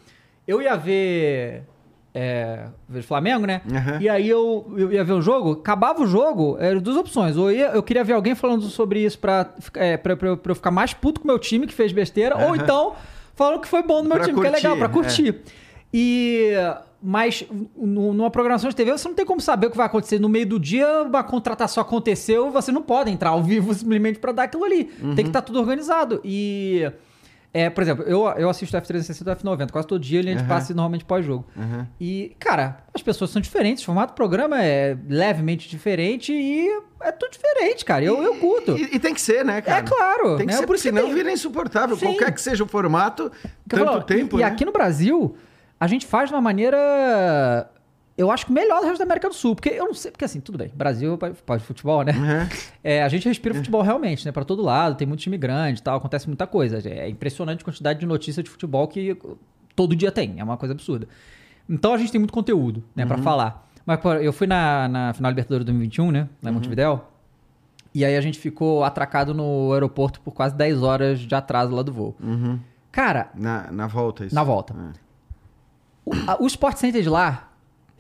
eu 0.48 0.62
ia 0.62 0.76
ver... 0.76 1.64
É, 2.14 2.66
ver 2.90 3.04
Flamengo, 3.04 3.46
né? 3.48 3.62
Aham. 3.72 4.02
E 4.02 4.10
aí 4.10 4.28
eu, 4.28 4.66
eu 4.78 4.92
ia 4.92 5.04
ver 5.04 5.14
o 5.14 5.22
jogo, 5.22 5.52
acabava 5.54 6.02
o 6.02 6.08
jogo, 6.08 6.58
eram 6.60 6.82
duas 6.82 6.98
opções. 6.98 7.38
Ou 7.38 7.50
eu, 7.50 7.58
ia- 7.58 7.68
eu 7.70 7.82
queria 7.82 8.04
ver 8.04 8.14
alguém 8.14 8.36
falando 8.36 8.64
sobre 8.64 9.00
isso 9.04 9.18
pra, 9.18 9.50
é, 9.76 9.96
pra, 9.96 10.16
pra 10.18 10.28
eu- 10.28 10.38
pra 10.38 10.52
eu 10.52 10.56
ficar 10.56 10.72
mais 10.72 10.94
puto 10.94 11.22
com 11.22 11.26
o 11.26 11.28
meu 11.28 11.40
time 11.40 11.66
que 11.66 11.74
fez 11.74 11.94
besteira, 11.94 12.36
ou 12.36 12.48
Aham. 12.54 12.58
então 12.58 12.94
falando 13.34 13.62
que 13.62 13.68
foi 13.68 13.82
bom 13.82 14.04
no 14.04 14.10
meu 14.10 14.18
Pra 14.18 14.26
time, 14.28 14.42
que 14.42 14.48
é 14.48 14.50
legal, 14.52 14.76
curtir, 14.76 14.80
pra 14.80 14.90
curtir. 14.90 15.42
E. 15.94 16.52
Mas 17.04 17.44
nu- 17.76 18.14
numa 18.14 18.30
programação 18.30 18.70
de 18.70 18.76
TV 18.76 18.92
você 18.92 19.08
não 19.08 19.16
tem 19.16 19.26
como 19.26 19.42
saber 19.42 19.66
o 19.68 19.72
que 19.72 19.78
vai 19.78 19.88
acontecer. 19.88 20.20
No 20.20 20.30
meio 20.30 20.46
do 20.46 20.60
dia, 20.60 21.02
uma 21.02 21.24
contratação 21.24 21.82
aconteceu 21.82 22.52
você 22.52 22.72
não 22.72 22.84
pode 22.84 23.10
entrar 23.10 23.32
ao 23.32 23.42
vivo 23.42 23.74
simplesmente 23.74 24.20
pra 24.20 24.32
dar 24.32 24.44
aquilo 24.44 24.64
ali. 24.66 24.92
Uhum. 25.02 25.16
Tem 25.16 25.24
que 25.26 25.30
estar 25.30 25.42
tudo 25.42 25.60
organizado. 25.60 26.22
E. 26.24 26.92
É, 27.54 27.70
por 27.70 27.82
exemplo, 27.84 28.06
eu, 28.06 28.26
eu 28.38 28.50
assisto 28.50 28.78
F360 28.78 29.22
e 29.28 29.44
F90 29.44 29.72
quase 29.72 29.86
todo 29.88 30.00
dia, 30.02 30.24
de 30.24 30.32
Aham. 30.32 30.48
passe 30.48 30.74
normalmente 30.74 31.04
pós-jogo. 31.04 31.46
Aham. 31.58 31.86
E, 32.00 32.34
cara, 32.40 32.78
as 32.94 33.02
pessoas 33.02 33.30
são 33.30 33.42
diferentes, 33.42 33.84
o 33.84 33.86
formato 33.86 34.14
do 34.14 34.16
programa 34.16 34.64
é 34.64 34.98
levemente 35.10 35.68
diferente 35.68 36.32
e 36.32 36.70
é 37.02 37.12
tudo 37.12 37.32
diferente, 37.32 37.84
cara. 37.84 38.06
Eu, 38.06 38.24
eu 38.24 38.36
curto. 38.36 38.78
E, 38.78 38.96
e 38.96 39.00
tem 39.00 39.14
que 39.14 39.20
ser, 39.20 39.44
né, 39.44 39.60
cara? 39.62 39.80
É 39.80 39.82
claro, 39.82 40.38
Tem 40.38 40.48
que 40.48 40.54
né? 40.54 40.60
ser, 40.60 40.66
Por 40.66 40.76
isso 40.76 40.84
que 40.84 40.90
senão 40.90 41.04
tem- 41.08 41.14
vira 41.14 41.30
insuportável. 41.32 41.98
Sim. 41.98 42.06
Qualquer 42.06 42.32
que 42.32 42.42
seja 42.42 42.64
o 42.64 42.68
formato, 42.68 43.30
tanto 43.68 43.84
falo, 43.86 44.02
tempo, 44.04 44.38
e, 44.38 44.42
né? 44.42 44.48
e 44.48 44.50
aqui 44.50 44.64
no 44.64 44.72
Brasil, 44.72 45.36
a 45.78 45.88
gente 45.88 46.06
faz 46.06 46.30
de 46.30 46.36
uma 46.36 46.42
maneira. 46.42 47.70
Eu 48.22 48.30
acho 48.32 48.46
que 48.46 48.52
melhor 48.52 48.80
do 48.82 48.86
resto 48.86 49.00
da 49.00 49.04
América 49.06 49.28
do 49.30 49.34
Sul. 49.36 49.56
Porque 49.56 49.70
eu 49.70 49.86
não 49.86 49.94
sei. 49.94 50.12
Porque 50.12 50.26
assim, 50.26 50.40
tudo 50.40 50.58
bem. 50.58 50.72
Brasil 50.76 51.18
pode 51.46 51.64
futebol, 51.64 52.04
né? 52.04 52.12
Uhum. 52.14 52.50
É, 52.84 53.02
a 53.04 53.10
gente 53.10 53.28
respira 53.28 53.56
futebol 53.56 53.82
realmente, 53.82 54.26
né? 54.26 54.32
Pra 54.32 54.44
todo 54.44 54.62
lado, 54.62 54.96
tem 54.96 55.08
muito 55.08 55.22
time 55.22 55.38
grande 55.38 55.80
e 55.80 55.84
tal, 55.84 55.98
acontece 55.98 56.28
muita 56.28 56.46
coisa. 56.46 56.80
É 56.88 57.10
impressionante 57.10 57.62
a 57.62 57.66
quantidade 57.66 58.00
de 58.00 58.06
notícias 58.06 58.44
de 58.44 58.50
futebol 58.50 58.88
que 58.88 59.18
todo 59.76 59.96
dia 59.96 60.12
tem. 60.12 60.40
É 60.40 60.44
uma 60.44 60.58
coisa 60.58 60.74
absurda. 60.74 61.08
Então 61.68 61.94
a 61.94 61.98
gente 61.98 62.12
tem 62.12 62.20
muito 62.20 62.34
conteúdo, 62.34 62.84
né, 62.96 63.06
pra 63.06 63.18
falar. 63.18 63.68
Mas 63.86 64.00
pô, 64.00 64.14
eu 64.14 64.32
fui 64.32 64.46
na, 64.46 64.88
na 64.88 65.14
final 65.14 65.32
Libertadores 65.32 65.66
2021, 65.66 66.12
né? 66.12 66.30
Lá 66.44 66.52
em 66.52 66.54
Montevidéu. 66.54 67.08
E 67.94 68.06
aí 68.06 68.16
a 68.16 68.22
gente 68.22 68.38
ficou 68.40 68.84
atracado 68.84 69.34
no 69.34 69.74
aeroporto 69.74 70.22
por 70.22 70.34
quase 70.34 70.56
10 70.56 70.82
horas 70.84 71.20
de 71.20 71.34
atraso 71.36 71.74
lá 71.76 71.82
do 71.82 71.92
voo. 71.92 72.16
Uhum. 72.22 72.60
Cara, 72.92 73.32
Na, 73.36 73.72
na 73.72 73.88
volta, 73.88 74.26
isso. 74.26 74.36
na 74.36 74.44
volta. 74.44 74.74
É. 74.74 75.00
O, 76.06 76.12
a- 76.28 76.38
o 76.42 76.48
Sport 76.48 76.78
Center 76.78 77.02
de 77.02 77.10
lá 77.10 77.51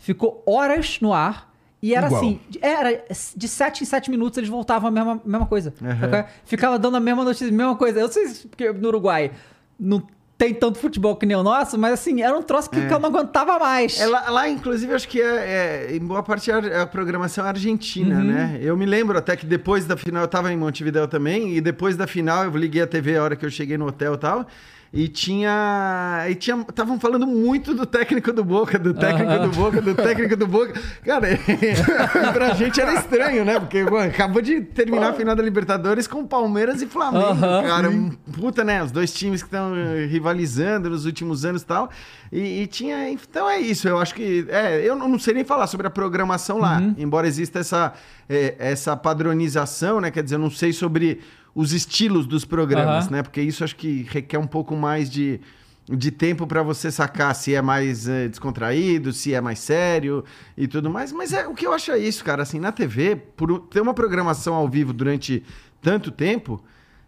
ficou 0.02 0.44
horas 0.46 1.00
no 1.00 1.14
ar 1.14 1.50
e 1.82 1.96
era 1.96 2.08
Igual. 2.08 2.22
assim, 2.22 2.40
era 2.62 3.04
de 3.36 3.48
7 3.48 3.82
em 3.84 3.86
7 3.86 4.12
minutos 4.12 4.38
eles 4.38 4.50
voltavam 4.50 4.90
a 4.90 4.92
mesma, 4.92 5.22
mesma 5.26 5.46
coisa. 5.48 5.74
É? 6.14 6.26
Ficava 6.46 6.78
dando 6.78 6.98
a 6.98 7.00
mesma 7.00 7.24
notícia, 7.24 7.48
a 7.48 7.52
mesma 7.52 7.76
coisa. 7.76 8.00
Eu 8.00 8.08
sei 8.12 8.28
se 8.28 8.48
porque 8.48 8.72
no 8.72 8.88
Uruguai 8.90 9.32
não 9.80 10.04
tem 10.38 10.54
tanto 10.56 10.80
futebol 10.80 11.16
que 11.16 11.26
nem 11.26 11.38
o 11.38 11.44
nosso, 11.44 11.78
mas 11.78 11.94
assim, 11.94 12.22
era 12.24 12.36
um 12.38 12.42
troço 12.42 12.68
que, 12.70 12.88
que 12.88 12.92
eu 12.94 13.00
não 13.00 13.10
aguentava 13.10 13.60
mais. 13.60 14.00
É, 14.00 14.08
lá, 14.08 14.28
lá, 14.32 14.50
inclusive, 14.50 14.92
acho 14.94 15.08
que 15.08 15.22
é, 15.22 15.88
é- 15.92 15.96
em 15.96 16.00
boa 16.00 16.24
parte 16.24 16.50
é 16.50 16.54
a, 16.56 16.82
a 16.82 16.88
programação 16.88 17.46
argentina, 17.46 18.16
Uhum. 18.18 18.24
né? 18.24 18.58
Eu 18.60 18.76
me 18.76 18.86
lembro 18.88 19.16
até 19.18 19.36
que 19.36 19.46
depois 19.46 19.86
da 19.86 19.96
final, 19.96 20.24
eu 20.24 20.28
tava 20.28 20.52
em 20.52 20.58
Montevideo 20.58 21.08
também, 21.08 21.56
e 21.56 21.62
depois 21.62 21.96
da 21.96 22.08
final 22.08 22.44
eu 22.46 22.52
liguei 22.58 22.82
a 22.82 22.88
TV 22.88 23.18
a 23.18 23.24
hora 23.24 23.36
que 23.36 23.46
eu 23.46 23.52
cheguei 23.52 23.78
no 23.78 23.86
hotel 23.88 24.16
e 24.16 24.18
tal. 24.18 24.48
E 24.94 25.08
tinha. 25.08 26.26
E 26.30 26.36
tinha. 26.36 26.66
Estavam 26.68 27.00
falando 27.00 27.26
muito 27.26 27.74
do 27.74 27.86
técnico 27.86 28.34
do 28.34 28.44
Boca, 28.44 28.78
do 28.78 28.94
técnico 28.94 29.32
Aham. 29.32 29.48
do 29.48 29.56
Boca, 29.56 29.82
do 29.82 29.96
técnico 29.96 30.36
do 30.36 30.46
Boca. 30.46 30.74
Cara, 31.06 31.28
pra 32.34 32.54
gente 32.56 32.82
era 32.82 32.96
estranho, 32.96 33.46
né? 33.46 33.58
Porque 33.58 33.86
pô, 33.86 33.98
acabou 33.98 34.42
de 34.42 34.60
terminar 34.60 35.12
a 35.12 35.14
final 35.14 35.34
da 35.34 35.42
Libertadores 35.42 36.08
com 36.08 36.28
Palmeiras 36.28 36.82
e 36.82 36.88
Flamengo. 36.88 37.26
Aham. 37.26 37.64
cara, 37.64 37.90
puta, 38.34 38.66
né? 38.66 38.84
Os 38.84 38.92
dois 38.92 39.14
times 39.14 39.42
que 39.42 39.48
estão 39.48 39.74
eh, 39.74 40.08
rivalizando 40.08 40.90
nos 40.90 41.06
últimos 41.06 41.46
anos 41.46 41.62
e 41.62 41.66
tal. 41.66 41.90
E, 42.30 42.68
tinha. 42.68 43.10
Então 43.10 43.50
é 43.50 43.62
isso. 43.62 43.88
Eu 43.88 43.98
acho 43.98 44.14
que. 44.14 44.46
É, 44.50 44.82
eu 44.86 44.98
não 44.98 45.18
sei 45.18 45.36
nem 45.36 45.46
falar 45.46 45.68
sobre 45.68 45.88
a 45.88 45.90
programação 45.90 46.58
lá, 46.58 46.82
embora 46.98 47.28
exista 47.28 47.60
essa, 47.60 47.94
eh, 48.28 48.56
essa 48.60 48.98
padronização, 48.98 50.02
né? 50.02 50.12
Quer 50.12 50.24
dizer, 50.24 50.36
eu 50.36 50.40
não 50.40 50.52
sei 50.52 50.74
sobre 50.74 51.22
os 51.54 51.74
estilos 51.74 52.26
dos 52.26 52.46
programas, 52.46 53.06
Aham. 53.06 53.18
né? 53.18 53.24
Porque 53.24 53.42
isso 53.42 53.64
acho 53.64 53.76
que 53.76 54.06
requer 54.10 54.38
um 54.38 54.48
pouco 54.48 54.76
mais 54.76 55.10
de. 55.10 55.40
De 55.90 56.12
tempo 56.12 56.46
para 56.46 56.62
você 56.62 56.92
sacar 56.92 57.36
se 57.36 57.56
é 57.56 57.62
mais 57.62 58.08
eh, 58.08 58.30
descontraído, 58.30 59.12
se 59.12 59.34
é 59.34 59.42
mais 59.42 59.60
sério 59.60 60.24
e 60.56 60.68
tudo 60.68 60.90
mais. 60.90 61.12
Mas 61.12 61.34
é 61.34 61.48
o 61.48 61.56
que 61.56 61.66
eu 61.66 61.74
acho 61.74 61.92
é 61.92 61.98
isso, 61.98 62.24
cara. 62.24 62.44
Assim, 62.44 62.60
na 62.60 62.72
TV, 62.72 63.16
por 63.16 63.60
ter 63.62 63.82
uma 63.82 63.94
programação 63.94 64.54
ao 64.54 64.70
vivo 64.70 64.94
durante 64.94 65.44
tanto 65.82 66.12
tempo, 66.12 66.64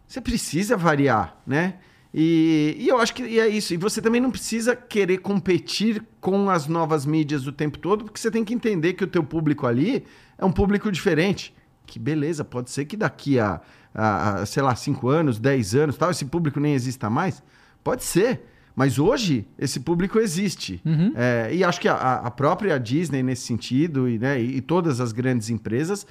você 0.08 0.20
precisa 0.20 0.76
variar, 0.76 1.38
né? 1.46 1.76
E, 2.14 2.76
e 2.78 2.88
eu 2.88 3.00
acho 3.00 3.14
que 3.14 3.40
é 3.40 3.48
isso. 3.48 3.74
E 3.74 3.78
você 3.78 4.02
também 4.02 4.22
não 4.22 4.32
precisa 4.32 4.76
querer 4.76 5.20
competir 5.20 6.04
com 6.20 6.50
as 6.50 6.68
novas 6.68 7.06
mídias 7.06 7.48
o 7.48 7.52
tempo 7.52 7.80
todo, 7.80 8.06
porque 8.06 8.20
você 8.20 8.30
tem 8.30 8.44
que 8.44 8.54
entender 8.54 8.94
que 8.94 9.04
o 9.04 9.08
teu 9.08 9.24
público 9.24 9.66
ali 9.66 10.04
é 10.38 10.46
um 10.46 10.52
público 10.52 10.92
diferente. 10.92 11.54
Que 11.86 11.98
beleza, 11.98 12.46
pode 12.46 12.70
ser 12.70 12.86
que 12.86 12.96
daqui 12.96 13.40
a, 13.40 13.60
a 13.94 14.46
sei 14.46 14.64
lá, 14.64 14.76
5 14.76 15.08
anos, 15.08 15.40
10 15.40 15.76
anos, 15.76 15.98
tal, 15.98 16.12
esse 16.12 16.26
público 16.26 16.60
nem 16.60 16.74
exista 16.74 17.10
mais. 17.10 17.44
Pode 17.84 18.04
ser. 18.04 18.48
Mas 18.76 18.98
hoje, 18.98 19.48
esse 19.58 19.80
público 19.80 20.20
existe. 20.20 20.82
É, 21.16 21.50
e 21.54 21.64
acho 21.64 21.80
que 21.80 21.88
a, 21.88 21.96
a 21.96 22.32
própria 22.32 22.80
Disney, 22.80 23.22
nesse 23.22 23.44
sentido, 23.44 24.10
e, 24.10 24.18
né, 24.18 24.42
e 24.42 24.60
todas 24.62 25.00
as 25.00 25.12
grandes 25.12 25.50
empresas, 25.50 26.08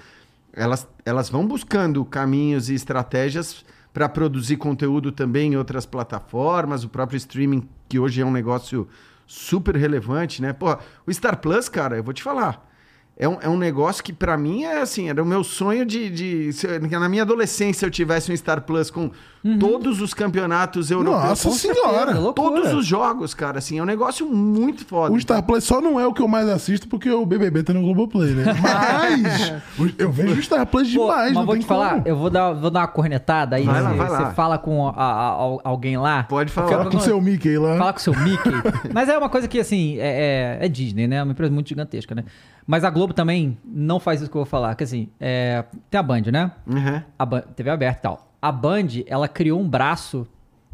elas, 0.53 0.87
elas 1.05 1.29
vão 1.29 1.47
buscando 1.47 2.05
caminhos 2.05 2.71
e 2.71 2.75
estratégias 2.75 3.65
para 3.93 4.09
produzir 4.09 4.57
conteúdo 4.57 5.11
também 5.11 5.53
em 5.53 5.57
outras 5.57 5.85
plataformas, 5.85 6.85
o 6.85 6.89
próprio 6.89 7.17
streaming, 7.17 7.69
que 7.89 7.99
hoje 7.99 8.21
é 8.21 8.25
um 8.25 8.31
negócio 8.31 8.89
super 9.27 9.77
relevante, 9.77 10.41
né? 10.41 10.53
Porra, 10.53 10.79
o 11.07 11.13
Star 11.13 11.39
Plus, 11.39 11.69
cara, 11.69 11.97
eu 11.97 12.05
vou 12.05 12.15
te 12.15 12.23
falar. 12.23 12.71
É 13.17 13.29
um, 13.29 13.39
é 13.41 13.49
um 13.49 13.57
negócio 13.57 14.03
que 14.03 14.13
para 14.13 14.37
mim 14.37 14.65
é 14.65 14.81
assim, 14.81 15.09
era 15.09 15.23
o 15.23 15.27
meu 15.27 15.45
sonho 15.45 15.85
de, 15.85 16.09
de 16.09 16.53
se 16.53 16.67
na 16.79 17.09
minha 17.09 17.23
adolescência 17.23 17.87
eu 17.87 17.91
tivesse 17.91 18.33
um 18.33 18.37
Star 18.37 18.63
Plus 18.63 18.91
com 18.91 19.11
todos 19.59 20.01
os 20.01 20.15
campeonatos 20.15 20.91
europeus, 20.91 21.23
Nossa 21.29 21.49
Com 21.49 21.55
certeza, 21.55 21.87
senhora! 21.89 22.19
loucura. 22.19 22.51
todos 22.63 22.73
os 22.75 22.87
jogos, 22.87 23.35
cara, 23.35 23.59
assim, 23.59 23.79
é 23.79 23.83
um 23.83 23.87
negócio 23.87 24.27
muito 24.27 24.85
foda. 24.87 25.13
O 25.15 25.21
Star 25.21 25.43
Plus 25.43 25.65
só 25.65 25.81
não 25.81 25.99
é 25.99 26.07
o 26.07 26.13
que 26.13 26.23
eu 26.23 26.29
mais 26.29 26.49
assisto 26.49 26.87
porque 26.89 27.11
o 27.11 27.27
BBB 27.27 27.63
tá 27.63 27.73
no 27.73 27.83
Globoplay, 27.83 28.31
né? 28.35 28.45
Mas 28.63 29.53
eu 29.99 30.11
vejo 30.13 30.39
o 30.39 30.43
Star 30.43 30.67
Plus 30.67 30.93
Pô, 30.95 31.01
demais, 31.07 31.25
mas 31.29 31.35
não 31.35 31.45
vou 31.47 31.55
tem 31.55 31.63
te 31.63 31.67
falar, 31.67 31.95
como. 31.95 32.03
eu 32.09 32.17
vou 32.17 32.31
dar, 32.31 32.53
vou 32.53 32.71
dar 32.71 32.81
uma 32.81 32.89
cornetada 32.89 33.57
aí. 33.57 33.65
Vai 33.65 33.83
lá, 33.83 33.91
você, 33.91 33.97
vai 33.97 34.09
lá. 34.11 34.29
você 34.29 34.35
fala 34.35 34.59
com 34.59 34.87
a- 34.89 34.91
a- 34.93 35.31
a- 35.33 35.59
alguém 35.65 35.97
lá. 35.97 36.23
Pode 36.25 36.53
falar. 36.53 36.69
Fala 36.69 36.91
com 36.91 36.97
o 36.97 37.01
seu 37.01 37.21
Mickey 37.21 37.59
lá. 37.59 37.77
Fala 37.79 37.93
com 37.93 37.99
o 37.99 38.03
seu 38.03 38.15
Mickey. 38.19 38.51
Mas 38.93 39.09
é 39.09 39.17
uma 39.19 39.29
coisa 39.29 39.49
que, 39.49 39.59
assim, 39.59 39.99
é, 39.99 40.59
é- 40.61 40.67
é 40.67 40.69
Disney, 40.69 41.07
né? 41.07 41.17
É 41.17 41.23
uma 41.23 41.33
empresa 41.33 41.53
muito 41.53 41.69
gigantesca, 41.69 42.15
né? 42.15 42.25
Mas 42.67 42.85
a 42.85 42.91
Globo 42.91 43.13
também 43.13 43.59
não 43.65 43.99
faz 43.99 44.21
isso 44.21 44.31
que 44.31 44.37
eu 44.37 44.43
vou 44.43 44.47
falar. 44.49 44.75
Que 44.77 44.85
assim, 44.85 45.09
é, 45.21 45.65
tem 45.91 45.99
a 45.99 46.03
Band, 46.03 46.23
né? 46.33 46.53
Uhum. 46.67 47.03
A 47.19 47.27
Band, 47.27 47.43
TV 47.57 47.71
aberta 47.71 47.99
e 47.99 48.03
tal. 48.03 48.32
A 48.43 48.51
Band, 48.53 48.89
ela 49.07 49.29
criou 49.29 49.61
um 49.61 49.69
braço 49.69 50.27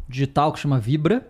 digital 0.07 0.51
que 0.51 0.59
chama 0.59 0.79
Vibra, 0.79 1.27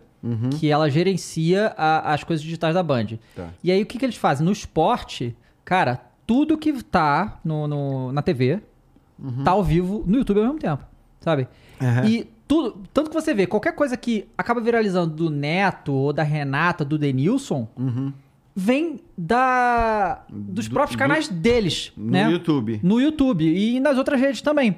que 0.60 0.70
ela 0.70 0.90
gerencia 0.90 1.74
a- 1.78 2.14
as 2.14 2.24
coisas 2.24 2.44
digitais 2.44 2.74
da 2.74 2.82
Band. 2.84 3.08
Tá. 3.36 3.50
E 3.64 3.72
aí, 3.72 3.82
o 3.82 3.86
que, 3.86 3.98
que 4.00 4.06
eles 4.06 4.16
fazem? 4.18 4.46
No 4.46 4.52
esporte, 4.52 5.36
cara, 5.64 6.02
tudo 6.26 6.58
que 6.58 6.82
tá 6.84 7.40
no, 7.44 7.68
no- 7.68 8.12
na 8.12 8.22
TV 8.22 8.62
tá 9.44 9.52
ao 9.52 9.64
vivo 9.64 10.04
no 10.08 10.18
YouTube 10.18 10.40
ao 10.40 10.46
mesmo 10.46 10.60
tempo, 10.60 10.84
sabe? 11.20 11.48
Uhum. 11.82 12.06
E 12.06 12.30
tudo, 12.48 12.84
tanto 12.94 13.10
que 13.10 13.14
você 13.14 13.34
vê, 13.34 13.46
qualquer 13.46 13.74
coisa 13.74 13.96
que 13.98 14.28
acaba 14.38 14.60
viralizando 14.62 15.14
do 15.14 15.30
Neto 15.30 15.92
ou 15.94 16.12
da 16.14 16.24
Renata, 16.24 16.84
do 16.86 16.98
Denilson, 16.98 17.68
vem 18.56 19.00
da 19.18 20.24
dos 20.30 20.68
Do- 20.68 20.74
próprios 20.74 20.96
do- 20.96 21.00
canais 21.00 21.28
deles, 21.30 21.92
No 21.96 22.12
né? 22.12 22.30
YouTube. 22.32 22.80
No 22.84 23.00
YouTube 23.00 23.46
e 23.46 23.80
nas 23.80 23.98
outras 23.98 24.20
redes 24.20 24.42
também. 24.42 24.78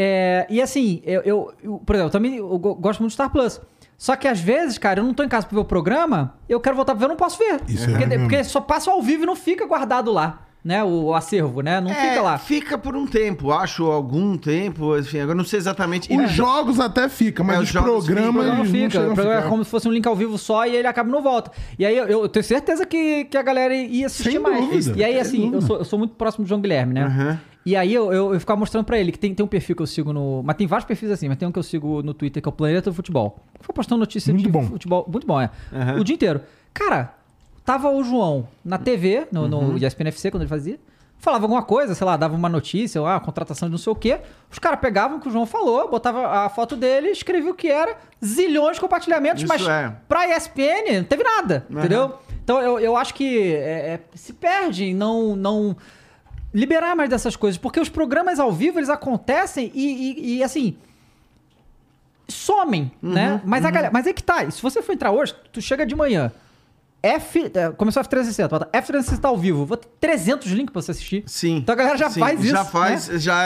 É, 0.00 0.46
e 0.48 0.62
assim, 0.62 1.02
eu, 1.04 1.22
eu- 1.22 1.52
eu, 1.60 1.82
por 1.84 1.96
exemplo, 1.96 2.06
eu 2.08 2.12
também 2.12 2.36
eu 2.36 2.56
go- 2.56 2.76
gosto 2.76 3.00
muito 3.00 3.10
do 3.10 3.14
Star 3.14 3.30
Plus. 3.30 3.60
Só 3.96 4.14
que 4.14 4.28
às 4.28 4.38
vezes, 4.38 4.78
cara, 4.78 5.00
eu 5.00 5.04
não 5.04 5.12
tô 5.12 5.24
em 5.24 5.28
casa 5.28 5.44
pra 5.44 5.56
ver 5.56 5.60
o 5.60 5.64
programa, 5.64 6.34
eu 6.48 6.60
quero 6.60 6.76
voltar 6.76 6.92
pra 6.94 7.00
ver, 7.00 7.04
eu 7.06 7.08
não 7.08 7.16
posso 7.16 7.36
ver. 7.36 7.60
Isso 7.66 7.82
é 7.82 7.88
porque, 7.90 8.06
mesmo. 8.06 8.24
porque 8.28 8.44
só 8.44 8.60
passa 8.60 8.92
ao 8.92 9.02
vivo 9.02 9.24
e 9.24 9.26
não 9.26 9.34
fica 9.34 9.66
guardado 9.66 10.12
lá, 10.12 10.46
né? 10.64 10.84
O, 10.84 11.06
o 11.06 11.14
acervo, 11.16 11.62
né? 11.62 11.80
Não 11.80 11.90
É, 11.90 12.10
fica 12.10 12.22
lá. 12.22 12.38
Fica 12.38 12.78
por 12.78 12.94
um 12.94 13.08
tempo, 13.08 13.50
acho 13.50 13.86
algum 13.86 14.38
tempo, 14.38 14.96
enfim, 14.96 15.18
agora 15.18 15.36
não 15.36 15.44
sei 15.44 15.58
exatamente. 15.58 16.14
Os 16.16 16.30
E- 16.30 16.32
jogos 16.32 16.78
até 16.78 17.08
fica, 17.08 17.42
mas 17.42 17.56
É, 17.56 17.58
os 17.58 17.64
os 17.64 17.72
programas 17.72 18.04
programa 18.04 18.44
eles 18.44 18.56
não 18.58 18.64
fica. 18.66 18.90
chegam 18.90 19.10
O 19.10 19.14
programa 19.16 19.40
é 19.44 19.48
como 19.48 19.64
se 19.64 19.70
fosse 19.72 19.88
um 19.88 19.92
link 19.92 20.06
ao 20.06 20.14
vivo 20.14 20.38
só 20.38 20.64
e 20.64 20.76
ele 20.76 20.86
acaba 20.86 21.08
e 21.08 21.12
não 21.12 21.20
volta. 21.20 21.50
E 21.76 21.84
aí 21.84 21.96
eu, 21.96 22.06
eu 22.06 22.28
tenho 22.28 22.44
certeza 22.44 22.86
que, 22.86 23.24
que 23.24 23.36
a 23.36 23.42
galera 23.42 23.74
ia 23.74 24.06
assistir 24.06 24.30
Sem 24.30 24.38
mais. 24.38 24.60
dúvida, 24.64 24.96
e 24.96 25.02
aí, 25.02 25.18
assim, 25.18 25.52
eu 25.52 25.60
sou, 25.60 25.78
eu 25.78 25.84
sou 25.84 25.98
muito 25.98 26.14
próximo 26.14 26.44
do 26.44 26.48
João 26.48 26.60
Guilherme, 26.60 26.94
né? 26.94 27.02
Aham. 27.02 27.40
E 27.68 27.76
aí 27.76 27.92
eu, 27.92 28.10
eu, 28.12 28.32
eu 28.32 28.40
ficava 28.40 28.58
mostrando 28.58 28.84
pra 28.86 28.98
ele 28.98 29.12
que 29.12 29.18
tem, 29.18 29.34
tem 29.34 29.44
um 29.44 29.48
perfil 29.48 29.76
que 29.76 29.82
eu 29.82 29.86
sigo 29.86 30.10
no. 30.10 30.42
Mas 30.42 30.56
tem 30.56 30.66
vários 30.66 30.86
perfis 30.86 31.10
assim, 31.10 31.28
mas 31.28 31.36
tem 31.36 31.46
um 31.46 31.52
que 31.52 31.58
eu 31.58 31.62
sigo 31.62 32.02
no 32.02 32.14
Twitter 32.14 32.42
que 32.42 32.48
é 32.48 32.50
o 32.50 32.52
Planeta 32.52 32.90
do 32.90 32.94
Futebol. 32.94 33.38
Foi 33.60 33.74
postando 33.74 33.98
notícia 34.00 34.32
Muito 34.32 34.46
de 34.46 34.50
bom. 34.50 34.62
futebol. 34.62 35.04
Muito 35.06 35.26
bom, 35.26 35.38
é. 35.38 35.50
Aham. 35.70 36.00
O 36.00 36.04
dia 36.04 36.14
inteiro. 36.14 36.40
Cara, 36.72 37.12
tava 37.66 37.90
o 37.90 38.02
João 38.02 38.48
na 38.64 38.78
TV, 38.78 39.26
no, 39.30 39.42
Uhum. 39.42 39.72
no 39.72 39.76
ESPN 39.86 40.08
FC, 40.08 40.30
quando 40.30 40.44
ele 40.44 40.48
fazia. 40.48 40.80
Falava 41.18 41.44
alguma 41.44 41.62
coisa, 41.62 41.94
sei 41.94 42.06
lá, 42.06 42.16
dava 42.16 42.34
uma 42.36 42.48
notícia, 42.48 43.02
ah, 43.06 43.20
contratação 43.20 43.68
de 43.68 43.72
não 43.72 43.78
sei 43.78 43.92
o 43.92 43.96
quê. 43.96 44.18
Os 44.50 44.58
caras 44.58 44.80
pegavam 44.80 45.18
o 45.18 45.20
que 45.20 45.28
o 45.28 45.30
João 45.30 45.44
falou, 45.44 45.90
botava 45.90 46.26
a 46.26 46.48
foto 46.48 46.74
dele, 46.74 47.08
escrevia 47.08 47.50
o 47.50 47.54
que 47.54 47.68
era, 47.68 47.96
zilhões 48.24 48.76
de 48.76 48.80
compartilhamentos, 48.80 49.42
Isso 49.42 49.48
mas 49.52 49.66
é. 49.68 49.92
pra 50.08 50.26
ESPN 50.36 50.98
não 50.98 51.04
teve 51.04 51.22
nada, 51.24 51.66
Aham. 51.70 51.78
entendeu? 51.80 52.14
Então 52.44 52.62
eu, 52.62 52.78
eu 52.80 52.96
acho 52.96 53.12
que 53.14 53.52
é, 53.52 53.94
é, 53.94 54.00
se 54.14 54.32
perde 54.32 54.84
em 54.84 54.94
não, 54.94 55.34
não 55.36 55.76
liberar 56.52 56.94
mais 56.96 57.10
dessas 57.10 57.36
coisas, 57.36 57.58
porque 57.58 57.78
os 57.80 57.88
programas 57.88 58.38
ao 58.40 58.50
vivo 58.52 58.78
eles 58.78 58.88
acontecem 58.88 59.70
e, 59.74 59.86
e- 59.86 60.36
e, 60.38 60.42
assim 60.42 60.76
somem, 62.28 62.90
Uhum, 63.02 63.12
né? 63.14 63.40
Mas 63.44 63.64
a 63.64 63.70
galera, 63.70 63.90
mas 63.92 64.06
é 64.06 64.12
que 64.12 64.22
tá. 64.22 64.50
Se 64.50 64.60
você 64.62 64.82
for 64.82 64.92
entrar 64.92 65.10
hoje, 65.12 65.34
tu 65.52 65.60
chega 65.62 65.86
de 65.86 65.94
manhã. 65.94 66.30
F, 67.00 67.50
é, 67.54 67.70
começou 67.70 68.02
F360, 68.02 68.48
bota 68.48 68.68
F360 68.72 69.24
ao 69.24 69.38
vivo, 69.38 69.64
vou 69.64 69.76
ter 69.76 69.88
300 70.00 70.50
links 70.50 70.72
pra 70.72 70.82
você 70.82 70.90
assistir. 70.90 71.22
Sim. 71.26 71.58
Então 71.58 71.72
a 71.72 71.76
galera 71.76 71.96
já 71.96 72.10
Sim, 72.10 72.18
faz 72.20 72.40
isso. 72.40 72.50
Já 72.50 72.64
faz, 72.64 73.08
né? 73.08 73.18
já 73.18 73.42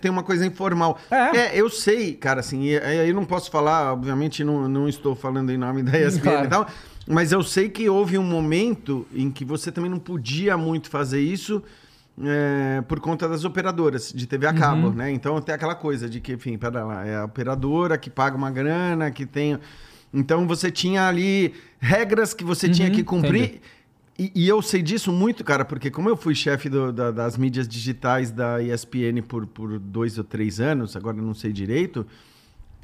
tem 0.00 0.10
uma 0.10 0.22
coisa 0.22 0.44
informal. 0.46 0.98
É. 1.10 1.54
eu 1.54 1.68
sei, 1.68 2.14
cara, 2.14 2.40
assim, 2.40 2.74
aí 2.76 3.06
eu 3.08 3.14
não 3.14 3.26
posso 3.26 3.50
falar, 3.50 3.92
obviamente 3.92 4.42
não, 4.42 4.66
não 4.68 4.88
estou 4.88 5.14
falando 5.14 5.52
em 5.52 5.58
nome 5.58 5.82
da 5.82 5.98
ESPN 6.00 6.22
Claro. 6.22 6.46
e 6.46 6.48
tal, 6.48 6.66
mas 7.06 7.30
eu 7.30 7.42
sei 7.42 7.68
que 7.68 7.88
houve 7.90 8.16
um 8.16 8.22
momento 8.24 9.06
em 9.14 9.30
que 9.30 9.44
você 9.44 9.70
também 9.70 9.90
não 9.90 9.98
podia 9.98 10.56
muito 10.56 10.88
fazer 10.88 11.20
isso 11.20 11.62
é, 12.22 12.80
por 12.82 13.00
conta 13.00 13.28
das 13.28 13.44
operadoras 13.44 14.12
de 14.12 14.26
TV 14.26 14.46
a 14.46 14.50
Uhum. 14.50 14.56
cabo, 14.58 14.90
né? 14.92 15.10
Então 15.10 15.40
tem 15.40 15.54
aquela 15.54 15.74
coisa 15.74 16.08
de 16.08 16.20
que, 16.20 16.32
enfim, 16.34 16.56
pera 16.56 16.84
lá, 16.84 17.06
é 17.06 17.16
a 17.16 17.24
operadora 17.24 17.98
que 17.98 18.08
paga 18.10 18.36
uma 18.36 18.50
grana, 18.50 19.10
que 19.10 19.26
tem... 19.26 19.58
Então 20.12 20.46
você 20.46 20.70
tinha 20.70 21.08
ali 21.08 21.54
regras 21.80 22.32
que 22.32 22.44
você 22.44 22.68
tinha 22.68 22.88
Uhum, 22.88 22.94
que 22.94 23.02
cumprir. 23.02 23.60
E, 24.16 24.30
e 24.32 24.46
eu 24.48 24.62
sei 24.62 24.80
disso 24.80 25.10
muito, 25.10 25.42
cara, 25.42 25.64
porque 25.64 25.90
como 25.90 26.08
eu 26.08 26.16
fui 26.16 26.36
chefe 26.36 26.68
da- 26.68 27.10
das 27.10 27.36
mídias 27.36 27.66
digitais 27.66 28.30
da 28.30 28.62
ESPN 28.62 29.20
por, 29.26 29.44
por 29.44 29.76
dois 29.80 30.16
ou 30.16 30.22
três 30.22 30.60
anos, 30.60 30.94
agora 30.94 31.16
eu 31.16 31.22
não 31.24 31.34
sei 31.34 31.52
direito, 31.52 32.06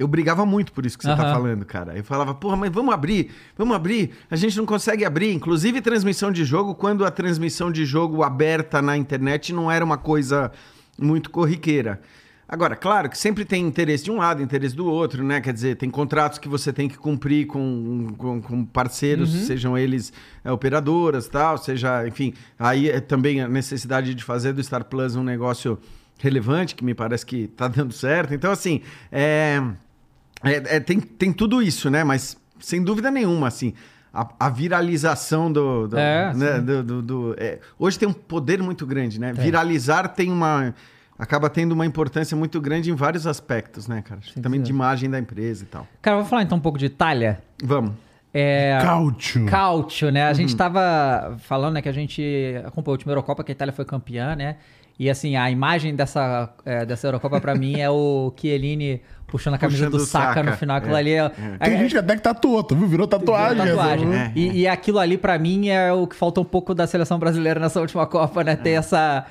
eu 0.01 0.07
brigava 0.07 0.45
muito 0.45 0.71
por 0.73 0.85
isso 0.85 0.97
que 0.97 1.03
você 1.03 1.15
tá 1.15 1.21
Aham. 1.21 1.33
falando, 1.33 1.65
cara. 1.65 1.95
Eu 1.95 2.03
falava, 2.03 2.33
porra, 2.33 2.55
mas 2.55 2.71
vamos 2.71 2.91
abrir, 2.91 3.29
vamos 3.55 3.75
abrir. 3.75 4.11
A 4.31 4.35
gente 4.35 4.57
não 4.57 4.65
consegue 4.65 5.05
abrir. 5.05 5.31
Inclusive 5.31 5.79
transmissão 5.79 6.31
de 6.31 6.43
jogo, 6.43 6.73
quando 6.73 7.05
a 7.05 7.11
transmissão 7.11 7.71
de 7.71 7.85
jogo 7.85 8.23
aberta 8.23 8.81
na 8.81 8.97
internet 8.97 9.53
não 9.53 9.71
era 9.71 9.85
uma 9.85 9.97
coisa 9.97 10.51
muito 10.97 11.29
corriqueira. 11.29 12.01
Agora, 12.49 12.75
claro 12.75 13.09
que 13.09 13.17
sempre 13.17 13.45
tem 13.45 13.65
interesse 13.65 14.03
de 14.03 14.11
um 14.11 14.17
lado, 14.17 14.41
interesse 14.41 14.75
do 14.75 14.85
outro, 14.85 15.23
né? 15.23 15.39
Quer 15.39 15.53
dizer, 15.53 15.77
tem 15.77 15.89
contratos 15.89 16.39
que 16.39 16.49
você 16.49 16.73
tem 16.73 16.89
que 16.89 16.97
cumprir 16.97 17.45
com, 17.45 18.07
com, 18.17 18.41
com 18.41 18.65
parceiros, 18.65 19.29
sejam 19.45 19.77
eles 19.77 20.11
é, 20.43 20.51
operadoras 20.51 21.27
tal, 21.29 21.57
seja, 21.57 22.05
enfim. 22.07 22.33
Aí 22.59 22.89
é 22.89 22.99
também 22.99 23.39
a 23.39 23.47
necessidade 23.47 24.13
de 24.15 24.23
fazer 24.23 24.51
do 24.51 24.61
Star 24.63 24.83
Plus 24.83 25.15
um 25.15 25.23
negócio 25.23 25.79
relevante, 26.17 26.75
que 26.75 26.83
me 26.83 26.93
parece 26.93 27.25
que 27.25 27.47
tá 27.47 27.67
dando 27.67 27.93
certo. 27.93 28.33
Então, 28.33 28.51
assim, 28.51 28.81
é, 29.11 29.61
é- 30.43 30.75
é, 30.77 30.79
tem, 30.79 30.99
tem 30.99 31.31
tudo 31.33 31.61
isso, 31.61 31.89
né? 31.89 32.03
Mas, 32.03 32.37
sem 32.59 32.83
dúvida 32.83 33.09
nenhuma, 33.11 33.47
assim, 33.47 33.73
a, 34.13 34.27
a 34.39 34.49
viralização 34.49 35.51
do... 35.51 35.87
do, 35.87 35.97
É, 35.97 36.33
né? 36.33 36.59
do- 36.59 36.83
do- 36.83 37.01
do- 37.01 37.35
é, 37.37 37.59
hoje 37.77 37.97
tem 37.99 38.07
um 38.07 38.13
poder 38.13 38.61
muito 38.61 38.85
grande, 38.85 39.19
né? 39.19 39.33
Viralizar 39.33 40.07
tem 40.09 40.31
uma... 40.31 40.73
Acaba 41.19 41.49
tendo 41.51 41.73
uma 41.73 41.85
importância 41.85 42.35
muito 42.35 42.59
grande 42.59 42.89
em 42.89 42.95
vários 42.95 43.27
aspectos, 43.27 43.87
né, 43.87 44.01
cara? 44.01 44.19
Sim, 44.33 44.41
Também 44.41 44.59
sim. 44.59 44.63
de 44.63 44.71
imagem 44.71 45.07
da 45.07 45.19
empresa 45.19 45.63
e 45.63 45.67
tal. 45.67 45.87
Cara, 46.01 46.17
vou 46.17 46.25
falar 46.25 46.41
então 46.41 46.57
um 46.57 46.61
pouco 46.61 46.79
de 46.79 46.87
Itália. 46.87 47.39
Vamos. 47.63 47.93
É, 48.33 48.79
Cáutio. 48.81 49.45
Cálcio, 49.45 50.09
né? 50.09 50.23
A 50.25 50.29
Uhum. 50.29 50.33
gente 50.33 50.55
tava 50.55 51.37
falando, 51.43 51.75
né, 51.75 51.81
que 51.81 51.89
a 51.89 51.91
gente 51.91 52.23
acompanhou 52.65 52.93
a 52.93 52.97
última 52.97 53.11
Eurocopa, 53.11 53.43
que 53.43 53.51
a 53.51 53.53
Itália 53.53 53.71
foi 53.73 53.85
campeã, 53.85 54.35
né? 54.35 54.55
E 54.97 55.09
assim, 55.11 55.35
a 55.35 55.51
imagem 55.51 55.95
dessa, 55.95 56.49
é, 56.65 56.85
dessa 56.85 57.07
Eurocopa 57.07 57.39
pra 57.41 57.53
mim 57.55 57.79
é 57.79 57.89
o 57.89 58.33
Chiellini 58.39 59.01
puxando 59.31 59.53
a 59.55 59.57
camisa 59.57 59.85
Puxando 59.85 59.97
do 59.97 60.03
o 60.03 60.05
Saka, 60.05 60.27
Saka, 60.27 60.43
no 60.43 60.51
final. 60.57 60.77
Aquilo 60.77 60.95
é, 60.95 60.99
ali 60.99 61.11
é. 61.13 61.29
Tem 61.29 61.73
é- 61.73 61.77
gente 61.77 61.91
que 61.91 61.97
até 61.97 62.15
que 62.15 62.21
tatuou, 62.21 62.61
tu 62.63 62.75
viu? 62.75 62.87
Virou 62.87 63.07
tatuagem. 63.07 63.61
Virou 63.61 63.77
tatuagem. 63.77 64.07
essa, 64.09 64.15
É, 64.15 64.19
né? 64.25 64.31
E, 64.35 64.61
e 64.61 64.67
aquilo 64.67 64.99
ali, 64.99 65.17
pra 65.17 65.39
mim, 65.39 65.69
é 65.69 65.91
o 65.91 66.05
que 66.05 66.15
falta 66.15 66.39
um 66.41 66.43
pouco 66.45 66.75
da 66.75 66.85
seleção 66.85 67.17
brasileira 67.17 67.59
nessa 67.59 67.79
última 67.79 68.05
Copa, 68.05 68.43
né? 68.43 68.51
É. 68.51 68.55
Ter 68.57 68.71
essa. 68.71 69.25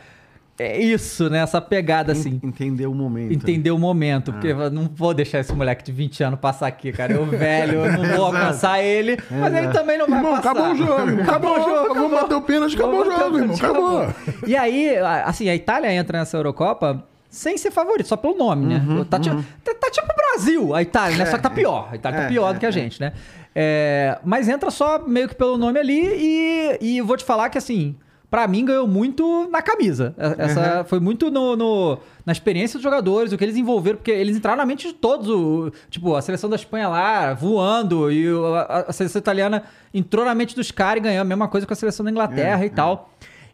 É 0.59 0.79
isso, 0.79 1.31
né? 1.31 1.39
Essa 1.39 1.59
pegada, 1.59 2.13
assim. 2.13 2.39
Entender 2.45 2.87
o 2.87 2.93
momento. 2.93 3.33
Entender 3.33 3.71
o 3.71 3.79
momento, 3.79 4.31
porque 4.31 4.49
eu 4.49 4.71
não 4.71 4.91
vou 4.95 5.15
deixar 5.15 5.39
esse 5.39 5.55
moleque 5.55 5.83
de 5.83 5.91
20 5.91 6.23
anos 6.23 6.39
passar 6.39 6.67
aqui, 6.67 6.93
cara. 6.93 7.15
Eu 7.15 7.25
velho, 7.25 7.83
eu 7.87 7.93
não 7.93 8.05
vou 8.17 8.27
alcançar 8.37 8.83
ele, 8.83 9.17
mas 9.31 9.55
ele 9.55 9.69
também 9.69 9.97
não 9.97 10.07
vai 10.07 10.19
Irmão, 10.19 10.33
passar. 10.37 10.51
acabou 10.51 10.73
o 10.73 10.77
jogo. 10.77 11.01
irmão. 11.09 11.23
Acabou 11.25 11.53
o 11.53 11.63
jogo. 11.65 11.95
Vamos 11.95 12.11
bater 12.21 12.35
o 12.35 12.43
pênalti, 12.43 12.75
acabou 12.77 13.01
o 13.01 13.05
jogo, 13.11 13.39
irmão. 13.39 13.57
Acabou. 13.57 14.07
E 14.47 14.55
aí, 14.55 14.99
assim, 15.25 15.49
a 15.49 15.55
Itália 15.55 15.91
entra 15.95 16.19
nessa 16.19 16.37
Eurocopa 16.37 17.03
sem 17.31 17.57
ser 17.57 17.71
favorito, 17.71 18.07
só 18.09 18.17
pelo 18.17 18.37
nome, 18.37 18.67
né? 18.67 18.83
tá, 19.09 19.19
ti- 19.19 19.31
tá- 19.65 19.75
tá 19.75 19.91
tipo 19.91 20.07
o 20.13 20.17
Brasil, 20.17 20.75
a 20.75 20.83
Itália, 20.83 21.17
né? 21.17 21.27
Só 21.27 21.37
que 21.37 21.43
tá 21.43 21.49
pior. 21.51 21.89
A 21.91 21.95
Itália 21.97 22.19
tá 22.21 22.25
É, 22.27 22.29
pior 22.29 22.51
é, 22.51 22.55
do 22.55 22.61
que 22.61 22.67
a 22.67 22.71
gente, 22.71 23.01
né? 23.01 23.13
É, 23.55 24.19
mas 24.25 24.49
entra 24.49 24.71
só 24.71 24.99
meio 25.07 25.29
que 25.29 25.35
pelo 25.35 25.57
nome 25.57 25.79
ali 25.79 26.01
e, 26.01 26.79
e 26.97 27.01
vou 27.01 27.17
te 27.17 27.25
falar 27.25 27.49
que, 27.49 27.59
assim, 27.59 27.97
pra 28.31 28.47
mim 28.47 28.65
ganhou 28.65 28.87
muito 28.87 29.49
na 29.51 29.61
camisa. 29.61 30.15
Essa 30.39 30.85
foi 30.85 31.01
muito 31.01 31.31
no, 31.31 31.57
no- 31.57 31.99
na 32.25 32.33
experiência 32.33 32.79
dos 32.79 32.83
jogadores, 32.85 33.33
o 33.33 33.39
que 33.39 33.45
eles 33.45 33.57
envolveram, 33.57 33.97
porque 33.99 34.11
eles 34.13 34.37
entraram 34.37 34.59
na 34.59 34.67
mente 34.67 34.87
de 34.89 34.95
todos. 34.95 35.29
o- 35.29 35.73
tipo, 35.89 36.15
a 36.15 36.23
seleção 36.23 36.49
da 36.49 36.57
Espanha 36.57 36.89
lá, 36.89 37.35
voando, 37.35 38.11
e 38.13 38.27
a, 38.69 38.85
a 38.89 38.93
seleção 38.93 39.19
italiana 39.19 39.65
entrou 39.93 40.25
na 40.25 40.35
mente 40.35 40.55
dos 40.55 40.71
caras 40.71 40.99
e 40.99 41.05
ganhou 41.05 41.23
a 41.23 41.25
mesma 41.25 41.49
coisa 41.49 41.67
com 41.67 41.73
a 41.73 41.77
seleção 41.77 42.05
da 42.05 42.11
Inglaterra 42.11 42.65
e 42.65 42.71
tal. 42.71 43.10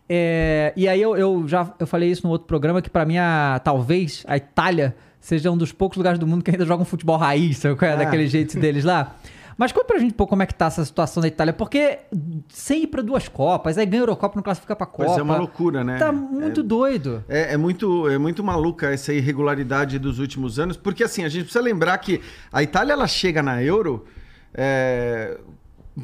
É, 0.09 0.72
e 0.76 0.88
aí 0.88 1.02
eu, 1.02 1.16
eu 1.16 1.48
já 1.48 1.72
eu 1.78 1.86
falei 1.86 2.11
isso 2.11 2.26
no 2.26 2.32
outro 2.32 2.46
programa, 2.46 2.80
que 2.80 2.88
pra 2.88 3.04
mim, 3.04 3.18
a, 3.18 3.61
talvez, 3.62 4.24
a 4.26 4.36
Itália 4.36 4.96
seja 5.20 5.50
um 5.50 5.57
dos 5.57 5.72
poucos 5.72 5.96
lugares 5.96 6.18
do 6.18 6.26
mundo 6.26 6.44
que 6.44 6.50
ainda 6.50 6.64
joga 6.64 6.82
um 6.82 6.86
futebol 6.86 7.16
raiz, 7.16 7.59
sabe 7.59 7.76
é? 7.84 7.92
Ah. 7.92 7.96
Daquele 7.96 8.28
jeito 8.28 8.59
deles 8.61 8.84
lá. 8.84 9.16
Mas 9.59 9.72
conta 9.72 9.86
pra 9.86 9.98
gente 9.98 10.12
um 10.12 10.16
pouco 10.16 10.30
como 10.30 10.42
é 10.42 10.46
que 10.46 10.54
tá 10.54 10.66
essa 10.66 10.84
situação 10.84 11.22
da 11.22 11.28
Itália, 11.28 11.52
porque 11.52 12.00
sem 12.48 12.82
ir 12.82 12.86
pra 12.88 13.00
duas 13.00 13.26
Copas, 13.26 13.78
aí 13.78 13.86
ganha 13.86 14.02
a 14.02 14.04
Eurocopa, 14.04 14.36
não 14.36 14.42
classifica 14.42 14.76
pra 14.76 14.86
Copa. 14.86 15.07
Pois 15.07 15.18
é 15.18 15.22
uma 15.22 15.38
loucura, 15.38 15.82
né? 15.82 15.96
Tá 15.96 16.12
muito 16.12 16.62
doido. 16.62 17.24
É, 17.26 17.54
é 17.54 17.57
muito, 17.57 18.07
é 18.07 18.18
muito 18.18 18.44
maluca 18.44 18.92
essa 18.92 19.14
irregularidade 19.14 19.98
dos 19.98 20.18
últimos 20.18 20.59
anos, 20.59 20.76
porque 20.76 21.02
assim, 21.02 21.24
a 21.24 21.28
gente 21.28 21.44
precisa 21.44 21.64
lembrar 21.64 21.96
que 21.98 22.20
a 22.52 22.62
Itália 22.62 22.92
ela 22.92 23.07
chega 23.07 23.42
na 23.42 23.62
Euro 23.62 24.04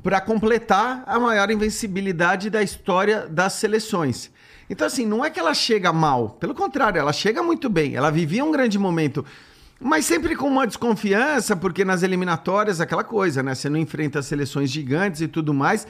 para 0.01 0.21
completar 0.21 1.03
a 1.07 1.19
maior 1.19 1.51
invencibilidade 1.51 2.49
da 2.49 2.63
história 2.63 3.27
das 3.29 3.55
seleções. 3.55 4.31
Então, 4.71 4.87
assim, 4.87 5.05
não 5.05 5.25
é 5.25 5.29
que 5.29 5.39
ela 5.39 5.53
chega 5.53 5.93
mal, 5.93 6.31
pelo 6.31 6.55
contrário, 6.55 6.99
ela 6.99 7.13
chega 7.13 7.43
muito 7.43 7.69
bem, 7.69 7.95
ela 7.95 8.11
vivia 8.11 8.45
um 8.45 8.51
grande 8.51 8.79
momento. 8.79 9.25
Mas 9.79 10.07
sempre 10.07 10.37
com 10.37 10.47
uma 10.47 10.67
desconfiança, 10.67 11.57
porque 11.57 11.85
nas 11.85 12.03
eliminatórias, 12.03 12.81
aquela 12.81 13.03
coisa, 13.03 13.43
né? 13.43 13.55
Você 13.55 13.69
não 13.69 13.79
enfrenta 13.79 14.23
seleções 14.23 14.71
gigantes 14.71 15.21
e 15.21 15.29
tudo 15.29 15.53
mais. 15.53 15.87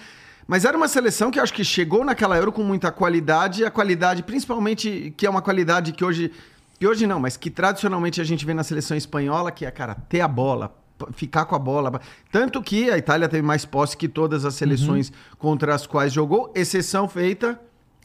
Mas 0.46 0.64
era 0.64 0.76
uma 0.76 0.88
seleção 0.88 1.30
que 1.30 1.38
eu 1.38 1.42
acho 1.42 1.53
que 1.53 1.62
chegou 1.62 2.03
naquela 2.05 2.36
Euro 2.36 2.50
com 2.50 2.62
muita 2.62 2.90
qualidade, 2.90 3.64
a 3.64 3.70
qualidade, 3.70 4.22
principalmente, 4.22 5.12
que 5.16 5.26
é 5.26 5.30
uma 5.30 5.42
qualidade 5.42 5.92
que 5.92 6.05
hoje. 6.05 6.32
Que 6.78 6.86
hoje 6.86 7.07
não, 7.07 7.20
mas 7.20 7.36
que 7.36 7.50
tradicionalmente 7.50 8.20
a 8.20 8.24
gente 8.24 8.44
vê 8.44 8.53
na 8.53 8.64
seleção 8.64 8.96
espanhola, 8.96 9.53
que 9.53 9.64
é, 9.64 9.70
cara, 9.70 9.94
ter 9.94 10.20
a 10.20 10.26
bola, 10.26 10.74
ficar 11.12 11.44
com 11.44 11.55
a 11.55 11.59
bola. 11.59 12.00
Tanto 12.30 12.62
que 12.62 12.90
a 12.90 12.98
Itália 12.98 13.28
teve 13.28 13.42
mais 13.42 13.64
posse 13.64 13.96
que 13.96 14.09
todas 14.09 14.44
as 14.44 14.55
seleções 14.55 15.12
contra 15.38 15.74
as 15.74 15.86
quais 15.86 16.12
jogou, 16.12 16.53
exceção 16.55 17.09
feita 17.09 17.61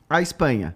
a 0.10 0.22
Espanha. 0.22 0.76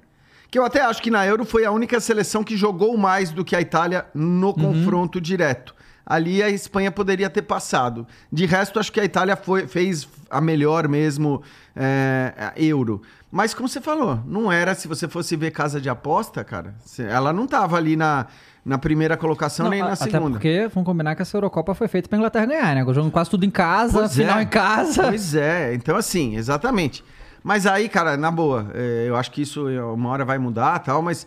Que 0.50 0.60
eu 0.60 0.66
até 0.66 0.82
acho 0.82 1.02
que 1.02 1.10
na 1.10 1.26
Euro 1.26 1.46
foi 1.46 1.64
a 1.64 1.72
única 1.72 2.00
seleção 2.00 2.44
que 2.44 2.58
jogou 2.58 2.98
mais 2.98 3.32
do 3.32 3.46
que 3.46 3.56
a 3.56 3.62
Itália 3.62 4.06
no 4.14 4.54
confronto 4.54 5.22
direto. 5.22 5.74
Ali 6.06 6.44
a 6.44 6.50
Espanha 6.50 6.92
poderia 6.92 7.30
ter 7.30 7.44
passado. 7.44 8.06
De 8.32 8.46
resto, 8.46 8.78
acho 8.80 8.92
que 8.92 9.00
a 9.00 9.06
Itália 9.06 9.38
foi- 9.38 9.66
fez 9.68 10.10
a 10.30 10.42
melhor 10.42 10.88
mesmo 10.90 11.42
é, 11.76 12.34
a 12.38 12.54
Euro. 12.62 13.02
Mas 13.32 13.54
como 13.54 13.70
você 13.70 13.80
falou, 13.80 14.20
não 14.26 14.52
era, 14.52 14.76
se 14.76 14.90
você 14.90 15.08
fosse 15.08 15.38
ver 15.38 15.52
casa 15.52 15.80
de 15.80 15.88
aposta, 15.90 16.44
cara, 16.44 16.76
ela 17.00 17.32
não 17.32 17.48
tava 17.48 17.78
ali 17.78 17.96
na, 17.96 18.28
na 18.66 18.78
primeira 18.78 19.18
colocação 19.18 19.64
Não, 19.66 19.72
nem 19.72 19.80
na 19.82 19.94
Até 19.94 20.12
segunda. 20.12 20.32
porque, 20.32 20.70
vamos 20.74 20.86
combinar 20.86 21.16
que 21.16 21.22
essa 21.22 21.36
Eurocopa 21.36 21.74
foi 21.74 21.88
feita 21.88 22.08
pra 22.08 22.18
Inglaterra 22.18 22.46
ganhar, 22.46 22.76
né? 22.76 22.82
Jogando 22.86 23.12
quase 23.12 23.30
tudo 23.30 23.46
em 23.46 23.50
casa, 23.50 24.00
Pois 24.00 24.16
final 24.16 24.38
é. 24.40 24.44
em 24.44 24.48
casa. 24.48 25.04
Pois 25.04 25.34
é, 25.36 25.74
então 25.74 25.96
assim, 25.98 26.36
exatamente. 26.36 27.04
Mas 27.44 27.66
aí, 27.66 27.90
cara, 27.90 28.16
na 28.18 28.30
boa, 28.30 28.68
é, 28.74 29.06
eu 29.08 29.16
acho 29.16 29.32
que 29.32 29.42
isso 29.42 29.68
uma 29.96 30.10
hora 30.10 30.24
vai 30.24 30.38
mudar 30.38 30.78
tal, 30.80 31.02
mas. 31.02 31.26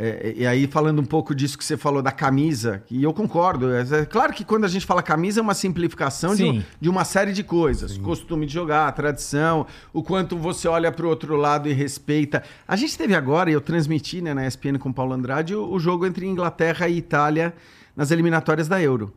É, 0.00 0.32
e 0.36 0.46
aí, 0.46 0.68
falando 0.68 1.00
um 1.00 1.04
pouco 1.04 1.34
disso 1.34 1.58
que 1.58 1.64
você 1.64 1.76
falou 1.76 2.00
da 2.00 2.12
camisa, 2.12 2.84
e 2.88 3.02
eu 3.02 3.12
concordo. 3.12 3.72
É, 3.72 3.80
é 3.80 4.06
claro 4.06 4.32
que 4.32 4.44
quando 4.44 4.64
a 4.64 4.68
gente 4.68 4.86
fala 4.86 5.02
camisa, 5.02 5.40
é 5.40 5.42
uma 5.42 5.54
simplificação 5.54 6.36
de, 6.36 6.44
Sim. 6.44 6.64
de 6.80 6.88
uma 6.88 7.04
série 7.04 7.32
de 7.32 7.42
coisas. 7.42 7.98
Costume 7.98 8.46
de 8.46 8.54
jogar, 8.54 8.92
tradição, 8.92 9.66
o 9.92 10.00
quanto 10.00 10.36
você 10.36 10.68
olha 10.68 10.92
para 10.92 11.04
o 11.04 11.08
outro 11.08 11.34
lado 11.34 11.68
e 11.68 11.72
respeita. 11.72 12.44
A 12.66 12.76
gente 12.76 12.96
teve 12.96 13.12
agora, 13.12 13.50
e 13.50 13.54
eu 13.54 13.60
transmiti 13.60 14.22
né, 14.22 14.32
na 14.32 14.46
ESPN 14.46 14.78
com 14.78 14.90
o 14.90 14.94
Paulo 14.94 15.14
Andrade, 15.14 15.56
o, 15.56 15.68
o 15.68 15.80
jogo 15.80 16.06
entre 16.06 16.24
Inglaterra 16.24 16.86
e 16.86 16.96
Itália 16.96 17.52
nas 17.96 18.12
eliminatórias 18.12 18.68
da 18.68 18.80
Euro. 18.80 19.12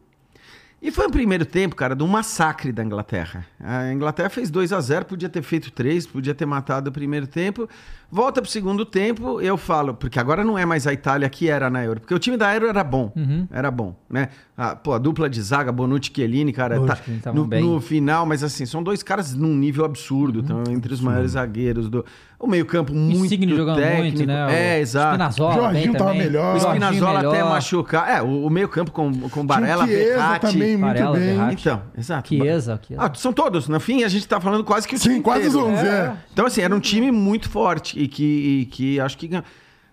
E 0.81 0.89
foi 0.89 1.05
um 1.05 1.11
primeiro 1.11 1.45
tempo, 1.45 1.75
cara, 1.75 1.95
de 1.95 2.03
um 2.03 2.07
massacre 2.07 2.71
da 2.71 2.83
Inglaterra. 2.83 3.45
A 3.59 3.93
Inglaterra 3.93 4.29
fez 4.29 4.49
2 4.49 4.73
a 4.73 4.81
0 4.81 5.05
podia 5.05 5.29
ter 5.29 5.43
feito 5.43 5.71
3, 5.71 6.07
podia 6.07 6.33
ter 6.33 6.47
matado 6.47 6.89
o 6.89 6.93
primeiro 6.93 7.27
tempo. 7.27 7.69
Volta 8.09 8.41
pro 8.41 8.49
segundo 8.49 8.83
tempo, 8.83 9.39
eu 9.39 9.57
falo, 9.57 9.93
porque 9.93 10.19
agora 10.19 10.43
não 10.43 10.57
é 10.57 10.65
mais 10.65 10.87
a 10.87 10.91
Itália 10.91 11.29
que 11.29 11.47
era 11.47 11.69
na 11.69 11.83
Euro, 11.85 11.99
porque 11.99 12.15
o 12.15 12.19
time 12.19 12.35
da 12.35 12.51
Euro 12.53 12.67
era 12.67 12.83
bom, 12.83 13.13
era 13.51 13.69
bom, 13.69 13.95
né? 14.09 14.29
A, 14.63 14.75
pô, 14.75 14.93
a 14.93 14.99
dupla 14.99 15.27
de 15.27 15.41
zaga, 15.41 15.71
Bonucci 15.71 16.11
e 16.11 16.15
Chiellini, 16.15 16.53
cara, 16.53 16.75
Bonucci 16.79 17.01
tá 17.23 17.33
no, 17.33 17.45
bem. 17.45 17.63
no 17.63 17.81
final, 17.81 18.27
mas 18.27 18.43
assim, 18.43 18.63
são 18.63 18.83
dois 18.83 19.01
caras 19.01 19.33
num 19.33 19.55
nível 19.55 19.83
absurdo, 19.83 20.43
tão 20.43 20.61
entre 20.69 20.93
os 20.93 21.01
maiores 21.01 21.31
zagueiros 21.31 21.89
do... 21.89 22.05
O 22.39 22.45
meio 22.45 22.63
campo 22.65 22.93
muito 22.93 23.25
Insigne 23.25 23.55
jogando 23.55 23.77
técnico. 23.77 24.17
muito, 24.17 24.27
né? 24.27 24.75
É, 24.75 24.77
O 24.77 24.81
exato. 24.81 25.09
Spinazzola 25.13 25.53
Jorginho 25.55 25.93
tava 25.93 26.05
também. 26.11 26.21
melhor. 26.27 26.55
O 26.55 26.59
Jorginho 26.59 26.83
Spinazzola 26.85 27.19
até 27.19 27.31
melhor. 27.31 27.49
machucar. 27.49 28.09
É, 28.09 28.21
o, 28.21 28.45
o 28.45 28.49
meio 28.51 28.69
campo 28.69 28.91
com, 28.91 29.11
com 29.29 29.45
Barella, 29.45 29.83
o 29.83 29.87
Verratti... 29.87 30.51
também 30.51 30.69
muito 30.77 30.81
Varela, 30.81 31.17
bem. 31.17 31.27
Verratti. 31.27 31.61
Então, 31.61 31.81
exato. 31.97 32.29
Chiesa, 32.29 32.79
Chiesa. 32.85 33.01
Ah, 33.03 33.11
são 33.15 33.33
todos. 33.33 33.67
No 33.67 33.79
fim, 33.79 34.03
a 34.03 34.07
gente 34.07 34.27
tá 34.27 34.39
falando 34.39 34.63
quase 34.63 34.87
que 34.87 34.95
o 34.95 34.97
Sim, 34.99 35.09
time 35.09 35.21
quase 35.21 35.47
os 35.47 35.53
inteiro. 35.55 35.71
11, 35.71 35.87
é. 35.87 36.13
Então, 36.33 36.45
assim, 36.45 36.61
era 36.61 36.75
um 36.75 36.79
time 36.79 37.11
muito 37.11 37.49
forte 37.49 37.99
e 37.99 38.07
que, 38.07 38.23
e 38.61 38.65
que 38.65 38.99
acho 38.99 39.17
que 39.17 39.27
ganhou. 39.27 39.45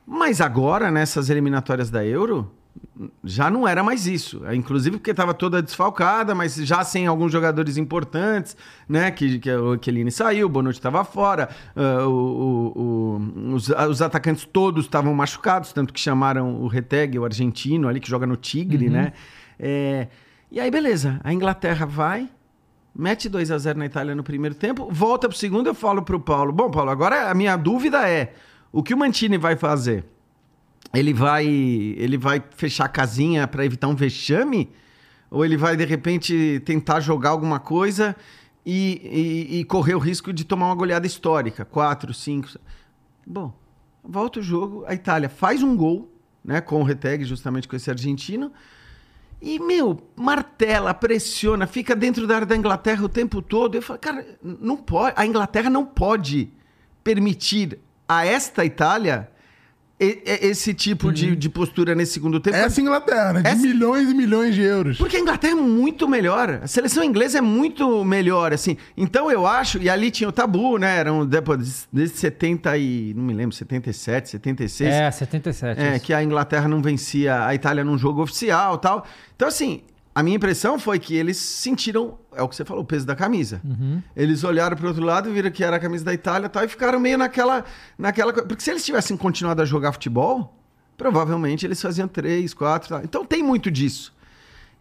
Mas 0.07 0.41
agora, 0.41 0.91
nessas 0.91 1.29
eliminatórias 1.29 1.91
da 1.91 2.03
Euro, 2.05 2.51
já 3.24 3.51
não 3.51 3.66
era 3.66 3.83
mais 3.83 4.07
isso. 4.07 4.45
É, 4.47 4.55
Inclusive 4.55 4.97
porque 4.99 5.11
estava 5.12 5.33
toda 5.35 5.62
desfalcada, 5.62 6.35
mas 6.35 6.55
já 6.57 6.83
sem 6.85 7.07
alguns 7.07 7.31
jogadores 7.33 7.76
importantes, 7.76 8.57
né? 8.89 9.11
Que, 9.11 9.39
que 9.39 9.51
o 9.53 9.79
Chiellini 9.81 10.11
saiu, 10.11 10.47
o 10.47 10.49
Bonucci 10.49 10.79
estava 10.79 11.05
fora, 11.05 11.49
ah, 11.76 12.07
o- 12.07 12.11
o- 12.76 12.81
o- 13.51 13.55
os, 13.55 13.68
os 13.68 14.03
atacantes 14.03 14.45
todos 14.45 14.85
estavam 14.85 15.14
machucados, 15.14 15.72
tanto 15.72 15.93
que 15.93 16.01
chamaram 16.01 16.61
o 16.62 16.66
Reteg, 16.68 17.18
o 17.18 17.24
argentino 17.24 17.89
ali, 17.89 18.01
que 18.01 18.09
joga 18.09 18.26
no 18.26 18.37
Tigre, 18.37 18.89
né? 18.91 19.12
É, 19.59 20.09
e 20.51 20.59
aí, 20.61 20.70
beleza. 20.70 21.20
A 21.22 21.33
Inglaterra 21.33 21.85
vai, 21.87 22.29
mete 22.95 23.29
2 23.29 23.51
a 23.51 23.59
0 23.59 23.79
na 23.79 23.87
Itália 23.87 24.14
no 24.14 24.22
primeiro 24.22 24.55
tempo, 24.55 24.89
volta 24.91 25.29
pro 25.29 25.37
segundo, 25.37 25.66
eu 25.68 25.74
falo 25.74 26.03
pro 26.03 26.18
Paulo, 26.18 26.53
bom, 26.53 26.70
Paulo, 26.70 26.91
agora 26.91 27.31
a 27.31 27.35
minha 27.35 27.57
dúvida 27.57 28.09
é, 28.09 28.33
o 28.72 28.83
que 28.83 28.93
o 28.95 28.99
Mantini 28.99 29.39
vai 29.39 29.57
fazer? 29.57 30.05
Ele 30.95 31.12
vai, 31.12 31.47
ele 31.47 32.16
vai 32.16 32.43
fechar 32.57 32.86
a 32.86 32.89
casinha 32.89 33.47
para 33.47 33.64
evitar 33.64 33.89
um 33.89 33.95
vexame? 33.95 34.70
Ou 35.30 35.45
ele 35.45 35.57
vai, 35.57 35.76
de 35.76 35.84
repente, 35.84 36.62
tentar 36.64 37.01
jogar 37.01 37.30
alguma 37.30 37.59
coisa 37.61 38.16
e, 38.64 39.01
e- 39.51 39.61
e 39.61 39.64
correr 39.64 39.95
o 39.95 39.99
risco 39.99 40.32
de 40.32 40.45
tomar 40.45 40.66
uma 40.66 40.74
goleada 40.74 41.07
histórica? 41.07 41.64
4, 41.64 42.12
5... 42.14 42.49
Bom, 43.26 43.53
volta 44.03 44.41
o 44.41 44.43
jogo, 44.43 44.84
a 44.86 44.95
Itália 44.95 45.28
faz 45.28 45.62
um 45.62 45.76
gol, 45.76 46.11
né, 46.43 46.62
com 46.62 46.80
o 46.80 46.84
Reteg, 46.84 47.24
justamente 47.24 47.68
com 47.68 47.76
esse 47.76 47.91
argentino, 47.91 48.51
e, 49.41 49.59
meu, 49.61 50.01
martela, 50.16 50.95
pressiona, 50.95 51.66
fica 51.66 51.95
dentro 51.95 52.26
da 52.26 52.36
área 52.36 52.47
da 52.47 52.57
Inglaterra 52.57 53.05
o 53.05 53.09
tempo 53.09 53.41
todo. 53.43 53.74
Eu 53.76 53.82
falo, 53.82 53.99
cara, 54.01 54.26
não 54.43 54.76
pode. 54.76 55.14
A 55.16 55.24
Inglaterra 55.26 55.68
não 55.70 55.84
pode 55.84 56.51
permitir 57.05 57.78
a 58.09 58.24
esta 58.26 58.64
Itália 58.64 59.30
esse 60.01 60.72
tipo 60.72 61.12
de, 61.12 61.34
de 61.34 61.49
postura 61.49 61.94
nesse 61.94 62.12
segundo 62.12 62.38
tempo. 62.38 62.57
Essa 62.57 62.80
Inglaterra, 62.80 63.32
né? 63.32 63.42
De 63.42 63.49
Essa- 63.49 63.62
milhões 63.62 64.09
e 64.11 64.14
milhões 64.14 64.55
de 64.55 64.62
euros. 64.62 64.96
Porque 64.96 65.16
a 65.16 65.20
Inglaterra 65.20 65.53
é 65.55 65.57
muito 65.57 66.09
melhor. 66.09 66.61
A 66.62 66.66
seleção 66.68 67.03
inglesa 67.03 67.38
é 67.38 67.40
muito 67.40 68.05
melhor, 68.05 68.53
assim. 68.53 68.76
Então 68.96 69.30
eu 69.30 69.46
acho, 69.46 69.78
e 69.78 69.90
ali 69.90 70.11
tinha 70.11 70.28
o 70.28 70.32
tabu, 70.32 70.78
né? 70.78 70.99
Eram 70.99 71.26
depois, 71.26 71.88
desde 71.92 72.16
70 72.18 72.78
e. 72.78 73.12
não 73.14 73.24
me 73.24 73.34
lembro, 73.34 73.55
77, 73.57 74.30
76. 74.30 74.90
É, 74.90 75.11
77. 75.11 75.80
É, 75.80 75.96
isso. 75.96 76.05
que 76.05 76.14
a 76.14 76.22
Inglaterra 76.22 76.68
não 76.68 76.80
vencia 76.80 77.44
a 77.44 77.55
Itália 77.55 77.82
num 77.82 77.99
jogo 77.99 78.22
oficial 78.22 78.78
tal. 78.78 79.05
Então, 79.34 79.49
assim, 79.49 79.82
a 80.19 80.23
minha 80.25 80.35
impressão 80.35 80.81
foi 80.81 80.99
que 80.99 81.14
eles 81.14 81.37
sentiram, 81.37 82.19
é 82.35 82.43
o 82.43 82.49
que 82.49 82.57
você 82.57 82.64
falou, 82.64 82.83
o 82.83 82.85
peso 82.85 83.07
da 83.07 83.14
camisa. 83.14 83.61
Uhum. 83.64 84.03
Eles 84.16 84.43
olharam 84.43 84.77
para 84.77 84.89
outro 84.89 85.05
lado, 85.05 85.33
viram 85.33 85.49
que 85.49 85.62
era 85.62 85.77
a 85.77 85.79
camisa 85.79 86.05
da 86.05 86.12
Itália 86.12 86.49
tal, 86.49 86.64
e 86.64 86.69
ficaram 86.69 86.99
meio 86.99 87.16
naquela, 87.16 87.64
naquela. 87.97 88.33
Porque 88.33 88.61
se 88.61 88.69
eles 88.69 88.85
tivessem 88.85 89.16
continuado 89.16 89.62
a 89.62 89.64
jogar 89.64 89.93
futebol, 89.93 90.61
provavelmente 90.97 91.64
eles 91.64 91.81
faziam 91.81 92.09
três, 92.09 92.53
quatro. 92.53 92.89
Tal. 92.89 93.05
Então 93.05 93.25
tem 93.25 93.45
muito 93.45 93.71
disso. 93.71 94.12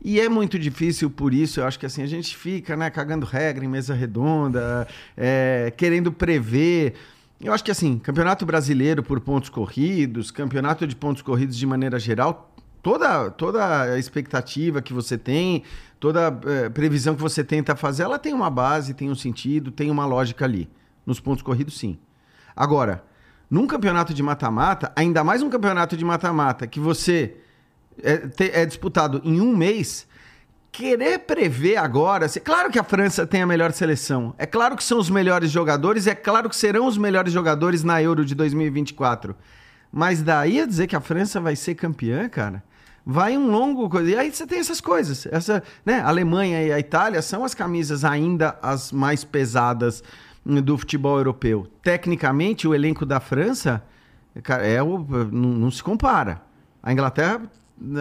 E 0.03 0.19
é 0.19 0.27
muito 0.27 0.57
difícil 0.57 1.07
por 1.07 1.31
isso, 1.31 1.59
eu 1.59 1.67
acho 1.67 1.77
que 1.77 1.85
assim, 1.85 2.01
a 2.01 2.07
gente 2.07 2.35
fica, 2.35 2.75
né, 2.75 2.89
cagando 2.89 3.23
regra 3.23 3.63
em 3.63 3.67
mesa 3.67 3.93
redonda, 3.93 4.87
é, 5.15 5.71
querendo 5.77 6.11
prever. 6.11 6.95
Eu 7.39 7.53
acho 7.53 7.63
que 7.63 7.69
assim, 7.69 7.99
campeonato 7.99 8.43
brasileiro 8.43 9.03
por 9.03 9.19
pontos 9.19 9.49
corridos, 9.49 10.31
campeonato 10.31 10.87
de 10.87 10.95
pontos 10.95 11.21
corridos 11.21 11.55
de 11.55 11.65
maneira 11.67 11.99
geral, 11.99 12.51
toda, 12.91 13.29
toda 13.31 13.81
a 13.81 13.99
expectativa 13.99 14.81
que 14.81 14.93
você 14.93 15.17
tem, 15.17 15.63
toda 15.99 16.39
é, 16.45 16.69
previsão 16.69 17.15
que 17.15 17.21
você 17.21 17.43
tenta 17.43 17.75
fazer, 17.75 18.03
ela 18.03 18.17
tem 18.17 18.33
uma 18.33 18.49
base, 18.49 18.93
tem 18.93 19.09
um 19.09 19.15
sentido, 19.15 19.71
tem 19.71 19.91
uma 19.91 20.05
lógica 20.05 20.45
ali. 20.45 20.69
Nos 21.05 21.19
pontos 21.19 21.41
corridos, 21.43 21.77
sim. 21.77 21.97
Agora, 22.55 23.03
num 23.51 23.67
campeonato 23.67 24.13
de 24.13 24.23
mata-mata, 24.23 24.91
ainda 24.95 25.21
mais 25.21 25.41
um 25.41 25.49
campeonato 25.49 25.97
de 25.97 26.05
mata-mata 26.05 26.65
que 26.65 26.79
você 26.79 27.35
é, 28.01 28.17
te- 28.19 28.51
é 28.53 28.65
disputado 28.65 29.19
em 29.25 29.41
um 29.41 29.53
mês, 29.55 30.07
querer 30.71 31.19
prever 31.19 31.75
agora. 31.75 32.29
se- 32.29 32.39
Claro 32.39 32.71
que 32.71 32.79
a 32.79 32.83
França 32.85 33.27
tem 33.27 33.41
a 33.41 33.45
melhor 33.47 33.73
seleção. 33.73 34.33
É 34.37 34.45
claro 34.45 34.77
que 34.77 34.83
são 34.83 34.97
os 34.97 35.09
melhores 35.09 35.51
jogadores. 35.51 36.07
É 36.07 36.15
claro 36.15 36.47
que 36.49 36.55
serão 36.55 36.85
os 36.87 36.97
melhores 36.97 37.33
jogadores 37.33 37.83
na 37.83 38.01
Euro 38.01 38.23
de 38.23 38.33
2024. 38.33 39.35
Mas 39.91 40.21
daí 40.21 40.59
a 40.61 40.65
dizer 40.65 40.87
que 40.87 40.95
a 40.95 41.01
França 41.01 41.39
vai 41.41 41.55
ser 41.55 41.75
campeã, 41.75 42.27
cara. 42.29 42.63
Vai 43.09 43.37
um 43.37 43.49
longo 43.49 43.89
coisa. 43.89 44.09
E 44.09 44.17
aí 44.17 44.29
você 44.29 44.45
tem 44.45 44.59
essas 44.59 44.81
coisas. 44.81 45.25
Essa, 45.27 45.63
né? 45.85 46.01
A 46.01 46.09
Alemanha 46.09 46.61
e 46.61 46.73
a 46.73 46.77
Itália 46.77 47.21
são 47.21 47.45
as 47.45 47.53
camisas 47.53 48.03
ainda 48.03 48.59
as 48.61 48.91
mais 48.91 49.23
pesadas 49.23 50.03
do 50.45 50.77
futebol 50.77 51.17
europeu. 51.17 51.65
Tecnicamente, 51.81 52.67
o 52.67 52.75
elenco 52.75 53.05
da 53.05 53.21
França 53.21 53.81
é 54.61 54.83
o, 54.83 54.99
não, 55.31 55.49
não 55.51 55.71
se 55.71 55.81
compara. 55.81 56.41
A 56.83 56.91
Inglaterra 56.91 57.43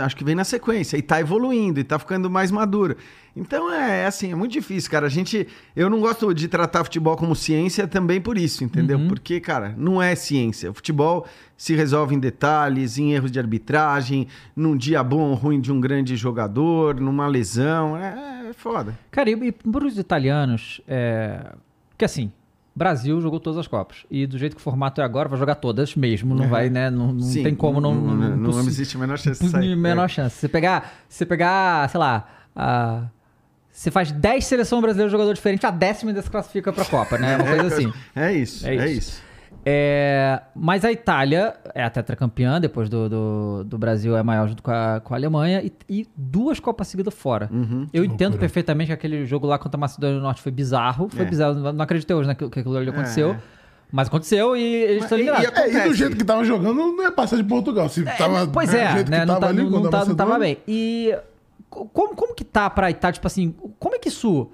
acho 0.02 0.16
que 0.16 0.24
vem 0.24 0.34
na 0.34 0.44
sequência 0.44 0.96
e 0.96 1.02
tá 1.02 1.20
evoluindo 1.20 1.78
e 1.78 1.84
tá 1.84 1.98
ficando 1.98 2.30
mais 2.30 2.50
maduro. 2.50 2.96
Então 3.36 3.70
é, 3.70 4.02
é 4.02 4.06
assim, 4.06 4.32
é 4.32 4.34
muito 4.34 4.52
difícil, 4.52 4.90
cara. 4.90 5.06
A 5.06 5.10
gente, 5.10 5.46
eu 5.74 5.90
não 5.90 6.00
gosto 6.00 6.32
de 6.32 6.48
tratar 6.48 6.84
futebol 6.84 7.16
como 7.16 7.36
ciência 7.36 7.86
também 7.86 8.20
por 8.20 8.38
isso, 8.38 8.64
entendeu? 8.64 8.98
Porque, 9.06 9.38
cara, 9.40 9.74
não 9.76 10.00
é 10.00 10.14
ciência. 10.14 10.70
O 10.70 10.74
futebol 10.74 11.26
se 11.56 11.74
resolve 11.74 12.14
em 12.14 12.18
detalhes, 12.18 12.96
em 12.96 13.12
erros 13.12 13.30
de 13.30 13.38
arbitragem, 13.38 14.26
num 14.54 14.76
dia 14.76 15.02
bom 15.02 15.30
ou 15.30 15.34
ruim 15.34 15.60
de 15.60 15.70
um 15.70 15.80
grande 15.80 16.16
jogador, 16.16 16.98
numa 16.98 17.26
lesão, 17.26 17.96
é, 17.96 18.48
é 18.48 18.52
foda. 18.54 18.98
Cara, 19.10 19.28
e, 19.28 19.34
e 19.34 19.52
para 19.52 19.86
os 19.86 19.98
italianos, 19.98 20.80
é... 20.88 21.52
porque 21.90 22.06
assim, 22.06 22.32
Brasil 22.76 23.18
jogou 23.22 23.40
todas 23.40 23.58
as 23.58 23.66
Copas. 23.66 24.04
E 24.10 24.26
do 24.26 24.36
jeito 24.36 24.54
que 24.54 24.60
o 24.60 24.62
formato 24.62 25.00
é 25.00 25.04
agora, 25.04 25.28
vai 25.30 25.38
jogar 25.38 25.54
todas 25.54 25.96
mesmo. 25.96 26.34
Não 26.34 26.46
vai, 26.48 26.68
né? 26.70 26.90
Não, 26.90 27.10
não 27.12 27.20
Sim, 27.22 27.42
tem 27.42 27.54
como 27.54 27.80
não. 27.80 27.94
não, 27.94 28.14
não, 28.14 28.36
não 28.36 28.50
possi- 28.50 28.68
existe 28.68 28.96
a 28.96 29.00
menor 29.00 29.18
chance 29.18 29.42
de 29.42 29.48
sair. 29.50 29.74
menor 29.74 30.04
É. 30.04 30.08
chance. 30.08 30.36
Você 30.36 30.46
pegar, 30.48 30.92
você 31.08 31.24
pegar, 31.24 31.88
sei 31.88 31.98
lá, 31.98 32.28
a- 32.54 33.04
você 33.72 33.90
faz 33.90 34.12
10 34.12 34.44
seleções 34.44 34.80
brasileiras 34.82 35.10
de 35.10 35.12
jogador 35.12 35.32
diferente, 35.34 35.64
a 35.66 35.70
décima 35.70 36.10
ainda 36.10 36.20
se 36.22 36.30
classifica 36.30 36.72
pra 36.72 36.84
Copa, 36.84 37.16
né? 37.18 37.36
Uma 37.36 37.44
coisa 37.62 37.66
assim. 37.74 37.92
É 38.14 38.32
isso, 38.32 38.66
É 38.66 38.76
é 38.76 38.90
isso. 38.90 39.22
É, 39.68 40.40
mas 40.54 40.84
a 40.84 40.92
Itália 40.92 41.54
é 41.74 41.82
a 41.82 41.90
tetracampeã, 41.90 42.60
depois 42.60 42.88
do, 42.88 43.08
do, 43.08 43.64
do 43.64 43.76
Brasil 43.76 44.16
é 44.16 44.22
maior 44.22 44.46
junto 44.46 44.62
com 44.62 44.70
a, 44.70 45.00
com 45.02 45.12
a 45.12 45.16
Alemanha, 45.16 45.60
e, 45.60 45.72
e 45.88 46.06
duas 46.16 46.60
Copas 46.60 46.86
seguidas 46.86 47.12
fora. 47.12 47.50
Uhum. 47.52 47.88
Eu 47.92 48.04
entendo 48.04 48.38
perfeitamente 48.38 48.86
que 48.88 48.92
aquele 48.92 49.26
jogo 49.26 49.44
lá 49.44 49.58
contra 49.58 49.76
a 49.76 49.80
Macedônia 49.80 50.16
do 50.18 50.22
Norte 50.22 50.40
foi 50.40 50.52
bizarro. 50.52 51.08
Foi 51.08 51.24
É. 51.24 51.28
bizarro, 51.28 51.54
não 51.72 51.82
acreditei 51.82 52.14
hoje 52.14 52.28
né, 52.28 52.36
que, 52.36 52.48
que 52.48 52.60
aquilo 52.60 52.76
ali 52.76 52.90
aconteceu. 52.90 53.30
É. 53.32 53.38
Mas 53.90 54.06
aconteceu 54.06 54.56
e 54.56 54.62
eles 54.62 55.02
estão 55.02 55.18
eliminados. 55.18 55.48
e 55.48 55.60
É, 55.60 55.84
e 55.84 55.88
do 55.88 55.94
jeito 55.94 56.16
que 56.16 56.24
tava 56.24 56.44
jogando, 56.44 56.74
não 56.74 57.02
ia 57.02 57.10
passar 57.10 57.36
de 57.36 57.44
Portugal. 57.44 57.88
Se 57.88 58.04
tava 58.04 58.46
Pois 58.46 58.72
é, 58.72 58.92
jeito 58.92 59.10
né? 59.10 59.20
que 59.20 59.26
Não, 59.26 59.34
tava 59.34 59.40
tá- 59.40 59.48
ali 59.48 59.62
não- 59.68 59.80
não 59.82 59.90
tá- 59.90 60.04
não 60.04 60.14
tava 60.14 60.38
bem. 60.38 60.58
E 60.66 61.12
co- 61.68 61.86
como, 61.86 62.14
como 62.14 62.34
que 62.36 62.44
tá 62.44 62.70
pra 62.70 62.88
Itália, 62.90 63.14
tipo 63.14 63.26
assim, 63.26 63.52
como 63.80 63.96
é 63.96 63.98
que 63.98 64.08
isso. 64.08 64.48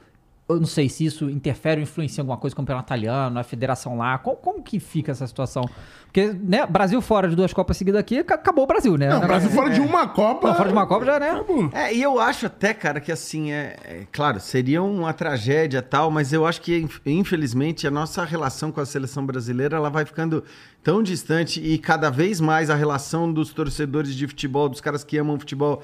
Eu 0.55 0.61
não 0.61 0.67
sei 0.67 0.89
se 0.89 1.05
isso 1.05 1.29
interfere 1.31 1.81
ou 1.81 1.83
influencia 1.83 2.21
em 2.21 2.23
alguma 2.23 2.37
coisa, 2.37 2.55
como 2.55 2.65
campeonato 2.67 2.87
italiano, 2.89 3.39
a 3.39 3.43
federação 3.43 3.97
lá. 3.97 4.19
Como, 4.19 4.37
como 4.37 4.63
que 4.63 4.79
fica 4.81 5.13
essa 5.13 5.27
situação? 5.27 5.69
Porque, 6.05 6.27
né, 6.43 6.67
Brasil 6.67 7.01
fora 7.01 7.27
de 7.29 7.35
duas 7.35 7.53
Copas 7.55 7.77
seguidas 7.77 7.99
aqui, 7.99 8.19
ac- 8.19 8.33
acabou 8.35 8.65
o 8.65 8.67
Brasil, 8.67 8.97
né? 8.99 9.09
Não, 9.09 9.21
O 9.21 9.25
o 9.25 9.27
Brasil 9.27 9.51
fora 9.51 9.71
de 9.71 9.81
uma 9.81 10.07
Copa. 10.09 10.49
Não, 10.49 10.55
fora 10.55 10.69
de 10.69 10.75
uma 10.75 10.87
Copa 10.87 11.05
já, 11.07 11.19
né? 11.19 11.31
Acabou. 11.31 11.71
É, 11.73 11.95
e 11.95 12.03
eu 12.03 12.21
acho 12.21 12.47
até, 12.47 12.75
cara, 12.75 13.01
que 13.01 13.11
assim, 13.11 13.51
é, 13.51 13.77
é 13.85 14.07
claro, 14.13 14.39
seria 14.39 14.83
uma 14.83 15.13
tragédia 15.15 15.79
e 15.79 15.83
tal, 15.83 16.11
mas 16.11 16.33
eu 16.33 16.47
acho 16.47 16.61
que, 16.61 16.77
inf- 16.79 17.01
infelizmente, 17.07 17.87
a 17.87 17.91
nossa 17.91 18.25
relação 18.25 18.71
com 18.71 18.81
a 18.81 18.85
seleção 18.87 19.25
brasileira, 19.25 19.77
ela 19.77 19.89
vai 19.89 20.05
ficando 20.05 20.45
tão 20.83 21.03
distante 21.03 21.61
e 21.63 21.79
cada 21.79 22.11
vez 22.11 22.41
mais 22.41 22.69
a 22.69 22.75
relação 22.75 23.33
dos 23.33 23.53
torcedores 23.55 24.15
de 24.15 24.27
futebol, 24.27 24.69
dos 24.69 24.81
caras 24.83 25.03
que 25.05 25.17
amam 25.17 25.39
futebol, 25.39 25.83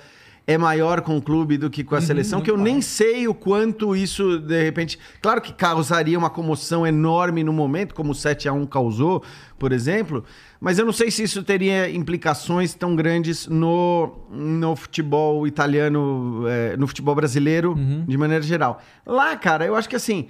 é 0.48 0.56
maior 0.56 1.02
com 1.02 1.16
o 1.16 1.22
clube 1.22 1.58
do 1.58 1.68
que 1.68 1.84
com 1.84 1.94
a 1.94 2.00
seleção, 2.00 2.40
que 2.40 2.50
eu 2.50 2.56
nem 2.56 2.80
sei 2.80 3.28
o 3.28 3.34
quanto 3.34 3.94
isso, 3.94 4.38
de 4.38 4.64
repente... 4.64 4.98
Claro 5.20 5.42
que 5.42 5.52
causaria 5.52 6.18
uma 6.18 6.30
comoção 6.30 6.86
enorme 6.86 7.44
no 7.44 7.52
momento, 7.52 7.94
como 7.94 8.12
o 8.12 8.14
7 8.14 8.48
a 8.48 8.52
1 8.54 8.64
causou, 8.64 9.22
por 9.58 9.72
exemplo, 9.72 10.24
mas 10.58 10.78
eu 10.78 10.86
não 10.86 10.92
sei 10.92 11.10
se 11.10 11.22
isso 11.22 11.42
teria 11.42 11.90
implicações 11.90 12.72
tão 12.72 12.96
grandes 12.96 13.46
no, 13.46 14.24
no 14.30 14.74
futebol 14.74 15.46
italiano, 15.46 16.44
é, 16.48 16.76
no 16.78 16.86
futebol 16.86 17.14
brasileiro, 17.14 17.74
de 18.06 18.16
maneira 18.16 18.42
geral. 18.42 18.80
Lá, 19.04 19.36
cara, 19.36 19.66
eu 19.66 19.76
acho 19.76 19.88
que 19.88 19.96
assim. 19.96 20.28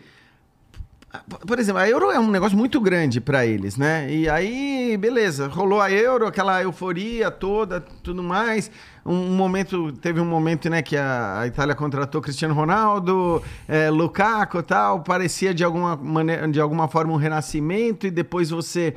Por 1.47 1.59
exemplo, 1.59 1.81
a 1.81 1.89
Euro 1.89 2.11
é 2.11 2.19
um 2.19 2.31
negócio 2.31 2.57
muito 2.57 2.79
grande 2.79 3.19
para 3.19 3.47
eles, 3.47 3.79
né? 3.79 4.13
E 4.13 4.29
aí, 4.29 4.95
beleza, 4.99 5.47
rolou 5.47 5.81
a 5.81 5.91
Euro, 5.91 6.27
aquela 6.27 6.63
euforia 6.63 7.31
toda, 7.31 7.81
tudo 7.81 8.23
mais. 8.23 8.71
Um 9.09 9.35
momento, 9.35 9.91
teve 9.93 10.21
um 10.21 10.27
momento, 10.27 10.69
né, 10.69 10.83
que 10.83 10.95
a, 10.95 11.41
a 11.41 11.47
Itália 11.47 11.75
contratou 11.75 12.21
Cristiano 12.21 12.53
Ronaldo, 12.53 13.43
é, 13.67 13.89
Lukaku 13.89 14.59
e 14.59 14.63
tal, 14.63 15.01
parecia 15.01 15.55
de 15.55 15.65
alguma 15.65 15.97
maneira, 15.97 16.47
de 16.47 16.61
alguma 16.61 16.89
forma 16.89 17.15
um 17.15 17.17
renascimento 17.17 18.07
e 18.07 18.11
depois 18.11 18.51
você 18.51 18.95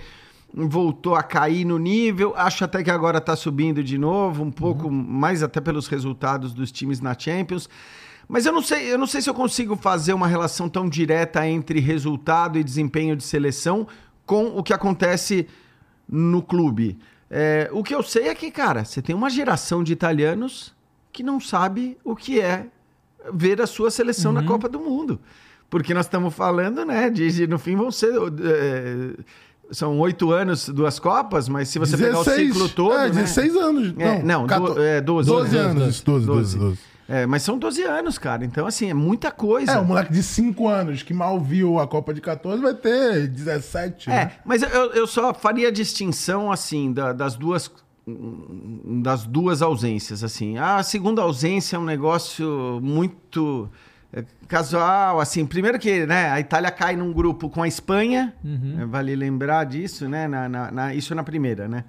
voltou 0.53 1.15
a 1.15 1.23
cair 1.23 1.63
no 1.63 1.79
nível. 1.79 2.33
Acho 2.35 2.65
até 2.65 2.83
que 2.83 2.91
agora 2.91 3.19
está 3.19 3.37
subindo 3.37 3.81
de 3.81 3.97
novo, 3.97 4.43
um 4.43 4.51
pouco 4.51 4.91
mais 4.91 5.41
até 5.41 5.61
pelos 5.61 5.87
resultados 5.87 6.53
dos 6.53 6.73
times 6.73 6.99
na 6.99 7.17
Champions. 7.17 7.69
Mas 8.27 8.45
eu 8.45 8.51
não 8.51 8.61
sei, 8.61 8.91
eu 8.91 8.97
não 8.97 9.07
sei 9.07 9.21
se 9.21 9.29
eu 9.29 9.33
consigo 9.33 9.77
fazer 9.77 10.11
uma 10.11 10.27
relação 10.27 10.67
tão 10.67 10.89
direta 10.89 11.47
entre 11.47 11.79
resultado 11.79 12.59
e 12.59 12.63
desempenho 12.65 13.15
de 13.15 13.23
seleção 13.23 13.87
com 14.25 14.57
o 14.57 14.61
que 14.61 14.73
acontece 14.73 15.47
no 16.07 16.41
clube. 16.41 16.99
É, 17.33 17.69
o 17.71 17.81
que 17.81 17.95
eu 17.95 18.03
sei 18.03 18.27
é 18.27 18.35
que, 18.35 18.51
cara, 18.51 18.83
você 18.83 19.01
tem 19.01 19.15
uma 19.15 19.29
geração 19.29 19.81
de 19.83 19.93
italianos 19.93 20.73
que 21.13 21.23
não 21.23 21.39
sabe 21.39 21.97
o 22.03 22.13
que 22.15 22.41
é 22.41 22.65
ver 23.33 23.61
a 23.61 23.67
sua 23.67 23.89
seleção 23.89 24.33
na 24.33 24.43
Copa 24.43 24.67
do 24.67 24.79
Mundo. 24.81 25.17
Porque 25.69 25.93
nós 25.93 26.05
estamos 26.05 26.33
falando, 26.33 26.83
né, 26.83 27.09
de, 27.09 27.31
de 27.31 27.47
no 27.47 27.57
fim 27.57 27.77
vão 27.77 27.89
ser. 27.89 28.11
é, 28.43 29.13
são 29.71 29.97
oito 29.99 30.31
anos, 30.33 30.67
duas 30.67 30.99
Copas, 30.99 31.47
mas 31.47 31.69
se 31.69 31.79
você 31.79 31.95
pegar 32.07 32.19
o 32.19 32.23
ciclo 32.53 32.67
todo. 32.67 32.93
É, 32.93 33.03
né? 33.03 33.21
16 33.21 33.55
anos. 33.55 33.93
É, 33.97 34.21
não, 34.21 34.41
não, 34.41 34.47
quator- 34.47 34.73
do- 34.75 34.81
é, 34.83 34.99
12, 34.99 35.29
12 35.29 35.51
12, 35.51 35.57
anos, 35.57 35.95
isso, 35.95 36.05
12, 36.05 36.25
12, 36.25 36.57
12. 36.57 36.79
É, 37.11 37.25
mas 37.25 37.43
são 37.43 37.57
12 37.57 37.83
anos, 37.83 38.17
cara. 38.17 38.45
Então, 38.45 38.65
assim, 38.65 38.89
é 38.89 38.93
muita 38.93 39.29
coisa. 39.31 39.73
É, 39.73 39.79
um 39.79 39.83
moleque 39.85 40.13
de 40.13 40.23
5 40.23 40.67
anos 40.67 41.03
que 41.03 41.13
mal 41.13 41.39
viu 41.39 41.77
a 41.79 41.87
Copa 41.87 42.13
de 42.13 42.21
14 42.21 42.61
vai 42.61 42.73
ter 42.73 43.27
17. 43.27 44.09
É, 44.09 44.13
né? 44.13 44.31
mas 44.45 44.61
eu, 44.61 44.93
eu 44.93 45.05
só 45.05 45.33
faria 45.33 45.67
a 45.67 45.71
distinção, 45.71 46.51
assim, 46.51 46.93
da- 46.93 47.11
das 47.13 47.35
duas 47.35 47.69
das 49.03 49.25
duas 49.25 49.61
ausências, 49.61 50.23
assim. 50.23 50.57
A 50.57 50.81
segunda 50.83 51.21
ausência 51.21 51.75
é 51.75 51.79
um 51.79 51.85
negócio 51.85 52.79
muito 52.81 53.69
é, 54.13 54.23
casual, 54.47 55.19
assim. 55.19 55.45
Primeiro 55.45 55.79
que, 55.79 56.05
né, 56.05 56.29
a 56.31 56.39
Itália 56.39 56.71
cai 56.71 56.95
num 56.95 57.13
grupo 57.13 57.49
com 57.49 57.61
a 57.63 57.67
Espanha, 57.67 58.33
é, 58.79 58.85
vale 58.85 59.15
lembrar 59.15 59.65
disso, 59.65 60.09
né, 60.09 60.27
na, 60.27 60.49
na- 60.49 60.71
na- 60.71 60.93
isso 60.95 61.13
na 61.15 61.23
primeira, 61.23 61.67
né. 61.67 61.85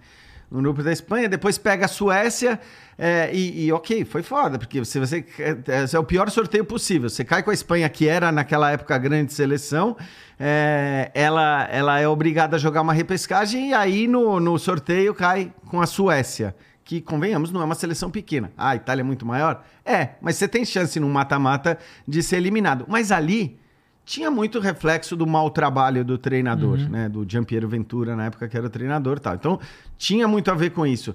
No 0.53 0.61
grupo 0.61 0.83
da 0.83 0.93
Espanha, 0.93 1.31
depois 1.31 1.57
pega 1.57 1.87
a 1.87 1.89
Suécia 1.89 2.61
é, 2.99 3.31
e, 3.33 3.65
e, 3.65 3.73
ok, 3.73 4.05
foi 4.05 4.23
foda, 4.23 4.59
porque 4.59 4.85
se 4.85 4.99
você 4.99 5.25
é, 5.39 5.57
é 5.91 5.99
o 5.99 6.05
pior 6.05 6.29
sorteio 6.29 6.63
possível. 6.63 7.09
Você 7.09 7.25
cai 7.25 7.43
com 7.43 7.51
a 7.51 7.55
Espanha, 7.55 7.89
que 7.89 8.07
era 8.07 8.31
naquela 8.31 8.71
época 8.71 8.95
a 8.95 8.99
grande 8.99 9.33
seleção, 9.33 9.97
é, 10.39 11.11
ela, 11.15 11.67
ela 11.71 11.99
é 11.99 12.07
obrigada 12.07 12.57
a 12.57 12.59
jogar 12.59 12.83
uma 12.83 12.93
repescagem 12.93 13.71
e 13.71 13.75
aí 13.75 14.07
no, 14.07 14.39
no 14.39 14.59
sorteio 14.59 15.15
cai 15.15 15.51
com 15.69 15.81
a 15.81 15.87
Suécia, 15.87 16.55
que, 16.85 17.01
convenhamos, 17.01 17.51
não 17.51 17.63
é 17.63 17.65
uma 17.65 17.75
seleção 17.75 18.11
pequena. 18.11 18.53
Ah, 18.55 18.71
a 18.71 18.77
Itália 18.77 19.01
é 19.01 19.05
muito 19.05 19.25
maior? 19.25 19.65
É, 19.87 20.11
mas 20.21 20.37
você 20.37 20.47
tem 20.47 20.67
chance 20.67 21.01
num 21.01 21.09
mata-mata 21.09 21.79
de 22.07 22.23
ser 22.23 22.37
eliminado. 22.37 22.85
Mas 22.87 23.11
ali 23.11 23.59
tinha 24.05 24.31
muito 24.31 24.59
reflexo 24.59 25.17
do 25.17 25.27
mau 25.27 25.51
trabalho 25.51 26.05
do 26.05 26.19
treinador, 26.19 26.79
né? 26.89 27.09
Do 27.09 27.25
Giampiero 27.29 27.69
Ventura, 27.69 28.17
na 28.17 28.27
época 28.27 28.49
que 28.49 28.57
era 28.57 28.69
treinador 28.69 29.19
tal. 29.19 29.35
Então, 29.35 29.61
tinha 29.97 30.27
muito 30.27 30.51
a 30.51 30.55
ver 30.55 30.71
com 30.71 30.87
isso. 30.87 31.15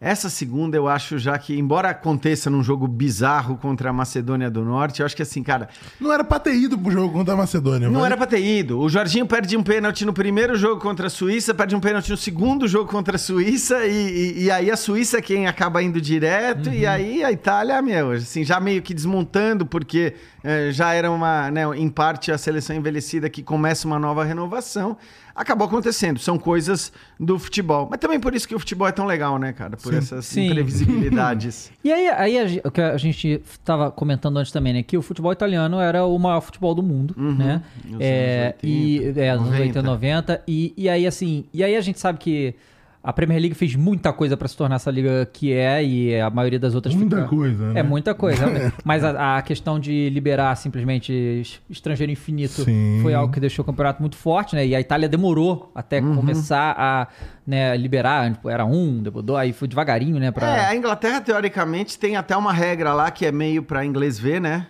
Essa 0.00 0.30
segunda, 0.30 0.76
eu 0.76 0.86
acho 0.86 1.18
já 1.18 1.36
que, 1.36 1.58
embora 1.58 1.90
aconteça 1.90 2.48
num 2.48 2.62
jogo 2.62 2.86
bizarro 2.86 3.56
contra 3.56 3.90
a 3.90 3.92
Macedônia 3.92 4.48
do 4.48 4.64
Norte, 4.64 5.00
eu 5.00 5.06
acho 5.06 5.16
que 5.16 5.22
assim, 5.22 5.42
cara, 5.42 5.68
Não 6.00 6.12
era 6.12 6.22
pra 6.22 6.38
ter 6.38 6.54
ido 6.54 6.78
pro 6.78 6.92
jogo 6.92 7.12
contra 7.12 7.34
a 7.34 7.36
Macedônia. 7.36 7.88
não 7.88 7.94
mas- 8.00 8.06
era 8.06 8.16
pra 8.16 8.24
ter 8.26 8.38
ido. 8.40 8.78
O 8.78 8.88
Jorginho 8.88 9.26
perde 9.26 9.56
um 9.56 9.62
pênalti 9.62 10.04
no 10.04 10.12
primeiro 10.12 10.54
jogo 10.54 10.80
contra 10.80 11.08
a 11.08 11.10
Suíça, 11.10 11.52
perde 11.52 11.74
um 11.74 11.80
pênalti 11.80 12.10
no 12.10 12.16
segundo 12.16 12.68
jogo 12.68 12.88
contra 12.88 13.16
a 13.16 13.18
Suíça, 13.18 13.84
e, 13.86 14.36
e- 14.36 14.44
e 14.44 14.50
aí 14.52 14.70
a 14.70 14.76
Suíça 14.76 15.18
é 15.18 15.20
quem 15.20 15.48
acaba 15.48 15.82
indo 15.82 16.00
direto, 16.00 16.68
e 16.72 16.86
aí 16.86 17.24
a 17.24 17.32
Itália, 17.32 17.82
meu, 17.82 18.12
assim, 18.12 18.44
já 18.44 18.60
meio 18.60 18.80
que 18.82 18.94
desmontando, 18.94 19.66
porque 19.66 20.14
eh, 20.44 20.70
já 20.70 20.92
era 20.94 21.10
uma, 21.10 21.50
né, 21.50 21.62
em 21.76 21.88
parte 21.88 22.30
a 22.30 22.38
seleção 22.38 22.76
envelhecida 22.76 23.28
que 23.28 23.42
começa 23.42 23.84
uma 23.88 23.98
nova 23.98 24.22
renovação. 24.22 24.96
Acabou 25.40 25.66
acontecendo, 25.68 26.18
são 26.18 26.36
coisas 26.38 26.92
do 27.18 27.38
futebol. 27.38 27.86
Mas 27.88 28.00
também 28.00 28.18
por 28.18 28.34
isso 28.34 28.46
que 28.48 28.54
o 28.54 28.58
futebol 28.58 28.88
é 28.88 28.92
tão 28.92 29.06
legal, 29.06 29.38
né, 29.38 29.52
cara? 29.52 29.76
por 29.76 29.92
Sim. 29.92 29.98
essas 29.98 30.26
Sim. 30.26 30.46
imprevisibilidades. 30.46 31.70
E 31.84 31.92
aí, 31.92 32.08
aí 32.08 32.38
a, 32.38 32.68
o 32.68 32.70
que 32.70 32.80
a 32.80 32.96
gente 32.98 33.40
estava 33.48 33.90
comentando 33.90 34.36
antes 34.36 34.50
também, 34.52 34.72
né? 34.72 34.82
Que 34.82 34.98
o 34.98 35.02
futebol 35.02 35.32
italiano 35.32 35.78
era 35.80 36.04
o 36.04 36.18
maior 36.18 36.40
futebol 36.40 36.74
do 36.74 36.82
mundo, 36.82 37.14
Uhum. 37.16 37.34
né? 37.34 37.62
Nos 37.84 38.00
É, 38.00 38.40
anos 38.42 38.54
80, 38.62 38.66
e, 38.66 39.22
é, 39.24 39.32
nos 39.34 39.44
90. 39.46 39.62
80, 39.62 39.82
90. 39.82 40.42
E, 40.46 40.74
e 40.76 40.88
aí, 40.88 41.06
assim, 41.06 41.44
e 41.54 41.62
aí 41.64 41.76
a 41.76 41.80
gente 41.80 41.98
sabe 42.00 42.18
que 42.18 42.54
a 43.02 43.12
Premier 43.12 43.40
League 43.40 43.54
fez 43.54 43.74
muita 43.76 44.12
coisa 44.12 44.36
para 44.36 44.48
se 44.48 44.56
tornar 44.56 44.76
essa 44.76 44.90
liga 44.90 45.26
que 45.32 45.52
é, 45.52 45.82
e 45.84 46.20
a 46.20 46.28
maioria 46.28 46.58
das 46.58 46.74
outras 46.74 46.94
Muita 46.94 47.16
fica- 47.16 47.28
coisa, 47.28 47.72
né? 47.72 47.80
É 47.80 47.82
muita 47.82 48.14
coisa. 48.14 48.44
Mas 48.84 49.02
a, 49.04 49.38
a 49.38 49.42
questão 49.42 49.78
de 49.78 50.10
liberar 50.10 50.54
simplesmente 50.56 51.12
es- 51.12 51.60
estrangeiro 51.70 52.10
infinito 52.12 52.64
Sim. 52.64 52.98
foi 53.02 53.14
algo 53.14 53.32
que 53.32 53.40
deixou 53.40 53.62
o 53.62 53.66
campeonato 53.66 54.02
muito 54.02 54.16
forte, 54.16 54.54
né? 54.56 54.66
E 54.66 54.74
a 54.74 54.80
Itália 54.80 55.08
demorou 55.08 55.70
até 55.74 56.00
Uhum. 56.00 56.16
começar 56.16 56.74
a 56.76 57.06
né, 57.46 57.76
liberar. 57.76 58.32
Tipo, 58.32 58.50
era 58.50 58.64
um, 58.66 59.02
depois 59.02 59.24
dois, 59.24 59.40
aí 59.40 59.52
foi 59.52 59.68
devagarinho, 59.68 60.18
né? 60.18 60.30
Pra... 60.30 60.46
É, 60.56 60.66
a 60.66 60.76
Inglaterra, 60.76 61.20
teoricamente, 61.20 61.98
tem 61.98 62.16
até 62.16 62.36
uma 62.36 62.52
regra 62.52 62.92
lá 62.92 63.10
que 63.10 63.24
é 63.24 63.32
meio 63.32 63.62
pra 63.62 63.84
inglês 63.86 64.18
ver, 64.18 64.40
né? 64.40 64.66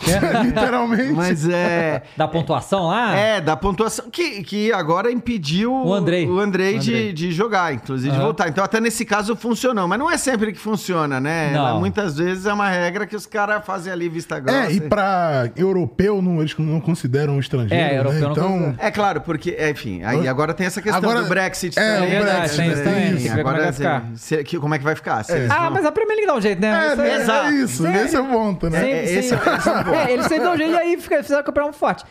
Literalmente. 0.44 1.12
Mas 1.12 1.48
é. 1.48 2.02
Da 2.16 2.26
pontuação 2.28 2.88
lá? 2.88 3.14
É, 3.16 3.40
da 3.40 3.56
pontuação. 3.56 4.06
Que, 4.10 4.42
que 4.42 4.72
agora 4.72 5.10
impediu 5.10 5.72
O 5.72 5.92
Andrei. 5.94 6.26
o 6.28 6.38
Andrei 6.38 6.76
O 6.76 6.78
de, 6.80 6.90
Andrei. 6.94 7.12
de 7.12 7.32
jogar, 7.32 7.72
inclusive 7.74 8.10
de 8.10 8.16
Aham. 8.16 8.24
voltar. 8.26 8.48
Então, 8.48 8.64
até 8.64 8.80
nesse 8.80 9.04
caso 9.04 9.36
funcionou. 9.36 9.86
Mas 9.86 9.98
não 9.98 10.10
é 10.10 10.16
sempre 10.18 10.52
que 10.52 10.58
funciona, 10.58 11.20
né? 11.20 11.52
Não. 11.52 11.78
Muitas 11.80 12.16
vezes 12.16 12.46
é 12.46 12.52
uma 12.52 12.68
regra 12.68 13.06
que 13.06 13.16
os 13.16 13.26
caras 13.26 13.64
fazem 13.64 13.92
ali 13.92 14.08
vista 14.08 14.38
grossa. 14.40 14.58
É, 14.70 14.72
e 14.72 14.80
pra 14.80 15.50
europeu, 15.56 16.20
não, 16.22 16.40
eles 16.40 16.54
não 16.58 16.80
consideram 16.80 17.38
estrangeiro, 17.38 17.74
É, 17.82 17.98
europeu 17.98 18.12
né? 18.14 18.20
não 18.26 18.32
Então, 18.32 18.48
considera. 18.58 18.76
É 18.78 18.90
claro, 18.90 19.20
porque, 19.20 19.54
é, 19.58 19.70
enfim, 19.70 20.02
aí 20.02 20.26
agora 20.28 20.52
tem 20.54 20.66
essa 20.66 20.80
questão 20.82 20.98
Agora- 21.02 21.22
do 21.22 21.28
Brexit. 21.28 21.78
é, 21.78 21.94
também, 21.96 22.20
o 22.20 22.24
né? 22.24 22.32
Brexit, 22.34 22.82
tem 22.82 23.16
isso 23.16 23.32
agora 23.32 23.42
como 23.42 23.50
é 23.50 23.54
que 23.58 23.62
vai 23.62 23.72
se- 23.72 23.76
ficar. 23.78 24.04
se- 24.16 24.44
que- 24.44 24.58
como 24.58 24.74
é 24.74 24.78
que 24.78 24.84
vai 24.84 24.94
ficar? 24.94 25.24
É. 25.28 25.46
Ah, 25.50 25.62
vão- 25.62 25.70
mas 25.72 25.84
a 25.86 25.92
Premier 25.92 26.16
League 26.16 26.26
dá 26.26 26.36
um 26.36 26.40
jeito, 26.40 26.60
né? 26.60 26.68
é, 26.72 26.86
Isso 26.92 26.96
né, 27.02 27.14
Exato. 27.16 27.46
é 27.46 27.54
isso, 27.54 27.86
É. 27.86 28.04
esse 28.04 28.16
é 28.16 28.20
o 28.20 28.26
ponto, 28.26 28.70
né? 28.70 28.78
É, 28.78 28.80
sem- 29.06 29.18
esse 29.18 29.34
é- 29.34 29.38
esse 29.38 29.68
é 29.90 30.12
eles 30.12 30.26
sempre 30.26 30.44
dão 30.44 30.54
um 30.54 30.56
jeito 30.56 30.72
e 30.72 30.76
aí 30.76 30.96
fica- 31.00 31.22
fizeram 31.22 31.42
campeonato 31.42 31.72
muito 31.72 31.78
forte. 31.80 32.04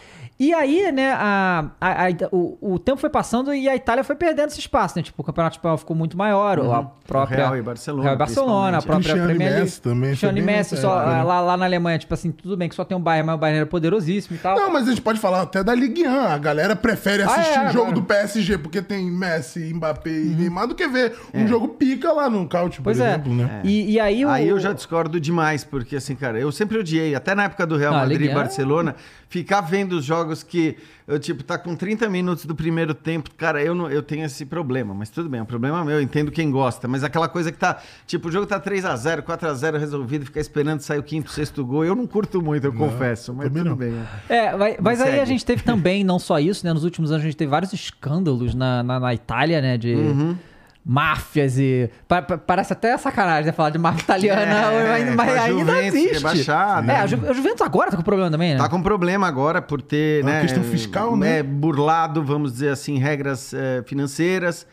E 0.43 0.55
aí, 0.55 0.91
né, 0.91 1.11
a, 1.13 1.65
a- 1.79 2.07
a- 2.07 2.29
o, 2.31 2.73
o 2.73 2.79
tempo 2.79 2.97
foi 2.99 3.11
passando 3.11 3.53
e 3.53 3.69
a 3.69 3.75
Itália 3.75 4.03
foi 4.03 4.15
perdendo 4.15 4.47
esse 4.47 4.59
espaço, 4.59 4.97
né? 4.97 5.03
Tipo, 5.03 5.21
o 5.21 5.23
campeonato 5.23 5.57
espanhol 5.57 5.77
ficou 5.77 5.95
muito 5.95 6.17
maior, 6.17 6.57
a 6.59 6.83
própria... 7.05 7.37
Real 7.37 7.57
e 7.57 7.61
Barcelona, 7.61 8.03
Real 8.03 8.15
e 8.15 8.17
Barcelona, 8.17 8.77
a 8.79 8.81
própria 8.81 8.95
Cristiano 9.13 9.21
e 9.31 9.35
Premier 9.35 9.49
League. 9.51 9.63
Messi 9.65 9.81
também, 9.83 10.09
Cristiano 10.09 10.37
e 10.39 10.41
Messi, 10.41 10.77
só, 10.77 11.05
né? 11.05 11.21
lá, 11.21 11.41
lá 11.41 11.55
na 11.57 11.65
Alemanha, 11.65 11.99
tipo 11.99 12.11
assim, 12.11 12.31
tudo 12.31 12.57
bem 12.57 12.67
que 12.67 12.73
só 12.73 12.83
tem 12.83 12.97
um 12.97 12.99
Bayern, 12.99 13.27
mas 13.27 13.35
o 13.35 13.37
Bayern 13.37 13.57
era 13.59 13.65
poderosíssimo 13.67 14.35
e 14.35 14.39
tal. 14.39 14.57
Não, 14.57 14.71
mas 14.73 14.87
a 14.87 14.89
gente 14.89 15.01
pode 15.01 15.19
falar 15.19 15.41
até 15.43 15.63
da 15.63 15.75
Ligue 15.75 16.07
1. 16.07 16.11
A 16.11 16.37
galera 16.39 16.75
prefere 16.75 17.21
Ah, 17.21 17.27
assistir 17.27 17.59
é, 17.59 17.61
um 17.61 17.67
jogo 17.67 17.79
agora. 17.91 17.95
do 17.95 18.03
PSG 18.03 18.57
porque 18.57 18.81
tem 18.81 19.11
Messi, 19.11 19.71
Mbappé 19.75 20.09
e 20.09 20.35
Neymar 20.35 20.65
do 20.65 20.73
que 20.73 20.87
ver 20.87 21.13
um 21.35 21.47
jogo 21.47 21.67
pica 21.67 22.11
lá 22.11 22.27
no 22.31 22.49
couch, 22.49 22.77
por 22.77 22.85
pois 22.85 22.99
é. 22.99 23.09
exemplo, 23.11 23.31
né? 23.35 23.61
E, 23.63 23.91
e 23.91 23.99
aí 23.99 24.25
o... 24.25 24.29
Aí 24.29 24.47
eu 24.47 24.59
já 24.59 24.73
discordo 24.73 25.19
demais, 25.19 25.63
porque 25.63 25.97
assim, 25.97 26.15
cara, 26.15 26.39
eu 26.39 26.51
sempre 26.51 26.79
odiei, 26.79 27.13
até 27.13 27.35
na 27.35 27.43
época 27.43 27.67
do 27.67 27.77
Real 27.77 27.93
Não, 27.93 27.99
Madrid 27.99 28.17
e 28.17 28.23
Ligue 28.23 28.33
1 28.33 28.37
é- 28.39 28.41
Barcelona, 28.41 28.95
ficar 29.31 29.61
vendo 29.61 29.93
os 29.93 30.03
jogos 30.03 30.43
que, 30.43 30.75
eu, 31.07 31.17
tipo, 31.17 31.41
tá 31.41 31.57
com 31.57 31.73
30 31.73 32.09
minutos 32.09 32.43
do 32.43 32.53
primeiro 32.53 32.93
tempo, 32.93 33.31
cara, 33.37 33.63
eu, 33.63 33.73
não, 33.73 33.89
eu 33.89 34.03
tenho 34.03 34.25
esse 34.25 34.45
problema, 34.45 34.93
mas 34.93 35.09
tudo 35.09 35.29
bem, 35.29 35.39
é 35.39 35.43
um 35.43 35.45
problema 35.45 35.85
meu, 35.85 35.95
eu 35.95 36.01
entendo 36.01 36.29
quem 36.31 36.51
gosta, 36.51 36.85
mas 36.85 37.01
aquela 37.01 37.29
coisa 37.29 37.49
que 37.49 37.57
tá, 37.57 37.79
tipo, 38.05 38.27
o 38.27 38.31
jogo 38.31 38.45
tá 38.45 38.59
3x0, 38.59 39.21
4x0 39.21 39.79
resolvido, 39.79 40.25
ficar 40.25 40.41
esperando 40.41 40.81
sair 40.81 40.99
o 40.99 41.03
quinto, 41.03 41.31
sexto 41.31 41.65
gol, 41.65 41.85
eu 41.85 41.95
não 41.95 42.05
curto 42.05 42.41
muito, 42.41 42.65
eu 42.67 42.73
confesso, 42.73 43.33
mas 43.33 43.47
tudo 43.47 43.63
não. 43.63 43.75
bem. 43.77 43.93
É, 44.27 44.55
vai- 44.57 44.77
mas 44.81 44.99
aí 44.99 45.21
a 45.21 45.25
gente 45.25 45.45
teve 45.45 45.63
também, 45.63 46.03
não 46.03 46.19
só 46.19 46.37
isso, 46.37 46.65
né? 46.65 46.73
Nos 46.73 46.83
últimos 46.83 47.09
anos 47.09 47.23
a 47.23 47.25
gente 47.25 47.37
teve 47.37 47.49
vários 47.49 47.71
escândalos 47.71 48.53
na, 48.53 48.83
na, 48.83 48.99
na 48.99 49.13
Itália, 49.13 49.61
né? 49.61 49.77
De 49.77 49.95
Uhum. 49.95 50.35
Máfias 50.83 51.57
e. 51.59 51.89
pa- 52.07 52.21
pa- 52.21 52.37
parece 52.37 52.73
até 52.73 52.97
sacanagem 52.97 53.45
né, 53.45 53.51
falar 53.51 53.69
de 53.69 53.77
máfia 53.77 54.01
italiana, 54.01 54.41
É, 54.71 54.87
mas, 55.05 55.15
mas 55.15 55.33
com 55.33 55.39
a 55.39 55.43
ainda 55.43 55.59
Juventus 55.59 55.95
existe. 55.95 56.13
rebaixada. 56.15 56.91
É, 56.91 56.95
a, 56.97 57.05
Ju, 57.07 57.19
a 57.29 57.33
Juventus 57.33 57.61
agora 57.61 57.91
tá 57.91 57.97
com 57.97 58.03
problema 58.03 58.31
também, 58.31 58.53
né? 58.53 58.57
Tá 58.59 58.67
com 58.69 58.81
problema 58.81 59.27
agora 59.27 59.61
por 59.61 59.81
ter, 59.81 60.23
Uma 60.23 60.31
né, 60.31 60.41
questão 60.41 60.63
fiscal, 60.63 61.15
né? 61.15 61.39
é, 61.39 61.43
burlado, 61.43 62.23
vamos 62.23 62.53
dizer 62.53 62.69
assim, 62.69 62.97
regras 62.97 63.53
é, 63.53 63.83
financeiras. 63.85 64.65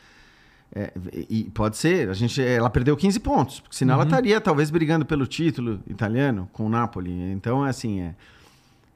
É, 0.75 0.93
e 1.31 1.45
pode 1.55 1.79
ser, 1.79 2.11
a 2.11 2.13
gente, 2.13 2.43
ela 2.43 2.69
perdeu 2.69 2.95
15 2.95 3.19
pontos, 3.21 3.61
porque 3.61 3.75
senão 3.75 3.95
ela 3.95 4.05
estaria 4.05 4.39
talvez 4.39 4.71
brigando 4.71 5.05
pelo 5.07 5.27
título 5.27 5.81
italiano 5.87 6.49
com 6.53 6.67
o 6.67 6.69
Napoli. 6.69 7.11
Então, 7.33 7.65
assim, 7.65 8.03
é, 8.03 8.15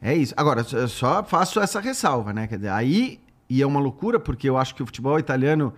é 0.02 0.14
isso. 0.14 0.34
Agora, 0.36 0.64
eu 0.72 0.86
só 0.88 1.24
faço 1.24 1.58
essa 1.60 1.80
ressalva, 1.80 2.30
né? 2.32 2.46
Quer 2.46 2.56
dizer, 2.56 2.68
aí, 2.70 3.18
e 3.48 3.62
é 3.62 3.66
uma 3.66 3.80
loucura, 3.80 4.20
porque 4.20 4.48
eu 4.50 4.58
acho 4.58 4.74
que 4.74 4.82
o 4.82 4.86
futebol 4.86 5.18
italiano, 5.18 5.72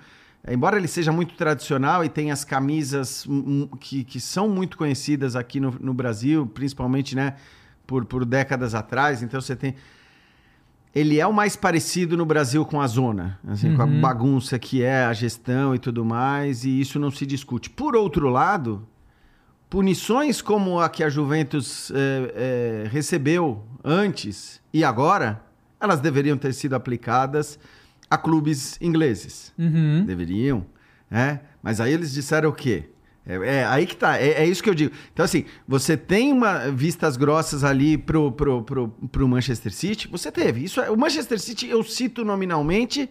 embora 0.49 0.77
ele 0.77 0.89
seja 0.89 1.11
muito 1.11 1.35
tradicional 1.35 2.05
e 2.05 2.09
tenha 2.09 2.33
as 2.33 2.45
camisas 2.45 3.27
que, 3.81 4.05
que 4.05 4.21
são 4.21 4.49
muito 4.49 4.77
conhecidas 4.77 5.37
aqui 5.37 5.59
no, 5.59 5.75
no 5.81 5.95
Brasil, 5.95 6.47
principalmente, 6.47 7.17
né, 7.17 7.35
por, 7.87 8.05
por 8.05 8.25
décadas 8.25 8.75
atrás, 8.75 9.23
então 9.23 9.41
você 9.41 9.57
tem. 9.57 9.75
Ele 10.95 11.19
é 11.19 11.27
o 11.27 11.33
mais 11.33 11.57
parecido 11.57 12.17
no 12.17 12.25
Brasil 12.25 12.65
com 12.65 12.81
a 12.81 12.87
zona, 12.87 13.39
assim, 13.49 13.75
com 13.75 13.83
a 13.83 13.87
bagunça 13.87 14.59
que 14.61 14.83
é 14.83 15.05
a 15.05 15.13
gestão 15.13 15.75
e 15.75 15.79
tudo 15.79 16.05
mais, 16.05 16.65
e 16.65 16.81
isso 16.81 17.01
não 17.01 17.11
se 17.11 17.27
discute. 17.27 17.69
Por 17.69 17.97
outro 17.97 18.29
lado, 18.29 18.87
punições 19.69 20.41
como 20.41 20.79
a 20.79 20.89
que 20.89 21.03
a 21.03 21.09
Juventus 21.09 21.91
eh, 21.91 22.33
eh, 22.37 22.89
recebeu 22.91 23.65
antes 23.83 24.63
e 24.73 24.85
agora, 24.85 25.43
elas 25.81 26.01
deveriam 26.01 26.37
ter 26.39 26.55
sido 26.55 26.75
aplicadas 26.75 27.59
a 28.11 28.19
clubes 28.19 28.79
ingleses. 28.81 29.53
Uhum. 29.59 30.05
Deveriam, 30.05 30.67
né? 31.11 31.41
Mas 31.63 31.81
aí 31.81 31.93
eles 31.93 32.13
disseram 32.13 32.51
o 32.51 32.53
quê? 32.53 32.91
É, 33.27 33.61
é 33.61 33.65
aí 33.65 33.87
que 33.87 33.97
tá, 33.97 34.19
é, 34.19 34.43
é 34.43 34.47
isso 34.47 34.63
que 34.63 34.69
eu 34.69 34.75
digo. 34.75 34.95
Então, 35.13 35.25
assim, 35.25 35.45
você 35.67 35.97
tem 35.97 36.33
uma 36.33 36.71
vistas 36.71 37.17
grossas 37.17 37.65
ali 37.65 37.97
pro, 37.97 38.31
pro, 38.31 38.63
pro, 38.63 38.89
pro 38.89 39.29
Manchester 39.29 39.73
City? 39.73 40.09
Você 40.09 40.31
teve. 40.31 40.65
Isso 40.65 40.81
é, 40.81 40.91
o 40.91 40.97
Manchester 40.97 41.41
City 41.41 41.69
eu 41.69 41.83
cito 41.83 42.25
nominalmente, 42.25 43.09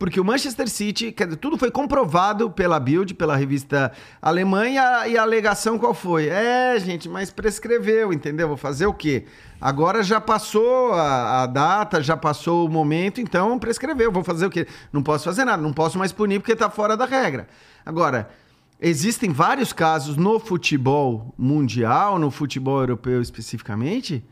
porque 0.00 0.18
o 0.18 0.24
Manchester 0.24 0.66
City, 0.66 1.14
tudo 1.38 1.58
foi 1.58 1.70
comprovado 1.70 2.50
pela 2.50 2.80
Bild, 2.80 3.12
pela 3.12 3.36
revista 3.36 3.92
alemã, 4.22 4.66
e 4.66 4.78
a, 4.78 5.06
e 5.06 5.18
a 5.18 5.20
alegação 5.20 5.78
qual 5.78 5.92
foi? 5.92 6.26
É, 6.26 6.80
gente, 6.80 7.06
mas 7.06 7.30
prescreveu, 7.30 8.10
entendeu? 8.10 8.48
Vou 8.48 8.56
fazer 8.56 8.86
o 8.86 8.94
quê? 8.94 9.26
Agora 9.60 10.02
já 10.02 10.18
passou 10.18 10.94
a, 10.94 11.42
a 11.42 11.46
data, 11.46 12.02
já 12.02 12.16
passou 12.16 12.66
o 12.66 12.70
momento, 12.70 13.20
então 13.20 13.58
prescreveu. 13.58 14.10
Vou 14.10 14.24
fazer 14.24 14.46
o 14.46 14.50
quê? 14.50 14.66
Não 14.90 15.02
posso 15.02 15.26
fazer 15.26 15.44
nada, 15.44 15.62
não 15.62 15.74
posso 15.74 15.98
mais 15.98 16.12
punir 16.12 16.40
porque 16.40 16.56
tá 16.56 16.70
fora 16.70 16.96
da 16.96 17.04
regra. 17.04 17.46
Agora, 17.84 18.30
existem 18.80 19.30
vários 19.30 19.70
casos 19.70 20.16
no 20.16 20.40
futebol 20.40 21.34
mundial, 21.36 22.18
no 22.18 22.30
futebol 22.30 22.80
europeu 22.80 23.20
especificamente, 23.20 24.24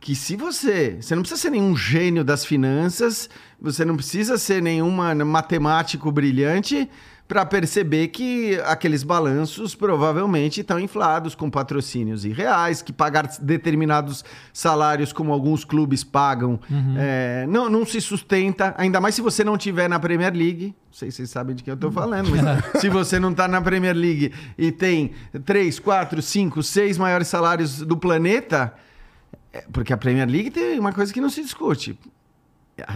que 0.00 0.14
se 0.14 0.36
você. 0.36 0.98
Você 1.00 1.14
não 1.14 1.22
precisa 1.22 1.40
ser 1.40 1.50
nenhum 1.50 1.76
gênio 1.76 2.24
das 2.24 2.44
finanças, 2.44 3.28
você 3.60 3.84
não 3.84 3.96
precisa 3.96 4.38
ser 4.38 4.62
nenhuma 4.62 5.14
matemático 5.14 6.10
brilhante 6.10 6.88
para 7.28 7.44
perceber 7.44 8.08
que 8.08 8.58
aqueles 8.64 9.02
balanços 9.02 9.74
provavelmente 9.74 10.62
estão 10.62 10.80
inflados 10.80 11.34
com 11.34 11.50
patrocínios 11.50 12.24
irreais, 12.24 12.80
que 12.80 12.90
pagar 12.90 13.28
determinados 13.42 14.24
salários, 14.50 15.12
como 15.12 15.30
alguns 15.30 15.62
clubes 15.62 16.02
pagam, 16.02 16.58
é, 16.96 17.44
não, 17.46 17.68
não 17.68 17.84
se 17.84 18.00
sustenta, 18.00 18.74
ainda 18.78 18.98
mais 18.98 19.14
se 19.14 19.20
você 19.20 19.44
não 19.44 19.58
tiver 19.58 19.90
na 19.90 20.00
Premier 20.00 20.32
League. 20.32 20.74
Não 20.86 20.92
sei 20.92 21.10
se 21.10 21.18
vocês 21.18 21.30
sabem 21.30 21.54
de 21.54 21.62
quem 21.62 21.72
eu 21.72 21.74
estou 21.74 21.92
falando, 21.92 22.30
mas 22.30 22.40
se 22.80 22.88
você 22.88 23.20
não 23.20 23.30
está 23.30 23.46
na 23.46 23.60
Premier 23.60 23.94
League 23.94 24.32
e 24.56 24.72
tem 24.72 25.12
três, 25.44 25.78
quatro, 25.78 26.22
cinco, 26.22 26.62
seis 26.62 26.96
maiores 26.96 27.28
salários 27.28 27.82
do 27.82 27.98
planeta, 27.98 28.72
é, 29.58 29.64
porque 29.72 29.92
a 29.92 29.96
Premier 29.96 30.28
League 30.28 30.50
tem 30.50 30.78
uma 30.78 30.92
coisa 30.92 31.12
que 31.12 31.20
não 31.20 31.30
se 31.30 31.42
discute. 31.42 31.98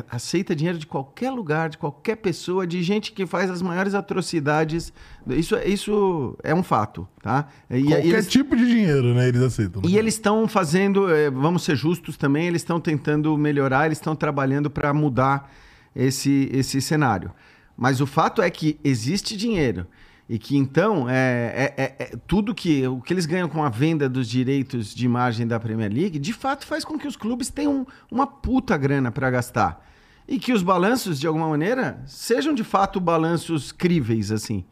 Aceita 0.09 0.55
dinheiro 0.55 0.79
de 0.79 0.87
qualquer 0.87 1.31
lugar, 1.33 1.69
de 1.69 1.77
qualquer 1.77 2.15
pessoa, 2.17 2.65
de 2.65 2.81
gente 2.85 3.11
que 3.11 3.27
faz 3.27 3.51
as 3.51 3.61
maiores 3.61 3.95
atrocidades. 3.95 4.93
Isso, 5.27 5.57
isso 5.59 6.39
é 6.45 6.55
um 6.55 6.63
fato, 6.63 7.09
tá? 7.21 7.49
E, 7.69 7.83
Qualquer 7.83 8.07
eles, 8.07 8.29
tipo 8.29 8.55
de 8.55 8.65
dinheiro, 8.65 9.13
né? 9.13 9.29
Eles 9.29 9.43
aceitam. 9.43 9.83
e 9.85 9.99
eles 9.99 10.15
estão 10.15 10.47
fazendo, 10.47 11.13
eh, 11.13 11.31
vamos 11.31 11.65
ser 11.65 11.75
justos 11.75 12.17
também, 12.17 12.47
eles 12.47 12.63
estão 12.63 12.81
tentando 12.81 13.37
melhorar, 13.37 13.87
eles 13.87 13.99
estão 13.99 14.15
trabalhando 14.15 14.71
para 14.71 14.95
mudar 14.95 15.53
esse, 15.97 16.49
esse 16.53 16.81
cenário. 16.81 17.33
Mas 17.77 18.01
o 18.01 18.07
fato 18.07 18.41
é 18.41 18.49
que 18.49 18.79
existe 18.85 19.37
dinheiro 19.37 19.89
e 20.29 20.39
que 20.39 20.57
então 20.57 21.09
é, 21.09 21.73
é- 21.77 21.83
é- 21.83 21.97
é 22.05 22.17
tudo 22.27 22.55
que 22.55 22.87
o 22.87 23.01
que 23.01 23.13
eles 23.13 23.27
ganham 23.27 23.49
com 23.49 23.63
a 23.63 23.69
venda 23.69 24.09
dos 24.09 24.29
direitos 24.29 24.95
de 24.95 25.05
imagem 25.05 25.47
da 25.47 25.59
Premier 25.59 25.93
League, 25.93 26.19
de 26.19 26.33
fato 26.33 26.67
faz 26.67 26.85
com 26.85 26.99
que 26.99 27.07
os 27.07 27.17
clubes 27.17 27.49
tenham 27.51 27.87
uma 28.11 28.27
puta 28.27 28.77
grana 28.77 29.11
para 29.11 29.31
gastar 29.31 29.87
e 30.29 30.39
que 30.39 30.53
os 30.53 30.63
balanços 30.63 31.19
de 31.19 31.27
alguma 31.27 31.49
maneira 31.49 32.03
sejam 32.07 32.55
de 32.55 32.63
fato 32.65 33.01
balanços 33.01 33.73
críveis 33.73 34.31
assim. 34.31 34.65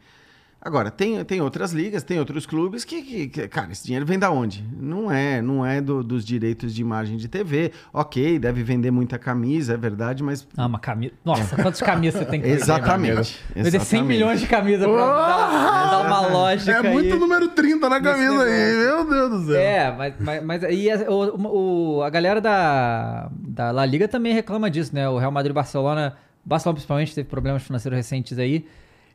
Agora, 0.63 0.91
tem, 0.91 1.23
tem 1.25 1.41
outras 1.41 1.71
ligas, 1.71 2.03
tem 2.03 2.19
outros 2.19 2.45
clubes 2.45 2.85
que, 2.85 3.01
que, 3.01 3.27
que, 3.29 3.47
cara, 3.47 3.71
esse 3.71 3.83
dinheiro 3.83 4.05
vem 4.05 4.19
da 4.19 4.29
onde? 4.29 4.63
Não 4.79 5.11
é, 5.11 5.41
não 5.41 5.65
é 5.65 5.81
do- 5.81 6.03
dos 6.03 6.23
direitos 6.23 6.75
de 6.75 6.81
imagem 6.83 7.17
de 7.17 7.27
TV. 7.27 7.71
Ok, 7.91 8.37
deve 8.37 8.61
vender 8.61 8.91
muita 8.91 9.17
camisa, 9.17 9.73
é 9.73 9.77
verdade, 9.77 10.21
mas 10.21 10.47
Ah, 10.55 10.67
uma 10.67 10.77
camisa. 10.77 11.13
Nossa, 11.25 11.55
quantas 11.55 11.81
camisas 11.81 12.19
você 12.19 12.25
tem 12.29 12.39
que 12.39 12.45
vender, 12.47 12.61
Exatamente, 12.61 13.07
meu 13.11 13.17
amigo? 13.17 13.37
Vender 13.55 13.71
100 13.71 13.79
exatamente. 13.81 14.07
milhões 14.07 14.39
de 14.39 14.45
camisas 14.45 14.85
pra 14.87 14.95
dar, 15.05 15.89
dar 15.89 16.05
uma 16.05 16.27
lógica 16.27 16.71
É 16.73 16.91
muito 16.93 17.13
aí. 17.15 17.19
número 17.19 17.47
30 17.47 17.89
na 17.89 17.99
camisa 17.99 18.43
aí, 18.43 18.75
meu 18.85 19.09
Deus 19.09 19.29
do 19.31 19.45
céu. 19.51 19.59
É, 19.59 19.91
mas, 19.97 20.13
mas, 20.19 20.43
mas 20.43 20.63
aí 20.63 20.91
a, 20.91 21.09
o, 21.09 21.97
o- 21.97 22.03
a 22.03 22.09
galera 22.11 22.39
da, 22.39 23.31
da 23.35 23.71
La 23.71 23.83
Liga 23.83 24.07
também 24.07 24.31
reclama 24.31 24.69
disso, 24.69 24.93
né? 24.93 25.09
O 25.09 25.17
Real 25.17 25.31
Madrid 25.31 25.49
e 25.49 25.55
Barcelona, 25.55 26.15
Barcelona 26.45 26.75
principalmente, 26.75 27.15
teve 27.15 27.27
problemas 27.27 27.63
financeiros 27.63 27.97
recentes 27.97 28.37
aí, 28.37 28.67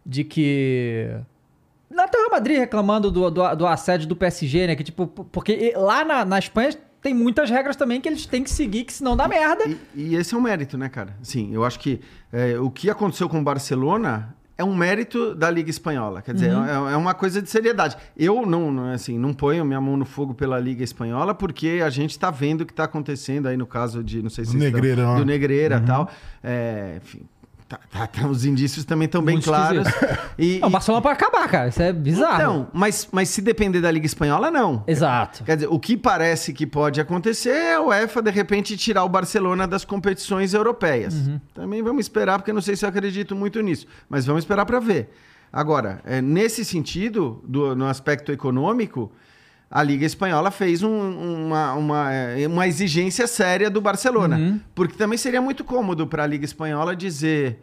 de 0.05 0.25
que. 0.25 1.09
Até 1.97 2.19
o 2.19 2.23
Real 2.23 2.31
Madrid 2.33 2.59
reclamando 2.59 3.11
do, 3.11 3.31
do, 3.31 3.55
do 3.55 3.67
assédio 3.67 4.07
do 4.09 4.17
PSG, 4.17 4.67
né? 4.67 4.77
Que 4.77 4.85
tipo, 4.85 5.07
porque 5.07 5.73
lá 5.77 6.05
na, 6.05 6.25
na 6.25 6.39
Espanha 6.39 6.71
tem 7.01 7.15
muitas 7.15 7.49
regras 7.49 7.77
também 7.77 8.01
que 8.01 8.09
eles 8.09 8.27
têm 8.27 8.43
que 8.43 8.51
seguir, 8.51 8.85
que 8.85 8.93
senão 8.93 9.17
dá 9.17 9.29
merda. 9.29 9.65
E, 9.69 9.79
e 9.95 10.15
esse 10.17 10.35
é 10.35 10.39
um 10.39 10.41
mérito, 10.41 10.77
né, 10.77 10.89
cara? 10.89 11.17
Sim, 11.23 11.51
eu 11.53 11.65
acho 11.65 11.79
que 11.79 12.01
é, 12.33 12.59
o 12.59 12.71
que 12.71 12.91
aconteceu 12.91 13.29
com 13.29 13.39
o 13.39 13.43
Barcelona 13.43 14.35
é 14.59 14.65
um 14.65 14.75
mérito 14.75 15.35
da 15.35 15.51
Liga 15.51 15.69
Espanhola. 15.69 16.23
Quer 16.23 16.33
dizer, 16.35 16.51
é, 16.51 16.93
é 16.95 16.97
uma 16.97 17.13
coisa 17.15 17.41
de 17.43 17.49
seriedade. 17.51 17.95
Eu 18.17 18.47
não, 18.47 18.73
não, 18.73 18.91
assim, 18.91 19.19
não 19.19 19.33
ponho 19.35 19.65
minha 19.67 19.81
mão 19.81 19.97
no 19.99 20.07
fogo 20.07 20.35
pela 20.35 20.59
Liga 20.59 20.83
Espanhola 20.83 21.35
porque 21.35 21.81
a 21.85 21.91
gente 21.91 22.19
tá 22.19 22.31
vendo 22.31 22.63
o 22.63 22.67
que 22.67 22.73
tá 22.73 22.85
acontecendo 22.85 23.47
aí 23.47 23.57
no 23.57 23.67
caso 23.67 24.03
de, 24.03 24.23
não 24.23 24.31
sei 24.31 24.45
se 24.47 24.53
Do 24.53 24.59
Negreira, 24.59 25.03
estão- 25.03 25.17
do 25.19 25.25
Negreira 25.27 25.77
e 25.77 25.87
tal. 25.87 26.11
É, 26.43 26.95
enfim, 27.03 27.21
tá- 27.69 27.81
tá- 27.91 28.07
tá- 28.07 28.27
os 28.29 28.45
indícios 28.45 28.85
também 28.85 29.07
estão 29.07 29.23
bem 29.23 29.41
claros. 29.41 29.87
E, 30.39 30.59
Não, 30.61 30.69
o 30.69 30.71
e- 30.71 30.73
Barcelona 30.73 31.03
pode 31.03 31.15
acabar, 31.15 31.49
cara. 31.49 31.69
Isso 31.69 31.83
é 31.83 31.93
bizarro. 31.93 32.35
então, 32.37 32.69
mas, 32.73 33.09
mas 33.13 33.29
se 33.29 33.41
depender 33.43 33.81
da 33.81 33.91
Liga 33.91 34.07
Espanhola, 34.07 34.51
não. 34.51 34.85
Exato. 34.87 35.45
Quer 35.45 35.57
dizer, 35.57 35.69
o 35.71 35.79
que 35.79 35.97
parece 35.97 36.53
que 36.53 36.67
pode 36.67 37.01
acontecer 37.01 37.51
é 37.51 37.75
a 37.75 37.81
UEFA, 37.83 38.23
de 38.23 38.31
repente, 38.31 38.77
tirar 38.77 39.05
o 39.05 39.09
Barcelona 39.09 39.67
das 39.67 39.85
competições 39.85 40.55
europeias. 40.55 41.15
Também 41.55 41.83
vamos 41.83 42.05
esperar, 42.05 42.39
porque 42.39 42.51
eu 42.51 42.55
não 42.55 42.63
sei 42.63 42.77
se 42.77 42.85
eu 42.85 42.89
acredito 42.89 43.35
muito 43.35 43.61
nisso, 43.61 43.87
mas 44.09 44.27
vamos 44.27 44.45
esperar 44.45 44.65
para 44.67 44.79
ver. 44.81 45.11
Agora, 45.53 46.01
é, 46.05 46.21
nesse 46.21 46.65
sentido, 46.65 47.43
do- 47.47 47.75
no 47.75 47.87
aspecto 47.87 48.31
econômico, 48.33 49.11
a 49.71 49.83
Liga 49.83 50.05
Espanhola 50.07 50.51
fez 50.51 50.83
um- 50.83 51.47
uma, 51.47 51.75
uma, 51.75 52.13
é, 52.13 52.47
uma 52.47 52.67
exigência 52.69 53.27
séria 53.27 53.69
do 53.69 53.81
Barcelona. 53.81 54.61
Porque 54.75 54.97
também 54.97 55.19
seria 55.19 55.41
muito 55.43 55.65
cômodo 55.65 56.07
para 56.07 56.23
a 56.23 56.27
Liga 56.27 56.45
Espanhola 56.45 56.95
dizer: 56.95 57.63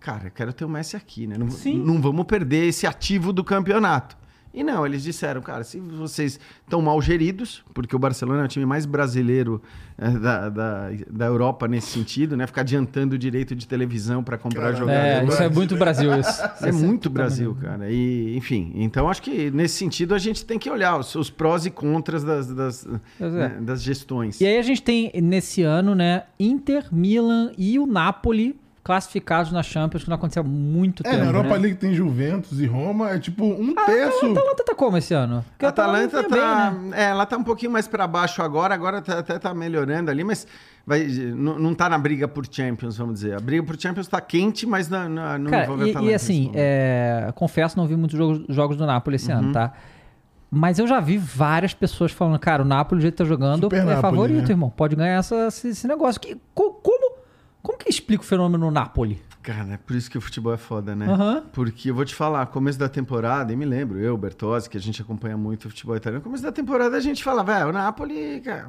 cara, 0.00 0.26
eu 0.28 0.30
quero 0.30 0.52
ter 0.52 0.64
o 0.64 0.68
Messi 0.68 0.96
aqui, 0.96 1.26
né? 1.26 1.36
Não, 1.38 1.50
Sim. 1.50 1.78
não 1.84 2.00
vamos 2.00 2.24
perder 2.26 2.66
esse 2.68 2.86
ativo 2.86 3.32
do 3.32 3.44
campeonato. 3.44 4.16
E 4.56 4.64
não, 4.64 4.86
eles 4.86 5.02
disseram, 5.02 5.42
cara, 5.42 5.62
se 5.62 5.78
vocês 5.78 6.40
estão 6.64 6.80
mal 6.80 7.00
geridos, 7.02 7.62
porque 7.74 7.94
o 7.94 7.98
Barcelona 7.98 8.40
é 8.40 8.44
o 8.46 8.48
time 8.48 8.64
mais 8.64 8.86
brasileiro 8.86 9.60
eh, 9.98 10.08
da, 10.12 10.48
da, 10.48 10.90
da 11.10 11.26
Europa 11.26 11.68
nesse 11.68 11.88
sentido, 11.88 12.38
né? 12.38 12.46
Ficar 12.46 12.62
adiantando 12.62 13.16
o 13.16 13.18
direito 13.18 13.54
de 13.54 13.68
televisão 13.68 14.24
para 14.24 14.38
comprar 14.38 14.72
Caramba. 14.72 14.78
jogador. 14.78 14.98
É, 14.98 15.24
isso 15.26 15.42
é 15.42 15.48
muito 15.50 15.76
Brasil, 15.76 16.18
isso. 16.18 16.42
É 16.66 16.72
muito 16.72 17.10
Brasil, 17.10 17.54
cara. 17.60 17.90
E, 17.90 18.34
enfim, 18.34 18.72
então 18.76 19.10
acho 19.10 19.20
que 19.20 19.50
nesse 19.50 19.74
sentido 19.74 20.14
a 20.14 20.18
gente 20.18 20.42
tem 20.42 20.58
que 20.58 20.70
olhar 20.70 20.98
os, 20.98 21.14
os 21.14 21.28
prós 21.28 21.66
e 21.66 21.70
contras 21.70 22.24
das, 22.24 22.46
das, 22.46 22.88
é. 23.20 23.28
né, 23.28 23.58
das 23.60 23.82
gestões. 23.82 24.40
E 24.40 24.46
aí 24.46 24.56
a 24.56 24.62
gente 24.62 24.82
tem 24.82 25.12
nesse 25.22 25.60
ano, 25.60 25.94
né, 25.94 26.22
Inter, 26.40 26.86
Milan 26.90 27.52
e 27.58 27.78
o 27.78 27.86
Napoli 27.86 28.58
classificados 28.86 29.50
na 29.50 29.64
Champions, 29.64 30.04
que 30.04 30.08
não 30.08 30.14
aconteceu 30.14 30.42
há 30.44 30.46
muito 30.46 31.02
É, 31.04 31.10
tempo. 31.10 31.24
na 31.24 31.28
Europa 31.30 31.48
né? 31.54 31.58
League 31.58 31.74
tem 31.76 31.92
Juventus 31.92 32.60
e 32.60 32.66
Roma, 32.66 33.10
é 33.10 33.18
tipo 33.18 33.44
um 33.44 33.74
Ah, 33.76 33.84
terço. 33.84 34.24
A 34.26 34.30
Atalanta 34.30 34.64
tá 34.64 34.74
como 34.76 34.96
esse 34.96 35.12
ano? 35.12 35.44
Porque 35.50 35.66
A 35.66 35.70
Atalanta 35.70 36.18
vinha 36.22 36.28
tá, 36.28 36.70
bem, 36.70 36.90
né? 36.90 36.96
é, 37.00 37.04
ela 37.10 37.26
tá 37.26 37.36
um 37.36 37.42
pouquinho 37.42 37.72
mais 37.72 37.88
para 37.88 38.06
baixo 38.06 38.40
agora, 38.42 38.72
agora 38.72 39.02
tá- 39.02 39.18
até 39.18 39.40
tá 39.40 39.52
melhorando 39.52 40.08
ali, 40.08 40.22
mas 40.22 40.46
vai, 40.86 41.04
não, 41.04 41.58
não 41.58 41.74
tá 41.74 41.88
na 41.88 41.98
briga 41.98 42.28
por 42.28 42.46
Champions, 42.48 42.96
vamos 42.96 43.14
dizer. 43.14 43.34
A 43.36 43.40
briga 43.40 43.64
por 43.64 43.76
Champions 43.76 44.06
tá 44.06 44.20
quente, 44.20 44.64
mas 44.64 44.88
não, 44.88 45.08
não, 45.08 45.36
não 45.38 45.50
Cara, 45.50 45.64
envolve 45.64 45.82
a 45.82 45.86
e, 45.86 45.90
Atalanta. 45.90 46.12
e 46.12 46.14
assim, 46.14 46.52
é, 46.54 47.32
confesso, 47.34 47.76
não 47.76 47.88
vi 47.88 47.96
muitos 47.96 48.16
jogos, 48.16 48.44
jogos 48.48 48.76
do 48.76 48.86
Napoli 48.86 49.16
esse 49.16 49.32
Uhum. 49.32 49.38
ano, 49.38 49.52
tá? 49.52 49.72
Mas 50.48 50.78
eu 50.78 50.86
já 50.86 51.00
vi 51.00 51.18
várias 51.18 51.74
pessoas 51.74 52.12
falando, 52.12 52.38
cara, 52.38 52.62
o 52.62 52.64
Napoli, 52.64 53.00
do 53.00 53.02
jeito 53.02 53.14
que 53.14 53.18
tá 53.18 53.24
jogando, 53.28 53.62
Super 53.64 53.80
é 53.80 53.84
Napoli, 53.84 54.00
favorito, 54.00 54.44
né? 54.46 54.50
irmão. 54.50 54.70
Pode 54.70 54.94
ganhar 54.94 55.18
essa- 55.18 55.48
esse, 55.48 55.88
negócio. 55.88 56.20
Que, 56.20 56.36
co- 56.54 56.70
como, 56.74 56.95
como 57.66 57.78
que 57.78 57.88
explica 57.90 58.22
o 58.22 58.26
fenômeno 58.26 58.70
Napoli? 58.70 59.20
Cara, 59.42 59.74
é 59.74 59.76
por 59.76 59.94
isso 59.96 60.10
que 60.10 60.18
o 60.18 60.20
futebol 60.20 60.52
é 60.52 60.56
foda, 60.56 60.94
né? 60.94 61.06
Aham. 61.06 61.42
Porque 61.52 61.90
eu 61.90 61.94
vou 61.94 62.04
te 62.04 62.14
falar, 62.14 62.46
começo 62.46 62.78
da 62.78 62.88
temporada, 62.88 63.52
e 63.52 63.56
me 63.56 63.64
lembro, 63.64 63.98
eu, 63.98 64.16
Bertozzi, 64.16 64.68
que 64.68 64.76
a 64.76 64.80
gente 64.80 65.00
acompanha 65.02 65.36
muito 65.36 65.66
o 65.66 65.68
futebol 65.70 65.96
italiano, 65.96 66.22
começo 66.22 66.42
da 66.42 66.50
temporada 66.52 66.96
a 66.96 67.00
gente 67.00 67.22
fala, 67.22 67.44
velho, 67.44 67.68
o 67.68 67.72
Napoli, 67.72 68.40
cara, 68.40 68.68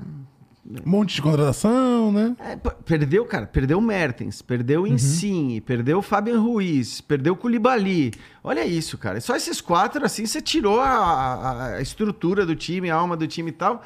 Um 0.85 0.89
monte 0.89 1.15
de 1.15 1.21
contratação, 1.21 2.11
né? 2.11 2.35
É, 2.39 2.55
perdeu, 2.85 3.25
cara, 3.25 3.47
perdeu 3.47 3.77
o 3.79 3.81
Mertens, 3.81 4.41
perdeu 4.41 4.81
o 4.83 4.87
Insigne, 4.87 5.61
perdeu 5.61 5.97
o 5.97 6.01
Fabian 6.01 6.39
Ruiz, 6.41 7.01
perdeu 7.01 7.33
o 7.33 7.37
Koulibaly. 7.37 8.13
Olha 8.43 8.65
isso, 8.65 8.97
cara. 8.97 9.19
Só 9.21 9.35
esses 9.35 9.59
quatro, 9.61 10.05
assim, 10.05 10.25
você 10.25 10.41
tirou 10.41 10.79
a, 10.79 10.89
a- 10.89 11.65
a 11.77 11.81
estrutura 11.81 12.45
do 12.45 12.55
time, 12.55 12.89
a 12.91 12.95
alma 12.95 13.15
do 13.17 13.25
time 13.27 13.49
e 13.49 13.53
tal. 13.53 13.81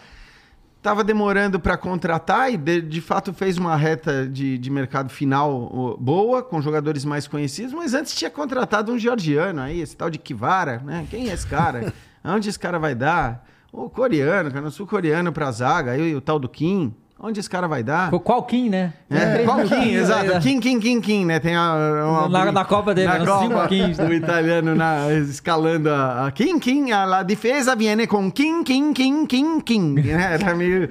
Tava 0.81 1.03
demorando 1.03 1.59
para 1.59 1.77
contratar 1.77 2.51
e 2.51 2.57
de, 2.57 2.81
de 2.81 3.01
fato 3.01 3.31
fez 3.33 3.57
uma 3.57 3.75
reta 3.75 4.27
de, 4.27 4.57
de 4.57 4.69
mercado 4.71 5.09
final 5.09 5.95
boa, 5.99 6.41
com 6.41 6.59
jogadores 6.59 7.05
mais 7.05 7.27
conhecidos, 7.27 7.71
mas 7.71 7.93
antes 7.93 8.15
tinha 8.15 8.31
contratado 8.31 8.91
um 8.91 8.97
georgiano 8.97 9.61
aí, 9.61 9.79
esse 9.79 9.95
tal 9.95 10.09
de 10.09 10.17
Kivara, 10.17 10.81
né? 10.83 11.05
Quem 11.09 11.29
é 11.29 11.33
esse 11.33 11.45
cara? 11.45 11.93
Aonde 12.23 12.49
esse 12.49 12.57
cara 12.57 12.79
vai 12.79 12.95
dar? 12.95 13.47
O 13.71 13.89
coreano, 13.89 14.51
cara, 14.51 14.67
o 14.67 14.71
sul-coreano 14.71 15.31
pra 15.31 15.51
zaga, 15.51 15.91
aí 15.91 16.15
o 16.15 16.21
tal 16.21 16.39
do 16.39 16.49
Kim. 16.49 16.95
Onde 17.23 17.39
esse 17.39 17.49
cara 17.49 17.67
vai 17.67 17.83
dar? 17.83 18.09
Qual 18.11 18.43
Kim, 18.43 18.69
né? 18.69 18.93
É, 19.09 19.43
qual 19.43 19.63
Kim, 19.63 19.93
exato. 19.93 20.25
né? 20.25 20.39
Kim, 20.39 20.59
Kim, 20.59 20.79
Kim, 20.79 20.99
Kim, 20.99 21.25
né? 21.25 21.39
Tem 21.39 21.55
a, 21.55 21.73
uma 22.09 22.27
Na- 22.29 22.41
brin- 22.45 22.51
na 22.51 22.65
Copa 22.65 22.95
dele, 22.95 23.07
na 23.09 23.19
né? 23.19 23.25
Copa, 23.25 23.67
Kims, 23.67 23.97
né? 23.99 24.07
o 24.07 24.13
italiano 24.13 24.73
na, 24.73 25.13
escalando 25.13 25.89
a, 25.89 26.25
a 26.27 26.31
Kim, 26.31 26.57
Kim, 26.59 26.91
a 26.91 27.05
la 27.05 27.21
defesa 27.23 27.75
viene 27.75 28.07
com 28.07 28.31
Kim, 28.31 28.63
Kim, 28.63 28.91
Kim, 28.91 29.25
Kim, 29.27 29.59
Kim, 29.61 29.93
né? 29.93 30.33
Era 30.41 30.55
meio... 30.55 30.89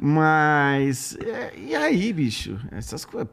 Mas... 0.00 1.16
é, 1.24 1.52
e 1.56 1.74
aí, 1.74 2.12
bicho? 2.12 2.58
Essas 2.72 3.04
coisas... 3.04 3.28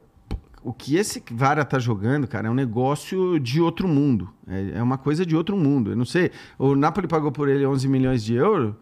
O 0.63 0.72
que 0.72 0.95
esse 0.95 1.24
Vara 1.32 1.65
tá 1.65 1.80
jogando, 1.80 2.28
cara, 2.28 2.47
é 2.47 2.51
um 2.51 2.53
negócio 2.53 3.39
de 3.39 3.59
outro 3.59 3.88
mundo. 3.88 4.30
É, 4.47 4.78
é 4.78 4.84
uma 4.84 4.95
coisa 4.97 5.26
de 5.26 5.36
outro 5.36 5.57
mundo. 5.57 5.89
Eu 5.93 5.95
não 5.95 6.05
sei. 6.05 6.30
O 6.59 6.76
Napoli 6.76 7.07
pagou 7.07 7.32
por 7.32 7.49
ele 7.49 7.65
11 7.65 7.88
milhões 7.88 8.24
de 8.24 8.36
euros 8.36 8.76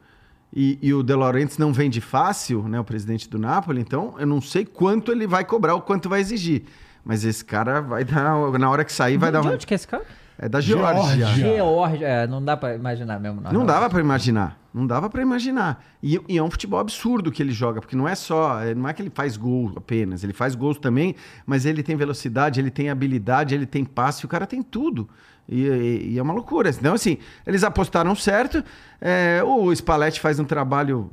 e, 0.53 0.79
e 0.81 0.93
o 0.93 1.03
De 1.03 1.13
Laurentiis 1.13 1.57
não 1.57 1.71
vende 1.71 2.01
fácil, 2.01 2.67
né? 2.67 2.79
O 2.79 2.83
presidente 2.83 3.29
do 3.29 3.37
Napoli. 3.37 3.81
Então, 3.81 4.15
eu 4.17 4.25
não 4.25 4.41
sei 4.41 4.65
quanto 4.65 5.11
ele 5.11 5.27
vai 5.27 5.45
cobrar 5.45 5.75
ou 5.75 5.81
quanto 5.81 6.09
vai 6.09 6.19
exigir. 6.19 6.63
Mas 7.03 7.23
esse 7.23 7.45
cara 7.45 7.81
vai 7.81 8.03
dar... 8.03 8.49
Na 8.57 8.69
hora 8.69 8.83
que 8.83 8.91
sair, 8.91 9.17
vai 9.17 9.31
dar 9.31 9.41
De 9.41 9.47
uma... 9.47 9.53
onde 9.53 9.65
que 9.65 9.73
é 9.73 9.75
esse 9.75 9.87
cara? 9.87 10.03
É 10.41 10.47
da 10.47 10.61
Geórgia. 10.61 11.27
Geórgia. 11.27 12.07
É, 12.07 12.25
não 12.25 12.43
dá 12.43 12.55
pra 12.55 12.73
imaginar 12.73 13.19
mesmo. 13.19 13.41
Não 13.41 13.51
real. 13.51 13.65
dava 13.65 13.89
pra 13.89 13.99
imaginar. 13.99 14.57
Não 14.73 14.87
dava 14.87 15.09
pra 15.09 15.21
imaginar. 15.21 15.83
E, 16.01 16.19
e 16.29 16.37
é 16.37 16.41
um 16.41 16.49
futebol 16.49 16.79
absurdo 16.79 17.29
que 17.29 17.43
ele 17.43 17.51
joga, 17.51 17.81
porque 17.81 17.95
não 17.95 18.07
é 18.07 18.15
só, 18.15 18.61
é, 18.61 18.73
não 18.73 18.87
é 18.87 18.93
que 18.93 19.01
ele 19.01 19.09
faz 19.09 19.35
gol 19.35 19.73
apenas, 19.75 20.23
ele 20.23 20.31
faz 20.31 20.55
gols 20.55 20.77
também, 20.77 21.15
mas 21.45 21.65
ele 21.65 21.83
tem 21.83 21.97
velocidade, 21.97 22.59
ele 22.59 22.71
tem 22.71 22.89
habilidade, 22.89 23.53
ele 23.53 23.65
tem 23.65 23.83
passe, 23.83 24.23
o 24.23 24.29
cara 24.29 24.47
tem 24.47 24.63
tudo. 24.63 25.09
E, 25.51 25.63
e- 25.67 26.09
e 26.13 26.19
é 26.19 26.21
uma 26.21 26.33
loucura. 26.33 26.69
Então, 26.69 26.93
assim, 26.93 27.17
eles 27.47 27.63
apostaram 27.63 28.13
certo. 28.15 28.63
É, 29.01 29.41
o 29.43 29.73
Spalletti 29.73 30.19
faz 30.19 30.39
um 30.39 30.45
trabalho 30.45 31.09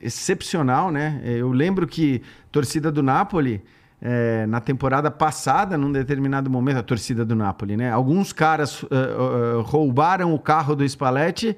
excepcional, 0.00 0.90
né? 0.90 1.20
É, 1.24 1.32
Eu 1.32 1.50
lembro 1.50 1.86
que 1.86 2.22
torcida 2.52 2.90
do 2.92 3.02
Napoli, 3.02 3.62
é, 4.02 4.46
na 4.46 4.60
temporada 4.60 5.10
passada, 5.10 5.76
num 5.76 5.90
determinado 5.92 6.48
momento, 6.48 6.78
a 6.78 6.82
torcida 6.82 7.24
do 7.24 7.34
Napoli, 7.34 7.76
né? 7.76 7.90
Alguns 7.90 8.32
caras 8.32 8.82
eh, 8.84 8.86
eh, 8.96 9.62
roubaram 9.62 10.32
o 10.34 10.38
carro 10.38 10.74
do 10.74 10.88
Spalletti 10.88 11.54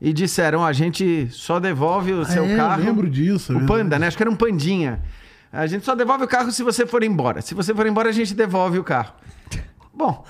e 0.00 0.12
disseram: 0.12 0.58
"Ó, 0.60 0.66
a 0.66 0.72
gente 0.74 1.26
só 1.30 1.58
devolve 1.58 2.12
o 2.12 2.24
seu 2.24 2.44
é, 2.44 2.52
eu 2.52 2.56
carro. 2.56 2.82
lembro 2.84 3.08
disso, 3.08 3.56
O. 3.56 3.64
Panda, 3.66 3.98
né? 3.98 4.08
Acho 4.08 4.16
que 4.16 4.22
era 4.22 4.30
um 4.30 4.36
Pandinha. 4.36 5.00
A 5.50 5.66
gente 5.66 5.86
só 5.86 5.94
devolve 5.94 6.24
o 6.24 6.28
carro 6.28 6.50
se 6.50 6.62
você 6.62 6.84
for 6.84 7.02
embora. 7.02 7.40
Se 7.40 7.54
você 7.54 7.74
for 7.74 7.86
embora, 7.86 8.10
a 8.10 8.12
gente 8.12 8.34
devolve 8.34 8.78
o 8.78 8.84
carro. 8.84 9.12
Bom. 9.94 10.22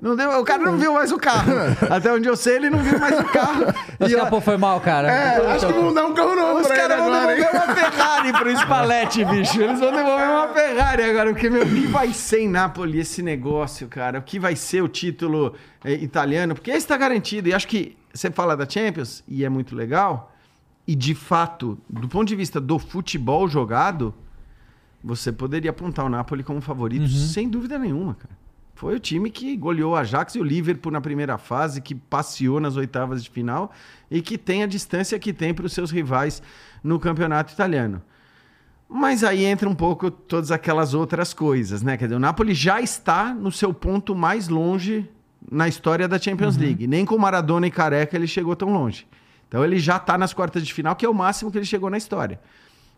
Não 0.00 0.14
deu, 0.14 0.30
o 0.38 0.44
cara 0.44 0.62
não 0.62 0.78
viu 0.78 0.94
mais 0.94 1.10
o 1.10 1.18
carro. 1.18 1.50
Até 1.90 2.12
onde 2.12 2.28
eu 2.28 2.36
sei, 2.36 2.54
ele 2.56 2.70
não 2.70 2.78
viu 2.78 3.00
mais 3.00 3.18
o 3.18 3.24
carro. 3.24 3.64
E 4.08 4.12
eu- 4.12 4.26
pô, 4.28 4.40
foi 4.40 4.56
mal, 4.56 4.80
cara. 4.80 5.10
É, 5.10 5.54
acho 5.54 5.66
que 5.66 5.72
não 5.72 5.82
vão 5.86 5.94
dar 5.94 6.06
um 6.06 6.14
carro 6.14 6.36
novo 6.36 6.60
os 6.60 6.68
caras 6.68 6.98
vão 6.98 7.12
agora, 7.12 7.36
hein? 7.36 7.44
devolver 7.44 7.64
uma 7.66 7.74
Ferrari 7.74 8.32
pro 8.32 8.56
Spalletti, 8.58 9.24
bicho. 9.24 9.60
Eles 9.60 9.80
vão 9.80 9.90
devolver 9.90 10.28
uma 10.28 10.48
Ferrari 10.50 11.02
agora. 11.02 11.30
Porque, 11.32 11.50
meu, 11.50 11.64
o 11.64 11.68
que 11.68 11.86
vai 11.88 12.12
ser 12.12 12.42
em 12.42 12.48
Napoli 12.48 13.00
esse 13.00 13.22
negócio, 13.22 13.88
cara? 13.88 14.20
O 14.20 14.22
que 14.22 14.38
vai 14.38 14.54
ser 14.54 14.82
o 14.82 14.88
título 14.88 15.54
eh, 15.84 15.94
italiano? 15.94 16.54
Porque 16.54 16.70
esse 16.70 16.86
tá 16.86 16.96
garantido. 16.96 17.48
E 17.48 17.52
acho 17.54 17.66
que 17.66 17.96
você 18.14 18.30
fala 18.30 18.56
da 18.56 18.68
Champions, 18.70 19.24
e 19.26 19.44
é 19.44 19.48
muito 19.48 19.74
legal. 19.74 20.32
E, 20.86 20.94
de 20.94 21.14
fato, 21.14 21.76
do 21.90 22.08
ponto 22.08 22.28
de 22.28 22.36
vista 22.36 22.60
do 22.60 22.78
futebol 22.78 23.48
jogado, 23.48 24.14
você 25.02 25.32
poderia 25.32 25.70
apontar 25.70 26.04
o 26.04 26.08
Napoli 26.08 26.44
como 26.44 26.60
favorito, 26.60 27.08
sem 27.08 27.48
dúvida 27.48 27.80
nenhuma, 27.80 28.14
cara. 28.14 28.38
Foi 28.78 28.94
o 28.94 29.00
time 29.00 29.28
que 29.28 29.56
goleou 29.56 29.94
o 29.94 29.96
Ajax 29.96 30.36
e 30.36 30.38
o 30.38 30.44
Liverpool 30.44 30.92
na 30.92 31.00
primeira 31.00 31.36
fase, 31.36 31.80
que 31.80 31.96
passeou 31.96 32.60
nas 32.60 32.76
oitavas 32.76 33.24
de 33.24 33.28
final 33.28 33.72
e 34.08 34.22
que 34.22 34.38
tem 34.38 34.62
a 34.62 34.68
distância 34.68 35.18
que 35.18 35.32
tem 35.32 35.52
para 35.52 35.66
os 35.66 35.72
seus 35.72 35.90
rivais 35.90 36.40
no 36.80 37.00
campeonato 37.00 37.52
italiano. 37.52 38.00
Mas 38.88 39.24
aí 39.24 39.44
entra 39.44 39.68
um 39.68 39.74
pouco 39.74 40.12
todas 40.12 40.52
aquelas 40.52 40.94
outras 40.94 41.34
coisas, 41.34 41.82
né? 41.82 41.96
Quer 41.96 42.04
dizer, 42.04 42.14
o 42.14 42.20
Napoli 42.20 42.54
já 42.54 42.80
está 42.80 43.34
no 43.34 43.50
seu 43.50 43.74
ponto 43.74 44.14
mais 44.14 44.46
longe 44.46 45.10
na 45.50 45.66
história 45.66 46.06
da 46.06 46.16
Champions 46.16 46.54
uhum. 46.54 46.62
League. 46.62 46.86
Nem 46.86 47.04
com 47.04 47.18
Maradona 47.18 47.66
e 47.66 47.72
Careca 47.72 48.14
ele 48.14 48.28
chegou 48.28 48.54
tão 48.54 48.72
longe. 48.72 49.08
Então 49.48 49.64
ele 49.64 49.80
já 49.80 49.96
está 49.96 50.16
nas 50.16 50.32
quartas 50.32 50.64
de 50.64 50.72
final, 50.72 50.94
que 50.94 51.04
é 51.04 51.08
o 51.08 51.14
máximo 51.14 51.50
que 51.50 51.58
ele 51.58 51.66
chegou 51.66 51.90
na 51.90 51.98
história. 51.98 52.38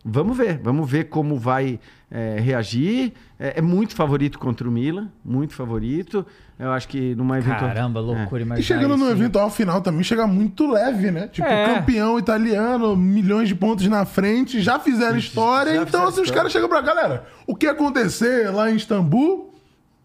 Vamos 0.03 0.35
ver, 0.35 0.57
vamos 0.57 0.89
ver 0.89 1.05
como 1.05 1.37
vai 1.37 1.79
é, 2.09 2.39
reagir. 2.39 3.13
É, 3.39 3.59
é, 3.59 3.61
muito 3.61 3.95
favorito 3.95 4.39
contra 4.39 4.67
o 4.67 4.71
Milan, 4.71 5.09
muito 5.23 5.53
favorito. 5.53 6.25
Eu 6.57 6.71
acho 6.71 6.87
que 6.87 7.13
numa 7.15 7.37
eventual. 7.37 7.59
Caramba, 7.59 7.99
loucura, 7.99 8.45
é. 8.55 8.59
E 8.59 8.63
chegando 8.63 8.97
no 8.97 9.09
eventual 9.09 9.49
final 9.49 9.81
também 9.81 10.03
chega 10.03 10.25
muito 10.25 10.69
leve, 10.69 11.11
né? 11.11 11.27
Tipo, 11.27 11.47
é. 11.47 11.75
campeão 11.75 12.17
italiano, 12.17 12.95
milhões 12.95 13.47
de 13.47 13.55
pontos 13.55 13.87
na 13.87 14.05
frente, 14.05 14.61
já 14.61 14.79
fizeram 14.79 15.17
história. 15.17 15.75
Já 15.75 15.83
então, 15.83 16.07
assim, 16.07 16.21
os 16.21 16.31
caras 16.31 16.51
chegam 16.51 16.67
pra 16.67 16.81
galera. 16.81 17.25
O 17.45 17.55
que 17.55 17.67
acontecer 17.67 18.51
lá 18.51 18.71
em 18.71 18.75
Istambul. 18.75 19.53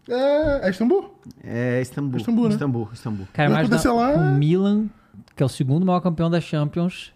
É, 0.07 0.67
é 0.67 0.69
Istambul? 0.69 1.19
É 1.43 1.81
Istambul. 1.81 2.19
Istambul, 2.19 2.43
né? 2.45 2.53
Istambul, 2.53 2.89
Istambul. 2.93 3.27
Cara, 3.33 3.49
mas 3.49 3.85
lá... 3.85 4.13
o 4.13 4.35
Milan, 4.35 4.85
que 5.35 5.43
é 5.43 5.45
o 5.45 5.49
segundo 5.49 5.85
maior 5.85 5.99
campeão 5.99 6.29
da 6.29 6.39
Champions, 6.39 7.13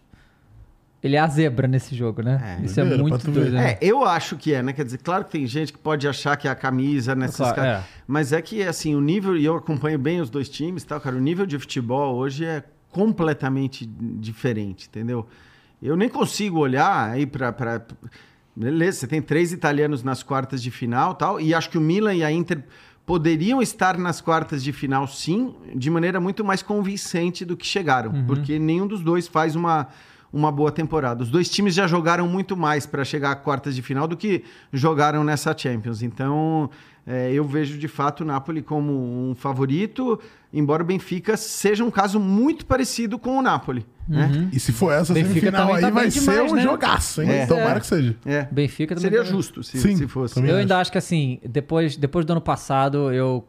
ele 1.04 1.16
é 1.16 1.20
a 1.20 1.28
zebra 1.28 1.68
nesse 1.68 1.96
jogo, 1.96 2.22
né? 2.22 2.60
É, 2.62 2.66
Isso 2.66 2.80
é 2.80 2.84
muito 2.84 3.32
doido. 3.32 3.54
Né? 3.54 3.72
É, 3.72 3.80
eu 3.82 4.06
acho 4.06 4.38
que 4.38 4.54
é, 4.54 4.62
né? 4.62 4.72
Quer 4.72 4.86
dizer, 4.86 5.00
claro 5.00 5.26
que 5.26 5.32
tem 5.32 5.48
gente 5.48 5.74
que 5.74 5.80
pode 5.80 6.08
achar 6.08 6.38
que 6.38 6.48
é 6.48 6.52
a 6.52 6.56
camisa 6.56 7.16
nesses 7.16 7.38
claro, 7.38 7.56
caras. 7.56 7.84
É. 7.84 7.84
Mas 8.08 8.32
é 8.32 8.42
que, 8.42 8.62
assim, 8.62 8.94
o 8.96 9.02
nível, 9.02 9.36
e 9.36 9.44
eu 9.44 9.56
acompanho 9.56 9.98
bem 9.98 10.22
os 10.22 10.30
dois 10.30 10.48
times, 10.48 10.84
tal, 10.84 11.02
cara, 11.02 11.16
o 11.16 11.20
nível 11.20 11.48
de 11.48 11.58
futebol 11.58 12.16
hoje 12.16 12.46
é 12.46 12.64
completamente 12.92 13.86
diferente, 13.86 14.88
entendeu? 14.88 15.26
Eu 15.82 15.98
nem 15.98 16.08
consigo 16.08 16.60
olhar 16.60 17.10
aí 17.10 17.26
para. 17.26 17.52
Pra... 17.52 17.82
Beleza, 18.56 19.00
você 19.00 19.08
tem 19.08 19.22
três 19.22 19.52
italianos 19.52 20.04
nas 20.04 20.22
quartas 20.22 20.62
de 20.62 20.70
final 20.70 21.16
tal, 21.16 21.40
e 21.40 21.54
acho 21.54 21.70
que 21.70 21.78
o 21.78 21.82
Milan 21.82 22.14
e 22.14 22.24
a 22.24 22.32
Inter 22.32 22.64
poderiam 23.06 23.62
estar 23.62 23.98
nas 23.98 24.22
quartas 24.22 24.64
de 24.64 24.72
final, 24.72 25.08
sim, 25.08 25.56
de 25.74 25.90
maneira 25.90 26.20
muito 26.20 26.44
mais 26.46 26.62
convincente 26.62 27.44
do 27.44 27.58
que 27.58 27.66
chegaram, 27.66 28.12
uhum. 28.12 28.26
porque 28.26 28.60
nenhum 28.60 28.86
dos 28.86 29.02
dois 29.02 29.28
faz 29.28 29.56
uma 29.56 29.88
uma 30.32 30.52
boa 30.52 30.72
temporada. 30.72 31.24
Os 31.24 31.30
dois 31.30 31.50
times 31.50 31.74
já 31.74 31.88
jogaram 31.88 32.28
muito 32.28 32.56
mais 32.56 32.86
para 32.86 33.04
chegar 33.04 33.32
a 33.32 33.36
quartas 33.36 33.76
de 33.76 33.82
final 33.82 34.08
do 34.08 34.16
que 34.16 34.44
jogaram 34.72 35.24
nessa 35.24 35.56
Champions. 35.58 36.02
Então, 36.02 36.70
é, 37.06 37.32
eu 37.34 37.44
vejo 37.44 37.78
de 37.78 37.88
fato 37.88 38.22
o 38.22 38.26
Napoli 38.26 38.62
como 38.62 38.94
um 38.94 39.36
favorito, 39.36 40.20
embora 40.54 40.84
o 40.84 40.86
Benfica 40.86 41.36
seja 41.36 41.84
um 41.84 41.92
caso 41.92 42.20
muito 42.20 42.66
parecido 42.66 43.18
com 43.18 43.38
o 43.38 43.42
Napoli. 43.42 43.86
Né? 44.08 44.26
Uhum. 44.26 44.42
Né? 44.42 44.50
E 44.54 44.60
se 44.60 44.72
for 44.72 44.92
essa 44.92 45.14
Benfica 45.14 45.52
semifinal 45.52 45.74
aí, 45.74 45.82
tá 45.82 45.90
vai 45.90 46.10
demais, 46.10 46.14
ser 46.14 46.42
um 46.44 46.56
né? 46.56 46.62
jogaço, 46.62 47.22
hein? 47.22 47.30
É. 47.32 47.46
Tomara 47.46 47.80
que 47.80 47.88
seja. 47.88 48.16
É. 48.26 48.48
Benfica 48.52 48.96
também 48.96 49.10
Seria 49.10 49.26
tá... 49.26 49.32
justo 49.32 49.64
se, 49.64 49.80
Sim, 49.80 49.96
se 49.96 50.08
fosse. 50.08 50.40
Eu 50.40 50.46
acho. 50.46 50.56
ainda 50.56 50.80
acho 50.80 50.92
que 50.92 50.98
assim, 50.98 51.40
depois, 51.48 51.98
depois 51.98 52.26
do 52.26 52.32
ano 52.32 52.42
passado, 52.42 53.12
eu 53.12 53.46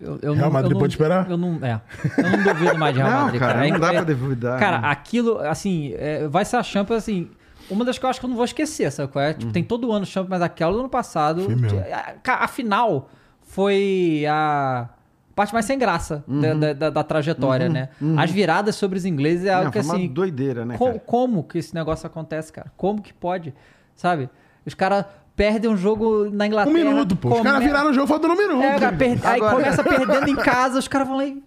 eu, 0.00 0.18
eu 0.22 0.32
Real 0.32 0.46
não, 0.46 0.52
Madrid 0.52 0.72
eu 0.72 0.78
pode 0.78 0.98
não, 0.98 1.04
esperar? 1.04 1.30
Eu 1.30 1.36
não, 1.36 1.58
é, 1.62 1.80
eu 2.16 2.30
não 2.30 2.42
duvido 2.42 2.78
mais 2.78 2.94
de 2.94 3.00
Real 3.00 3.10
não, 3.12 3.24
Madrid, 3.24 3.40
cara. 3.40 3.54
cara. 3.54 3.68
Não 3.68 3.80
dá 3.80 3.88
é, 3.88 3.92
pra 3.92 4.04
duvidar. 4.04 4.58
Cara, 4.58 4.80
né? 4.80 4.88
aquilo, 4.88 5.38
assim, 5.40 5.92
é, 5.96 6.26
vai 6.26 6.44
ser 6.44 6.56
a 6.56 6.62
Champions, 6.62 6.98
assim... 6.98 7.30
Uma 7.68 7.84
das 7.84 7.98
que 7.98 8.04
eu 8.04 8.10
acho 8.10 8.18
que 8.18 8.26
eu 8.26 8.28
não 8.28 8.34
vou 8.34 8.44
esquecer, 8.44 8.90
sabe 8.90 9.12
qual 9.12 9.24
é? 9.24 9.32
Tipo, 9.32 9.46
uhum. 9.46 9.52
tem 9.52 9.62
todo 9.62 9.92
ano 9.92 10.04
Champions, 10.04 10.30
mas 10.30 10.42
aquela 10.42 10.72
do 10.72 10.80
ano 10.80 10.88
passado... 10.88 11.46
A, 12.26 12.44
a, 12.44 12.48
final 12.48 13.08
foi 13.42 14.24
a 14.28 14.88
parte 15.36 15.52
mais 15.52 15.66
sem 15.66 15.78
graça 15.78 16.24
uhum. 16.26 16.58
da, 16.58 16.72
da, 16.72 16.90
da, 16.90 17.04
trajetória, 17.04 17.66
uhum. 17.66 17.72
né? 17.72 17.88
Uhum. 18.00 18.18
As 18.18 18.30
viradas 18.30 18.74
sobre 18.74 18.98
os 18.98 19.04
ingleses 19.04 19.44
é 19.44 19.52
algo 19.52 19.66
não, 19.66 19.70
que, 19.70 19.78
assim... 19.78 20.06
uma 20.06 20.08
doideira, 20.08 20.64
né, 20.64 20.76
co 20.76 20.98
Como 21.00 21.44
que 21.44 21.58
esse 21.58 21.74
negócio 21.74 22.06
acontece, 22.06 22.52
cara? 22.52 22.72
Como 22.76 23.00
que 23.00 23.12
pode, 23.12 23.54
sabe? 23.94 24.28
Os 24.66 24.74
caras 24.74 25.04
perdem 25.36 25.70
um 25.70 25.76
jogo 25.76 26.28
na 26.30 26.46
Inglaterra. 26.46 26.74
Um 26.76 26.78
minuto, 26.78 27.16
pô. 27.16 27.28
Come... 27.28 27.40
Os 27.40 27.46
caras 27.46 27.64
viraram 27.64 27.90
o 27.90 27.92
jogo 27.92 28.06
faltando 28.06 28.34
um 28.34 28.36
minuto. 28.36 28.62
É, 28.62 28.78
cara, 28.78 28.96
per... 28.96 29.18
Agora... 29.26 29.32
Aí 29.32 29.40
começa 29.40 29.84
perdendo 29.84 30.28
em 30.28 30.36
casa, 30.36 30.78
os 30.78 30.88
caras 30.88 31.08
vão 31.08 31.16
lá 31.16 31.26
e. 31.26 31.42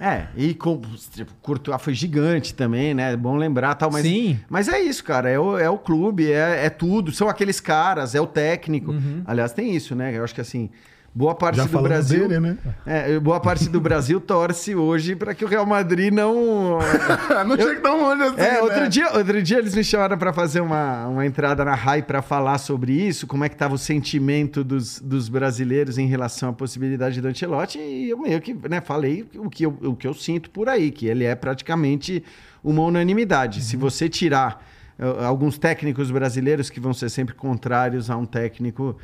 É, 0.00 0.28
e 0.36 0.54
com, 0.54 0.80
tipo, 1.12 1.32
Courtois 1.42 1.82
foi 1.82 1.92
gigante 1.92 2.54
também, 2.54 2.94
né? 2.94 3.12
É 3.12 3.16
bom 3.16 3.36
lembrar 3.36 3.74
tal, 3.74 3.90
mas. 3.90 4.02
Sim. 4.02 4.38
Mas 4.48 4.68
é 4.68 4.80
isso, 4.80 5.02
cara. 5.02 5.28
É 5.28 5.38
o, 5.38 5.58
é 5.58 5.68
o 5.68 5.76
clube, 5.76 6.30
é, 6.30 6.66
é 6.66 6.70
tudo. 6.70 7.10
São 7.10 7.28
aqueles 7.28 7.58
caras, 7.58 8.14
é 8.14 8.20
o 8.20 8.26
técnico. 8.26 8.92
Uhum. 8.92 9.22
Aliás, 9.26 9.52
tem 9.52 9.74
isso, 9.74 9.96
né? 9.96 10.16
Eu 10.16 10.22
acho 10.22 10.34
que 10.34 10.40
assim. 10.40 10.70
Boa 11.14 11.34
parte 11.34 11.56
Já 11.56 11.64
do 11.64 11.82
Brasil. 11.82 12.28
Dele, 12.28 12.38
né? 12.38 12.58
É, 12.86 13.18
boa 13.18 13.40
parte 13.40 13.68
do 13.68 13.80
Brasil 13.80 14.20
torce 14.20 14.74
hoje 14.74 15.16
para 15.16 15.34
que 15.34 15.44
o 15.44 15.48
Real 15.48 15.66
Madrid 15.66 16.12
não. 16.12 16.78
não 17.46 17.56
chegue 17.56 17.80
tão 17.80 18.00
longe 18.00 18.22
assim. 18.22 18.40
É, 18.40 18.52
né? 18.52 18.60
outro, 18.60 18.88
dia, 18.88 19.12
outro 19.16 19.42
dia 19.42 19.58
eles 19.58 19.74
me 19.74 19.82
chamaram 19.82 20.16
para 20.16 20.32
fazer 20.32 20.60
uma, 20.60 21.08
uma 21.08 21.26
entrada 21.26 21.64
na 21.64 21.74
RAI 21.74 22.02
para 22.02 22.22
falar 22.22 22.58
sobre 22.58 22.92
isso, 22.92 23.26
como 23.26 23.44
é 23.44 23.48
que 23.48 23.54
estava 23.54 23.74
o 23.74 23.78
sentimento 23.78 24.62
dos, 24.62 25.00
dos 25.00 25.28
brasileiros 25.28 25.98
em 25.98 26.06
relação 26.06 26.50
à 26.50 26.52
possibilidade 26.52 27.20
do 27.20 27.26
Ancelotti, 27.26 27.78
e 27.78 28.10
eu 28.10 28.18
meio 28.18 28.40
que 28.40 28.54
né, 28.68 28.80
falei 28.80 29.26
o 29.34 29.50
que, 29.50 29.66
eu, 29.66 29.76
o 29.82 29.96
que 29.96 30.06
eu 30.06 30.14
sinto 30.14 30.50
por 30.50 30.68
aí, 30.68 30.90
que 30.90 31.06
ele 31.06 31.24
é 31.24 31.34
praticamente 31.34 32.22
uma 32.62 32.82
unanimidade. 32.82 33.58
Uhum. 33.58 33.64
Se 33.64 33.76
você 33.76 34.08
tirar 34.08 34.64
uh, 34.98 35.24
alguns 35.24 35.58
técnicos 35.58 36.10
brasileiros 36.10 36.70
que 36.70 36.78
vão 36.78 36.92
ser 36.92 37.08
sempre 37.08 37.34
contrários 37.34 38.10
a 38.10 38.16
um 38.16 38.26
técnico 38.26 38.96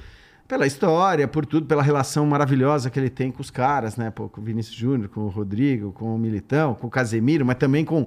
pela 0.47 0.66
história, 0.66 1.26
por 1.26 1.47
tudo, 1.47 1.66
pela 1.66 1.82
relação 1.82 2.26
maravilhosa 2.26 2.90
que 2.90 2.99
ele 2.99 3.09
tem 3.09 3.30
com 3.30 3.40
os 3.40 3.51
caras, 3.51 3.97
né? 3.97 4.11
Pô, 4.11 4.28
com 4.28 4.40
o 4.40 4.45
Vinícius 4.45 4.76
Júnior, 4.76 5.09
com 5.09 5.20
o 5.20 5.28
Rodrigo, 5.28 5.92
com 5.92 6.14
o 6.14 6.18
Militão, 6.18 6.74
com 6.74 6.86
o 6.86 6.90
Casemiro, 6.90 7.47
mas 7.47 7.57
também 7.57 7.84
com, 7.84 8.07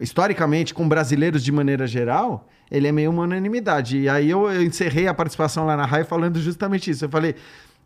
historicamente, 0.00 0.72
com 0.72 0.88
brasileiros 0.88 1.42
de 1.42 1.50
maneira 1.50 1.86
geral, 1.86 2.48
ele 2.70 2.86
é 2.86 2.92
meio 2.92 3.10
uma 3.10 3.24
unanimidade. 3.24 3.98
E 3.98 4.08
aí 4.08 4.30
eu, 4.30 4.50
eu 4.50 4.62
encerrei 4.62 5.08
a 5.08 5.14
participação 5.14 5.66
lá 5.66 5.76
na 5.76 5.84
RAI 5.84 6.04
falando 6.04 6.38
justamente 6.38 6.90
isso. 6.90 7.04
Eu 7.04 7.08
falei, 7.08 7.34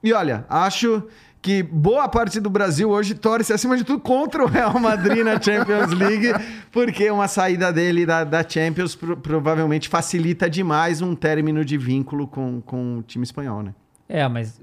e 0.02 0.12
olha, 0.12 0.44
acho 0.48 1.02
que 1.42 1.62
boa 1.62 2.08
parte 2.08 2.38
do 2.38 2.50
Brasil 2.50 2.90
hoje 2.90 3.14
torce, 3.14 3.52
acima 3.52 3.76
de 3.76 3.84
tudo, 3.84 4.00
contra 4.00 4.44
o 4.44 4.46
Real 4.46 4.78
Madrid 4.78 5.24
na 5.24 5.40
Champions 5.40 5.92
League, 5.92 6.32
porque 6.70 7.10
uma 7.10 7.28
saída 7.28 7.72
dele 7.72 8.04
da, 8.04 8.24
da 8.24 8.46
Champions 8.46 8.94
pro, 8.94 9.16
provavelmente 9.16 9.88
facilita 9.88 10.50
demais 10.50 11.00
um 11.00 11.14
término 11.14 11.64
de 11.64 11.78
vínculo 11.78 12.26
com, 12.26 12.60
com 12.60 12.98
o 12.98 13.02
time 13.02 13.24
espanhol, 13.24 13.62
né? 13.62 13.74
É, 14.08 14.28
mas. 14.28 14.60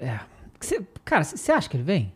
É. 0.00 0.20
Cê, 0.60 0.82
cara, 1.04 1.24
você 1.24 1.50
acha 1.50 1.68
que 1.68 1.76
ele 1.76 1.84
vem? 1.84 2.12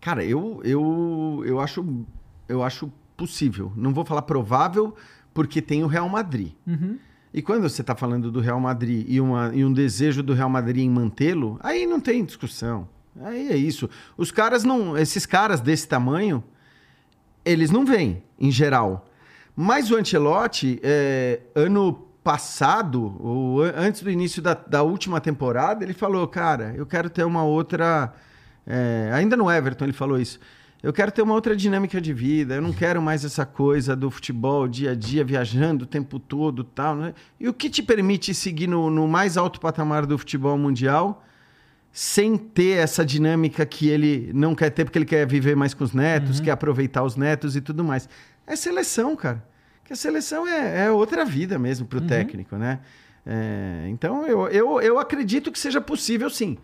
Cara, 0.00 0.24
eu, 0.24 0.60
eu, 0.64 1.42
eu, 1.46 1.60
acho, 1.60 2.04
eu 2.48 2.62
acho 2.62 2.90
possível. 3.16 3.70
Não 3.76 3.94
vou 3.94 4.04
falar 4.04 4.22
provável, 4.22 4.96
porque 5.32 5.62
tem 5.62 5.84
o 5.84 5.86
Real 5.86 6.08
Madrid. 6.08 6.52
Uhum. 6.66 6.98
E 7.32 7.40
quando 7.40 7.62
você 7.62 7.82
está 7.82 7.94
falando 7.94 8.30
do 8.30 8.40
Real 8.40 8.58
Madrid 8.58 9.06
e, 9.08 9.20
uma, 9.20 9.52
e 9.54 9.64
um 9.64 9.72
desejo 9.72 10.22
do 10.22 10.34
Real 10.34 10.50
Madrid 10.50 10.84
em 10.84 10.90
mantê-lo, 10.90 11.58
aí 11.62 11.86
não 11.86 12.00
tem 12.00 12.24
discussão. 12.24 12.88
Aí 13.20 13.50
é 13.50 13.56
isso. 13.56 13.88
Os 14.16 14.30
caras 14.30 14.64
não. 14.64 14.96
Esses 14.96 15.26
caras 15.26 15.60
desse 15.60 15.86
tamanho, 15.86 16.42
eles 17.44 17.70
não 17.70 17.84
vêm, 17.84 18.22
em 18.38 18.50
geral. 18.50 19.08
Mas 19.54 19.90
o 19.90 19.96
Ancelotti, 19.96 20.80
é, 20.82 21.40
ano 21.54 22.08
passado, 22.24 23.16
ou 23.20 23.62
antes 23.62 24.02
do 24.02 24.10
início 24.10 24.40
da, 24.40 24.54
da, 24.54 24.82
última 24.82 25.20
temporada, 25.20 25.84
ele 25.84 25.92
falou: 25.92 26.26
Cara, 26.26 26.72
eu 26.76 26.86
quero 26.86 27.10
ter 27.10 27.24
uma 27.24 27.42
outra. 27.42 28.12
É, 28.66 29.10
ainda 29.12 29.36
no 29.36 29.50
Everton 29.50 29.84
ele 29.84 29.92
falou 29.92 30.18
isso. 30.18 30.38
Eu 30.82 30.92
quero 30.92 31.12
ter 31.12 31.22
uma 31.22 31.34
outra 31.34 31.54
dinâmica 31.54 32.00
de 32.00 32.12
vida. 32.12 32.54
Eu 32.54 32.62
não 32.62 32.72
quero 32.72 33.00
mais 33.00 33.24
essa 33.24 33.46
coisa 33.46 33.94
do 33.94 34.10
futebol 34.10 34.66
dia 34.66 34.92
a 34.92 34.94
dia, 34.96 35.24
viajando 35.24 35.84
o 35.84 35.86
tempo 35.86 36.18
todo 36.18 36.64
tal. 36.64 36.96
Né? 36.96 37.14
E 37.38 37.48
o 37.48 37.54
que 37.54 37.70
te 37.70 37.82
permite 37.82 38.34
seguir 38.34 38.66
no, 38.66 38.90
no 38.90 39.06
mais 39.06 39.36
alto 39.36 39.60
patamar 39.60 40.06
do 40.06 40.18
futebol 40.18 40.58
mundial 40.58 41.22
sem 41.92 42.38
ter 42.38 42.78
essa 42.78 43.04
dinâmica 43.04 43.66
que 43.66 43.88
ele 43.88 44.30
não 44.32 44.54
quer 44.54 44.70
ter, 44.70 44.84
porque 44.84 44.98
ele 44.98 45.04
quer 45.04 45.26
viver 45.26 45.54
mais 45.54 45.74
com 45.74 45.84
os 45.84 45.92
netos, 45.92 46.38
uhum. 46.38 46.44
quer 46.44 46.52
aproveitar 46.52 47.02
os 47.02 47.16
netos 47.16 47.54
e 47.54 47.60
tudo 47.60 47.84
mais. 47.84 48.08
É 48.46 48.56
seleção, 48.56 49.14
cara. 49.14 49.46
Que 49.84 49.92
a 49.92 49.96
seleção 49.96 50.48
é, 50.48 50.86
é 50.86 50.90
outra 50.90 51.24
vida 51.24 51.58
mesmo 51.58 51.86
para 51.86 51.98
o 51.98 52.02
uhum. 52.02 52.08
técnico, 52.08 52.56
né? 52.56 52.80
É, 53.26 53.86
então 53.88 54.26
eu, 54.26 54.48
eu, 54.48 54.80
eu 54.80 54.98
acredito 54.98 55.52
que 55.52 55.58
seja 55.58 55.80
possível 55.80 56.30
sim. 56.30 56.56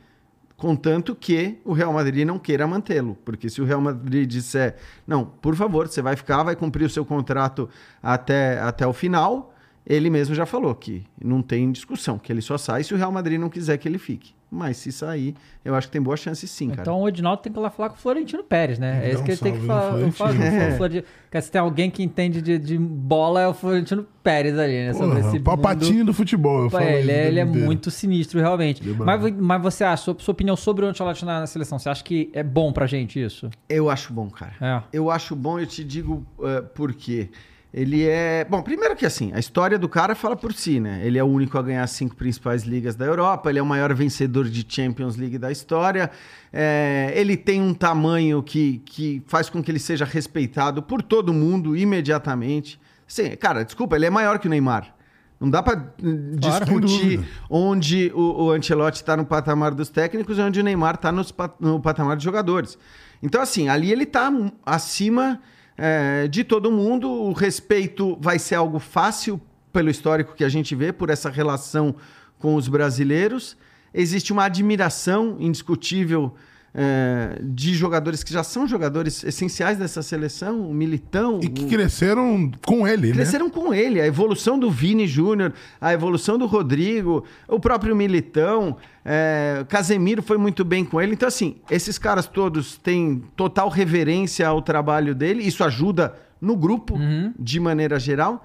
Contanto 0.57 1.14
que 1.14 1.61
o 1.64 1.72
Real 1.72 1.93
Madrid 1.93 2.26
não 2.26 2.39
queira 2.39 2.66
mantê-lo. 2.66 3.16
Porque 3.24 3.49
se 3.49 3.61
o 3.62 3.64
Real 3.64 3.81
Madrid 3.81 4.29
disser, 4.29 4.74
não, 5.07 5.24
por 5.24 5.55
favor, 5.55 5.87
você 5.87 6.03
vai 6.03 6.16
ficar, 6.16 6.43
vai 6.43 6.57
cumprir 6.57 6.85
o 6.85 6.91
seu 6.91 7.05
contrato 7.05 7.68
até, 8.03 8.59
até 8.59 8.85
o 8.85 8.93
final, 8.93 9.55
Ele 9.89 10.11
mesmo 10.11 10.34
já 10.34 10.45
falou 10.45 10.74
que 10.74 11.03
não 11.24 11.41
tem 11.41 11.72
discussão, 11.72 12.18
que 12.18 12.30
ele 12.30 12.43
só 12.43 12.59
sai 12.59 12.84
se 12.84 12.93
o 12.93 12.97
Real 12.99 13.11
Madrid 13.11 13.41
não 13.41 13.49
quiser 13.49 13.78
que 13.78 13.89
ele 13.89 13.97
fique. 13.99 14.36
Mas 14.51 14.78
se 14.78 14.91
sair, 14.93 15.34
eu 15.62 15.74
acho 15.74 15.89
que 15.89 15.93
tem 15.93 16.01
boa 16.01 16.16
chance 16.16 16.47
sim, 16.48 16.69
cara. 16.70 16.81
Então 16.82 17.01
o 17.02 17.09
Edinaldo 17.09 17.43
tem 17.43 17.52
que 17.52 17.59
ir 17.59 17.62
lá 17.62 17.69
falar 17.70 17.90
com 17.90 17.97
o 17.97 17.98
Florentino 17.98 18.43
Pérez, 18.43 18.78
né? 18.78 19.01
É 19.06 19.12
isso 19.12 19.23
que 19.23 19.31
ele 19.31 19.39
tem 19.40 19.52
que 19.52 19.66
falar. 19.66 19.90
Florentino. 19.90 20.12
falo 20.12 20.43
É. 20.43 20.77
Florentino- 20.77 21.05
Porque 21.24 21.40
se 21.43 21.51
tem 21.51 21.60
alguém 21.60 21.90
que 21.90 22.02
entende 22.02 22.40
de, 22.40 22.59
de 22.59 22.78
bola 22.78 23.43
é 23.43 23.47
o 23.47 23.52
Florentino 23.52 24.06
Pérez 24.23 24.59
ali, 24.59 24.73
né? 24.73 24.93
Sobre 24.94 25.16
Porra, 25.16 25.28
esse 25.28 25.36
o 25.36 25.43
Palpatine 25.43 26.02
do 26.02 26.15
futebol. 26.15 26.65
Eu 26.65 26.70
Pô, 26.70 26.78
falo 26.78 26.85
ele, 26.89 27.10
é, 27.12 27.24
o 27.24 27.27
ele 27.27 27.39
é 27.40 27.43
tempo 27.43 27.51
inteiro. 27.51 27.66
muito 27.66 27.90
sinistro, 27.90 28.40
realmente. 28.40 28.82
Ele 28.82 28.93
é 28.93 29.05
Mas, 29.05 29.32
mas 29.36 29.62
você 29.62 29.85
acha, 29.85 30.02
sua, 30.05 30.16
sua 30.19 30.32
opinião 30.32 30.56
sobre 30.56 30.85
o 30.85 30.89
Ancelotti 30.89 31.24
na, 31.27 31.40
na 31.40 31.47
seleção, 31.47 31.78
você 31.78 31.90
acha 31.90 32.02
que 32.02 32.31
é 32.32 32.43
bom 32.43 32.73
pra 32.73 32.86
gente 32.86 33.23
isso? 33.23 33.51
Eu 33.69 33.90
acho 33.90 34.15
bom, 34.15 34.31
cara. 34.31 34.55
É. 34.62 34.82
Eu 34.94 35.10
acho 35.10 35.36
bom, 35.36 35.59
eu 35.59 35.66
te 35.66 35.85
digo 35.85 36.27
uh, 36.39 36.66
por 36.74 36.94
quê. 36.94 37.28
Ele 37.73 38.07
é. 38.07 38.47
Bom, 38.49 38.62
primeiro 38.62 38.97
que 38.97 39.05
assim, 39.05 39.31
a 39.35 39.39
história 39.39 39.78
do 39.78 39.89
cara 39.89 40.15
fala 40.15 40.35
por 40.35 40.55
si, 40.55 40.81
né? 40.81 41.01
Ele 41.05 41.19
é 41.19 41.23
o 41.23 41.27
único 41.27 41.59
a 41.59 41.62
ganhar 41.62 41.82
as 41.82 41.90
cinco 41.90 42.16
principais 42.16 42.62
ligas 42.62 42.97
da 42.97 43.05
Europa, 43.05 43.51
ele 43.51 43.59
é 43.59 43.62
o 43.62 43.66
maior 43.66 43.93
vencedor 43.93 44.49
de 44.49 44.65
Champions 44.66 45.16
League 45.16 45.36
da 45.36 45.53
história. 45.53 46.11
É, 46.51 47.12
ele 47.15 47.36
tem 47.36 47.61
um 47.61 47.74
tamanho 47.74 48.43
que, 48.43 48.78
que 48.86 49.23
faz 49.27 49.51
com 49.51 49.62
que 49.62 49.70
ele 49.70 49.78
seja 49.78 50.07
respeitado 50.07 50.82
por 50.82 51.03
todo 51.03 51.32
mundo 51.32 51.77
imediatamente. 51.77 52.81
Sim, 53.07 53.36
cara, 53.36 53.65
desculpa, 53.65 53.97
ele 53.97 54.07
é 54.07 54.11
maior 54.11 54.39
que 54.39 54.47
o 54.47 54.51
Neymar. 54.51 54.95
Não 55.39 55.49
dá 55.49 55.62
pra 55.62 55.93
sem 56.01 56.36
discutir 56.36 57.20
onde 57.49 58.11
o, 58.15 58.47
o 58.47 58.51
Ancelotti 58.51 58.97
está 58.97 59.16
no 59.16 59.24
patamar 59.24 59.73
dos 59.73 59.89
técnicos 59.89 60.36
e 60.39 60.40
onde 60.40 60.59
o 60.59 60.65
Neymar 60.65 60.97
está 60.97 61.12
no 61.12 61.81
patamar 61.81 62.16
dos 62.16 62.24
jogadores. 62.24 62.78
Então, 63.23 63.40
assim, 63.40 63.69
ali 63.69 63.93
ele 63.93 64.03
está 64.05 64.32
acima 64.65 65.40
é, 65.78 66.26
de 66.26 66.42
todo 66.42 66.70
mundo. 66.70 67.09
O 67.09 67.32
respeito 67.32 68.18
vai 68.20 68.38
ser 68.38 68.56
algo 68.56 68.80
fácil 68.80 69.40
pelo 69.72 69.88
histórico 69.88 70.34
que 70.34 70.44
a 70.44 70.48
gente 70.48 70.74
vê, 70.74 70.92
por 70.92 71.09
essa 71.09 71.30
relação 71.30 71.94
com 72.38 72.56
os 72.56 72.68
brasileiros. 72.68 73.56
Existe 73.94 74.32
uma 74.32 74.44
admiração 74.44 75.36
indiscutível 75.38 76.34
é, 76.80 77.40
de 77.42 77.74
jogadores 77.74 78.22
que 78.22 78.32
já 78.32 78.44
são 78.44 78.64
jogadores 78.68 79.24
essenciais 79.24 79.76
dessa 79.78 80.00
seleção, 80.00 80.60
o 80.70 80.72
Militão. 80.72 81.40
E 81.42 81.48
que 81.48 81.64
o- 81.64 81.68
cresceram 81.68 82.52
com 82.64 82.86
ele, 82.86 83.09
né? 83.09 83.14
Cresceram 83.14 83.50
com 83.50 83.74
ele, 83.74 84.00
a 84.00 84.06
evolução 84.06 84.56
do 84.56 84.70
Vini 84.70 85.05
Júnior, 85.09 85.52
a 85.80 85.92
evolução 85.92 86.38
do 86.38 86.46
Rodrigo, 86.46 87.24
o 87.48 87.59
próprio 87.59 87.96
Militão, 87.96 88.76
é, 89.05 89.64
Casemiro 89.68 90.22
foi 90.22 90.38
muito 90.38 90.64
bem 90.64 90.84
com 90.84 91.00
ele. 91.00 91.14
Então, 91.14 91.26
assim, 91.26 91.56
esses 91.68 91.98
caras 91.98 92.26
todos 92.26 92.76
têm 92.76 93.24
total 93.34 93.68
reverência 93.68 94.46
ao 94.46 94.62
trabalho 94.62 95.16
dele, 95.16 95.42
isso 95.42 95.64
ajuda 95.64 96.14
no 96.40 96.55
grupo, 96.56 96.96
de 97.36 97.59
maneira 97.59 97.98
geral. 97.98 98.44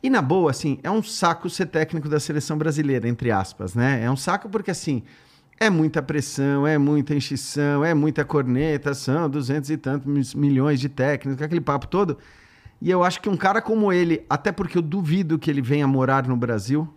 E 0.00 0.08
na 0.08 0.22
boa, 0.22 0.52
assim, 0.52 0.78
é 0.84 0.90
um 0.90 1.02
saco 1.02 1.50
ser 1.50 1.66
técnico 1.66 2.08
da 2.08 2.20
seleção 2.20 2.56
brasileira, 2.56 3.08
entre 3.08 3.32
aspas, 3.32 3.74
né? 3.74 4.00
É 4.04 4.08
um 4.08 4.16
saco 4.16 4.48
porque, 4.48 4.70
assim, 4.70 5.02
é 5.60 5.68
muita 5.68 6.00
pressão, 6.02 6.66
é 6.66 6.78
muita 6.78 7.14
enchição, 7.14 7.84
é 7.84 7.92
muita 7.94 8.24
corneta, 8.24 8.94
são 8.94 9.28
duzentos 9.28 9.70
e 9.70 9.76
tantos 9.76 10.34
milhões 10.34 10.80
de 10.80 10.88
técnicos, 10.88 11.42
aquele 11.42 11.60
papo 11.60 11.86
todo. 11.86 12.18
E 12.80 12.90
eu 12.90 13.02
acho 13.02 13.20
que 13.20 13.28
um 13.28 13.36
cara 13.36 13.60
como 13.60 13.92
ele, 13.92 14.24
até 14.30 14.52
porque 14.52 14.78
eu 14.78 14.82
duvido 14.82 15.38
que 15.38 15.50
ele 15.50 15.60
venha 15.60 15.86
morar 15.86 16.28
no 16.28 16.36
Brasil, 16.36 16.88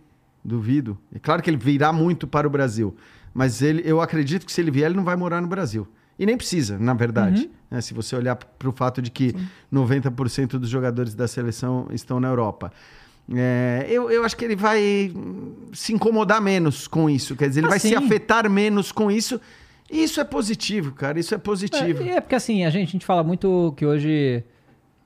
duvido. 0.44 0.96
É 1.12 1.18
claro 1.18 1.42
que 1.42 1.50
ele 1.50 1.56
virá 1.56 1.92
muito 1.92 2.26
para 2.26 2.46
o 2.46 2.50
Brasil, 2.50 2.94
mas 3.34 3.62
ele, 3.62 3.82
eu 3.84 4.00
acredito 4.00 4.46
que 4.46 4.52
se 4.52 4.60
ele 4.60 4.70
vier, 4.70 4.86
ele 4.86 4.96
não 4.96 5.04
vai 5.04 5.16
morar 5.16 5.40
no 5.40 5.48
Brasil. 5.48 5.88
E 6.18 6.26
nem 6.26 6.36
precisa, 6.36 6.78
na 6.78 6.94
verdade. 6.94 7.50
né? 7.70 7.80
Se 7.80 7.92
você 7.94 8.14
olhar 8.14 8.36
para 8.36 8.68
o 8.68 8.72
fato 8.72 9.02
de 9.02 9.10
que 9.10 9.34
90% 9.72 10.50
dos 10.58 10.68
jogadores 10.68 11.14
da 11.14 11.26
seleção 11.26 11.88
estão 11.90 12.20
na 12.20 12.28
Europa. 12.28 12.70
É, 13.34 13.86
eu, 13.88 14.10
eu 14.10 14.24
acho 14.24 14.36
que 14.36 14.44
ele 14.44 14.56
vai 14.56 15.12
hum, 15.14 15.54
se 15.72 15.92
incomodar 15.92 16.40
menos 16.40 16.86
com 16.86 17.08
isso. 17.08 17.34
Quer 17.36 17.48
dizer, 17.48 17.60
ele 17.60 17.66
Ah, 17.68 17.70
vai 17.70 17.78
se 17.78 17.94
afetar 17.94 18.48
menos 18.50 18.92
com 18.92 19.10
isso. 19.10 19.40
E 19.90 20.04
isso 20.04 20.20
é 20.20 20.24
positivo, 20.24 20.92
cara. 20.92 21.18
Isso 21.18 21.34
é 21.34 21.38
positivo. 21.38 22.02
É, 22.02 22.16
é 22.16 22.20
porque 22.20 22.34
assim, 22.34 22.64
a 22.64 22.70
gente, 22.70 22.88
a 22.88 22.92
gente 22.92 23.06
fala 23.06 23.22
muito 23.22 23.72
que 23.76 23.84
hoje. 23.84 24.42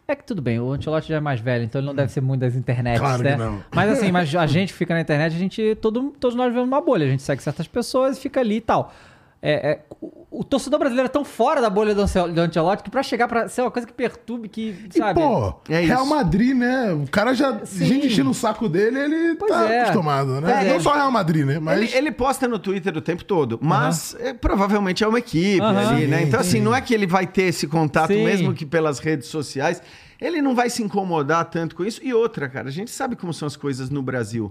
É 0.08 0.14
que 0.14 0.24
tudo 0.24 0.40
bem, 0.40 0.60
o 0.60 0.70
Ancelotti 0.70 1.08
já 1.08 1.16
é 1.16 1.20
mais 1.20 1.40
velho, 1.40 1.64
então 1.64 1.80
ele 1.80 1.86
não 1.86 1.94
deve 1.94 2.12
ser 2.12 2.20
muito 2.20 2.40
das 2.40 2.54
internets, 2.54 3.00
Claro 3.00 3.24
que 3.24 3.28
né? 3.28 3.36
não. 3.36 3.60
Mas 3.74 3.90
assim, 3.90 4.10
mas 4.12 4.32
a 4.36 4.46
gente 4.46 4.72
fica 4.72 4.94
na 4.94 5.00
internet, 5.00 5.34
a 5.34 5.38
gente. 5.38 5.76
Todo, 5.80 6.14
todos 6.20 6.36
nós 6.36 6.46
vivemos 6.46 6.68
uma 6.68 6.80
bolha, 6.80 7.06
a 7.06 7.08
gente 7.08 7.24
segue 7.24 7.42
certas 7.42 7.66
pessoas 7.66 8.16
e 8.16 8.20
fica 8.20 8.38
ali 8.38 8.56
e 8.56 8.60
tal. 8.60 8.94
É, 9.42 9.70
é, 9.70 9.80
o, 10.00 10.40
o 10.40 10.44
torcedor 10.44 10.78
brasileiro 10.78 11.06
é 11.06 11.10
tão 11.10 11.24
fora 11.24 11.60
da 11.60 11.68
bolha 11.70 11.94
do, 11.94 12.04
do 12.04 12.40
Ancelotti 12.40 12.82
que 12.82 12.90
pra 12.90 13.02
chegar 13.02 13.28
pra 13.28 13.48
ser 13.48 13.60
uma 13.60 13.70
coisa 13.70 13.86
que 13.86 13.92
perturbe, 13.92 14.48
que, 14.48 14.74
E, 14.92 14.98
sabe? 14.98 15.20
pô, 15.20 15.54
É 15.68 15.80
Real 15.80 16.02
isso. 16.04 16.10
Madrid, 16.14 16.56
né? 16.56 16.92
O 16.92 17.06
cara 17.10 17.34
já. 17.34 17.64
Sim. 17.64 17.84
Gente 17.84 18.06
enchendo 18.08 18.30
o 18.30 18.34
saco 18.34 18.68
dele, 18.68 18.98
ele 18.98 19.34
Pois 19.36 19.52
tá 19.52 19.70
é. 19.70 19.82
acostumado, 19.82 20.40
né? 20.40 20.66
É. 20.66 20.72
Não 20.72 20.80
só 20.80 20.94
Real 20.94 21.10
Madrid, 21.10 21.44
né? 21.46 21.58
Mas. 21.58 21.78
Ele, 21.80 21.94
ele 21.96 22.12
posta 22.12 22.48
no 22.48 22.58
Twitter 22.58 22.96
o 22.96 23.00
tempo 23.00 23.24
todo, 23.24 23.58
mas 23.62 24.16
é, 24.18 24.32
provavelmente 24.32 25.04
é 25.04 25.08
uma 25.08 25.18
equipe 25.18 25.60
Aham. 25.60 25.90
ali, 25.90 26.06
né? 26.06 26.22
Então, 26.22 26.40
assim, 26.40 26.52
sim. 26.58 26.60
não 26.60 26.74
é 26.74 26.80
que 26.80 26.94
ele 26.94 27.06
vai 27.06 27.26
ter 27.26 27.42
esse 27.42 27.66
contato, 27.66 28.08
Sim. 28.08 28.24
mesmo 28.24 28.52
que 28.54 28.64
pelas 28.66 28.98
redes 28.98 29.28
sociais. 29.28 29.80
Ele 30.18 30.40
não 30.40 30.54
vai 30.54 30.70
se 30.70 30.82
incomodar 30.82 31.44
tanto 31.44 31.76
com 31.76 31.84
isso. 31.84 32.00
E 32.02 32.14
outra, 32.14 32.48
cara, 32.48 32.68
a 32.68 32.72
gente 32.72 32.90
sabe 32.90 33.14
como 33.16 33.34
são 33.34 33.46
as 33.46 33.54
coisas 33.54 33.90
no 33.90 34.00
Brasil. 34.02 34.48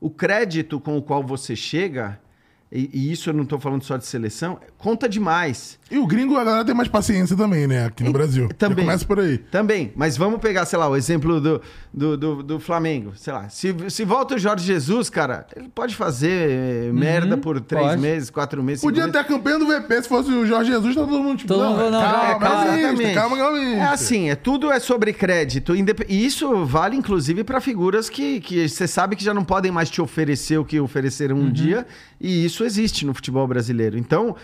O 0.00 0.10
crédito 0.10 0.80
com 0.80 0.98
o 0.98 1.02
qual 1.02 1.22
você 1.22 1.54
chega, 1.54 2.18
e, 2.70 2.90
e 2.92 3.12
isso 3.12 3.30
eu 3.30 3.34
não 3.34 3.44
tô 3.44 3.58
falando 3.60 3.82
só 3.84 3.96
de 3.96 4.04
seleção, 4.06 4.58
conta 4.76 5.08
demais. 5.08 5.78
E 5.90 5.98
o 5.98 6.06
gringo, 6.06 6.36
a 6.36 6.42
galera 6.42 6.64
tem 6.64 6.74
mais 6.74 6.88
paciência 6.88 7.36
também, 7.36 7.66
né? 7.66 7.86
Aqui 7.86 8.02
no 8.02 8.12
Brasil. 8.12 8.48
também. 8.58 8.78
Já 8.78 8.82
Começa 8.84 9.04
por 9.04 9.20
aí. 9.20 9.38
Também, 9.38 9.92
mas 9.94 10.16
vamos 10.16 10.40
pegar, 10.40 10.64
sei 10.66 10.76
lá, 10.78 10.88
o 10.88 10.96
exemplo 10.96 11.40
do, 11.40 11.62
do, 11.94 12.16
do, 12.16 12.42
do 12.42 12.58
Flamengo. 12.60 13.12
Sei 13.14 13.32
lá, 13.32 13.48
se, 13.48 13.72
se 13.88 14.04
volta 14.04 14.34
o 14.34 14.38
Jorge 14.38 14.66
Jesus, 14.66 15.08
cara, 15.08 15.46
ele 15.54 15.68
pode 15.68 15.94
fazer 15.94 16.88
eh, 16.88 16.90
merda 16.92 17.36
por 17.36 17.60
três 17.60 17.86
pode. 17.86 18.00
meses, 18.02 18.30
quatro 18.30 18.60
meses. 18.64 18.82
Podia 18.82 19.02
meses. 19.04 19.12
ter 19.12 19.18
a 19.20 19.24
campanha 19.24 19.58
do 19.60 19.66
VP, 19.68 20.02
se 20.02 20.08
fosse 20.08 20.30
o 20.32 20.44
Jorge 20.44 20.72
Jesus, 20.72 20.94
tá 20.96 21.02
todo 21.02 21.22
mundo 21.22 21.38
tipo, 21.38 21.54
Todo 21.54 21.62
não, 21.62 21.70
mundo, 21.76 21.90
não, 21.92 22.00
calma, 22.00 22.16
é, 22.18 22.30
calma, 22.30 22.40
calma, 22.40 22.78
Exatamente. 22.78 23.14
calma, 23.14 23.36
calma, 23.36 23.58
É 23.58 23.82
assim, 23.84 24.28
é, 24.30 24.34
tudo 24.34 24.72
é 24.72 24.80
sobre 24.80 25.12
crédito. 25.12 25.74
indep- 25.76 26.04
E 26.08 26.26
isso 26.26 26.64
vale, 26.66 26.96
inclusive, 26.96 27.44
para 27.44 27.60
figuras 27.60 28.08
que 28.10 28.40
que 28.40 28.68
você 28.68 28.88
sabe 28.88 29.14
que 29.14 29.22
já 29.22 29.32
não 29.32 29.44
podem 29.44 29.70
mais 29.70 29.88
te 29.88 30.02
oferecer 30.02 30.58
o 30.58 30.64
que 30.64 30.80
ofereceram 30.80 31.36
um 31.36 31.50
dia. 31.50 31.86
E 32.20 32.44
isso 32.44 32.55
existe 32.64 33.04
no 33.06 33.12
futebol 33.14 33.46
brasileiro. 33.46 33.98
Então, 33.98 34.36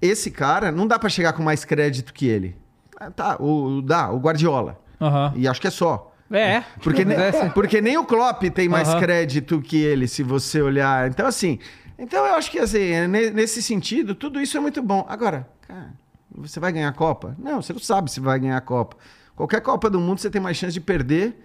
esse 0.00 0.30
cara, 0.30 0.70
não 0.72 0.86
dá 0.86 0.98
para 0.98 1.08
chegar 1.08 1.32
com 1.32 1.42
mais 1.42 1.64
crédito 1.64 2.12
que 2.12 2.26
ele. 2.26 2.56
Ah, 2.98 3.10
Tá, 3.10 3.36
o, 3.40 3.82
dá, 3.82 4.10
o 4.10 4.18
Guardiola. 4.18 4.80
Aham. 5.00 5.32
E 5.36 5.46
acho 5.48 5.60
que 5.60 5.66
é 5.66 5.70
só. 5.70 6.12
É. 6.30 6.62
Porque, 6.82 7.04
ne- 7.04 7.14
É, 7.14 7.32
sim. 7.32 7.50
porque 7.50 7.80
nem 7.80 7.96
o 7.98 8.04
Klopp 8.04 8.42
tem 8.54 8.68
mais 8.68 8.88
Aham. 8.88 8.98
crédito 9.00 9.60
que 9.60 9.76
ele, 9.76 10.08
se 10.08 10.22
você 10.22 10.60
olhar. 10.60 11.08
Então, 11.08 11.26
assim, 11.26 11.58
então 11.98 12.24
eu 12.26 12.34
acho 12.34 12.50
que 12.50 12.58
assim, 12.58 12.78
é 12.80 13.06
ne- 13.06 13.30
nesse 13.30 13.62
sentido, 13.62 14.14
tudo 14.14 14.40
isso 14.40 14.56
é 14.56 14.60
muito 14.60 14.82
bom. 14.82 15.06
Agora, 15.08 15.48
cara, 15.68 15.92
você 16.34 16.58
vai 16.58 16.72
ganhar 16.72 16.88
a 16.88 16.92
Copa? 16.92 17.36
Não, 17.38 17.62
você 17.62 17.72
não 17.72 17.80
sabe 17.80 18.10
se 18.10 18.18
vai 18.18 18.40
ganhar 18.40 18.56
a 18.56 18.60
Copa. 18.60 18.96
Qualquer 19.36 19.60
Copa 19.60 19.88
do 19.88 20.00
Mundo 20.00 20.18
você 20.18 20.28
tem 20.30 20.40
mais 20.40 20.56
chance 20.56 20.72
de 20.72 20.80
perder 20.80 21.44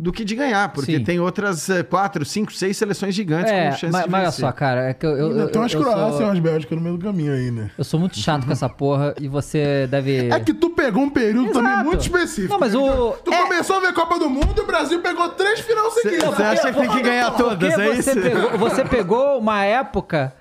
do 0.00 0.10
que 0.12 0.24
de 0.24 0.34
ganhar, 0.34 0.72
porque 0.72 0.96
Sim. 0.96 1.04
tem 1.04 1.20
outras 1.20 1.68
eh, 1.68 1.82
quatro, 1.82 2.24
cinco, 2.24 2.52
seis 2.52 2.76
seleções 2.76 3.14
gigantes 3.14 3.52
É, 3.52 3.66
com 3.70 3.76
chance 3.76 3.92
mas, 3.92 4.04
de 4.04 4.10
mas 4.10 4.20
olha 4.20 4.30
vencer. 4.30 4.44
só, 4.46 4.52
cara, 4.52 4.88
é 4.88 4.94
que 4.94 5.04
eu, 5.04 5.10
eu, 5.10 5.48
tem 5.50 5.60
umas 5.60 5.72
eu 5.74 5.80
Croácia 5.82 6.08
e 6.08 6.16
sou, 6.16 6.26
umas 6.26 6.38
Bélgicas 6.38 6.78
no 6.78 6.82
meio 6.82 6.96
do 6.96 7.04
caminho 7.04 7.32
aí, 7.34 7.50
né? 7.50 7.70
eu 7.76 7.84
sou 7.84 8.00
muito 8.00 8.16
chato 8.18 8.46
com 8.46 8.52
essa 8.52 8.68
porra 8.68 9.14
e 9.20 9.28
você 9.28 9.86
deve. 9.90 10.28
É 10.30 10.40
que 10.40 10.54
tu 10.54 10.70
pegou 10.70 11.02
um 11.02 11.10
período 11.10 11.52
também 11.52 11.70
Exato. 11.72 11.84
muito 11.86 12.00
específico. 12.00 12.52
Não, 12.54 12.58
mas 12.60 12.72
né? 12.72 12.80
o- 12.80 13.12
Tu 13.24 13.30
é- 13.32 13.42
começou 13.42 13.76
a 13.76 13.80
ver 13.80 13.92
Copa 13.92 14.18
do 14.18 14.30
Mundo 14.30 14.54
e 14.56 14.60
o 14.60 14.66
Brasil 14.66 15.00
pegou 15.02 15.28
três 15.30 15.60
final 15.60 15.90
seguidas. 15.90 16.24
Você 16.24 16.42
acha 16.42 16.72
que 16.72 16.80
tem 16.80 16.90
que 16.90 17.02
ganhar 17.02 17.30
Porque 17.32 17.42
todas, 17.42 17.78
é 17.78 17.86
você 17.94 17.98
isso? 18.10 18.20
Pegou, 18.20 18.58
você 18.58 18.84
pegou 18.84 19.38
uma 19.38 19.64
época 19.64 20.32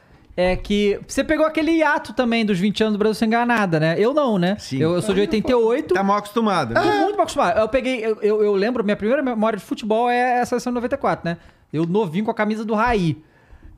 é 0.42 0.56
que. 0.56 0.98
Você 1.06 1.22
pegou 1.22 1.46
aquele 1.46 1.72
hiato 1.72 2.14
também 2.14 2.46
dos 2.46 2.58
20 2.58 2.84
anos 2.84 2.94
do 2.94 2.98
Brasil 2.98 3.16
sem 3.16 3.30
ganhar 3.30 3.46
nada, 3.46 3.78
né? 3.78 3.96
Eu 3.98 4.14
não, 4.14 4.38
né? 4.38 4.56
Sim. 4.58 4.78
Eu, 4.78 4.94
eu 4.94 5.02
sou 5.02 5.14
de 5.14 5.20
88. 5.20 5.94
Tá 5.94 6.02
mal 6.02 6.18
acostumado. 6.18 6.74
Tô 6.74 6.82
muito 6.82 7.18
mal 7.18 7.24
acostumado. 7.24 7.60
Eu 7.60 7.68
peguei. 7.68 8.06
Eu, 8.06 8.18
eu, 8.22 8.44
eu 8.44 8.54
lembro, 8.54 8.82
minha 8.82 8.96
primeira 8.96 9.22
memória 9.22 9.60
de 9.60 9.66
futebol 9.66 10.10
é 10.10 10.40
a 10.40 10.46
seleção 10.46 10.72
de 10.72 10.76
94, 10.76 11.30
né? 11.30 11.38
Eu 11.74 11.86
novinho 11.86 12.24
com 12.24 12.32
a 12.32 12.34
camisa 12.34 12.64
do 12.64 12.74
Raí. 12.74 13.22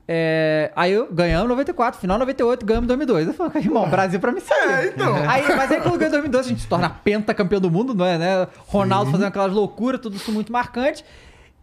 É, 0.07 0.71
aí 0.75 0.91
eu 0.91 1.11
ganhamos 1.11 1.47
94, 1.47 1.99
final 1.99 2.19
98, 2.19 2.63
ganhamos 2.63 2.87
2002. 2.87 3.27
Eu 3.29 3.33
falei, 3.33 3.63
irmão, 3.63 3.89
Brasil 3.89 4.19
pra 4.19 4.31
mim 4.31 4.41
saiu. 4.41 4.69
É, 4.69 4.85
então. 4.87 5.15
Aí, 5.27 5.55
mas 5.55 5.71
aí 5.71 5.81
quando 5.81 5.97
ganhou 5.97 6.11
2002, 6.11 6.45
a 6.45 6.49
gente 6.49 6.61
se 6.61 6.67
torna 6.67 6.89
pentacampeão 6.89 7.59
do 7.59 7.71
mundo, 7.71 7.95
não 7.95 8.05
é, 8.05 8.17
né? 8.19 8.47
Ronaldo 8.67 9.09
fazendo 9.09 9.27
aquelas 9.27 9.51
loucuras, 9.51 9.99
tudo 9.99 10.15
isso 10.15 10.31
muito 10.31 10.51
marcante. 10.51 11.03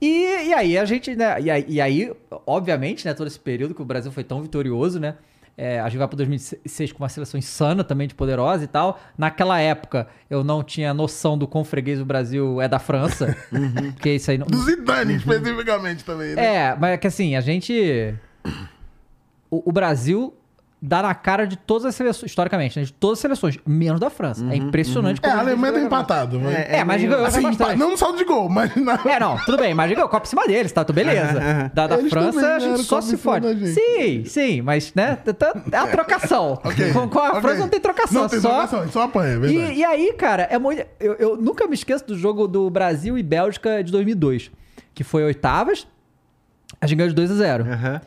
E, 0.01 0.49
e 0.49 0.55
aí 0.55 0.79
a 0.79 0.85
gente, 0.85 1.15
né? 1.17 1.41
E 1.41 1.51
aí, 1.51 1.65
e 1.69 1.81
aí, 1.81 2.13
obviamente, 2.47 3.05
né? 3.05 3.15
Todo 3.15 3.27
esse 3.27 3.41
período 3.41 3.75
que 3.75 3.83
o 3.83 3.85
Brasil 3.85 4.13
foi 4.13 4.25
tão 4.25 4.41
vitorioso, 4.43 5.01
né? 5.01 5.17
É, 5.61 5.81
a 5.81 5.89
gente 5.89 5.99
vai 5.99 6.07
para 6.07 6.19
2006 6.19 6.93
com 6.93 7.03
uma 7.03 7.09
seleção 7.09 7.37
insana 7.37 7.83
também 7.83 8.07
de 8.07 8.15
poderosa 8.15 8.63
e 8.63 8.69
tal. 8.69 9.01
Naquela 9.19 9.59
época, 9.59 10.07
eu 10.31 10.45
não 10.45 10.63
tinha 10.63 10.95
noção 10.95 11.37
do 11.37 11.49
quão 11.49 11.65
freguês 11.65 12.01
o 12.01 12.05
Brasil 12.05 12.61
é 12.63 12.69
da 12.69 12.79
França. 12.79 13.37
Porque 13.95 14.11
isso 14.11 14.31
aí 14.31 14.39
não. 14.39 14.47
Do 14.47 14.57
Zidane, 14.57 15.17
especificamente 15.17 16.05
também, 16.05 16.37
né? 16.37 16.45
É, 16.45 16.77
mas 16.77 16.93
é 16.93 16.97
que 16.97 17.09
assim, 17.09 17.35
a 17.35 17.41
gente. 17.41 18.15
O, 19.51 19.71
o 19.71 19.73
Brasil 19.73 20.33
dá 20.81 21.03
na 21.03 21.13
cara 21.15 21.45
de 21.45 21.57
todas 21.57 21.85
as 21.87 21.95
seleções, 21.97 22.31
historicamente, 22.31 22.79
né? 22.79 22.85
De 22.85 22.93
todas 22.93 23.19
as 23.19 23.21
seleções, 23.23 23.59
menos 23.67 23.99
da 23.99 24.09
França. 24.11 24.45
é 24.51 24.57
impressionante 24.57 25.19
É, 25.19 25.21
como 25.23 25.33
a 25.35 25.37
gente 25.39 25.47
Alemanha 25.49 25.73
tá 25.73 25.81
empatado. 25.81 26.39
Mas... 26.41 26.55
É, 26.55 26.85
mas 26.85 27.03
ganhou 27.03 27.25
Assim, 27.27 27.43
bastante. 27.43 27.71
empa- 27.73 27.77
não 27.77 27.91
no 27.91 27.97
saldo 27.97 28.17
de 28.19 28.25
gol, 28.25 28.49
mas 28.49 28.75
na... 28.77 28.95
É, 29.05 29.19
não, 29.19 29.37
tudo 29.45 29.59
bem, 29.59 29.75
mas 29.75 29.91
ganhou 29.91 30.07
a 30.07 30.09
Copa 30.09 30.27
em 30.27 30.31
cima 30.31 30.47
deles, 30.47 30.71
tá? 30.71 30.85
Tudo 30.85 30.95
beleza. 30.97 31.71
Da, 31.75 31.87
da 31.89 31.99
França, 32.09 32.55
a 32.55 32.59
gente 32.61 32.65
ganharam 32.69 32.85
só 32.85 33.01
se 33.01 33.17
fode. 33.17 33.73
Sim, 33.75 34.25
sim, 34.25 34.63
mas, 34.63 34.93
né? 34.95 35.19
É 35.73 35.77
a 35.77 35.87
trocação. 35.89 36.61
Ok, 36.65 36.93
Com, 36.93 37.09
com 37.09 37.19
a 37.19 37.29
ok. 37.31 37.41
França 37.41 37.59
não 37.61 37.69
tem 37.69 37.81
trocação, 37.81 38.23
Não 38.23 38.29
tem 38.29 38.41
só. 38.41 38.49
trocação, 38.51 38.81
a 38.81 38.85
gente 38.85 38.93
só 38.93 39.03
apanha, 39.03 39.35
é 39.35 39.39
verdade. 39.39 39.73
E, 39.73 39.79
e 39.79 39.85
aí, 39.85 40.13
cara, 40.17 40.45
é 40.51 40.59
muito. 40.59 40.85
Eu, 41.01 41.15
eu 41.15 41.37
nunca 41.37 41.67
me 41.67 41.75
esqueço 41.75 42.07
do 42.07 42.17
jogo 42.17 42.47
do 42.47 42.71
Brasil 42.71 43.19
e 43.19 43.23
Bélgica 43.23 43.83
de 43.83 43.91
2002, 43.91 44.51
que 44.95 45.03
foi 45.03 45.25
oitavas. 45.25 45.87
A 46.81 46.87
gente 46.87 46.99
ganhou 46.99 47.09
de 47.09 47.15
2 47.17 47.31
a 47.31 47.35
0. 47.35 47.65
Aham. 47.65 48.01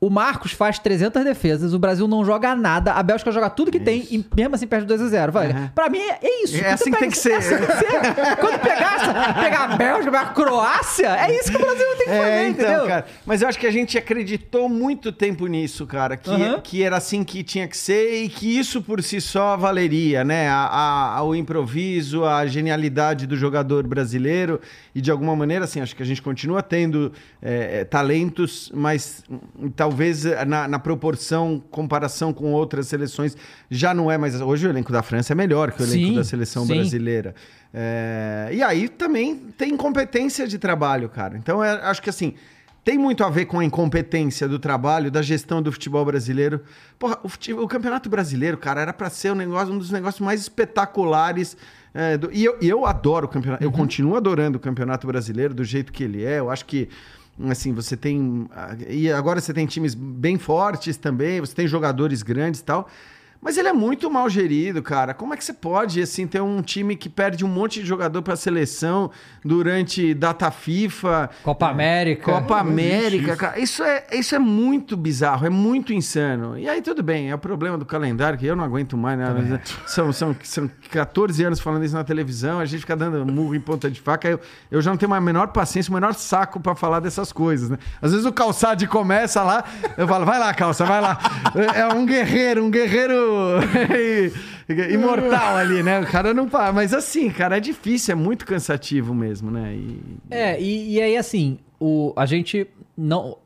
O 0.00 0.08
Marcos 0.08 0.52
faz 0.52 0.78
300 0.78 1.24
defesas, 1.24 1.74
o 1.74 1.78
Brasil 1.78 2.06
não 2.06 2.24
joga 2.24 2.54
nada, 2.54 2.92
a 2.92 3.02
Bélgica 3.02 3.32
joga 3.32 3.50
tudo 3.50 3.68
que 3.72 3.80
tem 3.80 4.06
e 4.12 4.24
mesmo 4.36 4.54
assim 4.54 4.66
perde 4.66 4.86
2 4.86 5.02
a 5.02 5.08
0 5.08 5.32
vai. 5.32 5.72
Pra 5.74 5.90
mim 5.90 5.98
é, 5.98 6.18
é 6.22 6.44
isso. 6.44 6.56
É 6.56 6.70
assim 6.70 6.84
você 6.84 6.90
que 6.92 6.98
tem 6.98 7.10
pega- 7.10 7.10
que 7.10 7.18
ser. 7.18 7.32
É 7.32 7.36
assim 7.36 7.56
que 7.56 7.66
tem 7.66 7.66
que 8.14 8.24
ser. 8.24 8.36
Quando 8.36 8.58
pegar, 8.60 8.94
essa- 8.94 9.34
pegar 9.34 9.58
a 9.64 9.76
Bélgica, 9.76 10.04
pegar 10.12 10.20
a 10.20 10.26
Croácia, 10.32 11.08
é 11.16 11.36
isso 11.36 11.50
que 11.50 11.56
o 11.56 11.60
Brasil 11.60 11.84
tem 11.96 11.96
que 11.96 12.04
fazer, 12.04 12.20
É, 12.30 12.48
então, 12.48 12.64
entendeu? 12.66 12.86
cara. 12.86 13.06
Mas 13.26 13.42
eu 13.42 13.48
acho 13.48 13.58
que 13.58 13.66
a 13.66 13.72
gente 13.72 13.98
acreditou 13.98 14.68
muito 14.68 15.10
tempo 15.10 15.48
nisso, 15.48 15.84
cara. 15.84 16.16
Que, 16.16 16.30
Aham. 16.30 16.60
que 16.60 16.80
era 16.80 16.96
assim 16.96 17.24
que 17.24 17.42
tinha 17.42 17.66
que 17.66 17.76
ser 17.76 18.22
e 18.22 18.28
que 18.28 18.56
isso 18.56 18.80
por 18.80 19.02
si 19.02 19.20
só 19.20 19.56
valeria, 19.56 20.22
né? 20.22 20.48
A, 20.48 21.16
a- 21.16 21.22
o 21.24 21.34
improviso, 21.34 22.24
a 22.24 22.46
genialidade 22.46 23.26
do 23.26 23.36
jogador 23.36 23.84
brasileiro. 23.84 24.60
E 24.94 25.00
de 25.00 25.10
alguma 25.10 25.34
maneira, 25.34 25.64
assim, 25.64 25.80
acho 25.80 25.94
que 25.96 26.02
a 26.02 26.06
gente 26.06 26.22
continua 26.22 26.62
tendo 26.62 27.12
é, 27.42 27.80
é, 27.80 27.84
talentos, 27.84 28.70
mas 28.74 29.22
hum, 29.30 29.70
talvez 29.88 30.24
na, 30.46 30.68
na 30.68 30.78
proporção, 30.78 31.62
comparação 31.70 32.32
com 32.32 32.52
outras 32.52 32.86
seleções, 32.88 33.36
já 33.70 33.94
não 33.94 34.10
é 34.10 34.18
mais. 34.18 34.38
Hoje 34.40 34.66
o 34.66 34.70
elenco 34.70 34.92
da 34.92 35.02
França 35.02 35.32
é 35.32 35.36
melhor 35.36 35.72
que 35.72 35.82
o 35.82 35.84
elenco 35.86 36.08
Sim, 36.08 36.14
da 36.16 36.24
seleção 36.24 36.66
sim. 36.66 36.74
brasileira. 36.74 37.34
É, 37.72 38.50
e 38.52 38.62
aí 38.62 38.88
também 38.88 39.36
tem 39.56 39.72
incompetência 39.72 40.46
de 40.46 40.58
trabalho, 40.58 41.08
cara. 41.08 41.36
Então 41.38 41.62
é- 41.64 41.80
acho 41.84 42.02
que 42.02 42.10
assim. 42.10 42.34
Tem 42.84 42.96
muito 42.96 43.22
a 43.22 43.28
ver 43.28 43.44
com 43.44 43.58
a 43.58 43.64
incompetência 43.64 44.48
do 44.48 44.58
trabalho, 44.58 45.10
da 45.10 45.20
gestão 45.20 45.60
do 45.60 45.70
futebol 45.70 46.02
brasileiro. 46.06 46.62
Porra, 46.98 47.18
o, 47.22 47.28
fute- 47.28 47.52
o 47.52 47.68
Campeonato 47.68 48.08
Brasileiro, 48.08 48.56
cara, 48.56 48.80
era 48.80 48.94
pra 48.94 49.10
ser 49.10 49.30
um, 49.32 49.34
negócio, 49.34 49.74
um 49.74 49.78
dos 49.78 49.90
negócios 49.90 50.20
mais 50.24 50.40
espetaculares. 50.40 51.54
é, 51.92 52.16
do- 52.16 52.30
e, 52.32 52.42
eu, 52.42 52.56
e 52.62 52.68
eu 52.68 52.86
adoro 52.86 53.26
o 53.26 53.28
campeonato. 53.28 53.62
Eu 53.62 53.70
continuo 53.70 54.16
adorando 54.16 54.56
o 54.56 54.60
Campeonato 54.60 55.06
Brasileiro 55.06 55.52
do 55.52 55.64
jeito 55.64 55.92
que 55.92 56.02
ele 56.02 56.24
é. 56.24 56.38
Eu 56.38 56.50
acho 56.50 56.64
que, 56.64 56.88
assim, 57.50 57.72
você 57.72 57.96
tem. 57.96 58.48
ah, 58.52 58.76
E 58.88 59.10
agora 59.12 59.40
você 59.40 59.52
tem 59.52 59.66
times 59.66 59.94
bem 59.94 60.38
fortes 60.38 60.96
também, 60.96 61.40
você 61.40 61.54
tem 61.54 61.66
jogadores 61.66 62.22
grandes 62.22 62.60
e 62.60 62.64
tal. 62.64 62.88
Mas 63.40 63.56
ele 63.56 63.68
é 63.68 63.72
muito 63.72 64.10
mal 64.10 64.28
gerido, 64.28 64.82
cara. 64.82 65.14
Como 65.14 65.32
é 65.32 65.36
que 65.36 65.44
você 65.44 65.52
pode, 65.52 66.02
assim, 66.02 66.26
ter 66.26 66.40
um 66.42 66.60
time 66.60 66.96
que 66.96 67.08
perde 67.08 67.44
um 67.44 67.48
monte 67.48 67.80
de 67.80 67.86
jogador 67.86 68.20
pra 68.20 68.34
seleção 68.34 69.10
durante 69.44 70.12
data 70.12 70.50
FIFA? 70.50 71.30
Copa 71.44 71.68
América. 71.68 72.32
Copa 72.32 72.58
América, 72.58 73.28
isso. 73.28 73.36
cara. 73.36 73.58
Isso 73.60 73.82
é, 73.84 74.06
isso 74.12 74.34
é 74.34 74.38
muito 74.40 74.96
bizarro, 74.96 75.46
é 75.46 75.50
muito 75.50 75.92
insano. 75.92 76.58
E 76.58 76.68
aí 76.68 76.82
tudo 76.82 77.00
bem, 77.00 77.30
é 77.30 77.34
o 77.34 77.38
problema 77.38 77.78
do 77.78 77.86
calendário, 77.86 78.36
que 78.36 78.44
eu 78.44 78.56
não 78.56 78.64
aguento 78.64 78.96
mais, 78.96 79.16
né? 79.16 79.60
São, 79.86 80.12
são, 80.12 80.34
são 80.42 80.68
14 80.90 81.44
anos 81.44 81.60
falando 81.60 81.84
isso 81.84 81.94
na 81.94 82.04
televisão, 82.04 82.58
a 82.58 82.64
gente 82.64 82.80
fica 82.80 82.96
dando 82.96 83.24
murro 83.24 83.54
em 83.54 83.60
ponta 83.60 83.88
de 83.88 84.00
faca. 84.00 84.28
Eu, 84.28 84.40
eu 84.70 84.82
já 84.82 84.90
não 84.90 84.96
tenho 84.96 85.10
mais 85.10 85.22
a 85.22 85.24
menor 85.24 85.48
paciência, 85.48 85.90
o 85.90 85.94
menor 85.94 86.12
saco 86.14 86.58
pra 86.58 86.74
falar 86.74 86.98
dessas 86.98 87.32
coisas, 87.32 87.70
né? 87.70 87.78
Às 88.02 88.10
vezes 88.10 88.26
o 88.26 88.32
calçade 88.32 88.86
começa 88.88 89.42
lá, 89.44 89.62
eu 89.96 90.08
falo, 90.08 90.26
vai 90.26 90.40
lá, 90.40 90.52
calça, 90.52 90.84
vai 90.84 91.00
lá. 91.00 91.18
É 91.74 91.86
um 91.94 92.04
guerreiro, 92.04 92.64
um 92.64 92.70
guerreiro 92.70 93.27
imortal 94.92 95.56
ali, 95.56 95.82
né? 95.82 96.00
O 96.00 96.06
cara 96.06 96.32
não 96.34 96.48
para. 96.48 96.72
Mas 96.72 96.92
assim, 96.94 97.30
cara, 97.30 97.56
é 97.56 97.60
difícil, 97.60 98.12
é 98.12 98.14
muito 98.14 98.44
cansativo 98.46 99.14
mesmo, 99.14 99.50
né? 99.50 99.74
E- 99.74 100.00
É, 100.30 100.60
e, 100.60 100.94
e 100.94 101.00
aí 101.02 101.16
assim, 101.16 101.58
o, 101.80 102.12
a 102.16 102.26
gente 102.26 102.66
não. 102.96 103.36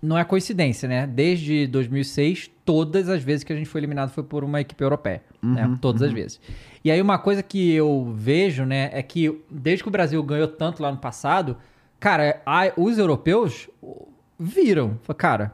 Não 0.00 0.16
é 0.16 0.22
coincidência, 0.22 0.88
né? 0.88 1.08
Desde 1.08 1.66
2006, 1.66 2.48
todas 2.64 3.08
as 3.08 3.20
vezes 3.20 3.42
que 3.42 3.52
a 3.52 3.56
gente 3.56 3.68
foi 3.68 3.80
eliminado 3.80 4.10
foi 4.10 4.22
por 4.22 4.44
uma 4.44 4.60
equipe 4.60 4.80
europeia, 4.84 5.22
né? 5.42 5.76
Todas 5.80 6.02
as 6.02 6.12
vezes. 6.12 6.40
E 6.84 6.90
aí 6.92 7.02
uma 7.02 7.18
coisa 7.18 7.42
que 7.42 7.72
eu 7.72 8.12
vejo, 8.16 8.64
né, 8.64 8.90
é 8.92 9.02
que 9.02 9.36
desde 9.50 9.82
que 9.82 9.88
o 9.88 9.90
Brasil 9.90 10.22
ganhou 10.22 10.46
tanto 10.46 10.80
lá 10.84 10.92
no 10.92 10.98
passado, 10.98 11.56
cara, 11.98 12.40
a- 12.46 12.72
os 12.76 12.96
europeus 12.96 13.68
viram, 14.38 14.96
cara, 15.16 15.52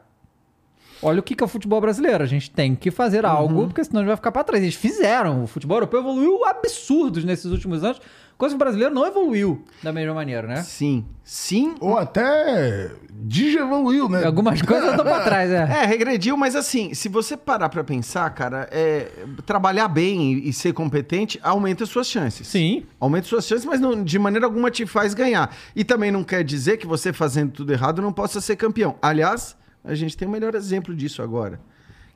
olha 1.01 1.19
o 1.19 1.23
que 1.23 1.35
que 1.35 1.43
é 1.43 1.45
o 1.45 1.47
futebol 1.47 1.79
brasileiro, 1.81 2.23
a 2.23 2.27
gente 2.27 2.49
tem 2.51 2.75
que 2.75 2.91
fazer 2.91 3.25
algo, 3.25 3.67
porque 3.67 3.83
senão 3.83 3.99
a 3.99 4.03
gente 4.03 4.07
vai 4.09 4.15
ficar 4.17 4.31
pra 4.31 4.43
trás. 4.43 4.61
Eles 4.63 4.75
fizeram, 4.75 5.43
o 5.43 5.47
futebol 5.47 5.77
europeu 5.77 5.99
evoluiu 5.99 6.45
absurdos 6.45 7.23
nesses 7.23 7.45
últimos 7.51 7.83
anos, 7.83 8.01
coisa 8.37 8.53
que 8.53 8.57
o 8.57 8.59
brasileiro 8.59 8.93
não 8.93 9.05
evoluiu 9.05 9.63
da 9.81 9.93
mesma 9.93 10.13
maneira, 10.13 10.47
né? 10.47 10.61
Sim. 10.63 11.05
Sim. 11.23 11.75
Ou 11.79 11.97
até 11.97 12.91
digievoluiu, 13.11 14.07
né? 14.09 14.23
Algumas 14.25 14.61
coisas 14.61 14.91
eu 14.91 14.97
tô 14.97 15.03
pra 15.03 15.21
trás, 15.23 15.49
é. 15.49 15.61
É, 15.83 15.85
regrediu, 15.85 16.35
mas 16.37 16.55
assim, 16.55 16.93
se 16.93 17.09
você 17.09 17.35
parar 17.35 17.69
pra 17.69 17.83
pensar, 17.83 18.29
cara, 18.31 18.67
é, 18.71 19.09
trabalhar 19.45 19.87
bem 19.87 20.33
e, 20.33 20.49
e 20.49 20.53
ser 20.53 20.73
competente 20.73 21.39
aumenta 21.43 21.85
suas 21.85 22.07
chances. 22.07 22.47
Sim. 22.47 22.83
Aumenta 22.99 23.27
suas 23.27 23.45
chances, 23.45 23.65
mas 23.65 23.79
não- 23.79 24.03
de 24.03 24.19
maneira 24.19 24.45
alguma 24.45 24.69
te 24.69 24.85
faz 24.85 25.13
ganhar. 25.13 25.55
E 25.75 25.83
também 25.83 26.11
não 26.11 26.23
quer 26.23 26.43
dizer 26.43 26.77
que 26.77 26.85
você 26.87 27.11
fazendo 27.13 27.51
tudo 27.51 27.71
errado 27.73 28.01
não 28.01 28.13
possa 28.13 28.39
ser 28.41 28.55
campeão. 28.55 28.95
Aliás, 29.01 29.55
a 29.85 29.95
gente 29.95 30.17
tem 30.17 30.27
o 30.27 30.31
melhor 30.31 30.55
exemplo 30.55 30.95
disso 30.95 31.21
agora, 31.21 31.59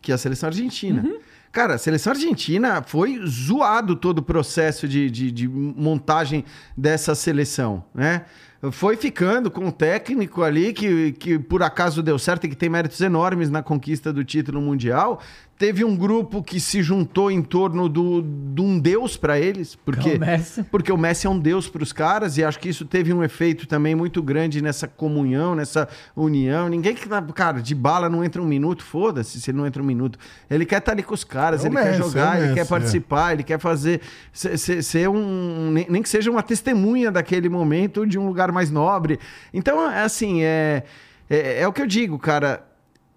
que 0.02 0.12
é 0.12 0.16
a 0.16 0.18
seleção 0.18 0.48
argentina. 0.48 1.04
Cara, 1.52 1.76
a 1.76 1.78
seleção 1.78 2.14
argentina 2.14 2.84
foi 2.84 3.20
zoado 3.26 3.96
todo 3.96 4.20
o 4.20 4.24
processo 4.24 4.88
de, 4.88 5.10
de, 5.10 5.32
de 5.32 5.48
montagem 5.48 6.46
dessa 6.78 7.16
seleção, 7.16 7.84
né? 7.94 8.26
Foi 8.72 8.98
ficando 8.98 9.50
com 9.50 9.68
um 9.68 9.72
técnico 9.72 10.44
ali 10.44 10.74
que, 10.74 11.14
que 11.14 11.40
por 11.40 11.64
acaso 11.64 12.04
deu 12.04 12.20
certo 12.20 12.44
e 12.44 12.50
que 12.50 12.58
tem 12.58 12.68
méritos 12.68 13.00
enormes 13.00 13.50
na 13.50 13.64
conquista 13.64 14.12
do 14.12 14.22
título 14.24 14.60
mundial. 14.62 15.22
Teve 15.60 15.84
um 15.84 15.94
grupo 15.94 16.42
que 16.42 16.58
se 16.58 16.82
juntou 16.82 17.30
em 17.30 17.42
torno 17.42 17.90
do, 17.90 18.22
de 18.22 18.62
um 18.62 18.80
deus 18.80 19.18
para 19.18 19.38
eles, 19.38 19.76
porque 19.76 20.16
o 20.16 20.20
Messi. 20.20 20.64
porque 20.64 20.90
o 20.90 20.98
Messi 20.98 21.28
é 21.28 21.30
um 21.30 21.38
deus 21.38 21.68
para 21.68 21.84
os 21.84 21.92
caras 21.92 22.38
e 22.38 22.44
acho 22.46 22.58
que 22.58 22.70
isso 22.70 22.86
teve 22.86 23.14
um 23.14 23.22
efeito 23.22 23.68
também 23.68 23.94
muito 23.94 24.24
grande 24.24 24.62
nessa 24.62 24.88
comunhão, 24.88 25.54
nessa 25.56 25.90
união. 26.16 26.70
Ninguém 26.70 26.96
que 26.96 27.10
tá, 27.10 27.22
cara, 27.22 27.62
de 27.62 27.76
bala 27.76 28.08
não 28.08 28.24
entra 28.24 28.42
um 28.42 28.46
minuto, 28.46 28.82
foda-se 28.86 29.42
se 29.42 29.52
ele 29.52 29.58
não 29.58 29.68
entra 29.68 29.84
um 29.84 29.86
minuto. 29.86 30.18
Ele 30.50 30.66
quer 30.66 30.78
estar 30.78 30.94
ali 30.94 31.04
com 31.04 31.14
os 31.14 31.26
caras, 31.26 31.66
É 31.66 31.68
o 31.68 31.68
ele 31.68 31.76
quer 31.76 31.86
Messi, 31.88 31.98
jogar, 31.98 32.38
é 32.38 32.40
o 32.40 32.44
ele 32.46 32.54
quer 32.54 32.60
Messi, 32.62 32.70
participar, 32.70 33.34
ele 33.34 33.44
quer 33.44 33.60
fazer 33.60 34.00
ser, 34.32 34.58
ser- 34.58 34.82
ser 34.82 35.10
um 35.10 35.72
nem, 35.72 35.86
nem 35.90 36.02
que 36.02 36.08
seja 36.08 36.32
uma 36.32 36.42
testemunha 36.42 37.12
daquele 37.12 37.50
momento 37.50 38.08
de 38.08 38.18
um 38.18 38.26
lugar 38.26 38.50
mais 38.50 38.72
nobre. 38.72 39.20
Então, 39.54 39.92
é 39.92 40.04
assim, 40.04 40.42
é 40.42 40.84
é, 41.30 41.64
é 41.64 41.68
o 41.68 41.74
que 41.74 41.82
eu 41.82 41.86
digo, 41.88 42.18
cara. 42.18 42.66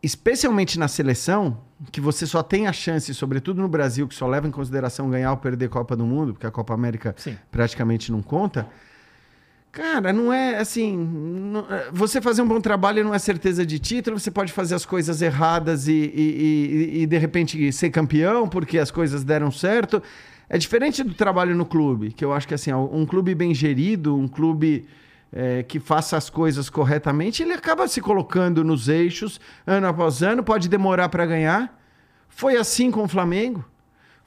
Especialmente 0.02 0.76
na 0.80 0.88
seleção, 0.88 1.58
que 1.90 2.00
você 2.00 2.26
só 2.26 2.42
tem 2.42 2.66
a 2.66 2.72
chance, 2.72 3.12
sobretudo 3.14 3.60
no 3.60 3.68
Brasil, 3.68 4.06
que 4.06 4.14
só 4.14 4.26
leva 4.26 4.46
em 4.46 4.50
consideração 4.50 5.10
ganhar 5.10 5.30
ou 5.32 5.36
perder 5.36 5.68
Copa 5.68 5.96
do 5.96 6.04
Mundo, 6.06 6.32
porque 6.34 6.46
a 6.46 6.50
Copa 6.50 6.72
América 6.74 7.14
Sim. 7.18 7.36
praticamente 7.50 8.12
não 8.12 8.22
conta. 8.22 8.68
Cara, 9.72 10.12
não 10.12 10.30
é 10.30 10.58
assim. 10.58 10.94
não- 10.96 11.66
é, 11.70 11.88
você 11.92 12.20
fazer 12.20 12.42
um 12.42 12.46
bom 12.46 12.60
trabalho 12.60 13.02
não 13.02 13.14
é 13.14 13.18
certeza 13.18 13.64
de 13.64 13.78
título. 13.78 14.20
Você 14.20 14.30
pode 14.30 14.52
fazer 14.52 14.74
as 14.74 14.84
coisas 14.84 15.22
erradas 15.22 15.88
e, 15.88 15.92
e- 15.92 16.92
e- 16.98 17.02
e, 17.02 17.06
de 17.06 17.16
repente 17.16 17.72
ser 17.72 17.88
campeão 17.88 18.46
porque 18.46 18.78
as 18.78 18.90
coisas 18.90 19.24
deram 19.24 19.50
certo. 19.50 20.02
É 20.46 20.58
diferente 20.58 21.02
do 21.02 21.14
trabalho 21.14 21.54
no 21.56 21.64
clube, 21.64 22.12
que 22.12 22.22
eu 22.22 22.34
acho 22.34 22.46
que 22.46 22.52
assim, 22.52 22.70
um 22.74 23.06
clube 23.06 23.34
bem 23.34 23.54
gerido, 23.54 24.14
um 24.14 24.28
clube 24.28 24.86
é, 25.32 25.62
que 25.62 25.80
faça 25.80 26.16
as 26.16 26.28
coisas 26.28 26.68
corretamente, 26.68 27.42
ele 27.42 27.54
acaba 27.54 27.88
se 27.88 28.00
colocando 28.00 28.62
nos 28.62 28.88
eixos 28.88 29.40
ano 29.66 29.86
após 29.86 30.22
ano. 30.22 30.42
Pode 30.42 30.68
demorar 30.68 31.08
para 31.08 31.24
ganhar. 31.24 31.80
Foi 32.28 32.56
assim 32.56 32.90
com 32.90 33.04
o 33.04 33.08
Flamengo. 33.08 33.64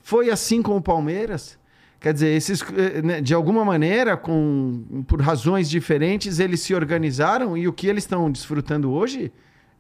Foi 0.02 0.30
assim 0.30 0.62
com 0.62 0.76
o 0.76 0.82
Palmeiras. 0.82 1.60
Quer 2.00 2.14
dizer, 2.14 2.36
esses, 2.36 2.62
eh, 2.62 3.02
né, 3.02 3.22
de 3.22 3.34
alguma 3.34 3.64
maneira, 3.64 4.18
com, 4.18 5.04
por 5.08 5.22
razões 5.22 5.70
diferentes, 5.70 6.40
eles 6.40 6.60
se 6.62 6.74
organizaram 6.76 7.58
e 7.58 7.68
o 7.68 7.74
que 7.74 7.88
eles 7.88 8.04
estão 8.04 8.30
desfrutando 8.30 8.92
hoje 8.92 9.32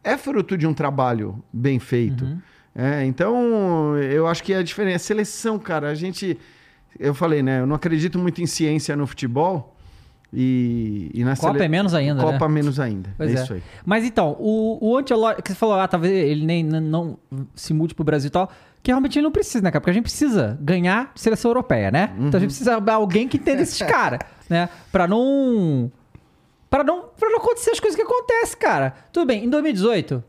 é 0.03 0.17
fruto 0.17 0.57
de 0.57 0.65
um 0.65 0.73
trabalho 0.73 1.43
bem 1.51 1.79
feito. 1.79 2.25
É, 2.73 3.05
então, 3.05 3.97
eu 3.97 4.27
acho 4.27 4.43
que 4.43 4.53
é 4.53 4.57
a 4.57 4.63
diferença. 4.63 4.95
A 4.97 4.99
seleção, 4.99 5.57
cara, 5.57 5.89
a 5.89 5.95
gente. 5.95 6.37
Eu 6.99 7.13
falei, 7.13 7.41
né? 7.41 7.61
Eu 7.61 7.67
não 7.67 7.75
acredito 7.75 8.19
muito 8.19 8.41
em 8.41 8.45
ciência 8.45 8.95
no 8.95 9.07
futebol. 9.07 9.74
E, 10.33 11.11
e 11.13 11.23
na 11.23 11.35
Copa 11.35 11.53
sele- 11.53 11.65
é 11.65 11.67
menos 11.67 11.93
ainda, 11.93 12.15
né? 12.23 12.31
Copa 12.31 12.49
menos 12.49 12.79
ainda. 12.79 13.09
Pois 13.17 13.33
é 13.33 13.39
é. 13.39 13.43
isso 13.43 13.53
aí. 13.53 13.63
Mas 13.85 14.03
então, 14.03 14.35
o, 14.39 14.77
o 14.81 14.97
Ancelotti, 14.97 15.41
que 15.41 15.49
você 15.49 15.55
falou, 15.55 15.75
ah, 15.79 15.87
talvez 15.87 16.11
ele 16.13 16.45
nem 16.45 16.63
não 16.63 17.17
se 17.53 17.73
mude 17.73 17.93
pro 17.95 18.03
Brasil 18.03 18.27
e 18.27 18.31
tal, 18.31 18.49
que 18.83 18.91
realmente 18.91 19.17
ele 19.17 19.23
não 19.23 19.31
precisa, 19.31 19.63
né, 19.63 19.71
cara? 19.71 19.81
Porque 19.81 19.91
a 19.91 19.93
gente 19.93 20.03
precisa 20.03 20.57
ganhar 20.61 21.11
seleção 21.15 21.49
europeia, 21.49 21.89
né? 21.91 22.13
Então 22.19 22.37
a 22.37 22.39
gente 22.39 22.49
precisa 22.49 22.79
de 22.79 22.91
alguém 22.91 23.27
que 23.27 23.37
entenda 23.37 23.61
esses 23.61 23.79
caras, 23.87 24.19
né? 24.49 24.69
Pra 24.91 25.07
não... 25.07 25.91
Pra 26.69 26.83
não, 26.83 27.05
pra 27.17 27.29
não 27.29 27.37
acontecer 27.37 27.71
as 27.71 27.79
coisas 27.79 27.95
que 27.95 28.01
acontecem, 28.01 28.57
cara. 28.59 28.93
Tudo 29.13 29.27
bem, 29.27 29.45
em 29.45 29.49
2018, 29.49 30.21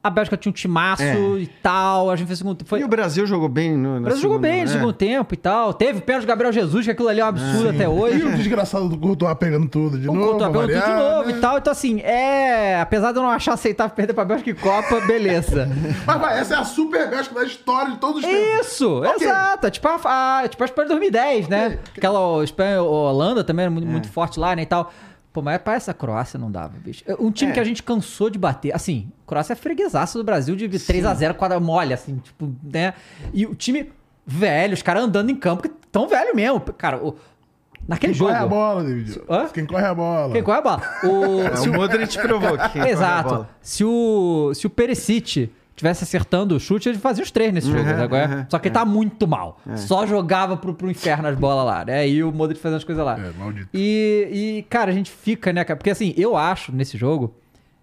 A 0.00 0.10
Bélgica 0.10 0.36
tinha 0.36 0.50
um 0.50 0.54
timaço 0.54 1.02
É. 1.02 1.14
e 1.40 1.46
tal. 1.60 2.08
A 2.08 2.14
gente 2.14 2.28
fez 2.28 2.38
segundo 2.38 2.64
foi, 2.64 2.80
E 2.80 2.84
o 2.84 2.88
Brasil 2.88 3.26
jogou 3.26 3.48
bem 3.48 3.76
no 3.76 3.96
o 3.98 4.00
Brasil 4.00 4.22
jogou 4.22 4.38
bem 4.38 4.62
no 4.64 4.70
é. 4.70 4.72
segundo 4.72 4.92
tempo 4.92 5.34
e 5.34 5.36
tal. 5.36 5.74
Teve 5.74 6.00
pênalti 6.00 6.22
do 6.24 6.28
Gabriel 6.28 6.52
Jesus, 6.52 6.84
que 6.84 6.92
aquilo 6.92 7.08
ali 7.08 7.18
é 7.20 7.24
um 7.24 7.28
absurdo 7.28 7.70
até 7.70 7.82
E 7.82 7.86
hoje. 7.88 8.22
o 8.24 8.36
desgraçado 8.36 8.88
do 8.88 8.96
Courtois 8.96 9.34
pegando 9.36 9.68
tudo 9.68 9.98
de 9.98 10.08
O 10.08 10.14
novo. 10.14 10.38
Coutinho 10.38 10.52
pegando 10.52 10.72
tudo 10.72 10.84
de 10.84 11.02
novo 11.02 11.28
né? 11.30 11.36
e 11.36 11.40
tal. 11.40 11.58
Então, 11.58 11.72
assim, 11.72 12.00
é. 12.00 12.80
Apesar 12.80 13.10
de 13.10 13.18
eu 13.18 13.22
não 13.24 13.30
achar 13.30 13.54
aceitável 13.54 13.94
perder 13.94 14.14
pra 14.14 14.24
Bélgica 14.24 14.50
e 14.50 14.54
Copa, 14.54 15.00
beleza. 15.04 15.68
Mas 16.06 16.20
vai, 16.20 16.38
essa 16.38 16.54
é 16.54 16.58
a 16.58 16.64
super 16.64 17.10
Bélgica 17.10 17.34
da 17.34 17.44
história 17.44 17.90
de 17.92 17.98
todos 17.98 18.22
os 18.22 18.24
tempos. 18.24 18.66
Isso, 18.68 19.00
Ok. 19.02 19.26
exato. 19.26 19.66
É 19.66 19.70
Tipo 19.70 19.88
a, 19.88 20.40
a, 20.42 20.48
tipo 20.48 20.62
a 20.62 20.66
Espanha 20.66 20.86
de 20.86 20.94
2010, 20.94 21.48
né? 21.48 21.66
Ok. 21.66 21.78
Aquela 21.96 22.20
o 22.20 22.42
Espanha, 22.44 22.82
o 22.82 22.86
Holanda 22.86 23.42
também 23.42 23.64
era 23.64 23.70
muito, 23.70 23.88
É. 23.88 23.90
muito 23.90 24.08
forte 24.08 24.38
lá, 24.38 24.54
né? 24.54 24.62
E 24.62 24.66
tal. 24.66 24.92
Pô, 25.38 25.42
mas 25.42 25.58
pra 25.62 25.74
essa 25.74 25.94
Croácia 25.94 26.36
não 26.38 26.50
dava, 26.50 26.72
bicho. 26.78 27.04
Um 27.20 27.30
time 27.30 27.52
É. 27.52 27.54
que 27.54 27.60
a 27.60 27.64
gente 27.64 27.80
cansou 27.82 28.28
de 28.28 28.38
bater. 28.38 28.74
Assim, 28.74 29.08
Croácia 29.24 29.52
é 29.52 29.56
freguesaço 29.56 30.18
do 30.18 30.24
Brasil 30.24 30.56
de 30.56 30.68
3x0, 30.68 31.34
quadra 31.34 31.60
mole, 31.60 31.94
assim, 31.94 32.16
tipo, 32.16 32.52
né? 32.62 32.94
E 33.32 33.46
o 33.46 33.54
time 33.54 33.92
velho, 34.26 34.74
os 34.74 34.82
caras 34.82 35.04
andando 35.04 35.30
em 35.30 35.36
campo, 35.36 35.62
que 35.62 35.68
tão 35.92 36.08
velho 36.08 36.34
mesmo. 36.34 36.60
Cara, 36.60 36.96
o, 36.98 37.14
naquele 37.86 38.12
Quem 38.12 38.18
jogo. 38.18 38.32
corre 38.32 38.42
a 38.44 38.46
bola, 38.48 38.82
David? 38.82 39.20
Hã? 39.30 39.46
Quem 39.48 39.64
corre 39.64 39.84
a 39.86 39.94
bola. 39.94 40.32
Quem 40.32 40.42
corre 40.42 40.58
a 40.58 40.62
bola? 40.62 40.82
O, 41.04 41.40
É, 41.44 41.56
se 41.56 41.68
o 41.68 41.72
Modric 41.72 42.18
provou 42.18 42.56
a 42.58 42.88
Exato. 42.88 43.46
Se 43.62 43.84
o, 43.84 44.50
se 44.54 44.66
o 44.66 44.70
Perisic 44.70 45.52
tivesse 45.78 46.04
acertando 46.04 46.54
o 46.56 46.60
chute, 46.60 46.88
ele 46.88 46.98
fazia 46.98 47.24
os 47.24 47.30
três 47.30 47.52
nesse 47.52 47.66
jogo. 47.68 47.80
Uhum, 47.80 47.86
né? 47.96 48.02
Agora- 48.02 48.36
uhum, 48.40 48.46
Só 48.50 48.58
que 48.58 48.68
ele 48.68 48.74
tá 48.74 48.84
muito 48.84 49.26
mal. 49.26 49.58
Só 49.76 50.06
jogava 50.06 50.56
pro, 50.56 50.74
pro 50.74 50.90
inferno 50.90 51.26
as 51.28 51.36
bolas 51.36 51.64
lá, 51.64 51.84
né? 51.84 52.08
E 52.08 52.22
o 52.22 52.30
Modric 52.30 52.60
fazendo 52.60 52.76
as 52.78 52.84
coisas 52.84 53.04
lá. 53.04 53.18
É, 53.18 53.30
maldito. 53.38 53.68
E, 53.72 54.28
e, 54.58 54.62
cara, 54.68 54.90
a 54.90 54.94
gente 54.94 55.10
fica, 55.10 55.52
né, 55.52 55.64
cara? 55.64 55.76
Porque 55.76 55.90
assim, 55.90 56.12
eu 56.16 56.36
acho, 56.36 56.70
nesse 56.72 56.96
jogo, 56.98 57.34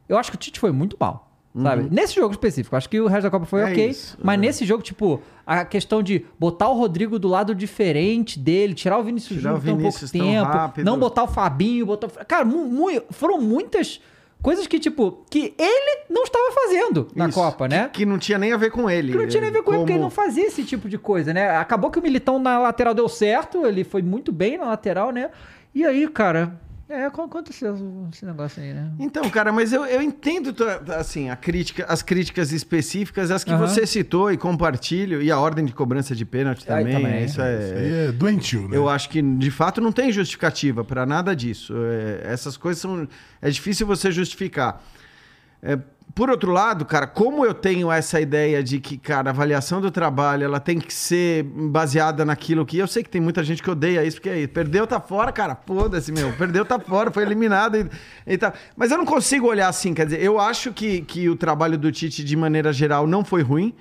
eu 0.07 0.17
acho 0.17 0.29
que 0.31 0.35
o 0.37 0.39
Tite 0.39 0.59
foi 0.59 0.71
muito 0.71 0.95
mal. 0.99 1.23
Sabe? 1.57 1.87
Nesse 1.89 2.15
jogo 2.15 2.33
específico, 2.33 2.75
acho 2.75 2.89
que 2.89 2.99
o 2.99 3.07
resto 3.07 3.23
da 3.23 3.29
Copa 3.31 3.45
foi 3.45 3.61
Uhum. 3.61 3.67
É 3.69 3.71
ok. 3.71 3.87
isso, 3.89 4.17
mas 4.21 4.33
é. 4.33 4.37
nesse 4.41 4.65
jogo, 4.65 4.83
tipo, 4.83 5.21
a 5.47 5.63
questão 5.63 6.03
de 6.03 6.25
botar 6.37 6.67
o 6.67 6.77
Rodrigo 6.77 7.17
do 7.17 7.29
lado 7.29 7.55
diferente 7.55 8.37
dele, 8.37 8.73
tirar 8.73 8.97
o 8.97 9.03
Vinícius 9.03 9.39
Tirar 9.39 9.55
Júnior 9.55 9.63
o 9.77 9.81
tão 9.81 9.89
pouco 9.89 10.09
tempo, 10.11 10.43
rápido. 10.51 10.85
não 10.85 10.99
botar 10.99 11.23
o 11.23 11.27
Fabinho, 11.29 11.85
botar. 11.85 12.07
o- 12.07 12.25
Cara, 12.25 12.43
mu- 12.43 12.65
mu- 12.67 13.01
foram 13.11 13.39
muitas 13.39 14.01
coisas 14.45 14.67
que, 14.67 14.77
tipo, 14.79 15.25
que 15.27 15.55
ele 15.57 16.03
não 16.07 16.21
estava 16.23 16.51
fazendo 16.51 17.07
na 17.15 17.27
Isso. 17.27 17.39
Copa, 17.39 17.67
né? 17.67 17.89
Que 17.91 18.05
não 18.05 18.19
tinha 18.19 18.37
nem 18.37 18.53
a 18.53 18.57
ver 18.57 18.69
com 18.69 18.87
ele. 18.87 19.11
Que 19.11 19.17
não 19.17 19.27
tinha 19.27 19.41
nem 19.41 19.49
a 19.49 19.53
ver 19.53 19.63
com 19.63 19.71
ele, 19.71 19.79
porque 19.79 19.93
ele 19.93 19.99
não 20.03 20.11
Como- 20.11 20.23
fazia 20.27 20.45
esse 20.45 20.63
tipo 20.63 20.87
de 20.87 20.99
coisa, 20.99 21.33
né? 21.33 21.57
Acabou 21.57 21.89
que 21.89 21.97
o 21.97 22.01
Militão 22.01 22.37
na 22.37 22.59
lateral 22.59 22.93
deu 22.93 23.09
certo, 23.09 23.65
ele 23.65 23.83
foi 23.83 24.03
muito 24.03 24.31
bem 24.31 24.55
na 24.55 24.65
lateral, 24.65 25.09
né? 25.11 25.31
E 25.73 25.83
aí, 25.83 26.07
cara, 26.07 26.61
é, 26.87 27.05
aconteceu 27.05 27.75
esse 28.13 28.25
negócio 28.25 28.61
aí, 28.61 28.71
né? 28.73 28.91
Então, 28.99 29.27
cara, 29.29 29.51
mas 29.51 29.73
eu, 29.73 29.85
eu 29.85 30.01
entendo 30.01 30.55
assim, 30.97 31.29
a 31.29 31.35
crítica, 31.35 31.83
as 31.87 32.03
críticas 32.03 32.51
específicas, 32.51 33.31
as 33.31 33.43
que 33.43 33.51
Aham. 33.51 33.65
você 33.67 33.87
citou 33.87 34.31
e 34.31 34.37
compartilho, 34.37 35.21
e 35.21 35.31
a 35.31 35.39
ordem 35.39 35.65
de 35.65 35.73
cobrança 35.73 36.15
de 36.15 36.23
pênalti 36.23 36.63
também. 36.65 36.93
também, 36.93 37.23
Isso 37.23 37.33
Isso 37.33 37.41
aí 37.41 37.93
é. 37.93 38.05
é 38.09 38.11
doentio, 38.11 38.67
né? 38.67 38.77
Eu 38.77 38.87
acho 38.87 39.09
que 39.09 39.21
de 39.21 39.49
fato 39.49 39.81
não 39.81 39.91
tem 39.91 40.11
justificativa 40.11 40.83
para 40.83 41.05
nada 41.05 41.35
disso. 41.35 41.73
É, 41.75 42.31
essas 42.31 42.55
coisas 42.55 42.81
são. 42.81 43.07
É 43.41 43.49
difícil 43.49 43.87
você 43.87 44.11
justificar. 44.11 44.83
É, 45.63 45.79
por 46.13 46.29
outro 46.29 46.51
lado, 46.51 46.85
cara, 46.85 47.07
como 47.07 47.45
eu 47.45 47.53
tenho 47.53 47.91
essa 47.91 48.21
ideia 48.21 48.63
de 48.63 48.79
que, 48.79 48.97
cara, 48.97 49.29
a 49.29 49.33
avaliação 49.33 49.81
do 49.81 49.91
trabalho 49.91 50.45
ela 50.45 50.61
tem 50.61 50.79
que 50.79 50.93
ser 50.93 51.43
baseada 51.43 52.23
naquilo 52.23 52.65
que. 52.65 52.77
Eu 52.77 52.87
sei 52.87 53.03
que 53.03 53.09
tem 53.09 53.19
muita 53.19 53.43
gente 53.43 53.61
que 53.61 53.69
odeia 53.69 54.03
isso, 54.05 54.17
porque 54.17 54.29
aí, 54.29 54.47
perdeu, 54.47 54.87
tá 54.87 55.01
fora, 55.01 55.31
cara. 55.33 55.57
Foda-se, 55.65 56.13
meu. 56.13 56.31
Perdeu, 56.33 56.63
tá 56.63 56.79
fora, 56.79 57.11
foi 57.11 57.23
eliminado 57.23 57.75
e, 57.75 57.89
e 58.33 58.37
tal. 58.37 58.53
Mas 58.77 58.91
eu 58.91 58.97
não 58.97 59.05
consigo 59.05 59.47
olhar 59.47 59.67
assim, 59.67 59.93
quer 59.93 60.05
dizer, 60.05 60.21
eu 60.21 60.39
acho 60.39 60.71
que, 60.71 61.01
que 61.01 61.27
o 61.27 61.35
trabalho 61.35 61.77
do 61.77 61.91
Tite, 61.91 62.23
de 62.23 62.35
maneira 62.37 62.71
geral, 62.71 63.05
não 63.05 63.25
foi 63.25 63.41
ruim. 63.41 63.73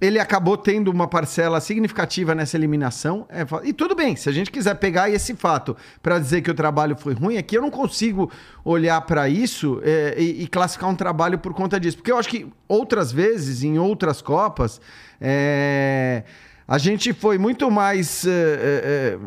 Ele 0.00 0.18
acabou 0.18 0.58
tendo 0.58 0.90
uma 0.90 1.08
parcela 1.08 1.60
significativa 1.60 2.34
nessa 2.34 2.56
eliminação. 2.56 3.26
É 3.30 3.46
e 3.64 3.72
tudo 3.72 3.94
bem, 3.94 4.16
se 4.16 4.28
a 4.28 4.32
gente 4.32 4.50
quiser 4.50 4.74
pegar 4.74 5.08
esse 5.08 5.34
fato 5.34 5.76
para 6.02 6.18
dizer 6.18 6.42
que 6.42 6.50
o 6.50 6.54
trabalho 6.54 6.96
foi 6.96 7.14
ruim, 7.14 7.36
é 7.36 7.42
que 7.42 7.56
eu 7.56 7.62
não 7.62 7.70
consigo 7.70 8.30
olhar 8.64 9.00
para 9.02 9.28
isso 9.28 9.80
é, 9.84 10.16
e, 10.18 10.42
e 10.42 10.46
classificar 10.46 10.90
um 10.90 10.94
trabalho 10.94 11.38
por 11.38 11.51
conta 11.52 11.78
disso. 11.78 11.96
Porque 11.96 12.10
eu 12.12 12.18
acho 12.18 12.28
que 12.28 12.46
outras 12.68 13.12
vezes, 13.12 13.62
em 13.62 13.78
outras 13.78 14.20
Copas, 14.22 14.80
é, 15.20 16.24
a 16.66 16.78
gente 16.78 17.12
foi 17.12 17.38
muito 17.38 17.70
mais 17.70 18.24
é, 18.26 18.30
é, 18.30 19.18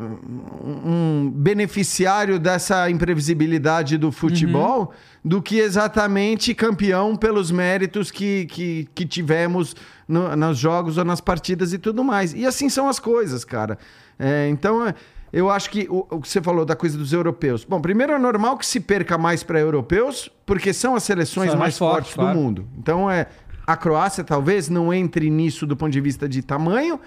um 0.64 1.30
beneficiário 1.34 2.40
dessa 2.40 2.90
imprevisibilidade 2.90 3.98
do 3.98 4.12
futebol 4.12 4.92
do 5.24 5.42
que 5.42 5.58
exatamente 5.60 6.54
campeão 6.54 7.16
pelos 7.16 7.52
méritos 7.52 8.12
que, 8.12 8.46
que, 8.46 8.88
que 8.94 9.06
tivemos 9.06 9.76
no- 10.08 10.36
nos 10.36 10.58
jogos 10.58 10.98
ou 10.98 11.06
nas 11.06 11.20
partidas 11.20 11.74
e 11.74 11.78
tudo 11.78 12.04
mais. 12.04 12.34
E 12.34 12.46
assim 12.46 12.70
são 12.70 12.88
as 12.88 13.00
coisas, 13.00 13.44
cara. 13.44 13.78
É, 14.20 14.48
então, 14.50 14.86
é, 14.88 14.94
eu 15.32 15.50
acho 15.50 15.70
que 15.70 15.88
o, 15.90 16.06
o 16.10 16.22
que 16.22 16.28
você 16.28 16.42
falou 16.42 16.66
da 16.66 16.76
coisa 16.76 16.98
dos 16.98 17.12
europeus. 17.14 17.64
Bom, 17.66 17.82
primeiro 17.82 18.14
é 18.14 18.18
normal 18.18 18.58
que 18.58 18.66
se 18.66 18.80
perca 18.80 19.18
mais 19.18 19.44
para 19.44 19.60
europeus, 19.60 20.30
porque 20.46 20.72
são 20.74 20.96
as 20.96 21.04
seleções 21.04 21.52
São 21.52 21.60
mais, 21.60 21.74
mais 21.74 21.78
fortes, 21.78 22.12
fortes, 22.12 22.14
claro. 22.14 22.38
do 22.38 22.42
mundo. 22.42 22.68
Então, 22.78 23.10
é, 23.10 23.28
a 23.66 23.76
Croácia 23.76 24.24
talvez 24.24 24.70
não 24.70 24.94
entre 24.94 25.30
nisso 25.30 25.66
do 25.66 25.76
ponto 25.76 25.92
de 25.92 26.02
vista 26.02 26.30
de 26.30 26.42
tamanho, 26.42 27.00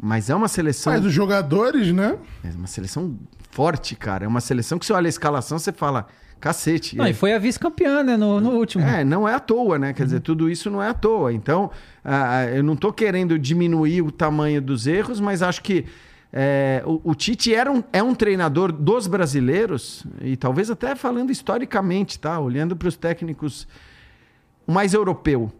mas 0.00 0.30
é 0.30 0.34
uma 0.34 0.48
seleção. 0.48 0.92
Mas 0.92 1.04
os 1.04 1.12
jogadores, 1.12 1.92
né? 1.92 2.16
É 2.44 2.50
uma 2.56 2.68
seleção 2.68 3.16
forte, 3.50 3.96
cara. 3.96 4.24
É 4.24 4.28
uma 4.28 4.40
seleção 4.40 4.78
que 4.78 4.86
você 4.86 4.92
olha 4.92 5.06
a 5.06 5.08
escalação, 5.08 5.58
você 5.58 5.72
fala, 5.72 6.06
cacete. 6.40 6.96
Não, 6.96 7.04
é, 7.04 7.10
e 7.10 7.14
foi 7.14 7.34
a 7.34 7.38
vice-campeã, 7.38 8.02
né, 8.04 8.16
no, 8.16 8.40
no 8.40 8.50
último. 8.50 8.84
é, 8.84 9.04
não 9.04 9.28
é 9.28 9.34
à 9.34 9.40
toa, 9.40 9.78
né? 9.78 9.92
Quer 9.92 10.04
dizer, 10.04 10.20
tudo 10.20 10.48
isso 10.48 10.70
não 10.70 10.82
é 10.82 10.88
à 10.88 10.94
toa. 10.94 11.32
Então, 11.32 11.70
ah, 12.04 12.44
eu 12.46 12.62
não 12.62 12.76
tô 12.76 12.92
querendo 12.92 13.38
diminuir 13.38 14.02
o 14.02 14.10
tamanho 14.12 14.62
dos 14.62 14.86
erros, 14.86 15.20
mas 15.20 15.42
acho 15.42 15.62
que 15.62 15.84
é, 16.32 16.82
o, 16.84 17.10
o 17.10 17.14
Tite 17.14 17.54
era 17.54 17.70
um, 17.70 17.82
é 17.92 18.02
um 18.02 18.14
treinador 18.14 18.70
dos 18.72 19.06
brasileiros, 19.06 20.04
e 20.20 20.36
talvez 20.36 20.70
até 20.70 20.94
falando 20.94 21.30
historicamente, 21.30 22.18
tá? 22.18 22.38
Olhando 22.38 22.76
para 22.76 22.88
os 22.88 22.96
técnicos 22.96 23.66
o 24.66 24.72
mais 24.72 24.92
europeu. 24.92 25.50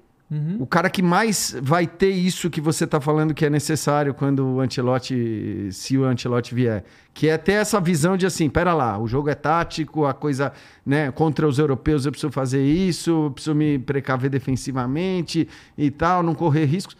O 0.61 0.67
cara 0.67 0.91
que 0.91 1.01
mais 1.01 1.57
vai 1.63 1.87
ter 1.87 2.11
isso 2.11 2.51
que 2.51 2.61
você 2.61 2.85
está 2.85 3.01
falando 3.01 3.33
que 3.33 3.47
é 3.47 3.51
necessário 3.51 4.13
quando 4.13 4.45
o 4.45 4.61
Ancelotti, 4.61 5.71
se 5.73 5.97
o 5.97 6.05
Ancelotti 6.05 6.55
vier, 6.55 6.85
que 7.15 7.29
é 7.29 7.39
ter 7.39 7.53
essa 7.53 7.81
visão 7.81 8.15
de 8.15 8.27
assim, 8.27 8.51
pera 8.51 8.75
lá, 8.75 8.99
o 8.99 9.09
jogo 9.09 9.31
é 9.31 9.35
tático, 9.35 10.05
a 10.05 10.13
coisa, 10.13 10.53
né, 10.85 11.11
contra 11.13 11.49
os 11.49 11.59
europeus 11.59 12.05
eu 12.05 12.13
preciso 12.13 12.31
fazer 12.31 12.63
isso, 12.63 13.11
eu 13.11 13.31
preciso 13.31 13.55
me 13.55 13.79
precaver 13.79 14.29
defensivamente 14.29 15.49
e 15.79 15.91
tal, 15.91 16.23
não 16.23 16.35
correr 16.35 16.67
riscos. 16.67 16.95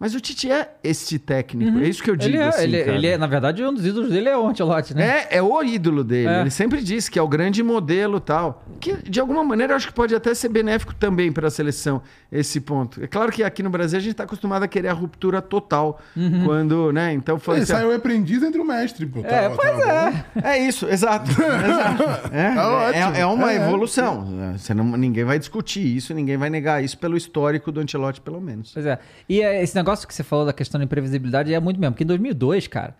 Mas 0.00 0.14
o 0.14 0.20
Tite 0.20 0.50
é 0.50 0.70
este 0.82 1.18
técnico, 1.18 1.78
é 1.78 1.86
isso 1.86 2.02
que 2.02 2.10
eu 2.10 2.16
digo. 2.16 2.34
Ele 2.34 2.42
é, 2.42 2.48
assim, 2.48 2.62
ele, 2.62 2.78
cara. 2.84 2.96
ele 2.96 3.06
é, 3.06 3.18
na 3.18 3.26
verdade, 3.26 3.62
um 3.62 3.74
dos 3.74 3.84
ídolos 3.84 4.08
dele 4.10 4.30
é 4.30 4.36
o 4.38 4.46
Ancelotti, 4.48 4.94
né? 4.94 5.26
É, 5.30 5.36
é 5.36 5.42
o 5.42 5.62
ídolo 5.62 6.02
dele. 6.02 6.26
É. 6.28 6.40
Ele 6.40 6.50
sempre 6.50 6.82
diz 6.82 7.06
que 7.06 7.18
é 7.18 7.22
o 7.22 7.28
grande 7.28 7.62
modelo 7.62 8.16
e 8.16 8.20
tal. 8.20 8.64
Que, 8.80 8.94
de 8.96 9.20
alguma 9.20 9.44
maneira, 9.44 9.74
eu 9.74 9.76
acho 9.76 9.88
que 9.88 9.92
pode 9.92 10.14
até 10.14 10.32
ser 10.34 10.48
benéfico 10.48 10.94
também 10.94 11.30
para 11.30 11.48
a 11.48 11.50
seleção, 11.50 12.00
esse 12.32 12.62
ponto. 12.62 13.04
É 13.04 13.06
claro 13.06 13.30
que 13.30 13.44
aqui 13.44 13.62
no 13.62 13.68
Brasil 13.68 13.98
a 13.98 14.00
gente 14.00 14.12
está 14.12 14.24
acostumado 14.24 14.62
a 14.62 14.68
querer 14.68 14.88
a 14.88 14.94
ruptura 14.94 15.42
total. 15.42 16.00
Uhum. 16.16 16.44
Quando, 16.46 16.90
né? 16.92 17.12
Então 17.12 17.38
foi. 17.38 17.56
Ele 17.56 17.66
saiu 17.66 17.94
aprendiz 17.94 18.42
entre 18.42 18.58
o 18.58 18.64
mestre, 18.64 19.04
pô. 19.04 19.20
É, 19.20 19.22
Tava- 19.22 19.56
pois 19.56 19.70
tava 19.70 19.82
é. 19.92 20.10
bom. 20.10 20.18
É 20.48 20.58
isso, 20.58 20.88
exato. 20.88 21.28
exato. 21.30 22.02
É, 22.32 22.54
Tá 22.54 22.68
ótimo. 22.70 23.16
é, 23.16 23.20
é 23.20 23.26
uma 23.26 23.52
É, 23.52 23.56
é. 23.56 23.66
evolução. 23.66 24.26
Você 24.56 24.72
não, 24.72 24.84
ninguém 24.96 25.24
vai 25.24 25.38
discutir 25.38 25.84
isso, 25.94 26.14
ninguém 26.14 26.38
vai 26.38 26.48
negar 26.48 26.82
isso 26.82 26.96
pelo 26.96 27.18
histórico 27.18 27.70
do 27.70 27.80
Ancelotti, 27.80 28.20
pelo 28.22 28.40
menos. 28.40 28.70
Pois 28.72 28.86
é. 28.86 28.98
E 29.28 29.42
é, 29.42 29.62
esse 29.62 29.74
negócio 29.76 29.89
que 30.06 30.14
você 30.14 30.22
falou 30.22 30.44
da 30.46 30.52
questão 30.52 30.78
da 30.78 30.84
imprevisibilidade 30.84 31.52
é 31.52 31.60
muito 31.60 31.80
mesmo. 31.80 31.92
Porque 31.92 32.04
em 32.04 32.06
2002, 32.06 32.66
cara, 32.66 32.96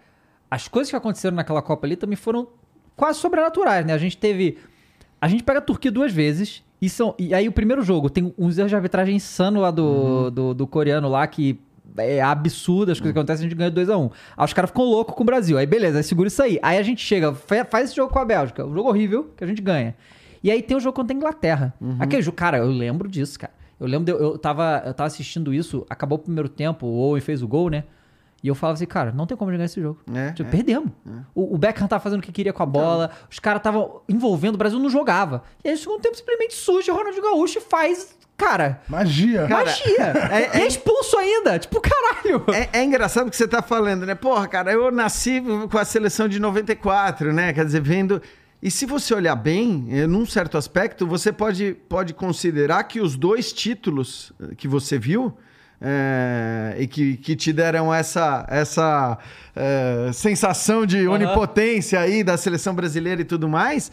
as 0.51 0.69
coisas 0.69 0.91
que 0.91 0.97
aconteceram 0.97 1.37
naquela 1.37 1.62
Copa 1.62 1.87
ali 1.87 1.97
também 1.97 2.17
foram 2.17 2.49
quase 2.97 3.19
sobrenaturais, 3.19 3.85
né? 3.87 3.93
A 3.93 3.99
gente 3.99 4.17
teve. 4.17 4.59
A 5.21 5.29
gente 5.29 5.43
pega 5.43 5.59
a 5.59 5.62
Turquia 5.62 5.91
duas 5.91 6.12
vezes. 6.12 6.62
E, 6.83 6.89
são, 6.89 7.15
e 7.19 7.35
aí 7.35 7.47
o 7.47 7.53
primeiro 7.53 7.83
jogo 7.83 8.09
tem 8.09 8.33
uns 8.39 8.57
erros 8.57 8.71
de 8.71 8.75
arbitragem 8.77 9.15
insano 9.15 9.61
lá 9.61 9.71
do, 9.71 9.85
Uhum. 9.85 10.31
do, 10.31 10.55
do 10.55 10.67
coreano 10.67 11.09
lá 11.09 11.27
que. 11.27 11.59
É 11.99 12.23
absurdo 12.23 12.93
as 12.93 13.01
coisas 13.01 13.12
que 13.12 13.19
acontecem, 13.19 13.45
a 13.45 13.49
gente 13.49 13.59
ganha 13.59 13.71
2x1. 13.71 14.12
Aí 14.37 14.45
os 14.45 14.53
caras 14.53 14.71
ficam 14.71 14.85
loucos 14.85 15.12
com 15.15 15.23
o 15.25 15.27
Brasil. 15.27 15.59
Aí 15.59 15.67
beleza, 15.67 15.99
aí 15.99 16.05
segura 16.05 16.29
isso 16.29 16.41
aí. 16.41 16.57
Aí 16.62 16.79
a 16.79 16.83
gente 16.85 17.05
chega, 17.05 17.35
fa- 17.35 17.65
faz 17.65 17.87
esse 17.89 17.97
jogo 17.97 18.12
com 18.12 18.19
a 18.21 18.25
Bélgica. 18.25 18.65
Um 18.65 18.73
jogo 18.73 18.89
horrível, 18.89 19.33
que 19.37 19.43
a 19.43 19.47
gente 19.47 19.61
ganha. 19.61 19.97
E 20.43 20.51
aí 20.53 20.62
tem 20.62 20.77
o 20.77 20.81
jogo 20.81 20.95
contra 20.95 21.12
a 21.12 21.17
Inglaterra. 21.17 21.75
Uhum. 21.81 21.97
Aquele 21.99 22.23
jogo, 22.23 22.37
cara, 22.37 22.59
eu 22.59 22.67
lembro 22.71 23.09
disso, 23.09 23.37
cara. 23.41 23.53
Eu 23.81 23.86
lembro, 23.86 24.05
de, 24.05 24.12
eu, 24.12 24.36
tava, 24.36 24.82
eu 24.85 24.93
tava 24.93 25.07
assistindo 25.07 25.55
isso, 25.55 25.86
acabou 25.89 26.19
o 26.19 26.20
primeiro 26.20 26.48
tempo, 26.48 26.86
o 26.86 26.98
Owen 26.98 27.20
fez 27.23 27.43
o 27.43 27.48
gol, 27.48 27.70
né? 27.70 27.85
E 28.43 28.48
eu 28.48 28.55
falava 28.55 28.74
assim, 28.74 28.86
cara, 28.86 29.12
não 29.12 29.27
tem 29.27 29.36
como 29.36 29.51
ganhar 29.51 29.65
esse 29.65 29.81
jogo. 29.81 30.01
É, 30.15 30.32
tipo, 30.32 30.48
é. 30.48 30.51
perdemos. 30.51 30.90
O, 31.35 31.55
o 31.55 31.59
Beckham 31.59 31.86
tava 31.89 32.02
fazendo 32.02 32.20
o 32.20 32.23
que 32.23 32.32
queria 32.32 32.52
com 32.52 32.62
a 32.62 32.66
bola, 32.66 33.11
os 33.31 33.39
caras 33.39 33.61
estavam 33.61 34.01
envolvendo, 34.09 34.55
o 34.55 34.59
Brasil 34.59 34.78
não 34.78 34.89
jogava. 34.89 35.43
E 35.65 35.69
aí, 35.69 35.74
no 35.74 35.81
segundo 35.81 36.01
tempo, 36.01 36.16
simplesmente 36.16 36.55
surge 36.55 36.90
o 36.90 36.94
Ronaldinho 36.94 37.23
Gaúcho 37.23 37.59
e 37.59 37.61
faz, 37.61 38.16
cara, 38.39 38.81
Magia. 38.89 39.47
Cara, 39.47 39.65
magia. 39.66 40.07
é- 40.31 40.59
E 40.59 40.61
é 40.62 40.66
expulso 40.66 41.19
ainda. 41.19 41.59
Tipo, 41.59 41.81
caralho. 41.82 42.44
É, 42.55 42.78
é 42.81 42.85
engraçado 42.85 43.28
o 43.28 43.31
que 43.31 43.36
você 43.36 43.47
tá 43.47 43.61
falando, 43.61 44.07
né? 44.07 44.15
Porra, 44.15 44.48
cara, 44.48 44.73
eu 44.73 44.90
nasci 44.90 45.43
com 45.70 45.77
a 45.78 45.85
seleção 45.85 46.27
de 46.27 46.40
94, 46.40 47.32
né? 47.35 47.52
Quer 47.52 47.65
dizer, 47.66 47.81
vendo. 47.82 48.23
E 48.62 48.70
se 48.70 48.85
você 48.85 49.15
olhar 49.15 49.35
bem, 49.37 49.87
eh, 49.91 50.07
num 50.07 50.27
certo 50.27 50.59
aspecto, 50.59 51.07
você 51.07 51.32
pode, 51.32 51.74
pode 51.89 52.12
considerar 52.12 52.85
que 52.85 53.01
os 53.01 53.16
dois 53.16 53.53
títulos 53.53 54.32
eh, 54.41 54.55
que 54.55 54.69
você 54.69 54.99
viu 54.99 55.35
é, 55.81 56.77
e 56.78 56.87
que, 56.87 57.16
que 57.16 57.35
te 57.35 57.53
deram 57.53 57.93
essa, 57.93 58.45
essa 58.51 59.19
é, 59.57 60.11
sensação 60.12 60.85
de 60.85 61.09
onipotência 61.09 61.99
aí 61.99 62.23
da 62.23 62.37
seleção 62.37 62.74
brasileira 62.74 63.23
e 63.23 63.24
tudo 63.24 63.49
mais. 63.49 63.91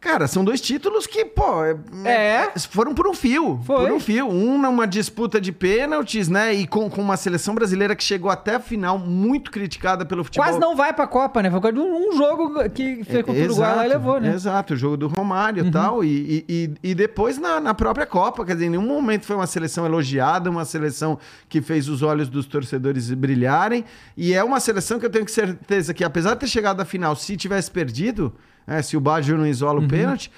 Cara, 0.00 0.28
são 0.28 0.44
dois 0.44 0.60
títulos 0.60 1.08
que, 1.08 1.24
pô, 1.24 1.64
é- 1.64 1.76
É. 2.04 2.58
foram 2.70 2.94
por 2.94 3.08
um 3.08 3.12
fio. 3.14 3.60
Foi. 3.64 3.84
Por 3.84 3.92
um 3.92 3.98
fio. 3.98 4.28
Um 4.28 4.56
numa 4.56 4.86
disputa 4.86 5.40
de 5.40 5.50
pênaltis, 5.50 6.28
né? 6.28 6.54
E 6.54 6.68
com, 6.68 6.88
com 6.88 7.00
uma 7.02 7.16
seleção 7.16 7.52
brasileira 7.52 7.96
que 7.96 8.04
chegou 8.04 8.30
até 8.30 8.54
a 8.54 8.60
final 8.60 8.96
muito 8.96 9.50
criticada 9.50 10.06
pelo 10.06 10.22
futebol. 10.22 10.46
Quase 10.46 10.60
não 10.60 10.76
vai 10.76 10.92
pra 10.92 11.04
Copa, 11.06 11.42
né? 11.42 11.50
Foi 11.50 11.58
por 11.60 11.72
causa 11.72 11.76
de 11.76 11.82
um 11.92 12.16
jogo 12.16 12.70
que 12.70 13.02
fez 13.02 13.24
contra 13.24 13.42
o 13.42 13.44
Uruguai 13.46 13.74
lá 13.76 13.86
e 13.86 13.88
levou, 13.88 14.20
né? 14.20 14.28
Uhum. 14.28 14.34
Exato, 14.36 14.74
o 14.74 14.76
jogo 14.76 14.96
do 14.96 15.08
Romário 15.08 15.66
e 15.66 15.70
tal. 15.70 16.04
E, 16.04 16.44
e, 16.48 16.70
e- 16.80 16.94
depois 16.94 17.36
na, 17.36 17.58
na 17.60 17.74
própria 17.74 18.06
Copa, 18.06 18.44
quer 18.44 18.52
dizer, 18.54 18.66
em 18.66 18.70
nenhum 18.70 18.86
momento 18.86 19.24
foi 19.26 19.34
uma 19.34 19.48
seleção 19.48 19.84
elogiada, 19.84 20.48
uma 20.48 20.64
seleção 20.64 21.18
que 21.48 21.60
fez 21.60 21.88
os 21.88 22.02
olhos 22.02 22.28
dos 22.28 22.46
torcedores 22.46 23.12
brilharem. 23.12 23.84
E 24.16 24.32
é 24.32 24.44
uma 24.44 24.60
seleção 24.60 25.00
que 25.00 25.06
eu 25.06 25.10
tenho 25.10 25.28
certeza 25.28 25.92
que, 25.92 26.04
apesar 26.04 26.34
de 26.34 26.40
ter 26.40 26.46
chegado 26.46 26.80
à 26.80 26.84
final, 26.84 27.16
se 27.16 27.36
tivesse 27.36 27.68
perdido, 27.68 28.32
né, 28.68 28.82
se 28.82 28.96
o 28.96 29.00
Baggio 29.00 29.36
não 29.38 29.46
isola 29.46 29.80
Uhum. 29.80 29.86
o 29.86 29.88
pênalti. 29.88 30.30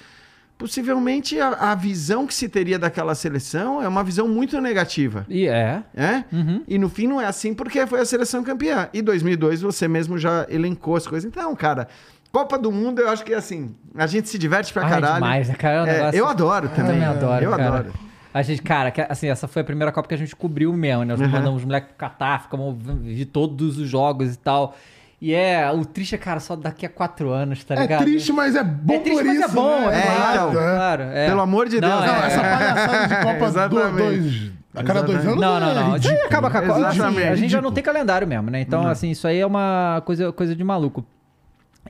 Possivelmente 0.57 1.39
a, 1.39 1.71
a 1.71 1.75
visão 1.75 2.27
que 2.27 2.33
se 2.35 2.47
teria 2.47 2.77
daquela 2.77 3.15
seleção 3.15 3.81
é 3.81 3.87
uma 3.87 4.03
visão 4.03 4.27
muito 4.27 4.61
negativa. 4.61 5.25
E 5.27 5.47
é. 5.47 5.81
É? 5.95 6.23
Uhum. 6.31 6.63
E 6.67 6.77
no 6.77 6.87
fim 6.87 7.07
não 7.07 7.19
é 7.19 7.25
assim 7.25 7.51
porque 7.51 7.85
foi 7.87 7.99
a 7.99 8.05
seleção 8.05 8.43
campeã. 8.43 8.87
E 8.93 9.01
2002 9.01 9.61
você 9.61 9.87
mesmo 9.87 10.19
já 10.19 10.45
elencou 10.49 10.95
as 10.95 11.07
coisas. 11.07 11.27
Então, 11.27 11.55
cara, 11.55 11.87
Copa 12.31 12.59
do 12.59 12.71
Mundo 12.71 13.01
eu 13.01 13.09
acho 13.09 13.25
que 13.25 13.33
assim, 13.33 13.75
a 13.95 14.05
gente 14.05 14.29
se 14.29 14.37
diverte 14.37 14.71
pra 14.71 14.83
Ai, 14.83 14.89
caralho. 14.91 15.13
demais, 15.15 15.49
né, 15.49 15.55
cara? 15.55 15.75
É 15.77 15.81
um 15.81 15.85
É, 15.87 15.93
negócio- 15.97 16.19
eu 16.19 16.27
adoro 16.27 16.65
Eu 16.67 16.69
também. 16.69 16.91
também 16.93 17.05
adoro, 17.05 17.43
Eu 17.43 17.51
cara. 17.51 17.65
adoro. 17.67 17.93
A 18.31 18.41
gente, 18.43 18.61
cara, 18.61 18.93
assim, 19.09 19.27
essa 19.29 19.47
foi 19.47 19.63
a 19.63 19.65
primeira 19.65 19.91
Copa 19.91 20.07
que 20.07 20.13
a 20.13 20.17
gente 20.17 20.35
cobriu 20.35 20.71
mesmo, 20.73 21.03
né? 21.03 21.13
Nós 21.13 21.19
Uhum. 21.19 21.27
mandamos 21.27 21.61
os 21.61 21.65
moleques 21.65 21.89
pro 21.89 21.97
Catar, 21.97 22.43
ficamos 22.43 22.77
de 23.03 23.25
todos 23.25 23.79
os 23.79 23.89
jogos 23.89 24.35
e 24.35 24.37
tal. 24.37 24.77
E 25.21 25.33
é, 25.35 25.71
o 25.71 25.85
triste 25.85 26.15
é, 26.15 26.17
cara, 26.17 26.39
só 26.39 26.55
daqui 26.55 26.83
a 26.85 26.89
quatro 26.89 27.29
anos, 27.29 27.63
tá 27.63 27.75
É 27.75 27.81
ligado? 27.81 28.01
triste, 28.01 28.33
mas 28.33 28.55
é 28.55 28.63
bom 28.63 28.95
É 28.95 28.99
triste, 28.99 29.17
por 29.19 29.25
mas 29.25 29.35
isso, 29.37 29.45
é 29.45 29.53
bom, 29.53 29.79
né? 29.81 29.95
é, 29.95 29.99
É, 29.99 30.01
claro, 30.15 30.33
então. 30.49 30.51
claro. 30.51 31.03
é. 31.03 31.27
Pelo 31.27 31.41
amor 31.41 31.69
de 31.69 31.79
Deus, 31.79 31.91
Não, 31.93 31.99
não, 31.99 32.07
Não, 32.07 32.23
é- 32.23 32.27
essa 32.27 32.41
palhaçada 32.41 33.07
de 33.07 33.15
Copa 33.23 33.51
do, 33.69 33.97
dois, 33.97 34.51
a 34.73 34.83
cada 34.83 35.03
dois 35.03 35.19
anos 35.25 35.39
Não, 35.39 35.57
é 35.57 35.59
não, 35.59 35.75
não. 35.75 35.81
Isso 35.95 36.07
aí 36.07 36.13
ridículo. 36.13 36.25
acaba 36.25 36.49
com 36.49 36.57
a 36.57 36.61
Copa. 36.61 36.87
Assim, 36.87 36.97
Exatamente. 36.97 37.27
a 37.27 37.35
gente 37.35 37.51
já 37.51 37.61
não 37.61 37.71
tem 37.71 37.83
calendário 37.83 38.27
mesmo, 38.27 38.49
né? 38.49 38.61
Então, 38.61 38.87
assim, 38.87 39.11
isso 39.11 39.27
aí 39.27 39.37
é 39.39 39.45
uma 39.45 40.01
coisa, 40.05 40.31
coisa 40.31 40.55
de 40.55 40.63
maluco. 40.63 41.05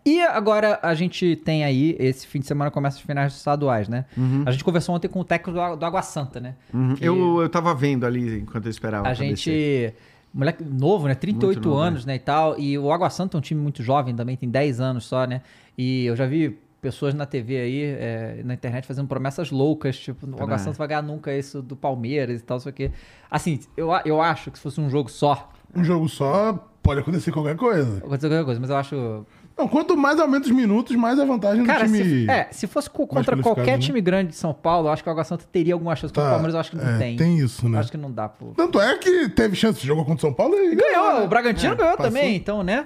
E 0.05 0.19
agora 0.21 0.79
a 0.81 0.93
gente 0.93 1.35
tem 1.37 1.63
aí, 1.63 1.95
esse 1.99 2.25
fim 2.25 2.39
de 2.39 2.47
semana 2.47 2.71
começa 2.71 2.97
as 2.97 3.01
finais 3.03 3.33
estaduais, 3.33 3.87
né? 3.87 4.05
A 4.45 4.51
gente 4.51 4.63
conversou 4.63 4.95
ontem 4.95 5.07
com 5.07 5.19
o 5.19 5.23
técnico 5.23 5.57
do, 5.57 5.75
do 5.75 5.85
Água 5.85 6.01
Santa, 6.01 6.39
né? 6.39 6.55
Uhum. 6.73 6.95
Que 6.95 7.05
Eu, 7.05 7.41
eu 7.41 7.49
tava 7.49 7.73
vendo 7.75 8.05
ali 8.05 8.39
enquanto 8.39 8.65
eu 8.65 8.71
esperava. 8.71 9.07
a 9.07 9.15
pra 9.15 9.25
descer. 9.25 9.95
Moleque 10.33 10.63
novo, 10.63 11.07
né? 11.07 11.15
38 11.15 11.55
Muito 11.57 11.69
novo, 11.69 11.81
anos, 11.81 12.05
né? 12.05 12.15
E 12.15 12.19
tal. 12.19 12.57
E 12.57 12.77
o 12.77 12.91
Água 12.91 13.09
Santa 13.09 13.35
é 13.35 13.39
um 13.39 13.41
time 13.41 13.61
muito 13.61 13.83
jovem 13.83 14.15
também, 14.15 14.37
tem 14.37 14.49
10 14.49 14.79
anos 14.79 15.05
só, 15.05 15.25
né? 15.25 15.41
E 15.77 16.05
eu 16.05 16.15
já 16.15 16.25
vi 16.25 16.57
pessoas 16.81 17.13
na 17.13 17.25
TV 17.25 17.57
aí, 17.57 17.81
é, 17.83 18.41
na 18.43 18.53
internet, 18.55 18.87
fazendo 18.87 19.07
promessas 19.07 19.51
loucas, 19.51 19.99
tipo, 19.99 20.25
o 20.25 20.41
Água 20.41 20.55
É. 20.55 20.57
Santa 20.57 20.77
vai 20.77 20.87
ganhar 20.87 21.03
nunca 21.03 21.35
isso 21.35 21.61
do 21.61 21.75
Palmeiras 21.75 22.39
e 22.41 22.43
tal, 22.43 22.59
só 22.59 22.71
que. 22.71 22.91
Assim, 23.29 23.59
eu, 23.77 23.89
eu 24.05 24.21
acho 24.21 24.49
que 24.51 24.57
se 24.57 24.63
fosse 24.63 24.79
um 24.81 24.89
jogo 24.89 25.09
só, 25.09 25.49
Um 25.75 25.83
jogo 25.83 26.09
só, 26.09 26.67
pode 26.81 26.99
acontecer 27.01 27.31
qualquer 27.31 27.55
coisa. 27.55 27.97
Aconteceu 27.99 28.29
qualquer 28.29 28.45
coisa, 28.45 28.59
mas 28.59 28.69
eu 28.69 28.75
acho. 28.77 29.25
Não, 29.57 29.67
quanto 29.67 29.95
mais 29.95 30.19
aumenta 30.19 30.45
os 30.47 30.51
minutos, 30.51 30.95
mais 30.95 31.19
a 31.19 31.25
vantagem 31.25 31.63
Cara, 31.65 31.85
do 31.85 31.91
time. 31.93 32.03
se, 32.25 32.29
é, 32.31 32.47
se 32.51 32.65
fosse 32.67 32.89
co- 32.89 33.05
contra 33.05 33.37
qualquer 33.37 33.73
né? 33.73 33.77
time 33.77 34.01
grande 34.01 34.29
de 34.31 34.35
São 34.35 34.53
Paulo, 34.53 34.87
eu 34.87 34.91
acho 34.91 35.03
que 35.03 35.09
o 35.09 35.11
Água 35.11 35.23
Santa 35.23 35.45
teria 35.51 35.73
alguma 35.73 35.95
chance. 35.95 36.11
Contra 36.13 36.23
o 36.23 36.25
Tá, 36.25 36.31
Palmeiras, 36.31 36.53
eu 36.55 36.59
acho 36.61 36.71
que 36.71 36.77
não 36.77 36.87
é, 36.89 36.97
tem. 36.97 37.15
Tem 37.17 37.37
isso, 37.37 37.67
né? 37.69 37.77
Acho 37.79 37.91
que 37.91 37.97
não 37.97 38.11
dá, 38.11 38.27
pô. 38.29 38.53
Tanto 38.55 38.79
é 38.81 38.97
que 38.97 39.29
teve 39.29 39.55
chance, 39.55 39.85
jogou 39.85 40.03
contra 40.03 40.17
o 40.17 40.21
São 40.29 40.33
Paulo 40.33 40.55
e 40.55 40.75
Ganhou, 40.75 41.19
né? 41.19 41.25
o 41.25 41.27
Bragantino 41.27 41.73
É, 41.73 41.75
ganhou 41.75 41.97
passou. 41.97 42.11
também, 42.11 42.35
então, 42.35 42.63
né? 42.63 42.85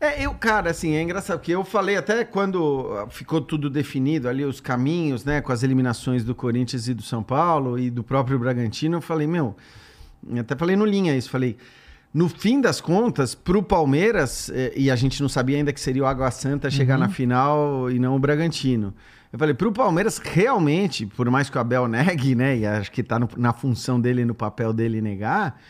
É, 0.00 0.24
eu, 0.24 0.32
cara, 0.32 0.70
assim, 0.70 0.94
é 0.94 1.02
engraçado, 1.02 1.38
porque 1.38 1.52
eu 1.52 1.62
falei 1.62 1.94
até 1.96 2.24
quando 2.24 3.06
ficou 3.10 3.38
tudo 3.40 3.68
definido 3.68 4.28
ali, 4.30 4.44
os 4.46 4.58
caminhos, 4.58 5.24
né, 5.26 5.42
com 5.42 5.52
as 5.52 5.62
eliminações 5.62 6.24
do 6.24 6.34
Corinthians 6.34 6.88
e 6.88 6.94
do 6.94 7.02
São 7.02 7.22
Paulo 7.22 7.78
e 7.78 7.90
do 7.90 8.02
próprio 8.02 8.38
Bragantino, 8.38 8.96
eu 8.96 9.00
falei, 9.02 9.26
meu, 9.26 9.54
eu 10.26 10.40
até 10.40 10.56
falei 10.56 10.74
no 10.74 10.86
linha 10.86 11.14
isso, 11.14 11.28
falei, 11.28 11.56
no 12.12 12.28
fim 12.28 12.60
das 12.60 12.80
contas, 12.80 13.34
pro 13.34 13.62
Palmeiras, 13.62 14.50
eh, 14.52 14.72
e 14.76 14.90
a 14.90 14.96
gente 14.96 15.22
não 15.22 15.28
sabia 15.28 15.56
ainda 15.56 15.72
que 15.72 15.80
seria 15.80 16.02
o 16.02 16.06
Água 16.06 16.30
Santa 16.30 16.68
chegar 16.70 16.98
na 16.98 17.08
final 17.08 17.90
e 17.90 17.98
não 17.98 18.16
o 18.16 18.18
Bragantino. 18.18 18.92
Eu 19.32 19.38
falei, 19.38 19.54
pro 19.54 19.70
Palmeiras, 19.70 20.18
realmente, 20.18 21.06
por 21.06 21.30
mais 21.30 21.48
que 21.48 21.56
o 21.56 21.60
Abel 21.60 21.86
negue, 21.86 22.34
né, 22.34 22.58
e 22.58 22.66
acho 22.66 22.90
que 22.90 23.02
tá 23.02 23.16
no- 23.18 23.28
na 23.36 23.52
função 23.52 24.00
dele, 24.00 24.24
no 24.24 24.34
papel 24.34 24.72
dele 24.72 25.00
negar, 25.00 25.60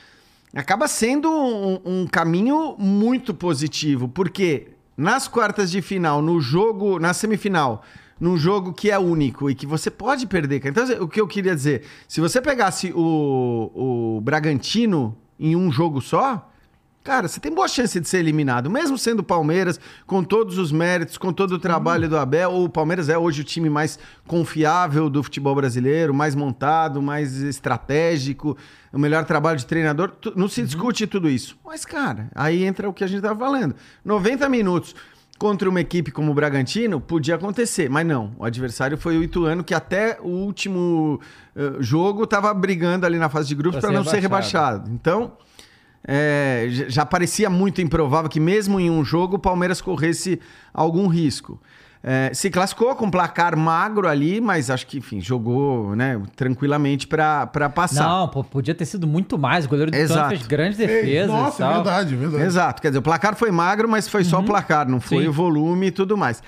acaba 0.54 0.88
sendo 0.88 1.30
um, 1.30 1.80
um 1.84 2.06
caminho 2.06 2.74
muito 2.78 3.34
positivo, 3.34 4.08
porque 4.08 4.68
nas 4.96 5.28
quartas 5.28 5.70
de 5.70 5.82
final, 5.82 6.22
no 6.22 6.40
jogo, 6.40 6.98
na 6.98 7.12
semifinal, 7.12 7.82
num 8.18 8.36
jogo 8.38 8.72
que 8.72 8.90
é 8.90 8.98
único 8.98 9.50
e 9.50 9.54
que 9.54 9.66
você 9.66 9.90
pode 9.90 10.26
perder. 10.26 10.62
Então, 10.64 10.84
o 11.02 11.06
que 11.08 11.20
eu 11.20 11.26
queria 11.26 11.54
dizer, 11.54 11.82
se 12.08 12.20
você 12.20 12.40
pegasse 12.40 12.92
o, 12.94 14.16
o 14.16 14.20
Bragantino 14.22 15.16
em 15.40 15.56
um 15.56 15.72
jogo 15.72 16.00
só, 16.00 16.46
Cara, 17.02 17.28
você 17.28 17.40
tem 17.40 17.50
boa 17.50 17.66
chance 17.66 17.98
de 17.98 18.06
ser 18.06 18.18
eliminado, 18.18 18.68
mesmo 18.68 18.98
sendo 18.98 19.20
o 19.20 19.24
Palmeiras, 19.24 19.80
com 20.06 20.22
todos 20.22 20.58
os 20.58 20.70
méritos, 20.70 21.16
com 21.16 21.32
todo 21.32 21.52
o 21.52 21.58
trabalho 21.58 22.06
do 22.10 22.18
Abel. 22.18 22.52
O 22.52 22.68
Palmeiras 22.68 23.08
é 23.08 23.16
hoje 23.16 23.40
o 23.40 23.44
time 23.44 23.70
mais 23.70 23.98
confiável 24.26 25.08
do 25.08 25.22
futebol 25.22 25.54
brasileiro, 25.54 26.12
mais 26.12 26.34
montado, 26.34 27.00
mais 27.00 27.40
estratégico, 27.40 28.54
o 28.92 28.98
melhor 28.98 29.24
trabalho 29.24 29.58
de 29.58 29.64
treinador. 29.64 30.12
Não 30.36 30.46
se 30.46 30.62
discute 30.62 31.06
tudo 31.06 31.30
isso. 31.30 31.56
Mas, 31.64 31.86
cara, 31.86 32.28
aí 32.34 32.64
entra 32.64 32.86
o 32.86 32.92
que 32.92 33.02
a 33.02 33.06
gente 33.06 33.18
estava 33.18 33.38
falando. 33.38 33.74
90 34.04 34.46
minutos 34.50 34.94
contra 35.40 35.70
uma 35.70 35.80
equipe 35.80 36.10
como 36.10 36.32
o 36.32 36.34
Bragantino, 36.34 37.00
podia 37.00 37.36
acontecer, 37.36 37.88
mas 37.88 38.06
não. 38.06 38.34
O 38.38 38.44
adversário 38.44 38.98
foi 38.98 39.16
o 39.16 39.22
Ituano, 39.22 39.64
que 39.64 39.72
até 39.72 40.18
o 40.20 40.28
último 40.28 41.18
eh, 41.56 41.76
jogo 41.80 42.24
estava 42.24 42.52
brigando 42.52 43.06
ali 43.06 43.18
na 43.18 43.30
fase 43.30 43.48
de 43.48 43.54
grupos 43.54 43.80
para 43.80 43.90
não 43.90 44.04
ser 44.04 44.20
rebaixado. 44.20 44.84
rebaixado. 44.84 44.94
Então. 44.94 45.32
É, 46.02 46.66
já 46.88 47.04
parecia 47.04 47.50
muito 47.50 47.82
improvável 47.82 48.30
que 48.30 48.40
mesmo 48.40 48.80
em 48.80 48.90
um 48.90 49.04
jogo 49.04 49.36
o 49.36 49.38
Palmeiras 49.38 49.82
corresse 49.82 50.40
algum 50.72 51.06
risco. 51.06 51.60
É, 52.02 52.30
se 52.32 52.48
classificou 52.48 52.94
com 52.96 53.10
placar 53.10 53.54
magro 53.58 54.08
ali, 54.08 54.40
mas 54.40 54.70
acho 54.70 54.86
que, 54.86 54.96
enfim, 54.98 55.20
jogou 55.20 55.94
né, 55.94 56.20
tranquilamente 56.34 57.06
para 57.06 57.46
passar. 57.74 58.08
Não, 58.08 58.26
pô, 58.28 58.42
podia 58.42 58.74
ter 58.74 58.86
sido 58.86 59.06
muito 59.06 59.38
mais. 59.38 59.66
O 59.66 59.68
goleiro 59.68 59.90
do 59.90 59.96
Exato. 59.96 60.30
fez 60.30 60.46
grandes 60.46 60.78
defesas. 60.78 61.28
Nossa, 61.28 61.62
é 61.62 61.66
tal. 61.66 61.74
verdade, 61.74 62.16
verdade. 62.16 62.44
Exato, 62.44 62.80
quer 62.80 62.88
dizer, 62.88 62.98
o 63.00 63.02
placar 63.02 63.36
foi 63.36 63.50
magro, 63.50 63.86
mas 63.86 64.08
foi 64.08 64.24
só 64.24 64.40
o 64.40 64.44
placar, 64.44 64.88
não 64.88 64.98
foi 64.98 65.18
Uhum. 65.18 65.22
Sim. 65.24 65.28
o 65.28 65.32
volume 65.32 65.86
e 65.88 65.90
tudo 65.90 66.16
mais. 66.16 66.42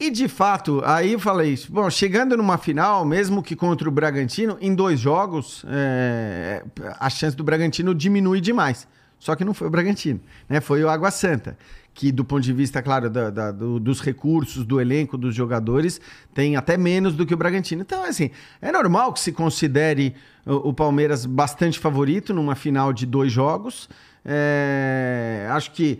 E 0.00 0.10
de 0.10 0.26
fato, 0.28 0.80
aí 0.84 1.12
eu 1.12 1.18
falei, 1.20 1.56
bom, 1.68 1.88
chegando 1.90 2.36
numa 2.36 2.56
final, 2.58 3.04
mesmo 3.04 3.42
que 3.42 3.54
contra 3.56 3.88
o 3.88 3.92
Bragantino, 3.92 4.56
em 4.60 4.74
dois 4.74 4.98
jogos, 4.98 5.64
é, 5.68 6.64
a 6.98 7.08
chance 7.10 7.36
do 7.36 7.42
Bragantino 7.44 7.94
diminui 7.94 8.40
demais. 8.40 8.86
Só 9.18 9.34
que 9.34 9.44
não 9.44 9.52
foi 9.52 9.66
o 9.66 9.70
Bragantino, 9.70 10.20
né? 10.48 10.60
Foi 10.60 10.82
o 10.84 10.88
Água 10.88 11.10
Santa, 11.10 11.58
que 11.98 12.12
do 12.12 12.24
ponto 12.24 12.42
de 12.44 12.52
vista, 12.52 12.80
claro, 12.80 13.10
da- 13.10 13.28
da- 13.28 13.50
do- 13.50 13.80
dos 13.80 14.00
recursos, 14.00 14.64
do 14.64 14.80
elenco, 14.80 15.18
dos 15.18 15.34
jogadores, 15.34 16.00
tem 16.32 16.54
até 16.54 16.76
menos 16.76 17.14
do 17.16 17.26
que 17.26 17.34
o 17.34 17.36
Bragantino. 17.36 17.82
Então, 17.82 18.04
assim, 18.04 18.30
é 18.62 18.70
normal 18.70 19.12
que 19.12 19.18
se 19.18 19.32
considere 19.32 20.14
o, 20.46 20.68
o 20.68 20.72
Palmeiras 20.72 21.26
bastante 21.26 21.76
favorito 21.76 22.32
numa 22.32 22.54
final 22.54 22.92
de 22.92 23.04
dois 23.04 23.32
jogos. 23.32 23.88
É, 24.24 25.48
acho 25.50 25.72
que 25.72 25.98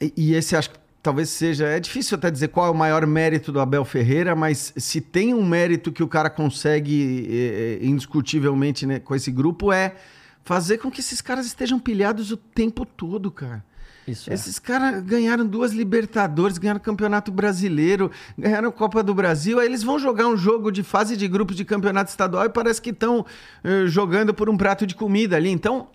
e- 0.00 0.32
esse 0.32 0.56
acho 0.56 0.70
que 0.70 0.78
talvez 1.02 1.28
seja. 1.28 1.66
É 1.66 1.78
difícil 1.78 2.16
até 2.16 2.30
dizer 2.30 2.48
qual 2.48 2.66
é 2.66 2.70
o 2.70 2.74
maior 2.74 3.06
mérito 3.06 3.52
do 3.52 3.60
Abel 3.60 3.84
Ferreira, 3.84 4.34
mas 4.34 4.72
se 4.78 4.98
tem 5.02 5.34
um 5.34 5.44
mérito 5.46 5.92
que 5.92 6.02
o 6.02 6.08
cara 6.08 6.30
consegue 6.30 7.26
eh, 7.28 7.78
eh, 7.82 7.86
indiscutivelmente 7.86 8.86
né, 8.86 8.98
com 8.98 9.14
esse 9.14 9.30
grupo 9.30 9.70
é 9.72 9.94
fazer 10.42 10.78
com 10.78 10.90
que 10.90 11.00
esses 11.00 11.20
caras 11.20 11.44
estejam 11.44 11.78
pilhados 11.78 12.32
o 12.32 12.36
tempo 12.38 12.86
todo, 12.86 13.30
cara. 13.30 13.62
Isso 14.10 14.30
é. 14.30 14.34
Esses 14.34 14.58
caras 14.58 15.02
ganharam 15.02 15.46
duas 15.46 15.72
Libertadores, 15.72 16.58
ganharam 16.58 16.78
o 16.78 16.82
Campeonato 16.82 17.30
Brasileiro, 17.30 18.10
ganharam 18.36 18.68
a 18.68 18.72
Copa 18.72 19.02
do 19.02 19.14
Brasil. 19.14 19.58
Aí 19.58 19.66
eles 19.66 19.82
vão 19.82 19.98
jogar 19.98 20.26
um 20.26 20.36
jogo 20.36 20.70
de 20.70 20.82
fase 20.82 21.16
de 21.16 21.26
grupos 21.28 21.56
de 21.56 21.64
campeonato 21.64 22.10
estadual 22.10 22.44
e 22.44 22.48
parece 22.48 22.80
que 22.80 22.90
estão 22.90 23.24
eh, 23.62 23.86
jogando 23.86 24.34
por 24.34 24.48
um 24.50 24.56
prato 24.56 24.86
de 24.86 24.94
comida 24.94 25.36
ali. 25.36 25.50
Então, 25.50 25.88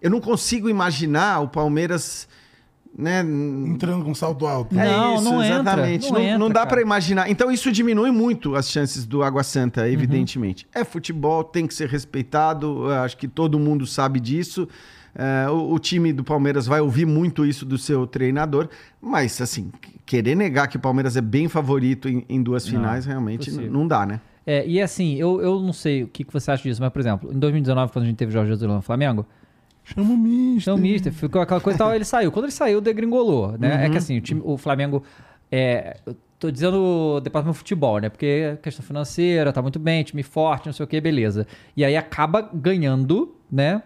eu 0.00 0.10
não 0.10 0.20
consigo 0.20 0.68
imaginar 0.68 1.40
o 1.40 1.48
Palmeiras 1.48 2.28
né? 2.96 3.20
Entrando 3.20 4.04
com 4.04 4.12
salto 4.12 4.46
alto. 4.46 4.76
É. 4.78 4.84
Não, 4.84 5.20
não 5.20 5.44
entra, 5.44 5.76
não 5.76 5.82
Não, 5.84 5.86
entra, 5.88 6.38
não 6.38 6.50
dá 6.50 6.66
pra 6.66 6.80
imaginar. 6.80 7.30
Então 7.30 7.50
isso 7.50 7.70
diminui 7.70 8.10
muito 8.10 8.56
as 8.56 8.68
chances 8.68 9.06
do 9.06 9.22
Água 9.22 9.44
Santa, 9.44 9.82
Uhum. 9.82 9.86
evidentemente. 9.86 10.66
É 10.74 10.82
futebol, 10.84 11.44
tem 11.44 11.66
que 11.66 11.74
ser 11.74 11.88
respeitado. 11.88 12.90
Acho 12.90 13.16
que 13.16 13.28
todo 13.28 13.58
mundo 13.58 13.86
sabe 13.86 14.18
disso. 14.18 14.68
É, 15.18 15.50
o, 15.50 15.72
o 15.72 15.78
time 15.80 16.12
do 16.12 16.22
Palmeiras 16.22 16.66
vai 16.66 16.80
ouvir 16.80 17.04
muito 17.04 17.44
isso 17.44 17.66
do 17.66 17.76
seu 17.76 18.06
treinador, 18.06 18.68
mas 19.00 19.40
assim, 19.40 19.72
querer 20.06 20.36
negar 20.36 20.68
que 20.68 20.76
o 20.76 20.80
Palmeiras 20.80 21.16
é 21.16 21.20
bem 21.20 21.48
favorito 21.48 22.08
em, 22.08 22.24
em 22.28 22.40
duas 22.40 22.64
Não, 22.64 22.70
finais, 22.70 23.04
realmente 23.04 23.50
impossível. 23.50 23.72
não 23.72 23.88
dá, 23.88 24.06
né? 24.06 24.20
É, 24.46 24.64
e 24.66 24.80
assim, 24.80 25.16
eu, 25.16 25.42
eu 25.42 25.60
não 25.60 25.72
sei 25.72 26.04
o 26.04 26.08
que, 26.08 26.22
que 26.22 26.32
você 26.32 26.52
acha 26.52 26.62
disso, 26.62 26.80
mas, 26.80 26.92
por 26.92 27.00
exemplo, 27.00 27.30
em 27.34 27.38
2019, 27.38 27.92
quando 27.92 28.04
a 28.04 28.06
gente 28.06 28.16
teve 28.16 28.30
o 28.30 28.32
Jorge 28.32 28.52
Jesus 28.52 28.70
no 28.70 28.80
Flamengo, 28.80 29.26
Chama 29.94 30.12
o 30.12 30.16
mister. 30.16 30.74
Então, 30.74 30.76
mister, 30.76 31.12
ficou 31.12 31.40
aquela 31.40 31.60
coisa 31.60 31.76
e 31.76 31.78
tal, 31.78 31.94
ele 31.94 32.04
saiu. 32.04 32.30
Quando 32.30 32.44
ele 32.44 32.52
saiu, 32.52 32.80
degringolou, 32.80 33.56
né? 33.58 33.74
Uhum. 33.74 33.82
É 33.84 33.90
que 33.90 33.96
assim, 33.96 34.18
o, 34.18 34.20
time, 34.20 34.42
o 34.44 34.58
Flamengo. 34.58 35.02
É, 35.50 35.96
eu 36.04 36.14
tô 36.38 36.50
dizendo 36.50 36.76
o 36.76 37.20
departamento 37.20 37.54
de 37.54 37.58
futebol, 37.58 37.98
né? 37.98 38.10
Porque 38.10 38.58
questão 38.62 38.84
financeira, 38.84 39.50
tá 39.50 39.62
muito 39.62 39.78
bem, 39.78 40.04
time 40.04 40.22
forte, 40.22 40.66
não 40.66 40.74
sei 40.74 40.84
o 40.84 40.86
que, 40.86 41.00
beleza. 41.00 41.46
E 41.74 41.84
aí 41.84 41.96
acaba 41.96 42.42
ganhando, 42.52 43.34
né? 43.50 43.82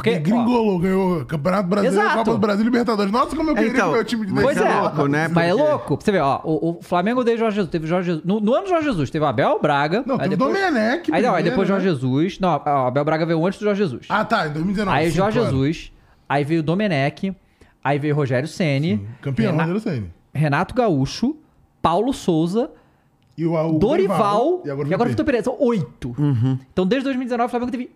Porque. 0.00 0.10
E 0.10 0.16
ó, 0.16 0.20
gringolou, 0.20 0.78
ganhou 0.78 1.24
Campeonato 1.26 1.68
Brasileiro, 1.68 2.02
Exato. 2.02 2.18
Copa 2.18 2.30
do 2.32 2.38
Brasil 2.38 2.62
e 2.62 2.64
Libertadores. 2.64 3.12
Nossa, 3.12 3.36
como 3.36 3.50
eu 3.50 3.54
queria 3.54 3.70
Então, 3.70 3.88
que 3.88 3.94
meu 3.94 4.04
time 4.04 4.26
de 4.26 4.32
mas 4.32 4.44
Pois 4.44 4.56
é 4.56 4.66
é, 4.66 4.80
louco, 4.80 5.06
né? 5.06 5.28
Mas 5.28 5.48
é 5.48 5.52
louco. 5.54 5.96
Pra 5.98 6.04
você 6.04 6.12
ver, 6.12 6.20
ó, 6.22 6.40
o, 6.42 6.70
o 6.78 6.82
Flamengo 6.82 7.22
desde 7.22 7.40
Jorge 7.40 7.56
Jesus. 7.56 7.70
Teve 7.70 7.86
Jorge 7.86 8.06
Jesus. 8.06 8.24
No, 8.24 8.40
no 8.40 8.54
ano 8.54 8.64
do 8.64 8.68
Jorge 8.70 8.86
Jesus, 8.86 9.10
teve 9.10 9.24
o 9.24 9.28
Abel 9.28 9.58
Braga. 9.60 10.02
Não, 10.06 10.14
aí 10.14 10.22
teve 10.22 10.34
o 10.34 10.38
depois, 10.38 10.54
Domenech 10.54 11.12
Aí, 11.12 11.22
não, 11.22 11.34
aí 11.34 11.44
depois 11.44 11.68
né? 11.68 11.74
Jorge 11.74 11.88
Jesus. 11.88 12.40
Não, 12.40 12.48
ó, 12.48 12.84
o 12.84 12.86
Abel 12.86 13.04
Braga 13.04 13.26
veio 13.26 13.46
antes 13.46 13.58
do 13.58 13.64
Jorge 13.64 13.82
Jesus. 13.82 14.06
Ah, 14.08 14.24
tá, 14.24 14.46
em 14.48 14.52
2019. 14.52 14.96
aí 14.98 15.10
sim, 15.10 15.16
Jorge 15.16 15.38
claro. 15.38 15.54
Jesus. 15.54 15.92
Aí 16.28 16.44
veio 16.44 16.60
o 16.60 16.62
Domenech. 16.62 17.34
Aí 17.84 17.98
veio 17.98 18.14
Rogério 18.14 18.48
Ceni. 18.48 19.06
Campeão, 19.20 19.52
Rena- 19.52 19.64
Rogério 19.64 19.80
Ceni. 19.80 20.12
Renato 20.32 20.74
Gaúcho. 20.74 21.36
Paulo 21.82 22.12
Souza. 22.12 22.70
E 23.36 23.46
o, 23.46 23.54
o 23.54 23.78
Dorival. 23.78 24.62
E 24.64 24.70
agora, 24.70 24.88
e 24.88 24.94
agora 24.94 25.08
o 25.08 25.10
Vitor 25.10 25.24
Pereira. 25.24 25.44
São 25.44 25.56
oito. 25.58 26.14
Então, 26.72 26.86
desde 26.86 27.04
2019, 27.04 27.46
o 27.46 27.50
Flamengo 27.50 27.70
teve 27.72 27.90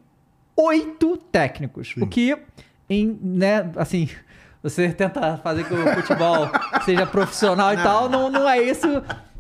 oito 0.57 1.17
técnicos. 1.17 1.95
O 2.01 2.07
que, 2.07 2.37
em, 2.89 3.19
né, 3.23 3.71
assim, 3.77 4.09
você 4.63 4.91
tenta 4.93 5.37
fazer 5.39 5.65
que 5.65 5.75
o 5.75 5.95
futebol 5.95 6.49
seja 6.85 7.07
profissional 7.07 7.75
e 7.75 7.77
tal, 7.77 8.09
não, 8.09 8.31
não 8.31 8.49
é 8.49 8.63
isso. 8.63 8.87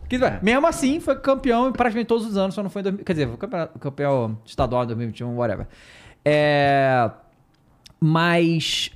Que, 0.09 0.19
mesmo 0.43 0.67
assim, 0.67 1.01
foi 1.01 1.17
campeão 1.17 1.73
praticamente 1.73 2.09
todos 2.09 2.27
os 2.27 2.37
anos, 2.37 2.55
só 2.55 2.63
não 2.63 2.71
foi 2.71 2.81
em 2.81 2.85
2000, 2.85 3.05
Quer 3.05 3.13
dizer, 3.13 3.29
foi 3.29 3.37
campeão, 3.37 3.69
campeão 3.81 4.39
estadual 4.45 4.85
em 4.85 4.87
2021, 4.87 5.37
whatever. 5.37 5.67
É. 6.25 7.11
Mas. 8.01 8.91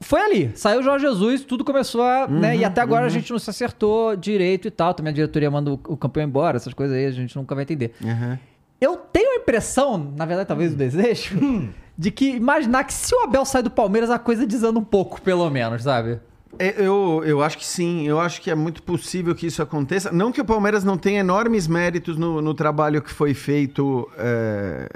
Foi 0.00 0.20
ali, 0.20 0.50
saiu 0.56 0.80
o 0.80 0.82
Jorge 0.82 1.06
Jesus, 1.06 1.44
tudo 1.44 1.64
começou 1.64 2.02
a. 2.02 2.26
né, 2.26 2.56
e 2.56 2.64
até 2.64 2.80
agora 2.80 3.06
a 3.06 3.08
gente 3.08 3.30
não 3.30 3.38
se 3.38 3.48
acertou 3.48 4.16
direito 4.16 4.66
e 4.66 4.70
tal. 4.70 4.92
Também 4.92 5.12
a 5.12 5.14
diretoria 5.14 5.50
manda 5.50 5.70
o, 5.70 5.74
o 5.74 5.96
campeão 5.96 6.24
embora, 6.24 6.56
essas 6.56 6.74
coisas 6.74 6.96
aí 6.96 7.06
a 7.06 7.10
gente 7.12 7.36
nunca 7.36 7.54
vai 7.54 7.62
entender. 7.62 7.94
Uhum. 8.02 8.36
Eu 8.80 8.96
tenho 8.96 9.32
a 9.32 9.42
impressão, 9.42 10.12
na 10.16 10.24
verdade, 10.24 10.48
talvez 10.48 10.72
o 10.72 10.76
desejo, 10.76 11.38
de 11.96 12.10
que 12.10 12.30
imaginar 12.30 12.84
que 12.84 12.94
se 12.94 13.14
o 13.14 13.24
Abel 13.24 13.44
sai 13.44 13.62
do 13.62 13.70
Palmeiras, 13.70 14.10
a 14.10 14.18
coisa 14.18 14.46
desanda 14.46 14.78
um 14.78 14.84
pouco, 14.84 15.20
pelo 15.20 15.48
menos, 15.50 15.82
sabe? 15.82 16.18
É, 16.62 16.74
Eu, 16.76 17.22
eu 17.24 17.42
acho 17.42 17.56
que 17.56 17.64
sim, 17.64 18.06
eu 18.06 18.20
acho 18.20 18.42
que 18.42 18.50
é 18.50 18.54
muito 18.54 18.82
possível 18.82 19.34
que 19.34 19.46
isso 19.46 19.62
aconteça. 19.62 20.12
Não 20.12 20.30
que 20.30 20.42
o 20.42 20.44
Palmeiras 20.44 20.84
não 20.84 20.98
tenha 20.98 21.20
enormes 21.20 21.66
méritos 21.66 22.18
no, 22.18 22.42
no 22.42 22.52
trabalho 22.52 23.00
que 23.00 23.10
foi 23.10 23.32
feito 23.32 24.06
é, 24.18 24.86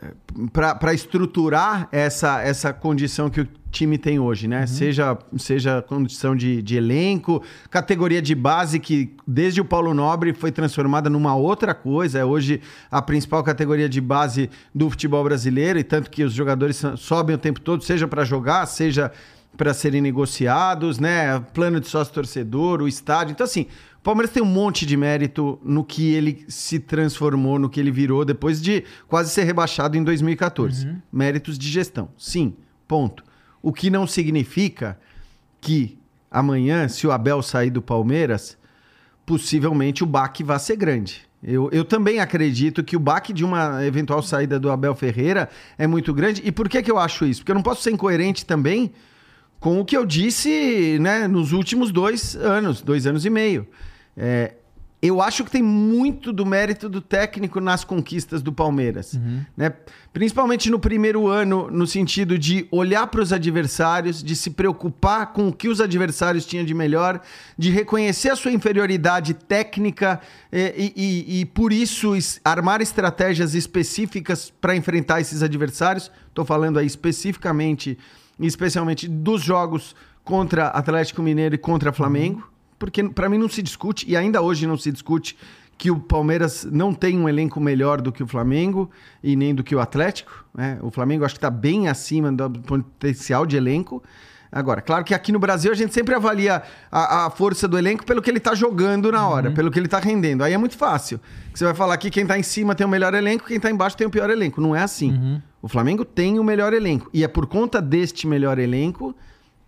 para 0.52 0.92
estruturar 0.92 1.88
essa, 1.90 2.42
essa 2.42 2.70
condição 2.70 3.30
que 3.30 3.40
o 3.40 3.48
time 3.70 3.96
tem 3.96 4.18
hoje, 4.20 4.46
né? 4.46 4.66
Seja, 4.66 5.18
seja 5.38 5.80
condição 5.82 6.36
de, 6.36 6.60
de 6.62 6.76
elenco, 6.76 7.42
categoria 7.70 8.20
de 8.20 8.34
base 8.34 8.78
que 8.78 9.16
desde 9.26 9.60
o 9.60 9.64
Paulo 9.64 9.92
Nobre 9.94 10.32
foi 10.34 10.52
transformada 10.52 11.08
numa 11.08 11.34
outra 11.34 11.74
coisa. 11.74 12.18
É 12.18 12.24
hoje 12.24 12.60
a 12.90 13.00
principal 13.00 13.42
categoria 13.42 13.88
de 13.88 14.00
base 14.02 14.50
do 14.72 14.90
futebol 14.90 15.24
brasileiro, 15.24 15.78
e 15.78 15.82
tanto 15.82 16.10
que 16.10 16.22
os 16.22 16.32
jogadores 16.34 16.76
so- 16.76 16.96
sobem 16.96 17.34
o 17.34 17.38
tempo 17.38 17.58
todo, 17.60 17.82
seja 17.82 18.06
para 18.06 18.22
jogar, 18.24 18.66
seja 18.66 19.10
para 19.56 19.72
serem 19.72 20.00
negociados, 20.00 20.98
né? 20.98 21.38
Plano 21.52 21.80
de 21.80 21.88
sócio 21.88 22.12
torcedor, 22.12 22.82
o 22.82 22.88
estádio. 22.88 23.32
Então, 23.32 23.44
assim, 23.44 23.66
o 23.98 24.02
Palmeiras 24.02 24.32
tem 24.32 24.42
um 24.42 24.46
monte 24.46 24.84
de 24.84 24.96
mérito 24.96 25.58
no 25.62 25.84
que 25.84 26.12
ele 26.12 26.44
se 26.48 26.78
transformou, 26.78 27.58
no 27.58 27.68
que 27.68 27.80
ele 27.80 27.90
virou 27.90 28.24
depois 28.24 28.60
de 28.60 28.84
quase 29.08 29.30
ser 29.30 29.44
rebaixado 29.44 29.96
em 29.96 30.04
2014. 30.04 30.96
Méritos 31.12 31.58
de 31.58 31.68
gestão. 31.68 32.08
Sim, 32.18 32.54
ponto. 32.86 33.24
O 33.62 33.72
que 33.72 33.88
não 33.90 34.06
significa 34.06 34.98
que 35.60 35.98
amanhã, 36.30 36.88
se 36.88 37.06
o 37.06 37.12
Abel 37.12 37.40
sair 37.42 37.70
do 37.70 37.80
Palmeiras, 37.80 38.58
possivelmente 39.24 40.02
o 40.02 40.06
baque 40.06 40.42
vai 40.42 40.58
ser 40.58 40.76
grande. 40.76 41.22
Eu, 41.42 41.68
eu 41.72 41.84
também 41.84 42.20
acredito 42.20 42.82
que 42.82 42.96
o 42.96 43.00
baque 43.00 43.32
de 43.32 43.44
uma 43.44 43.84
eventual 43.84 44.22
saída 44.22 44.58
do 44.58 44.70
Abel 44.70 44.94
Ferreira 44.94 45.48
é 45.78 45.86
muito 45.86 46.12
grande. 46.12 46.42
E 46.44 46.50
por 46.50 46.68
que, 46.68 46.82
que 46.82 46.90
eu 46.90 46.98
acho 46.98 47.24
isso? 47.26 47.40
Porque 47.40 47.52
eu 47.52 47.54
não 47.54 47.62
posso 47.62 47.82
ser 47.82 47.90
incoerente 47.90 48.44
também 48.44 48.92
com 49.64 49.80
o 49.80 49.84
que 49.84 49.96
eu 49.96 50.04
disse 50.04 50.98
né, 51.00 51.26
nos 51.26 51.52
últimos 51.52 51.90
dois 51.90 52.36
anos, 52.36 52.82
dois 52.82 53.06
anos 53.06 53.24
e 53.24 53.30
meio. 53.30 53.66
É, 54.14 54.56
eu 55.00 55.22
acho 55.22 55.42
que 55.42 55.50
tem 55.50 55.62
muito 55.62 56.34
do 56.34 56.44
mérito 56.44 56.86
do 56.86 57.00
técnico 57.00 57.60
nas 57.62 57.82
conquistas 57.82 58.42
do 58.42 58.52
Palmeiras. 58.52 59.18
Né? 59.56 59.72
Principalmente 60.12 60.70
no 60.70 60.78
primeiro 60.78 61.26
ano, 61.28 61.70
no 61.70 61.86
sentido 61.86 62.38
de 62.38 62.66
olhar 62.70 63.06
para 63.06 63.22
os 63.22 63.32
adversários, 63.32 64.22
de 64.22 64.36
se 64.36 64.50
preocupar 64.50 65.32
com 65.32 65.48
o 65.48 65.52
que 65.52 65.66
os 65.68 65.80
adversários 65.80 66.44
tinham 66.44 66.64
de 66.66 66.74
melhor, 66.74 67.22
de 67.56 67.70
reconhecer 67.70 68.28
a 68.30 68.36
sua 68.36 68.52
inferioridade 68.52 69.32
técnica 69.32 70.20
eh, 70.52 70.74
e, 70.76 70.92
e- 70.94 71.40
e, 71.40 71.44
por 71.46 71.72
isso, 71.72 72.12
armar 72.44 72.82
estratégias 72.82 73.54
específicas 73.54 74.52
para 74.60 74.76
enfrentar 74.76 75.22
esses 75.22 75.42
adversários. 75.42 76.10
Estou 76.28 76.44
falando 76.44 76.78
aí 76.78 76.86
especificamente, 76.86 77.96
especialmente 78.40 79.08
dos 79.08 79.42
jogos 79.42 79.94
contra 80.22 80.68
Atlético 80.68 81.22
Mineiro 81.22 81.54
e 81.54 81.58
contra 81.58 81.92
Flamengo 81.92 82.54
porque 82.84 83.02
para 83.02 83.28
mim 83.28 83.38
não 83.38 83.48
se 83.48 83.62
discute, 83.62 84.04
e 84.08 84.16
ainda 84.16 84.42
hoje 84.42 84.66
não 84.66 84.76
se 84.76 84.92
discute, 84.92 85.36
que 85.76 85.90
o 85.90 85.98
Palmeiras 85.98 86.64
não 86.70 86.94
tem 86.94 87.18
um 87.18 87.28
elenco 87.28 87.58
melhor 87.58 88.00
do 88.00 88.12
que 88.12 88.22
o 88.22 88.26
Flamengo 88.26 88.90
e 89.22 89.34
nem 89.34 89.54
do 89.54 89.64
que 89.64 89.74
o 89.74 89.80
Atlético. 89.80 90.44
né? 90.54 90.78
O 90.82 90.90
Flamengo 90.90 91.24
acho 91.24 91.34
que 91.34 91.38
está 91.38 91.50
bem 91.50 91.88
acima 91.88 92.30
do 92.30 92.60
potencial 92.60 93.44
de 93.44 93.56
elenco. 93.56 94.02
Agora, 94.54 94.80
claro 94.80 95.04
que 95.04 95.12
aqui 95.12 95.32
no 95.32 95.40
Brasil 95.40 95.72
a 95.72 95.74
gente 95.74 95.92
sempre 95.92 96.14
avalia 96.14 96.62
a, 96.90 97.26
a 97.26 97.30
força 97.30 97.66
do 97.66 97.76
elenco 97.76 98.06
pelo 98.06 98.22
que 98.22 98.30
ele 98.30 98.38
está 98.38 98.54
jogando 98.54 99.10
na 99.10 99.26
hora, 99.26 99.50
pelo 99.50 99.68
que 99.68 99.80
ele 99.80 99.88
está 99.88 99.98
rendendo. 99.98 100.44
Aí 100.44 100.52
é 100.52 100.56
muito 100.56 100.76
fácil. 100.76 101.20
Você 101.52 101.64
vai 101.64 101.74
falar 101.74 101.96
que 101.96 102.08
quem 102.08 102.22
está 102.22 102.38
em 102.38 102.42
cima 102.44 102.72
tem 102.72 102.86
o 102.86 102.88
melhor 102.88 103.14
elenco, 103.14 103.46
quem 103.46 103.56
está 103.56 103.68
embaixo 103.68 103.96
tem 103.96 104.06
o 104.06 104.10
pior 104.10 104.30
elenco. 104.30 104.60
Não 104.60 104.74
é 104.74 104.80
assim. 104.80 105.40
O 105.60 105.66
Flamengo 105.66 106.04
tem 106.04 106.38
o 106.38 106.44
melhor 106.44 106.72
elenco. 106.72 107.10
E 107.12 107.24
é 107.24 107.28
por 107.28 107.46
conta 107.46 107.82
deste 107.82 108.28
melhor 108.28 108.60
elenco 108.60 109.12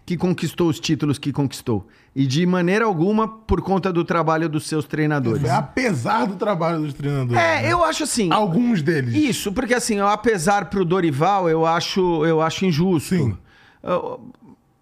que 0.04 0.16
conquistou 0.16 0.68
os 0.68 0.78
títulos 0.78 1.18
que 1.18 1.32
conquistou. 1.32 1.88
E 2.14 2.24
de 2.24 2.46
maneira 2.46 2.84
alguma 2.84 3.26
por 3.26 3.60
conta 3.62 3.92
do 3.92 4.04
trabalho 4.04 4.48
dos 4.48 4.68
seus 4.68 4.84
treinadores. 4.84 5.42
É 5.42 5.50
apesar 5.50 6.26
do 6.26 6.36
trabalho 6.36 6.80
dos 6.80 6.94
treinadores. 6.94 7.42
É, 7.42 7.62
né? 7.62 7.72
eu 7.72 7.82
acho 7.82 8.04
assim. 8.04 8.32
Alguns 8.32 8.82
deles. 8.82 9.16
Isso, 9.16 9.52
porque 9.52 9.74
assim, 9.74 9.98
apesar 9.98 10.66
pro 10.66 10.84
Dorival, 10.84 11.50
eu 11.50 11.66
acho, 11.66 12.24
eu 12.24 12.40
acho 12.40 12.64
injusto. 12.64 13.16
Sim. 13.16 13.36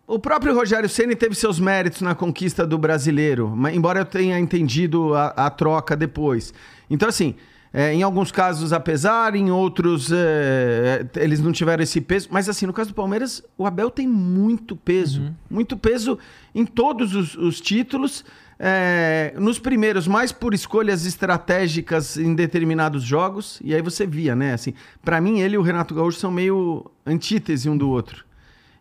O 0.06 0.18
próprio 0.18 0.54
Rogério 0.54 0.88
Ceni 0.88 1.16
teve 1.16 1.34
seus 1.34 1.58
méritos 1.58 2.02
na 2.02 2.14
conquista 2.14 2.66
do 2.66 2.76
brasileiro, 2.76 3.56
embora 3.72 4.00
eu 4.00 4.04
tenha 4.04 4.38
entendido 4.38 5.14
a, 5.14 5.28
a 5.28 5.50
troca 5.50 5.96
depois. 5.96 6.52
Então, 6.90 7.08
assim, 7.08 7.34
é, 7.72 7.92
em 7.94 8.02
alguns 8.02 8.30
casos, 8.30 8.72
apesar, 8.72 9.34
em 9.34 9.50
outros, 9.50 10.12
é, 10.12 11.06
eles 11.16 11.40
não 11.40 11.52
tiveram 11.52 11.82
esse 11.82 12.02
peso. 12.02 12.28
Mas, 12.30 12.50
assim, 12.50 12.66
no 12.66 12.72
caso 12.72 12.90
do 12.90 12.94
Palmeiras, 12.94 13.42
o 13.56 13.66
Abel 13.66 13.90
tem 13.90 14.06
muito 14.06 14.76
peso. 14.76 15.34
Muito 15.50 15.74
peso 15.74 16.18
em 16.54 16.66
todos 16.66 17.14
os, 17.14 17.34
os 17.34 17.60
títulos. 17.60 18.24
é, 18.58 19.34
nos 19.38 19.58
primeiros, 19.58 20.06
mais 20.06 20.32
por 20.32 20.54
escolhas 20.54 21.04
estratégicas 21.06 22.16
em 22.16 22.34
determinados 22.34 23.02
jogos. 23.02 23.60
E 23.64 23.74
aí 23.74 23.82
você 23.82 24.06
via, 24.06 24.36
né? 24.36 24.54
Assim, 24.54 24.74
para 25.04 25.20
mim, 25.20 25.40
ele 25.40 25.54
e 25.54 25.58
o 25.58 25.62
Renato 25.62 25.94
Gaúcho 25.94 26.18
são 26.18 26.30
meio 26.30 26.90
antítese 27.04 27.68
um 27.68 27.76
do 27.76 27.88
outro. 27.88 28.24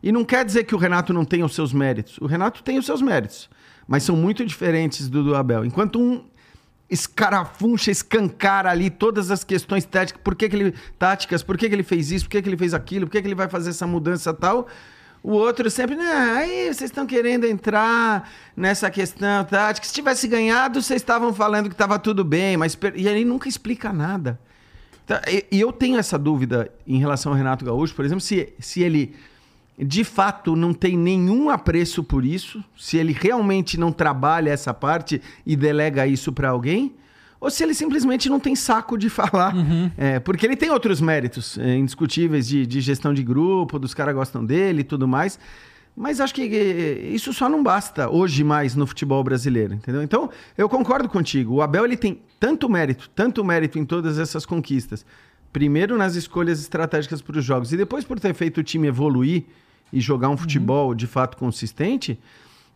E 0.03 0.11
não 0.11 0.25
quer 0.25 0.43
dizer 0.43 0.65
que 0.65 0.75
o 0.75 0.77
Renato 0.77 1.13
não 1.13 1.23
tenha 1.23 1.45
os 1.45 1.55
seus 1.55 1.71
méritos. 1.71 2.17
O 2.19 2.25
Renato 2.25 2.61
tem 2.61 2.77
os 2.77 2.85
seus 2.85 3.01
méritos, 3.01 3.49
mas 3.87 4.03
são 4.03 4.17
muito 4.17 4.45
diferentes 4.45 5.07
do 5.07 5.23
do 5.23 5.33
Abel. 5.33 5.63
Enquanto 5.63 5.97
um 5.97 6.25
escarafuncha, 6.89 7.89
escancara 7.89 8.69
ali 8.69 8.89
todas 8.89 9.31
as 9.31 9.43
questões 9.45 9.85
táticas, 9.85 10.21
por 10.21 10.35
que, 10.35 10.49
que 10.49 10.55
ele 10.55 10.73
táticas, 10.99 11.41
por 11.41 11.57
que, 11.57 11.69
que 11.69 11.73
ele 11.73 11.83
fez 11.83 12.11
isso, 12.11 12.25
por 12.25 12.31
que, 12.31 12.41
que 12.41 12.49
ele 12.49 12.57
fez 12.57 12.73
aquilo, 12.73 13.07
por 13.07 13.13
que, 13.13 13.21
que 13.21 13.27
ele 13.27 13.33
vai 13.33 13.47
fazer 13.47 13.69
essa 13.69 13.87
mudança 13.87 14.33
tal. 14.33 14.67
O 15.23 15.31
outro 15.31 15.71
sempre, 15.71 15.95
né, 15.95 16.11
aí 16.35 16.65
vocês 16.65 16.91
estão 16.91 17.07
querendo 17.07 17.45
entrar 17.45 18.29
nessa 18.57 18.91
questão 18.91 19.45
tática. 19.45 19.87
Se 19.87 19.93
tivesse 19.93 20.27
ganhado, 20.27 20.81
vocês 20.81 21.01
estavam 21.01 21.33
falando 21.33 21.69
que 21.69 21.73
estava 21.73 21.97
tudo 21.97 22.25
bem, 22.25 22.57
mas 22.57 22.77
e 22.93 23.07
ele 23.07 23.23
nunca 23.23 23.47
explica 23.47 23.93
nada. 23.93 24.37
Tá, 25.07 25.21
e, 25.27 25.45
e 25.49 25.61
eu 25.61 25.71
tenho 25.71 25.97
essa 25.97 26.19
dúvida 26.19 26.69
em 26.85 26.99
relação 26.99 27.31
ao 27.31 27.37
Renato 27.37 27.63
Gaúcho, 27.63 27.95
por 27.95 28.03
exemplo, 28.03 28.21
se, 28.21 28.53
se 28.59 28.81
ele 28.83 29.15
de 29.77 30.03
fato 30.03 30.55
não 30.55 30.73
tem 30.73 30.97
nenhum 30.97 31.49
apreço 31.49 32.03
por 32.03 32.23
isso, 32.23 32.63
se 32.77 32.97
ele 32.97 33.11
realmente 33.13 33.79
não 33.79 33.91
trabalha 33.91 34.51
essa 34.51 34.73
parte 34.73 35.21
e 35.45 35.55
delega 35.55 36.05
isso 36.05 36.31
para 36.31 36.49
alguém, 36.49 36.93
ou 37.39 37.49
se 37.49 37.61
ele 37.61 37.73
simplesmente 37.73 38.29
não 38.29 38.39
tem 38.39 38.55
saco 38.55 38.97
de 38.97 39.09
falar. 39.11 39.53
Uhum. 39.55 39.91
É, 39.97 40.19
porque 40.19 40.45
ele 40.45 40.55
tem 40.55 40.69
outros 40.69 41.01
méritos 41.01 41.57
é, 41.57 41.75
indiscutíveis 41.75 42.47
de, 42.47 42.65
de 42.65 42.79
gestão 42.79 43.13
de 43.13 43.23
grupo, 43.23 43.77
dos 43.77 43.93
caras 43.93 44.15
gostam 44.15 44.45
dele 44.45 44.81
e 44.81 44.83
tudo 44.83 45.07
mais. 45.07 45.37
Mas 45.95 46.19
acho 46.19 46.33
que 46.33 46.41
é, 46.41 47.07
isso 47.09 47.33
só 47.33 47.49
não 47.49 47.61
basta 47.61 48.09
hoje 48.09 48.43
mais 48.43 48.75
no 48.75 48.87
futebol 48.87 49.23
brasileiro, 49.23 49.73
entendeu? 49.73 50.01
Então, 50.01 50.29
eu 50.57 50.69
concordo 50.69 51.09
contigo. 51.09 51.55
O 51.55 51.61
Abel 51.61 51.85
ele 51.85 51.97
tem 51.97 52.21
tanto 52.39 52.69
mérito, 52.69 53.09
tanto 53.13 53.43
mérito 53.43 53.77
em 53.77 53.85
todas 53.85 54.17
essas 54.17 54.45
conquistas. 54.45 55.05
Primeiro 55.53 55.97
nas 55.97 56.15
escolhas 56.15 56.59
estratégicas 56.59 57.21
para 57.21 57.37
os 57.37 57.45
jogos 57.45 57.71
e 57.71 57.77
depois 57.77 58.03
por 58.03 58.19
ter 58.19 58.33
feito 58.33 58.59
o 58.59 58.63
time 58.63 58.87
evoluir 58.87 59.45
e 59.91 60.01
jogar 60.01 60.29
um 60.29 60.35
futebol 60.35 60.95
de 60.95 61.05
fato 61.05 61.37
consistente, 61.37 62.19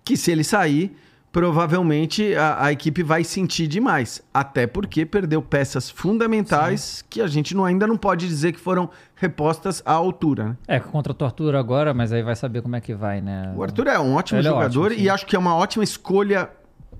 que 0.06 0.16
se 0.16 0.32
ele 0.32 0.44
sair, 0.44 0.95
provavelmente 1.32 2.36
a, 2.36 2.66
a 2.66 2.72
equipe 2.72 3.02
vai 3.02 3.24
sentir 3.24 3.68
demais. 3.68 4.24
Até 4.32 4.68
porque 4.68 5.06
perdeu 5.06 5.41
peças 5.41 5.90
fundamentais 5.90 7.04
que 7.10 7.20
a 7.20 7.28
gente 7.28 7.56
não, 7.56 7.66
ainda 7.66 7.88
não 7.88 7.98
pode 7.98 8.28
dizer 8.28 8.54
que 8.54 8.60
foram 8.60 8.90
repostas 9.16 9.82
à 9.84 9.94
altura. 9.94 10.49
Né? 10.49 10.58
É, 10.68 10.80
contra 10.80 11.16
o 11.20 11.26
Arthur 11.26 11.56
agora, 11.56 11.94
mas 11.95 12.14
aí 12.14 12.22
vai 12.22 12.36
saber 12.36 12.62
como 12.62 12.76
é 12.76 12.82
que 12.82 12.94
vai, 12.94 13.22
né? 13.22 13.52
O 13.56 13.64
Arthur 13.64 13.88
é 13.88 13.99
um 13.99 14.14
ótimo 14.14 14.40
Ele 14.40 14.48
é 14.48 14.52
jogador 14.52 14.86
ótimo, 14.86 14.99
sim. 14.99 15.06
e 15.06 15.10
acho 15.10 15.26
que 15.26 15.36
é 15.36 15.40
uma 15.40 15.56
ótima 15.56 15.84
escolha 15.84 16.49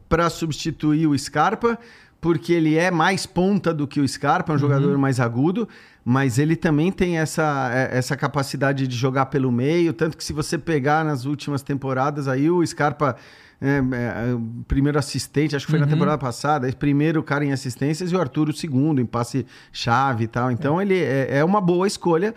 para 0.10 0.30
substituir 0.30 1.06
o 1.06 1.18
Scarpa, 1.18 1.78
porque 2.20 2.54
ele 2.54 2.76
é 2.76 2.90
mais 2.90 3.26
ponta 3.26 3.74
do 3.74 3.88
que 3.88 4.00
o 4.00 4.08
Scarpa, 4.08 4.54
é 4.54 4.56
um 4.56 4.60
jogador 4.60 4.98
mais 4.98 5.20
agudo, 5.20 5.68
mas 6.04 6.40
ele 6.40 6.56
também 6.56 6.92
tem 6.92 7.18
essa, 7.18 7.70
é, 7.74 7.98
essa 7.98 8.16
capacidade 8.16 8.88
de 8.88 8.96
jogar 8.96 9.28
pelo 9.28 9.52
meio, 9.52 9.94
tanto 9.94 10.18
que 10.18 10.24
se 10.24 10.34
você 10.34 10.58
pegar 10.58 11.06
nas 11.06 11.26
últimas 11.26 11.62
temporadas 11.62 12.28
aí 12.28 12.50
o 12.50 12.66
Scarpa 12.66 13.16
é, 13.60 13.78
é, 13.78 14.34
o 14.34 14.64
primeiro 14.68 15.00
assistente, 15.00 15.56
acho 15.56 15.66
que 15.66 15.72
foi 15.72 15.80
na 15.80 15.88
temporada 15.88 16.18
passada, 16.18 16.72
primeiro 16.74 17.24
cara 17.24 17.44
em 17.44 17.52
assistências 17.52 18.12
e 18.12 18.16
o 18.16 18.20
Arthur 18.20 18.50
o 18.50 18.54
segundo 18.54 19.02
em 19.02 19.06
passe 19.06 19.46
chave 19.72 20.26
e 20.26 20.28
tal. 20.28 20.52
Então 20.52 20.82
ele 20.82 20.96
é, 20.96 21.40
é 21.40 21.44
uma 21.44 21.60
boa 21.60 21.88
escolha, 21.88 22.36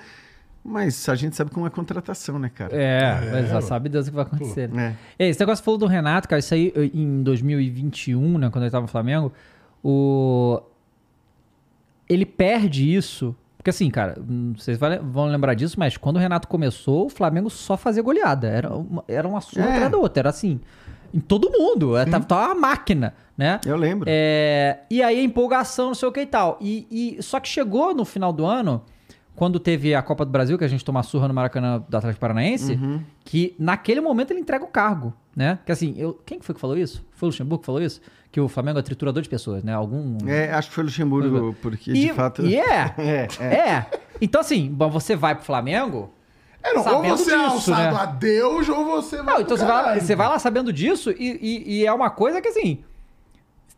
mas 0.65 1.09
a 1.09 1.15
gente 1.15 1.37
sabe 1.37 1.51
como 1.51 1.67
é 1.67 1.71
contratação, 1.71 2.39
né, 2.39 2.51
cara? 2.53 2.75
É, 2.75 3.31
mas 3.33 3.49
já 3.51 3.61
sabe 3.61 3.89
Deus 3.89 4.07
o 4.07 4.11
que 4.11 4.17
vai 4.17 4.25
acontecer. 4.25 4.69
né? 4.69 4.97
É. 5.19 5.27
É, 5.27 5.29
esse 5.29 5.39
negócio 5.41 5.63
falou 5.63 5.79
do 5.79 5.87
Renato, 5.87 6.27
cara, 6.27 6.41
isso 6.41 6.55
aí 6.55 6.73
em 6.95 7.23
2021, 7.23 8.39
né, 8.39 8.51
quando 8.51 8.65
ele 8.65 8.71
tava 8.71 8.83
no 8.83 8.89
Flamengo, 8.89 9.33
o... 9.83 10.61
ele 12.09 12.27
perde 12.27 12.95
isso, 12.95 13.35
porque 13.57 13.71
assim, 13.71 13.91
cara, 13.91 14.17
vai- 14.79 14.99
vão 14.99 15.27
lembrar 15.27 15.55
disso, 15.55 15.77
mas 15.79 15.97
quando 15.97 16.17
o 16.17 16.19
Renato 16.19 16.49
começou, 16.49 17.07
o 17.07 17.11
Flamengo 17.11 17.49
só 17.51 17.77
fazia 17.77 18.03
goleada, 18.03 18.49
era 18.49 18.73
uma, 18.75 19.05
era 19.07 19.29
uma 19.29 19.41
surra 19.41 19.67
É. 19.67 19.73
atrás 19.75 19.91
da 19.93 19.99
outra, 19.99 20.21
era 20.23 20.31
assim, 20.31 20.61
em 21.13 21.21
todo 21.21 21.51
mundo, 21.51 21.97
é, 21.97 22.05
tava, 22.05 22.25
tava 22.25 22.47
uma 22.53 22.55
máquina, 22.69 23.15
né? 23.37 23.61
Eu 23.67 23.77
lembro. 23.77 24.07
É, 24.11 24.81
e 24.91 25.03
aí 25.03 25.19
a 25.19 25.23
empolgação, 25.23 25.89
não 25.89 25.95
sei 25.95 26.09
o 26.09 26.13
que 26.13 26.21
e 26.21 26.27
tal. 26.27 26.57
E, 26.61 26.87
e- 27.19 27.23
só 27.23 27.39
que 27.41 27.49
chegou 27.49 27.95
no 27.95 28.05
final 28.05 28.33
do 28.33 28.45
ano, 28.47 28.83
quando 29.41 29.59
teve 29.59 29.95
a 29.95 30.03
Copa 30.03 30.23
do 30.27 30.31
Brasil, 30.31 30.59
que 30.59 30.65
a 30.65 30.69
gente 30.69 30.85
tomou 30.85 31.01
a 31.01 31.03
surra 31.03 31.27
no 31.27 31.33
Maracanã 31.33 31.83
do 31.89 31.97
Atlético 31.97 32.21
Paranaense, 32.21 32.73
Uhum. 32.75 33.01
que 33.25 33.55
naquele 33.59 33.99
momento 34.03 34.33
ele 34.33 34.41
entrega 34.41 34.63
o 34.63 34.69
cargo, 34.69 35.15
né? 35.35 35.59
Que 35.65 35.73
assim, 35.73 35.95
eu, 35.97 36.13
quem 36.27 36.39
que 36.39 36.45
foi 36.45 36.55
que 36.55 36.61
falou 36.61 36.77
isso? 36.77 37.03
Foi 37.13 37.27
o 37.27 37.31
Luxemburgo 37.31 37.61
que 37.63 37.65
falou 37.65 37.81
isso? 37.81 38.03
Que 38.31 38.39
o 38.39 38.49
Flamengo 38.49 38.79
é 38.79 38.83
triturador 38.83 39.23
de 39.23 39.31
pessoas, 39.31 39.65
né? 39.65 39.73
Algum... 39.73 40.19
É, 40.29 40.53
acho 40.53 40.69
que 40.69 40.75
foi 40.75 40.85
o 40.85 40.87
Luxemburgo, 40.89 41.57
porque 41.63 41.91
e, 41.91 41.95
de 42.09 42.13
fato. 42.13 42.45
e 42.45 42.55
é, 42.61 42.95
É, 42.99 43.29
é. 43.47 43.87
Então 44.21 44.43
assim, 44.43 44.69
bom, 44.71 44.91
você 44.91 45.17
vai 45.17 45.35
pro 45.35 45.43
Flamengo... 45.45 46.13
É, 46.63 46.75
não, 46.75 46.97
ou 46.97 47.03
você 47.17 47.33
é 47.33 47.39
disso, 47.39 47.73
alçado 47.73 47.97
né? 47.97 48.03
a 48.03 48.05
Deus, 48.05 48.69
ou 48.69 48.85
você 48.85 49.23
vai. 49.23 49.35
Não, 49.37 49.41
então 49.41 49.57
você 49.57 49.65
vai, 49.65 49.83
lá, 49.83 49.99
você 49.99 50.15
vai 50.15 50.29
lá 50.29 50.39
sabendo 50.39 50.71
disso 50.71 51.11
e, 51.13 51.39
e- 51.41 51.79
e 51.81 51.87
é 51.87 51.93
uma 51.95 52.11
coisa 52.11 52.43
que 52.43 52.49
assim. 52.49 52.85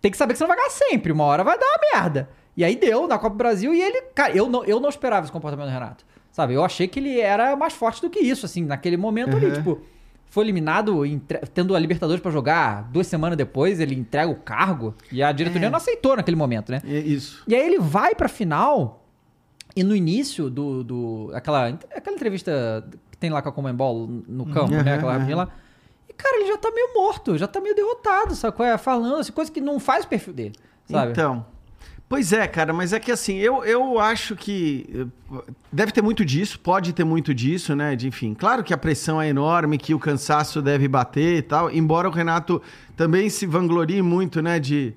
Tem 0.00 0.10
que 0.10 0.16
saber 0.16 0.32
que 0.32 0.38
você 0.38 0.42
não 0.42 0.48
vai 0.48 0.56
ganhar 0.56 0.70
sempre. 0.70 1.12
Uma 1.12 1.22
hora 1.22 1.44
vai 1.44 1.56
dar 1.56 1.64
uma 1.66 1.78
merda. 2.02 2.28
E 2.56 2.64
aí 2.64 2.76
deu 2.76 3.06
na 3.08 3.18
Copa 3.18 3.30
do 3.30 3.38
Brasil 3.38 3.72
e 3.74 3.80
ele. 3.80 4.02
Cara, 4.14 4.36
eu 4.36 4.48
não, 4.48 4.64
eu 4.64 4.78
não 4.78 4.88
esperava 4.88 5.24
esse 5.24 5.32
comportamento 5.32 5.66
do 5.68 5.72
Renato. 5.72 6.04
Sabe? 6.30 6.54
Eu 6.54 6.64
achei 6.64 6.88
que 6.88 6.98
ele 6.98 7.20
era 7.20 7.54
mais 7.56 7.72
forte 7.74 8.00
do 8.00 8.08
que 8.10 8.18
isso, 8.20 8.46
assim, 8.46 8.64
naquele 8.64 8.96
momento 8.96 9.36
ali. 9.36 9.46
Uhum. 9.46 9.52
Tipo, 9.52 9.80
foi 10.26 10.44
eliminado, 10.44 11.02
tendo 11.52 11.74
a 11.76 11.78
Libertadores 11.78 12.22
pra 12.22 12.30
jogar. 12.30 12.84
Duas 12.90 13.06
semanas 13.06 13.36
depois, 13.36 13.80
ele 13.80 13.94
entrega 13.94 14.30
o 14.30 14.34
cargo. 14.36 14.94
E 15.10 15.22
a 15.22 15.30
diretoria 15.32 15.66
É. 15.66 15.70
não 15.70 15.76
aceitou 15.76 16.16
naquele 16.16 16.36
momento, 16.36 16.72
né? 16.72 16.80
É 16.86 16.98
isso. 16.98 17.42
E 17.46 17.54
aí 17.54 17.66
ele 17.66 17.78
vai 17.78 18.14
pra 18.14 18.28
final. 18.28 19.04
E 19.76 19.82
no 19.82 19.94
início 19.96 20.48
do. 20.50 20.82
do 20.84 21.30
aquela, 21.34 21.68
aquela 21.94 22.14
entrevista 22.16 22.86
que 23.10 23.16
tem 23.16 23.30
lá 23.30 23.40
com 23.42 23.48
a 23.48 23.52
Comembol 23.52 24.06
no 24.28 24.46
campo, 24.46 24.70
né? 24.72 24.80
Aham, 24.80 24.94
Aquela 24.94 25.12
rapidinha 25.12 25.36
lá. 25.36 25.48
E, 26.08 26.12
cara, 26.12 26.36
ele 26.36 26.46
já 26.48 26.58
tá 26.58 26.70
meio 26.70 26.92
morto, 26.94 27.38
já 27.38 27.46
tá 27.46 27.60
meio 27.60 27.74
derrotado, 27.74 28.34
sabe? 28.34 28.62
é? 28.64 28.76
Falando, 28.76 29.16
assim, 29.16 29.32
coisa 29.32 29.50
que 29.50 29.60
não 29.60 29.80
faz 29.80 30.04
o 30.04 30.08
perfil 30.08 30.32
dele, 30.34 30.54
sabe? 30.86 31.12
Então. 31.12 31.46
Pois 32.12 32.30
é, 32.30 32.46
cara, 32.46 32.74
mas 32.74 32.92
é 32.92 33.00
que 33.00 33.10
assim, 33.10 33.38
eu, 33.38 33.64
eu 33.64 33.98
acho 33.98 34.36
que 34.36 35.08
eh, 35.32 35.52
deve 35.72 35.92
ter 35.92 36.02
muito 36.02 36.26
disso, 36.26 36.60
pode 36.60 36.92
ter 36.92 37.04
muito 37.04 37.32
disso, 37.32 37.74
né? 37.74 37.96
De, 37.96 38.06
enfim, 38.06 38.34
claro 38.34 38.62
que 38.62 38.74
a 38.74 38.76
pressão 38.76 39.18
é 39.18 39.28
enorme, 39.28 39.78
que 39.78 39.94
o 39.94 39.98
cansaço 39.98 40.60
deve 40.60 40.86
bater 40.86 41.38
e 41.38 41.40
tal, 41.40 41.70
embora 41.70 42.06
o 42.06 42.12
Renato 42.12 42.60
também 42.98 43.30
se 43.30 43.46
vanglorie 43.46 44.02
muito, 44.02 44.42
né? 44.42 44.60
De. 44.60 44.92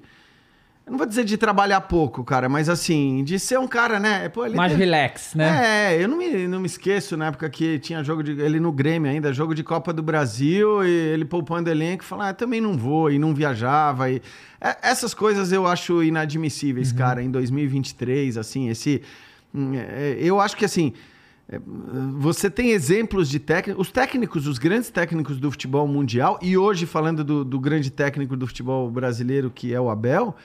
Eu 0.86 0.92
não 0.92 0.98
vou 0.98 1.08
dizer 1.08 1.24
de 1.24 1.38
trabalhar 1.38 1.80
pouco, 1.82 2.22
cara, 2.22 2.50
mas 2.50 2.68
assim, 2.68 3.24
de 3.24 3.40
ser 3.40 3.58
um 3.58 3.68
cara, 3.68 3.98
né? 3.98 4.28
Pô, 4.28 4.42
Mais 4.50 4.74
teve- 4.74 4.84
relax, 4.84 5.34
né? 5.36 5.94
É, 5.94 6.04
eu 6.04 6.10
não 6.10 6.18
me, 6.18 6.48
não 6.50 6.60
me 6.60 6.68
esqueço 6.68 7.16
na 7.16 7.28
época 7.28 7.50
que 7.50 7.80
tinha 7.80 8.04
jogo 8.04 8.22
de. 8.22 8.32
Ele 8.34 8.60
no 8.60 8.74
Grêmio 8.74 9.10
ainda, 9.10 9.32
jogo 9.32 9.56
de 9.56 9.64
Copa 9.64 9.94
do 9.94 10.04
Brasil, 10.04 10.86
e 10.86 10.90
ele 10.90 11.24
poupando 11.24 11.70
elenco 11.70 12.04
falando, 12.04 12.28
ah, 12.28 12.34
também 12.34 12.60
não 12.60 12.78
vou, 12.78 13.10
e 13.10 13.18
não 13.18 13.34
viajava. 13.34 14.12
E... 14.12 14.22
É, 14.66 14.78
essas 14.82 15.14
coisas 15.14 15.52
eu 15.52 15.68
acho 15.68 16.02
inadmissíveis, 16.04 16.92
cara, 16.92 17.22
em 17.22 17.30
2023, 17.30 18.38
assim, 18.38 18.70
esse. 18.70 19.02
hum, 19.54 19.74
é, 19.76 20.18
Eu 20.20 20.40
acho 20.40 20.58
que 20.58 20.66
assim. 20.66 20.94
é, 21.48 21.60
Você 22.18 22.50
tem 22.50 22.72
exemplos 22.72 23.30
de 23.30 23.40
técnicos, 23.40 23.88
os 23.88 23.92
técnicos, 23.92 24.48
os 24.48 24.58
grandes 24.58 24.90
técnicos 24.90 25.40
do 25.40 25.52
futebol 25.52 25.88
mundial, 25.88 26.40
e 26.42 26.58
hoje 26.58 26.86
falando 26.86 27.24
do, 27.24 27.46
do 27.46 27.60
grande 27.60 27.92
técnico 27.92 28.36
do 28.36 28.48
futebol 28.48 28.90
brasileiro, 28.90 29.52
que 29.52 29.74
é 29.74 29.80
o 29.80 29.90
Abel, 29.90 30.36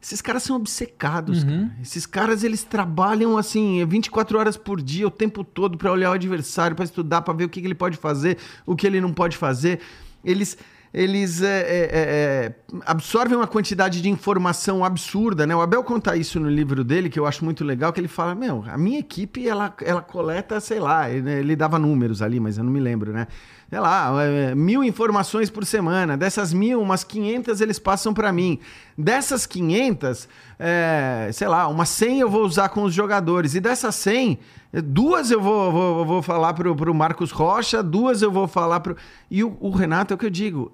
esses 0.00 0.20
caras 0.20 0.42
são 0.44 0.54
obcecados, 0.56 1.42
cara. 1.42 1.70
Esses 1.82 2.06
caras, 2.06 2.44
eles 2.44 2.62
trabalham 2.62 3.36
assim, 3.36 3.84
24 3.84 4.38
horas 4.38 4.56
por 4.56 4.80
dia, 4.80 5.06
o 5.06 5.10
tempo 5.10 5.42
todo, 5.44 5.76
para 5.76 5.90
olhar 5.92 6.10
o 6.10 6.14
adversário, 6.14 6.74
para 6.76 6.84
estudar, 6.84 7.22
para 7.22 7.34
ver 7.34 7.44
o 7.44 7.48
que, 7.48 7.60
que 7.60 7.66
ele 7.66 7.74
pode 7.74 7.96
fazer, 7.96 8.38
o 8.64 8.76
que 8.76 8.86
ele 8.86 9.00
não 9.00 9.12
pode 9.12 9.36
fazer. 9.36 9.80
Eles. 10.24 10.56
Eles 10.92 11.42
é, 11.42 11.46
é, 11.46 11.60
é, 11.60 11.90
é, 11.92 12.54
absorvem 12.86 13.36
uma 13.36 13.46
quantidade 13.46 14.00
de 14.00 14.08
informação 14.08 14.84
absurda, 14.84 15.46
né? 15.46 15.54
O 15.54 15.60
Abel 15.60 15.84
conta 15.84 16.16
isso 16.16 16.40
no 16.40 16.48
livro 16.48 16.82
dele, 16.82 17.10
que 17.10 17.18
eu 17.18 17.26
acho 17.26 17.44
muito 17.44 17.64
legal, 17.64 17.92
que 17.92 18.00
ele 18.00 18.08
fala, 18.08 18.34
meu, 18.34 18.64
a 18.66 18.78
minha 18.78 18.98
equipe, 18.98 19.46
ela, 19.46 19.74
ela 19.82 20.00
coleta, 20.00 20.58
sei 20.60 20.80
lá, 20.80 21.10
ele, 21.10 21.30
ele 21.30 21.56
dava 21.56 21.78
números 21.78 22.22
ali, 22.22 22.40
mas 22.40 22.56
eu 22.56 22.64
não 22.64 22.72
me 22.72 22.80
lembro, 22.80 23.12
né? 23.12 23.26
Sei 23.68 23.78
lá, 23.78 24.10
é, 24.24 24.54
mil 24.54 24.82
informações 24.82 25.50
por 25.50 25.66
semana. 25.66 26.16
Dessas 26.16 26.54
mil, 26.54 26.80
umas 26.80 27.04
500 27.04 27.60
eles 27.60 27.78
passam 27.78 28.14
para 28.14 28.32
mim. 28.32 28.58
Dessas 28.96 29.44
500, 29.44 30.26
é, 30.58 31.28
sei 31.34 31.48
lá, 31.48 31.68
umas 31.68 31.90
100 31.90 32.20
eu 32.20 32.30
vou 32.30 32.44
usar 32.46 32.70
com 32.70 32.82
os 32.84 32.94
jogadores. 32.94 33.54
E 33.54 33.60
dessas 33.60 33.94
100, 33.96 34.38
é, 34.72 34.80
duas 34.80 35.30
eu 35.30 35.40
vou, 35.40 35.70
vou, 35.70 36.06
vou 36.06 36.22
falar 36.22 36.54
pro, 36.54 36.74
pro 36.74 36.94
Marcos 36.94 37.30
Rocha, 37.30 37.82
duas 37.82 38.22
eu 38.22 38.30
vou 38.30 38.48
falar 38.48 38.80
pro... 38.80 38.96
E 39.30 39.44
o, 39.44 39.54
o 39.60 39.68
Renato, 39.68 40.14
é 40.14 40.16
o 40.16 40.18
que 40.18 40.24
eu 40.24 40.30
digo, 40.30 40.72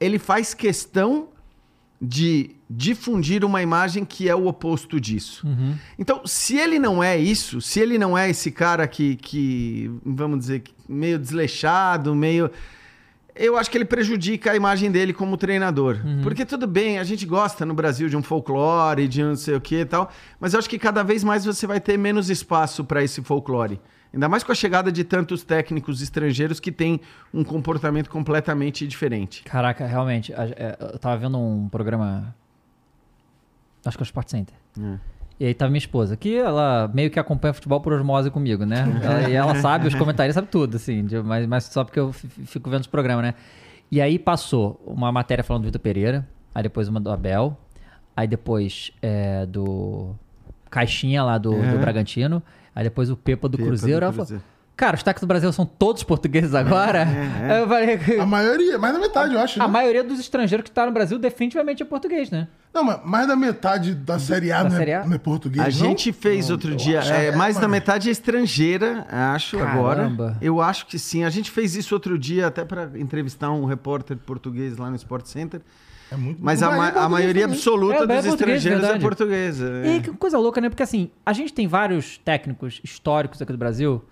ele 0.00 0.18
faz 0.18 0.54
questão 0.54 1.28
de 2.00 2.50
difundir 2.70 3.44
uma 3.44 3.62
imagem 3.62 4.04
que 4.04 4.28
é 4.28 4.34
o 4.34 4.46
oposto 4.46 5.00
disso. 5.00 5.46
Então, 5.98 6.26
se 6.26 6.56
ele 6.56 6.78
não 6.78 7.02
é 7.02 7.18
isso, 7.18 7.60
se 7.60 7.80
ele 7.80 7.98
não 7.98 8.16
é 8.16 8.30
esse 8.30 8.50
cara 8.50 8.86
que, 8.86 9.16
que 9.16 9.90
vamos 10.04 10.40
dizer, 10.40 10.62
meio 10.88 11.18
desleixado, 11.18 12.14
meio. 12.14 12.50
Eu 13.34 13.56
acho 13.56 13.70
que 13.70 13.78
ele 13.78 13.84
prejudica 13.84 14.50
a 14.50 14.56
imagem 14.56 14.90
dele 14.90 15.12
como 15.12 15.36
treinador. 15.36 15.98
Porque 16.22 16.44
tudo 16.44 16.66
bem, 16.66 16.98
a 16.98 17.04
gente 17.04 17.24
gosta 17.24 17.64
no 17.64 17.72
Brasil 17.72 18.08
de 18.08 18.16
um 18.16 18.22
folclore, 18.22 19.06
de 19.06 19.22
não 19.22 19.36
sei 19.36 19.54
o 19.54 19.60
que 19.60 19.76
e 19.76 19.84
tal, 19.84 20.10
mas 20.40 20.52
eu 20.52 20.58
acho 20.58 20.68
que 20.68 20.78
cada 20.78 21.02
vez 21.02 21.22
mais 21.22 21.44
você 21.44 21.66
vai 21.66 21.80
ter 21.80 21.96
menos 21.96 22.30
espaço 22.30 22.84
para 22.84 23.02
esse 23.02 23.22
folclore. 23.22 23.80
Ainda 24.12 24.28
mais 24.28 24.42
com 24.42 24.50
a 24.52 24.54
chegada 24.54 24.90
de 24.90 25.04
tantos 25.04 25.42
técnicos 25.44 26.00
estrangeiros 26.00 26.58
que 26.60 26.72
têm 26.72 27.00
um 27.32 27.44
comportamento 27.44 28.08
completamente 28.08 28.86
diferente. 28.86 29.42
Caraca, 29.44 29.86
realmente. 29.86 30.32
é, 30.32 30.76
Eu 30.94 30.98
tava 30.98 31.16
vendo 31.18 31.38
um 31.38 31.68
programa. 31.68 32.34
Acho 33.84 33.96
que 33.96 34.02
é 34.02 34.04
o 34.04 34.06
Sport 34.06 34.28
Center. 34.28 34.54
E 35.40 35.44
aí 35.46 35.54
tava 35.54 35.70
minha 35.70 35.78
esposa, 35.78 36.16
que 36.16 36.36
ela 36.36 36.90
meio 36.92 37.10
que 37.10 37.18
acompanha 37.18 37.54
futebol 37.54 37.80
por 37.80 37.92
osmose 37.92 38.30
comigo, 38.30 38.64
né? 38.64 38.84
Ela- 39.02 39.28
e 39.28 39.32
ela 39.34 39.54
sabe, 39.56 39.86
os 39.86 39.94
comentários 39.94 40.34
sabe 40.34 40.48
tudo, 40.48 40.76
assim, 40.76 41.04
de- 41.04 41.22
mas, 41.22 41.46
mas 41.46 41.64
só 41.64 41.84
porque 41.84 42.00
eu 42.00 42.12
fico 42.12 42.68
vendo 42.68 42.80
os 42.80 42.86
programas, 42.88 43.24
né? 43.24 43.34
E 43.90 44.00
aí 44.00 44.18
passou 44.18 44.82
uma 44.84 45.12
matéria 45.12 45.44
falando 45.44 45.62
do 45.62 45.66
Vitor 45.66 45.80
Pereira, 45.80 46.26
aí 46.54 46.62
depois 46.62 46.88
uma 46.88 46.98
do 47.00 47.10
Abel, 47.10 47.56
aí 48.16 48.26
depois 48.26 48.90
é, 49.00 49.46
do 49.46 50.14
Caixinha 50.70 51.22
lá 51.22 51.38
do, 51.38 51.50
do 51.52 51.56
Uhum. 51.56 51.80
Bragantino, 51.80 52.42
aí 52.78 52.84
depois 52.84 53.10
o 53.10 53.16
Pepa 53.16 53.48
do 53.48 53.56
Pepa 53.56 53.64
do 53.64 53.68
Cruzeiro. 53.70 54.00
Falou, 54.00 54.14
Cruzeiro. 54.14 54.42
cara, 54.76 54.94
os 54.96 55.02
técnicos 55.02 55.22
do 55.22 55.26
Brasil 55.26 55.52
são 55.52 55.66
todos 55.66 56.02
portugueses 56.04 56.54
agora. 56.54 57.00
É, 57.00 57.52
é. 57.54 57.60
Eu 57.60 57.66
falei, 57.68 58.20
A 58.20 58.24
maioria, 58.26 58.78
mais 58.78 58.94
da 58.94 59.00
metade, 59.00 59.34
eu 59.34 59.40
acho. 59.40 59.60
a 59.60 59.66
né? 59.66 59.72
maioria 59.72 60.04
dos 60.04 60.20
estrangeiros 60.20 60.64
que 60.64 60.70
tá 60.70 60.86
no 60.86 60.92
Brasil 60.92 61.18
definitivamente 61.18 61.82
é 61.82 61.86
português, 61.86 62.30
né? 62.30 62.46
Não, 62.72 62.84
mas 62.84 63.00
mais 63.04 63.26
da 63.26 63.34
metade 63.34 63.94
da 63.94 64.18
Série 64.20 64.52
A, 64.52 64.62
Da 64.62 64.68
não, 64.68 64.76
Série 64.76 64.90
é, 64.92 64.96
A? 64.96 65.04
não 65.06 65.14
é 65.14 65.18
português. 65.18 65.60
A 65.60 65.64
não? 65.64 65.72
gente 65.72 66.12
fez 66.12 66.50
outro 66.50 66.76
dia, 66.76 67.00
é, 67.00 67.32
mais 67.34 67.58
da 67.58 67.66
metade 67.66 68.08
é 68.08 68.12
estrangeira, 68.12 69.04
acho, 69.10 69.58
Caramba. 69.58 70.24
agora. 70.26 70.36
Eu 70.40 70.60
acho 70.60 70.86
que 70.86 70.98
sim. 70.98 71.24
A 71.24 71.30
gente 71.30 71.50
fez 71.50 71.74
isso 71.74 71.94
outro 71.94 72.16
dia 72.16 72.46
até 72.46 72.64
para 72.64 72.90
entrevistar 72.94 73.50
um 73.50 73.64
repórter 73.64 74.16
português 74.18 74.76
lá 74.76 74.88
no 74.88 74.96
Sport 74.96 75.26
Center. 75.26 75.60
É 76.10 76.16
muito 76.16 76.38
Mas 76.42 76.62
a, 76.62 76.68
Bahia 76.70 76.90
é 76.90 76.92
ma- 76.94 77.00
a 77.04 77.08
maioria 77.08 77.42
também. 77.42 77.56
absoluta 77.56 77.94
É, 77.96 78.06
dos 78.06 78.26
é 78.26 78.28
estrangeiros 78.30 78.84
é 78.84 78.98
portuguesa. 78.98 79.82
E 79.86 80.00
que 80.00 80.10
coisa 80.12 80.38
louca, 80.38 80.60
né? 80.60 80.68
Porque 80.68 80.82
assim, 80.82 81.10
a 81.24 81.32
gente 81.32 81.52
tem 81.52 81.66
vários 81.66 82.18
técnicos 82.18 82.80
históricos 82.82 83.40
aqui 83.42 83.52
do 83.52 83.58
Brasil 83.58 84.02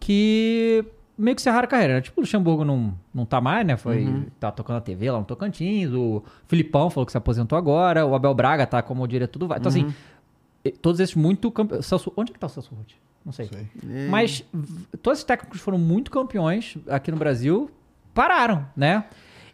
que 0.00 0.84
meio 1.18 1.34
que 1.34 1.40
encerraram 1.40 1.64
a 1.64 1.68
carreira, 1.68 1.94
né? 1.94 2.00
Tipo, 2.02 2.20
o 2.20 2.22
Luxemburgo 2.22 2.64
não, 2.64 2.94
não 3.14 3.24
tá 3.24 3.40
mais, 3.40 3.66
né? 3.66 3.76
Foi, 3.76 4.04
Uhum. 4.04 4.26
tá 4.38 4.50
tocando 4.50 4.74
na 4.76 4.80
TV 4.82 5.10
lá 5.10 5.18
no 5.18 5.24
Tocantins, 5.24 5.90
o 5.92 6.22
Filipão 6.46 6.90
falou 6.90 7.06
que 7.06 7.12
se 7.12 7.18
aposentou 7.18 7.56
agora, 7.56 8.04
o 8.04 8.14
Abel 8.14 8.34
Braga 8.34 8.66
tá 8.66 8.82
como 8.82 9.06
diretor 9.08 9.38
do 9.38 9.48
VAR. 9.48 9.58
Então, 9.58 9.72
Uhum. 9.72 9.88
assim, 9.88 10.72
todos 10.82 11.00
esses 11.00 11.14
muito 11.14 11.50
campeões. 11.50 11.90
Onde 12.16 12.32
é 12.32 12.34
que 12.34 12.38
tá 12.38 12.46
o 12.46 12.50
Celso 12.50 12.74
Ruth? 12.74 12.90
Não 13.24 13.32
sei. 13.32 13.46
Sei. 13.46 13.66
É. 13.90 14.08
Mas 14.08 14.44
todos 15.02 15.18
esses 15.18 15.24
técnicos 15.24 15.60
foram 15.60 15.78
muito 15.78 16.10
campeões 16.10 16.76
aqui 16.88 17.10
no 17.10 17.16
Brasil, 17.16 17.70
pararam, 18.14 18.66
né? 18.76 19.04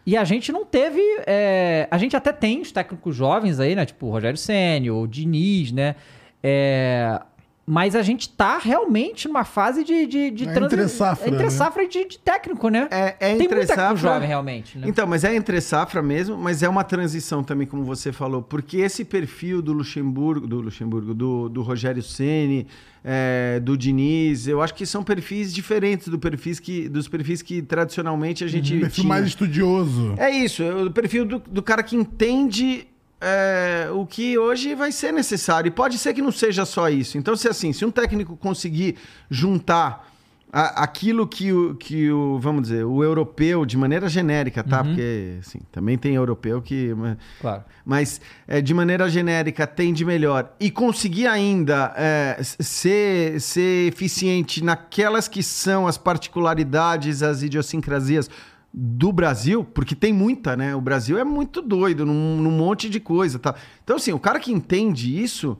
E 0.04 0.16
a 0.16 0.24
gente 0.24 0.50
não 0.50 0.64
teve. 0.64 1.00
é, 1.26 1.86
a 1.90 1.98
gente 1.98 2.16
até 2.16 2.32
tem 2.32 2.60
os 2.60 2.72
técnicos 2.72 3.14
jovens 3.14 3.60
aí, 3.60 3.74
né? 3.74 3.86
Tipo 3.86 4.06
o 4.06 4.10
Rogério 4.10 4.36
Senni, 4.38 4.90
o 4.90 5.06
Diniz, 5.06 5.70
né? 5.72 5.94
É, 6.42 7.20
mas 7.64 7.94
a 7.94 8.02
gente 8.02 8.28
tá 8.28 8.58
realmente 8.58 9.28
numa 9.28 9.44
fase 9.44 9.84
de. 9.84 10.06
de, 10.06 10.30
de 10.32 10.48
É 10.48 10.58
entre 10.58 10.88
safra, 10.88 11.28
Entre 11.28 11.44
né? 11.44 11.50
safra 11.50 11.86
de, 11.86 12.04
de 12.08 12.18
técnico, 12.18 12.68
né? 12.68 12.88
É, 12.90 13.16
é 13.20 13.36
tem 13.36 13.48
técnico 13.48 13.66
safra. 13.74 13.96
jovem, 13.96 14.28
realmente. 14.28 14.76
Né? 14.78 14.86
Então, 14.88 15.06
mas 15.06 15.22
é 15.22 15.34
entre 15.34 15.60
safra 15.60 16.02
mesmo, 16.02 16.36
mas 16.36 16.62
é 16.62 16.68
uma 16.68 16.82
transição 16.82 17.42
também, 17.44 17.66
como 17.66 17.84
você 17.84 18.12
falou, 18.12 18.42
porque 18.42 18.78
esse 18.78 19.04
perfil 19.04 19.62
do 19.62 19.72
Luxemburgo, 19.72 20.46
do 20.46 20.60
Luxemburgo, 20.60 21.14
do, 21.14 21.48
do 21.48 21.62
Rogério 21.62 22.02
Ceni, 22.02 22.66
é, 23.04 23.60
do 23.60 23.76
Diniz, 23.76 24.46
eu 24.48 24.60
acho 24.60 24.74
que 24.74 24.84
são 24.84 25.02
perfis 25.04 25.52
diferentes 25.54 26.08
do 26.08 26.18
perfis 26.18 26.58
que, 26.60 26.88
dos 26.88 27.06
perfis 27.08 27.42
que 27.42 27.62
tradicionalmente 27.62 28.42
a 28.44 28.48
gente 28.48 28.74
Um 28.76 28.80
perfil 28.80 29.02
tinha. 29.02 29.08
mais 29.08 29.26
estudioso. 29.26 30.14
É 30.16 30.30
isso, 30.30 30.62
é 30.62 30.84
o 30.84 30.90
perfil 30.90 31.24
do, 31.24 31.38
do 31.38 31.62
cara 31.62 31.82
que 31.82 31.94
entende 31.96 32.86
é, 33.22 33.88
o 33.92 34.04
que 34.04 34.36
hoje 34.36 34.74
vai 34.74 34.90
ser 34.90 35.12
necessário. 35.12 35.68
E 35.68 35.70
pode 35.70 35.96
ser 35.96 36.12
que 36.12 36.20
não 36.20 36.32
seja 36.32 36.64
só 36.64 36.88
isso. 36.90 37.16
Então, 37.16 37.36
se 37.36 37.48
assim, 37.48 37.72
se 37.72 37.84
um 37.84 37.90
técnico 37.90 38.36
conseguir 38.36 38.96
juntar 39.30 40.10
a- 40.54 40.82
aquilo 40.82 41.26
que 41.26 41.50
o, 41.50 41.74
que 41.76 42.10
o, 42.10 42.38
vamos 42.38 42.62
dizer, 42.64 42.84
o 42.84 43.02
europeu, 43.02 43.64
de 43.64 43.74
maneira 43.78 44.06
genérica, 44.08 44.62
tá? 44.62 44.84
Porque, 44.84 45.36
assim, 45.40 45.60
também 45.70 45.96
tem 45.96 46.14
europeu 46.14 46.60
que... 46.60 46.92
mas- 46.94 47.16
Claro. 47.40 47.62
mas 47.86 48.20
é, 48.46 48.60
de 48.60 48.74
maneira 48.74 49.08
genérica 49.08 49.66
tem 49.66 49.94
de 49.94 50.04
melhor 50.04 50.52
e 50.60 50.70
conseguir 50.70 51.26
ainda 51.26 51.94
é, 51.96 52.36
ser, 52.42 53.40
ser 53.40 53.88
eficiente 53.88 54.62
naquelas 54.62 55.26
que 55.26 55.42
são 55.42 55.86
as 55.86 55.96
particularidades, 55.96 57.22
as 57.22 57.42
idiosincrasias 57.42 58.28
do 58.74 59.12
Brasil, 59.12 59.62
porque 59.64 59.94
tem 59.94 60.12
muita, 60.12 60.56
né? 60.56 60.74
O 60.74 60.80
Brasil 60.80 61.18
é 61.18 61.24
muito 61.24 61.60
doido 61.60 62.06
num, 62.06 62.38
num 62.38 62.50
monte 62.50 62.88
de 62.88 62.98
coisa, 63.00 63.38
tá? 63.38 63.54
Então, 63.84 63.96
assim, 63.96 64.12
o 64.12 64.18
cara 64.18 64.40
que 64.40 64.50
entende 64.52 65.22
isso, 65.22 65.58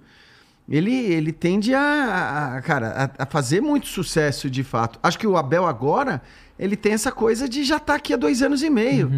ele, 0.69 0.95
ele 0.95 1.31
tende 1.33 1.75
a, 1.75 2.55
a- 2.57 2.63
cara, 2.63 3.13
a, 3.19 3.23
a 3.25 3.27
fazer 3.27 3.61
muito 3.61 3.87
sucesso 3.87 4.49
de 4.49 4.63
fato. 4.63 4.99
Acho 5.03 5.19
que 5.19 5.27
o 5.27 5.37
Abel 5.37 5.67
agora, 5.67 6.23
ele 6.59 6.75
tem 6.77 6.93
essa 6.93 7.13
coisa 7.13 7.47
de 7.49 7.63
já 7.65 7.77
estar 7.77 7.97
aqui 7.97 8.15
há 8.15 8.17
dois 8.17 8.41
anos 8.43 8.63
e 8.63 8.71
meio. 8.71 9.11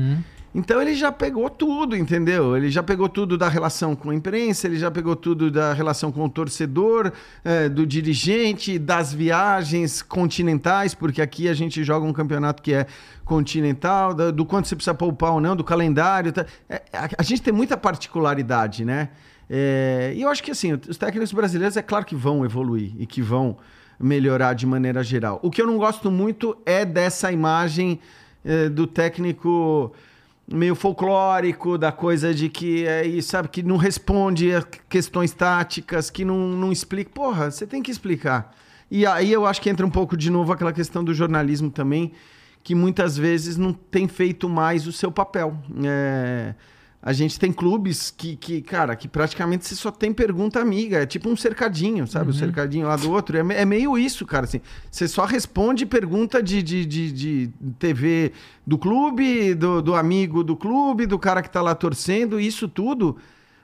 Então 0.55 0.81
ele 0.81 0.95
já 0.95 1.11
pegou 1.11 1.51
tudo, 1.51 1.97
entendeu? 1.97 2.57
Ele 2.57 2.71
já 2.71 2.81
pegou 2.81 3.09
tudo 3.09 3.37
da 3.37 3.49
relação 3.49 3.97
com 3.97 4.11
a 4.11 4.15
imprensa, 4.15 4.69
ele 4.69 4.77
já 4.77 4.89
pegou 4.89 5.17
tudo 5.17 5.51
da 5.51 5.73
relação 5.73 6.13
com 6.13 6.25
o 6.25 6.29
torcedor, 6.29 7.11
eh, 7.45 7.69
do 7.69 7.85
dirigente, 7.85 8.79
das 8.79 9.13
viagens 9.13 10.01
continentais, 10.01 10.95
porque 10.95 11.21
aqui 11.21 11.49
a 11.49 11.55
gente 11.55 11.83
joga 11.83 12.07
um 12.07 12.13
campeonato 12.13 12.63
que 12.63 12.73
é 12.73 12.87
continental, 13.25 14.15
da- 14.15 14.31
do 14.31 14.45
quanto 14.45 14.69
você 14.69 14.77
precisa 14.77 14.95
poupar 14.95 15.33
ou 15.33 15.41
não, 15.41 15.57
do 15.57 15.65
calendário. 15.65 16.33
tá? 16.33 16.47
É, 16.69 16.83
a, 16.93 17.09
a 17.19 17.23
gente 17.25 17.43
tem 17.43 17.53
muita 17.53 17.77
particularidade, 17.77 18.85
né? 18.85 19.09
É, 19.51 20.13
e 20.15 20.23
eu 20.23 20.29
acho 20.29 20.43
que 20.43 20.53
assim, 20.53 20.73
os 20.89 20.97
técnicos 20.97 21.33
brasileiros 21.33 21.77
é 21.77 21.83
claro 21.83 22.05
que 22.07 22.15
vão 22.15 22.45
evoluir 22.45 22.93
e 22.99 23.07
que 23.07 23.21
vão 23.21 23.57
melhorar 23.99 24.55
de 24.55 24.67
maneira 24.67 25.03
geral. 25.03 25.41
O 25.43 25.51
que 25.51 25.61
eu 25.61 25.67
não 25.67 25.79
gosto 25.79 26.11
muito 26.13 26.57
é 26.65 26.85
dessa 26.85 27.31
imagem 27.33 27.99
eh, 28.45 28.69
do 28.69 28.87
técnico 28.87 29.93
meio 30.47 30.75
folclórico, 30.75 31.79
da 31.79 31.91
coisa 31.91 32.35
de 32.35 32.49
que 32.49 32.87
é 32.87 33.07
isso, 33.07 33.31
sabe, 33.31 33.49
que 33.49 33.63
não 33.63 33.77
responde 33.77 34.55
a 34.55 34.63
questões 34.89 35.33
táticas, 35.33 36.11
que 36.11 36.25
não, 36.25 36.49
não 36.49 36.71
explica. 36.71 37.11
Porra, 37.11 37.51
você 37.51 37.67
tem 37.67 37.83
que 37.83 37.91
explicar. 37.91 38.55
E 38.91 39.07
aí 39.07 39.33
eu 39.33 39.47
acho 39.47 39.61
que 39.61 39.71
entra 39.71 39.87
um 39.87 39.91
pouco 39.91 40.17
de 40.17 40.31
novo 40.31 40.53
aquela 40.53 40.73
questão 40.73 41.03
do 41.03 41.15
jornalismo 41.15 41.71
também, 41.71 42.13
que 42.63 42.75
muitas 42.75 43.17
vezes 43.17 43.57
não 43.57 43.73
tem 43.73 44.07
feito 44.07 44.49
mais 44.49 44.87
o 44.87 44.93
seu 44.93 45.11
papel. 45.11 45.57
É, 45.85 46.55
a 47.07 47.13
gente 47.13 47.39
tem 47.39 47.53
clubes 47.53 48.11
que, 48.11 48.35
que, 48.35 48.63
cara, 48.63 48.97
que 48.97 49.07
praticamente 49.07 49.67
você 49.67 49.75
só 49.75 49.91
tem 49.91 50.11
pergunta 50.11 50.59
amiga. 50.59 51.03
É 51.03 51.05
tipo 51.05 51.29
um 51.29 51.37
cercadinho, 51.37 52.07
sabe? 52.07 52.31
O 52.31 52.33
cercadinho 52.33 52.87
lá 52.87 52.97
do 52.97 53.11
outro. 53.13 53.37
É, 53.37 53.41
é 53.61 53.65
meio 53.67 53.99
isso, 53.99 54.25
cara. 54.25 54.45
Assim, 54.45 54.63
você 54.91 55.07
só 55.07 55.27
responde 55.27 55.85
pergunta 55.85 56.43
de, 56.43 56.63
de, 56.63 56.87
de, 56.87 57.13
de 57.13 57.51
TV 57.79 58.33
do 58.67 58.79
clube, 58.79 59.55
do, 59.55 59.83
do 59.83 59.95
amigo 59.95 60.43
do 60.43 60.57
clube, 60.57 61.05
do 61.05 61.19
cara 61.19 61.43
que 61.43 61.51
tá 61.51 61.61
lá 61.61 61.75
torcendo. 61.75 62.41
Isso 62.41 62.67
tudo 62.67 63.19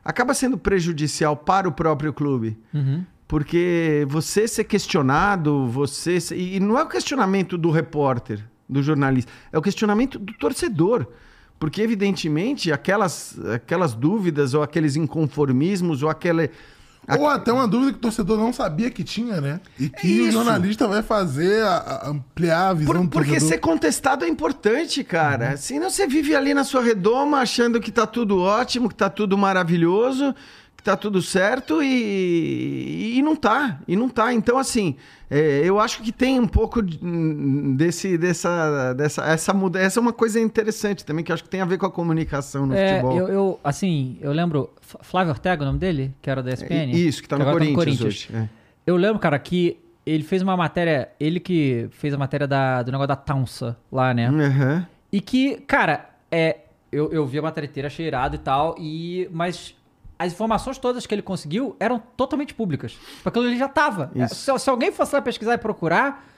acaba 0.04 0.34
sendo 0.34 0.58
prejudicial 0.58 1.34
para 1.34 1.66
o 1.66 1.72
próprio 1.72 2.12
clube. 2.12 2.58
Uhum. 2.74 3.06
Porque 3.26 4.04
você 4.06 4.46
ser 4.46 4.64
questionado, 4.64 5.66
você. 5.66 6.20
ser- 6.20 6.36
E 6.36 6.60
não 6.60 6.78
é 6.78 6.82
o 6.82 6.88
questionamento 6.88 7.56
do 7.56 7.70
repórter, 7.70 8.44
do 8.68 8.82
jornalista, 8.82 9.32
é 9.50 9.56
o 9.58 9.62
questionamento 9.62 10.18
do 10.18 10.34
torcedor. 10.34 11.06
Porque, 11.60 11.80
evidentemente, 11.82 12.72
aquelas, 12.72 13.38
aquelas 13.54 13.92
dúvidas, 13.94 14.54
ou 14.54 14.62
aqueles 14.62 14.96
inconformismos, 14.96 16.02
ou 16.02 16.08
aquele. 16.08 16.50
Ou 17.18 17.26
até 17.28 17.52
uma 17.52 17.66
dúvida 17.68 17.92
que 17.92 17.98
o 17.98 18.00
torcedor 18.00 18.38
não 18.38 18.52
sabia 18.52 18.90
que 18.90 19.02
tinha, 19.04 19.40
né? 19.40 19.60
E 19.78 19.88
que 19.88 20.22
o 20.22 20.30
jornalista 20.32 20.86
vai 20.88 21.02
fazer 21.02 21.62
a- 21.64 21.76
a 22.04 22.08
ampliar 22.10 22.68
a 22.70 22.72
visão 22.74 22.94
Por- 22.94 23.02
do 23.02 23.08
porque 23.08 23.30
torcedor. 23.32 23.48
ser 23.48 23.58
contestado 23.58 24.24
é 24.24 24.28
importante, 24.28 25.02
cara. 25.04 25.56
Senão 25.56 25.90
você 25.90 26.06
vive 26.06 26.34
ali 26.34 26.54
na 26.54 26.64
sua 26.64 26.82
redoma 26.82 27.38
achando 27.40 27.80
que 27.80 27.90
tá 27.92 28.06
tudo 28.06 28.38
ótimo, 28.40 28.88
que 28.88 28.94
tá 28.94 29.10
tudo 29.10 29.36
maravilhoso, 29.36 30.34
que 30.80 30.84
tá 30.84 30.96
tudo 30.96 31.20
certo 31.20 31.82
e, 31.82 33.18
e 33.18 33.22
não 33.22 33.36
tá. 33.36 33.78
E 33.86 33.94
não 33.94 34.08
tá. 34.08 34.32
Então, 34.32 34.56
assim, 34.56 34.96
é, 35.30 35.60
eu 35.62 35.78
acho 35.78 36.02
que 36.02 36.10
tem 36.10 36.40
um 36.40 36.46
pouco 36.48 36.80
hum, 37.02 37.74
desse, 37.76 38.16
dessa, 38.16 38.94
dessa 38.94 39.22
essa 39.26 39.52
mudança. 39.52 39.84
Essa 39.84 40.00
é 40.00 40.02
uma 40.02 40.12
coisa 40.12 40.40
interessante 40.40 41.04
também, 41.04 41.22
que 41.22 41.30
eu 41.30 41.34
acho 41.34 41.44
que 41.44 41.50
tem 41.50 41.60
a 41.60 41.66
ver 41.66 41.76
com 41.76 41.84
a 41.84 41.90
comunicação 41.90 42.64
no 42.66 42.74
É, 42.74 42.94
futebol. 43.00 43.18
eu, 43.18 43.28
eu, 43.28 43.60
assim, 43.62 44.16
eu 44.22 44.32
lembro. 44.32 44.70
Flávio 45.02 45.32
Ortega, 45.32 45.62
o 45.62 45.66
nome 45.66 45.78
dele? 45.78 46.14
Que 46.22 46.30
era 46.30 46.42
da 46.42 46.50
ESPN? 46.50 46.90
Isso, 46.92 47.22
que 47.22 47.28
tá 47.28 47.36
no 47.36 47.42
agora 47.46 47.58
Corinthians, 47.58 48.00
hoje. 48.00 48.28
é. 48.34 48.48
Eu 48.86 48.96
lembro, 48.96 49.18
cara, 49.18 49.38
que 49.38 49.76
ele 50.06 50.24
fez 50.24 50.40
uma 50.40 50.56
matéria. 50.56 51.10
Ele 51.20 51.38
que 51.38 51.88
fez 51.90 52.14
a 52.14 52.18
matéria 52.18 52.46
da, 52.46 52.82
do 52.82 52.90
negócio 52.90 53.08
da 53.08 53.16
Taunsa 53.16 53.76
lá, 53.92 54.14
né? 54.14 54.28
Aham. 54.28 54.86
E 55.12 55.20
que, 55.20 55.56
cara, 55.66 56.08
é, 56.30 56.56
eu, 56.90 57.12
eu 57.12 57.26
vi 57.26 57.38
a 57.38 57.42
matéria 57.42 57.68
inteira 57.68 57.90
cheirado 57.90 58.34
e 58.36 58.38
tal, 58.38 58.74
e, 58.78 59.28
mas 59.30 59.74
as 60.20 60.34
informações 60.34 60.76
todas 60.76 61.06
que 61.06 61.14
ele 61.14 61.22
conseguiu 61.22 61.74
eram 61.80 61.98
totalmente 62.14 62.52
públicas. 62.52 62.92
Porque 62.92 63.28
aquilo 63.30 63.46
ele 63.46 63.56
já 63.56 63.68
tava. 63.68 64.12
É. 64.14 64.28
Se, 64.28 64.58
se 64.58 64.68
alguém 64.68 64.92
fosse 64.92 65.14
lá 65.14 65.22
pesquisar 65.22 65.54
e 65.54 65.58
procurar, 65.58 66.28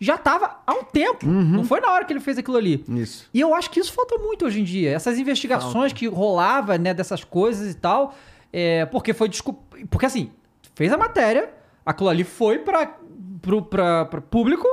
já 0.00 0.18
tava 0.18 0.56
há 0.66 0.72
um 0.72 0.82
tempo. 0.82 1.24
Não 1.24 1.62
foi 1.62 1.78
na 1.78 1.88
hora 1.92 2.04
que 2.04 2.12
ele 2.12 2.18
fez 2.18 2.36
aquilo 2.36 2.56
ali. 2.56 2.84
Isso. 2.88 3.28
E 3.32 3.38
eu 3.38 3.54
acho 3.54 3.70
que 3.70 3.78
isso 3.78 3.92
falta 3.92 4.18
muito 4.18 4.44
hoje 4.44 4.60
em 4.60 4.64
dia. 4.64 4.90
Essas 4.90 5.20
investigações 5.20 5.92
que 5.92 6.08
rolava, 6.08 6.76
né, 6.78 6.92
dessas 6.92 7.22
coisas 7.22 7.70
e 7.70 7.76
tal, 7.76 8.12
é, 8.52 8.84
porque 8.86 9.14
foi 9.14 9.28
desculpa. 9.28 9.76
Porque 9.88 10.06
assim, 10.06 10.32
fez 10.74 10.92
a 10.92 10.98
matéria, 10.98 11.48
aquilo 11.86 12.08
ali 12.08 12.24
foi 12.24 12.58
para 12.58 12.90
pra 13.70 14.20
público. 14.20 14.66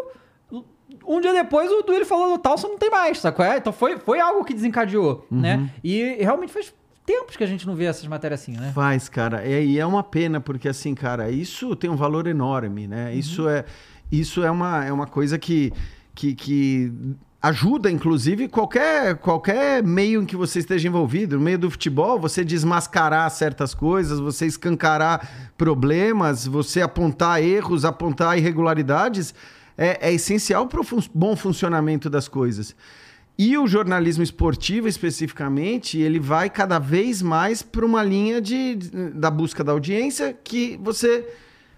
Um 1.05 1.21
dia 1.21 1.33
depois 1.33 1.71
o 1.71 1.83
Duílio 1.83 2.05
falou 2.05 2.31
no 2.31 2.39
tal, 2.39 2.55
não 2.63 2.79
tem 2.79 2.89
mais, 2.89 3.19
sacou? 3.19 3.45
É? 3.45 3.57
Então 3.57 3.71
foi, 3.71 3.99
foi 3.99 4.19
algo 4.19 4.43
que 4.43 4.55
desencadeou, 4.55 5.23
né? 5.29 5.69
E 5.83 6.17
realmente 6.19 6.51
faz 6.51 6.73
tempos 7.06 7.38
que 7.38 7.44
a 7.44 7.48
gente 7.48 7.68
não 7.68 7.76
vê 7.76 7.86
essas 7.86 8.07
matérias 8.07 8.41
assim, 8.41 8.53
né? 8.53 8.72
Faz, 8.73 9.07
cara. 9.07 9.45
É, 9.45 9.64
e 9.64 9.80
é 9.80 9.86
uma 9.86 10.03
pena, 10.03 10.41
porque 10.41 10.68
assim, 10.68 10.95
cara, 10.95 11.30
isso 11.30 11.76
tem 11.76 11.90
um 11.90 11.95
valor 11.95 12.27
enorme, 12.27 12.88
né? 12.88 13.14
Isso, 13.14 13.48
é, 13.48 13.64
isso 14.11 14.44
é, 14.44 14.49
uma, 14.49 14.84
é 14.84 14.91
uma 14.91 15.06
coisa 15.07 15.38
que, 15.38 15.72
que, 16.14 16.34
que 16.34 16.91
ajuda, 17.41 17.91
inclusive, 17.91 18.48
qualquer, 18.48 19.15
qualquer 19.18 19.84
meio 19.84 20.23
em 20.23 20.26
que 20.26 20.36
você 20.36 20.60
esteja 20.60 20.88
envolvido. 20.88 21.38
No 21.38 21.44
meio 21.44 21.60
do 21.60 21.69
futebol, 21.69 22.19
você 22.19 22.44
desmascarar 22.44 23.30
certas 23.30 23.76
coisas, 23.76 24.19
você 24.19 24.48
escancarar 24.48 25.52
problemas, 25.56 26.48
você 26.48 26.82
apontar 26.82 27.41
erros, 27.44 27.86
apontar 27.86 28.38
irregularidades. 28.38 29.34
é, 29.77 30.10
é 30.10 30.14
essencial 30.14 30.68
para 30.68 30.80
o 30.80 30.84
fun 30.84 30.99
bom 31.14 31.36
funcionamento 31.36 32.10
das 32.10 32.27
coisas. 32.27 32.76
E 33.38 33.57
o 33.57 33.68
jornalismo 33.68 34.24
esportivo, 34.24 34.88
especificamente, 34.88 35.99
ele 35.99 36.20
vai 36.20 36.49
cada 36.49 36.80
vez 36.80 37.22
mais 37.22 37.62
para 37.62 37.86
uma 37.86 38.02
linha 38.02 38.40
de, 38.40 38.76
da 39.14 39.30
busca 39.30 39.64
da 39.64 39.74
audiência 39.74 40.34
que 40.41 40.80
você 40.82 41.28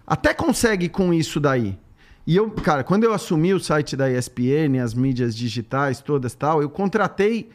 até 0.06 0.34
consegue 0.34 0.88
com 0.88 1.12
isso 1.12 1.40
daí. 1.40 1.78
E 2.28 2.36
eu, 2.36 2.52
cara, 2.52 2.84
quando 2.84 3.06
eu 3.06 3.14
assumi 3.14 3.54
o 3.54 3.60
site 3.60 3.96
da 3.96 4.12
ESPN, 4.12 4.80
as 4.84 4.94
mídias 4.94 5.36
digitais 5.36 6.00
todas 6.00 6.36
tal, 6.36 6.62
eu 6.62 6.70
contratei 6.70 7.50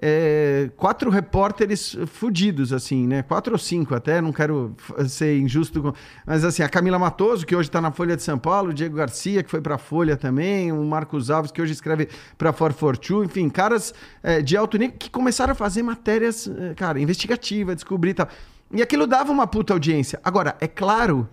é, 0.00 0.70
quatro 0.76 1.10
repórteres 1.10 1.96
fudidos, 2.06 2.72
assim, 2.72 3.06
né? 3.06 3.22
Quatro 3.22 3.52
ou 3.54 3.58
cinco 3.58 3.96
até, 3.96 4.20
não 4.20 4.32
quero 4.32 4.74
ser 5.08 5.36
injusto. 5.38 5.82
Com... 5.82 5.92
Mas 6.24 6.44
assim, 6.44 6.62
a 6.62 6.68
Camila 6.68 6.98
Matoso, 6.98 7.44
que 7.44 7.56
hoje 7.56 7.68
está 7.68 7.80
na 7.80 7.90
Folha 7.90 8.16
de 8.16 8.22
São 8.22 8.38
Paulo, 8.38 8.70
o 8.70 8.74
Diego 8.74 8.96
Garcia, 8.96 9.42
que 9.42 9.50
foi 9.50 9.60
para 9.60 9.74
a 9.74 9.78
Folha 9.78 10.16
também, 10.16 10.70
o 10.70 10.84
Marcos 10.84 11.30
Alves, 11.30 11.50
que 11.50 11.60
hoje 11.60 11.72
escreve 11.72 12.08
para 12.36 12.52
442, 12.52 13.28
enfim, 13.28 13.48
caras 13.50 13.92
é, 14.22 14.40
de 14.40 14.56
alto 14.56 14.78
nível 14.78 14.96
que 14.96 15.10
começaram 15.10 15.50
a 15.50 15.54
fazer 15.54 15.82
matérias, 15.82 16.46
é, 16.46 16.74
cara, 16.74 17.00
investigativa, 17.00 17.74
descobrir 17.74 18.10
e 18.10 18.14
tal. 18.14 18.28
E 18.72 18.80
aquilo 18.80 19.04
dava 19.04 19.32
uma 19.32 19.48
puta 19.48 19.72
audiência. 19.72 20.20
Agora, 20.22 20.56
é 20.60 20.68
claro 20.68 21.28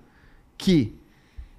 que 0.57 0.97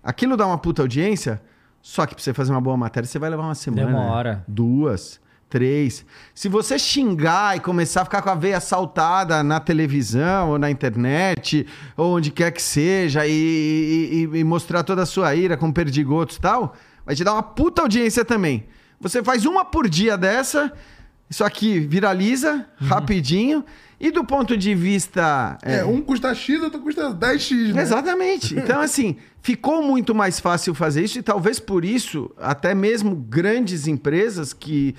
aquilo 0.02 0.36
dá 0.36 0.44
uma 0.44 0.58
puta 0.58 0.82
audiência, 0.82 1.40
só 1.80 2.04
que 2.04 2.16
pra 2.16 2.24
você 2.24 2.34
fazer 2.34 2.50
uma 2.50 2.60
boa 2.60 2.76
matéria, 2.76 3.06
você 3.06 3.18
vai 3.18 3.30
levar 3.30 3.44
uma 3.44 3.54
semana. 3.54 3.86
Demora. 3.86 4.44
Duas 4.48 5.20
três. 5.48 6.04
Se 6.34 6.48
você 6.48 6.78
xingar 6.78 7.56
e 7.56 7.60
começar 7.60 8.02
a 8.02 8.04
ficar 8.04 8.22
com 8.22 8.30
a 8.30 8.34
veia 8.34 8.60
saltada 8.60 9.42
na 9.42 9.60
televisão 9.60 10.50
ou 10.50 10.58
na 10.58 10.70
internet, 10.70 11.66
ou 11.96 12.16
onde 12.16 12.30
quer 12.30 12.50
que 12.50 12.62
seja, 12.62 13.26
e, 13.26 14.28
e, 14.32 14.38
e 14.38 14.44
mostrar 14.44 14.82
toda 14.82 15.02
a 15.02 15.06
sua 15.06 15.34
ira 15.34 15.56
com 15.56 15.72
perdigotos 15.72 16.36
e 16.36 16.40
tal, 16.40 16.74
vai 17.04 17.14
te 17.14 17.24
dar 17.24 17.32
uma 17.32 17.42
puta 17.42 17.82
audiência 17.82 18.24
também. 18.24 18.66
Você 19.00 19.22
faz 19.22 19.44
uma 19.46 19.64
por 19.64 19.88
dia 19.88 20.16
dessa, 20.16 20.72
isso 21.28 21.44
aqui 21.44 21.80
viraliza 21.80 22.66
uhum. 22.80 22.88
rapidinho. 22.88 23.64
E 23.98 24.10
do 24.10 24.22
ponto 24.22 24.58
de 24.58 24.74
vista. 24.74 25.56
É, 25.62 25.76
é 25.76 25.84
um 25.84 26.02
custa 26.02 26.34
X, 26.34 26.60
outro 26.60 26.80
custa 26.80 27.14
10X, 27.14 27.72
né? 27.72 27.80
Exatamente. 27.80 28.54
Então, 28.54 28.80
assim, 28.82 29.16
ficou 29.40 29.82
muito 29.82 30.14
mais 30.14 30.38
fácil 30.38 30.74
fazer 30.74 31.04
isso, 31.04 31.18
e 31.18 31.22
talvez 31.22 31.58
por 31.58 31.82
isso, 31.82 32.30
até 32.36 32.74
mesmo 32.74 33.16
grandes 33.16 33.86
empresas 33.86 34.52
que 34.52 34.94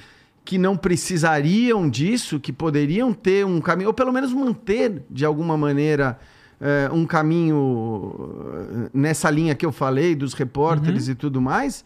que 0.48 0.58
não 0.58 0.78
precisariam 0.78 1.90
disso, 1.90 2.40
que 2.40 2.54
poderiam 2.54 3.12
ter 3.12 3.46
um 3.46 3.60
caminho, 3.60 3.90
ou 3.90 3.94
pelo 3.94 4.14
menos 4.14 4.32
manter 4.32 5.04
de 5.10 5.26
alguma 5.26 5.58
maneira 5.58 6.18
é, 6.62 6.90
um 6.90 7.06
caminho 7.06 8.16
eh, 8.56 8.90
nessa 8.94 9.30
linha 9.30 9.54
que 9.54 9.66
eu 9.66 9.74
falei, 9.74 10.16
dos 10.16 10.34
repórteres 10.34 11.08
uhum. 11.08 11.12
e 11.12 11.16
tudo 11.16 11.42
mais, 11.42 11.84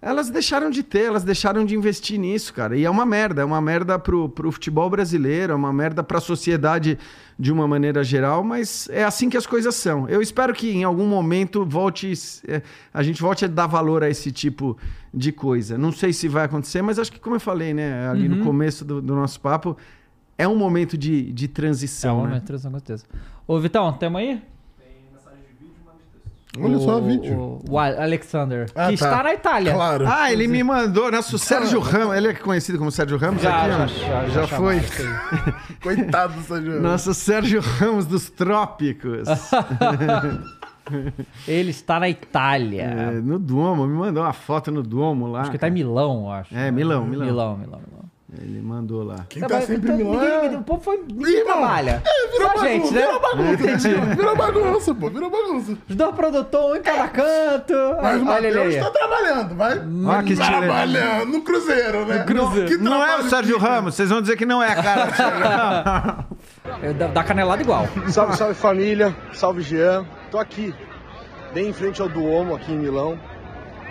elas 0.00 0.30
deixaram 0.30 0.70
de 0.70 0.82
ter, 0.82 1.08
elas 1.08 1.24
deixaram 1.24 1.62
de 1.62 1.76
investir 1.76 2.18
nisso, 2.18 2.54
cara. 2.54 2.74
E 2.74 2.86
é 2.86 2.90
uma 2.90 3.04
merda, 3.04 3.42
é 3.42 3.44
uma 3.44 3.60
merda 3.60 3.98
pro, 3.98 4.30
pro 4.30 4.50
futebol 4.50 4.88
brasileiro, 4.88 5.52
é 5.52 5.56
uma 5.56 5.70
merda 5.70 6.02
pra 6.02 6.20
sociedade 6.20 6.98
de 7.40 7.50
uma 7.50 7.66
maneira 7.66 8.04
geral, 8.04 8.44
mas 8.44 8.86
é 8.90 9.02
assim 9.02 9.30
que 9.30 9.36
as 9.36 9.46
coisas 9.46 9.74
são. 9.74 10.06
Eu 10.06 10.20
espero 10.20 10.52
que 10.52 10.70
em 10.70 10.84
algum 10.84 11.06
momento 11.06 11.64
volte, 11.64 12.12
é, 12.46 12.60
a 12.92 13.02
gente 13.02 13.22
volte 13.22 13.46
a 13.46 13.48
dar 13.48 13.66
valor 13.66 14.04
a 14.04 14.10
esse 14.10 14.30
tipo 14.30 14.76
de 15.12 15.32
coisa. 15.32 15.78
Não 15.78 15.90
sei 15.90 16.12
se 16.12 16.28
vai 16.28 16.44
acontecer, 16.44 16.82
mas 16.82 16.98
acho 16.98 17.10
que, 17.10 17.18
como 17.18 17.36
eu 17.36 17.40
falei, 17.40 17.72
né, 17.72 18.06
ali 18.10 18.28
uhum. 18.28 18.36
no 18.36 18.44
começo 18.44 18.84
do, 18.84 19.00
do, 19.00 19.14
nosso 19.14 19.40
papo, 19.40 19.74
é 20.36 20.46
um 20.46 20.54
momento 20.54 20.98
de, 20.98 21.32
de 21.32 21.48
transição. 21.48 22.10
É 22.10 22.12
um 22.12 22.16
momento 22.16 22.34
né? 22.34 22.40
de 22.40 22.46
transição, 22.46 22.72
com 22.72 22.78
certeza. 22.78 23.04
Ô, 23.46 23.58
Vitão, 23.58 23.90
temos 23.94 24.20
aí? 24.20 24.42
Olha 26.58 26.76
o, 26.76 26.80
só 26.80 26.98
o 26.98 27.02
vídeo. 27.02 27.38
O, 27.38 27.64
o 27.70 27.78
Alexander, 27.78 28.66
ah, 28.74 28.90
que 28.90 28.96
tá. 28.96 29.06
está 29.06 29.22
na 29.22 29.34
Itália. 29.34 29.72
Claro. 29.72 30.04
Ah, 30.08 30.32
ele 30.32 30.48
me 30.48 30.64
mandou, 30.64 31.10
nosso 31.10 31.38
Sérgio 31.38 31.80
Ramos. 31.80 32.16
Ele 32.16 32.28
é 32.28 32.34
conhecido 32.34 32.78
como 32.78 32.90
Sérgio 32.90 33.18
Ramos 33.18 33.42
já, 33.42 33.56
aqui, 33.56 33.70
já, 33.70 33.86
já, 33.86 34.26
já, 34.26 34.28
já 34.28 34.46
foi. 34.48 34.80
Coitado 35.80 36.34
do 36.34 36.42
Sérgio 36.42 36.72
Ramos. 36.72 36.82
Nosso 36.82 37.14
Sérgio 37.14 37.60
Ramos 37.60 38.06
dos 38.06 38.28
Trópicos. 38.30 39.28
ele 41.46 41.70
está 41.70 42.00
na 42.00 42.08
Itália. 42.08 42.82
É, 42.82 43.12
no 43.12 43.38
Duomo, 43.38 43.86
me 43.86 43.96
mandou 43.96 44.24
uma 44.24 44.32
foto 44.32 44.72
no 44.72 44.82
Duomo 44.82 45.28
lá. 45.28 45.42
Acho 45.42 45.50
que 45.50 45.56
está 45.56 45.68
em 45.68 45.72
Milão, 45.72 46.32
acho. 46.32 46.52
É, 46.54 46.70
Milão, 46.70 47.04
Milão. 47.04 47.26
Milão, 47.26 47.56
Milão, 47.56 47.80
Milão. 47.86 47.99
Ele 48.38 48.60
mandou 48.62 49.02
lá. 49.02 49.26
Quem 49.28 49.42
tá 49.42 49.60
sempre 49.60 49.92
então, 49.92 49.96
Milão 49.96 50.22
é... 50.22 50.56
O 50.56 50.62
povo 50.62 50.80
foi... 50.80 51.02
Ninguém 51.12 51.44
trabalha. 51.44 52.02
É, 52.04 52.30
virou 52.30 52.48
Só 52.48 52.54
bagunça, 52.54 52.68
gente, 52.68 52.94
né? 52.94 53.00
Virou 53.00 53.20
bagunça, 53.20 53.88
virou 54.16 54.36
bagunça, 54.36 54.94
pô. 54.94 55.10
Virou 55.10 55.30
bagunça. 55.30 55.78
Os 55.88 55.96
dois 55.96 56.14
produtores, 56.14 56.72
um 56.72 56.76
em 56.76 56.82
cada 56.82 57.08
canto. 57.08 57.74
Mas 58.00 58.22
o 58.22 58.24
Matheus 58.24 58.76
tá 58.76 58.90
trabalhando, 58.90 59.54
vai. 59.56 59.78
Olha 60.06 60.22
que 60.22 60.36
trabalhando 60.36 61.26
no 61.26 61.42
Cruzeiro, 61.42 62.06
né? 62.06 62.18
No 62.18 62.24
Cruzeiro. 62.24 62.78
Não, 62.78 62.92
não 62.92 63.04
é 63.04 63.16
o 63.18 63.22
Sérgio 63.24 63.58
Ramos, 63.58 63.94
vocês 63.94 64.08
vão 64.08 64.20
dizer 64.20 64.36
que 64.36 64.46
não 64.46 64.62
é 64.62 64.72
a 64.72 64.82
cara 64.82 65.06
do 65.06 65.16
Sérgio 65.16 65.40
Ramos. 65.40 66.24
É, 66.82 66.92
dá 66.92 67.24
canelada 67.24 67.62
igual. 67.62 67.88
Salve, 68.08 68.36
salve 68.36 68.54
família. 68.54 69.14
Salve 69.32 69.62
Jean. 69.62 70.06
Tô 70.30 70.38
aqui, 70.38 70.74
bem 71.52 71.68
em 71.68 71.72
frente 71.72 72.00
ao 72.00 72.08
Duomo, 72.08 72.54
aqui 72.54 72.72
em 72.72 72.78
Milão. 72.78 73.18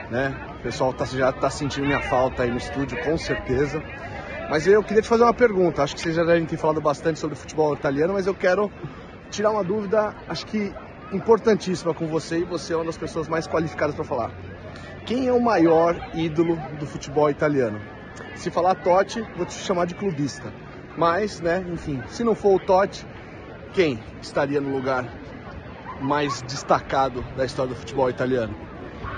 Né? 0.09 0.33
O 0.59 0.63
pessoal 0.63 0.93
tá, 0.93 1.05
já 1.05 1.31
tá 1.31 1.49
sentindo 1.49 1.85
minha 1.85 2.01
falta 2.01 2.43
aí 2.43 2.51
no 2.51 2.57
estúdio, 2.57 2.97
com 3.03 3.17
certeza. 3.17 3.81
Mas 4.49 4.65
eu 4.65 4.83
queria 4.83 5.01
te 5.01 5.07
fazer 5.07 5.23
uma 5.23 5.33
pergunta. 5.33 5.83
Acho 5.83 5.95
que 5.95 6.01
vocês 6.01 6.15
já 6.15 6.23
devem 6.23 6.43
ter 6.43 6.57
falado 6.57 6.81
bastante 6.81 7.19
sobre 7.19 7.35
o 7.35 7.39
futebol 7.39 7.73
italiano, 7.75 8.13
mas 8.13 8.25
eu 8.25 8.33
quero 8.33 8.71
tirar 9.29 9.51
uma 9.51 9.63
dúvida, 9.63 10.15
acho 10.27 10.45
que 10.47 10.73
importantíssima 11.13 11.93
com 11.93 12.07
você 12.07 12.39
e 12.39 12.43
você 12.43 12.73
é 12.73 12.75
uma 12.75 12.85
das 12.85 12.97
pessoas 12.97 13.27
mais 13.27 13.47
qualificadas 13.47 13.95
para 13.95 14.03
falar. 14.03 14.31
Quem 15.05 15.27
é 15.27 15.31
o 15.31 15.39
maior 15.39 15.95
ídolo 16.15 16.57
do 16.79 16.87
futebol 16.87 17.29
italiano? 17.29 17.79
Se 18.35 18.49
falar 18.49 18.73
Totti, 18.75 19.21
vou 19.37 19.45
te 19.45 19.53
chamar 19.53 19.85
de 19.85 19.93
clubista. 19.93 20.51
Mas, 20.97 21.39
né, 21.39 21.63
enfim, 21.71 22.01
se 22.07 22.23
não 22.23 22.33
for 22.33 22.55
o 22.55 22.59
Totti, 22.59 23.05
quem 23.73 23.99
estaria 24.19 24.59
no 24.59 24.71
lugar 24.71 25.05
mais 26.01 26.41
destacado 26.41 27.21
da 27.37 27.45
história 27.45 27.73
do 27.73 27.79
futebol 27.79 28.09
italiano? 28.09 28.55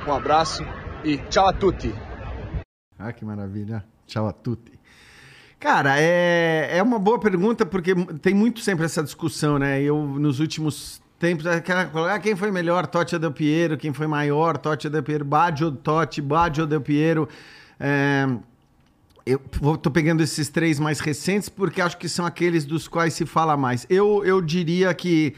Um 0.06 0.12
abraço 0.12 0.62
e 1.06 1.18
tchau 1.30 1.48
a 1.48 1.54
tutti! 1.54 1.96
Ah, 3.00 3.14
que 3.14 3.24
maravilha! 3.24 3.86
Tchau 4.06 4.28
a 4.28 4.34
tutti! 4.34 4.81
Cara, 5.62 5.94
é, 6.00 6.72
é 6.78 6.82
uma 6.82 6.98
boa 6.98 7.20
pergunta, 7.20 7.64
porque 7.68 7.94
tem 8.20 8.34
muito 8.34 8.62
sempre 8.62 8.84
essa 8.84 9.04
discussão, 9.04 9.60
né? 9.60 9.80
Eu, 9.80 9.96
nos 9.96 10.40
últimos 10.40 11.00
tempos, 11.20 11.46
aquela, 11.46 11.88
ah, 12.12 12.18
quem 12.18 12.36
foi 12.36 12.50
melhor, 12.50 12.88
Totti 12.88 13.14
ou 13.14 13.22
Del 13.22 13.32
Piero, 13.32 13.78
quem 13.78 13.94
foi 13.94 14.08
maior, 14.08 14.58
Totti 14.58 14.88
ou 14.88 14.92
Del 14.92 15.04
Piero, 15.04 15.24
Baggio 15.24 15.72
Totti, 15.72 16.20
Baggio 16.20 16.66
Del 16.66 16.82
Piero. 16.82 17.30
É, 17.80 18.28
eu 19.24 19.40
tô 19.78 19.92
pegando 19.92 20.24
esses 20.24 20.50
três 20.50 20.80
mais 20.80 21.00
recentes 21.00 21.48
porque 21.48 21.80
acho 21.80 21.96
que 21.96 22.10
são 22.10 22.26
aqueles 22.26 22.66
dos 22.66 22.88
quais 22.88 23.14
se 23.14 23.28
fala 23.28 23.56
mais. 23.56 23.86
Eu, 23.88 24.26
eu 24.26 24.42
diria 24.42 24.92
que 24.96 25.36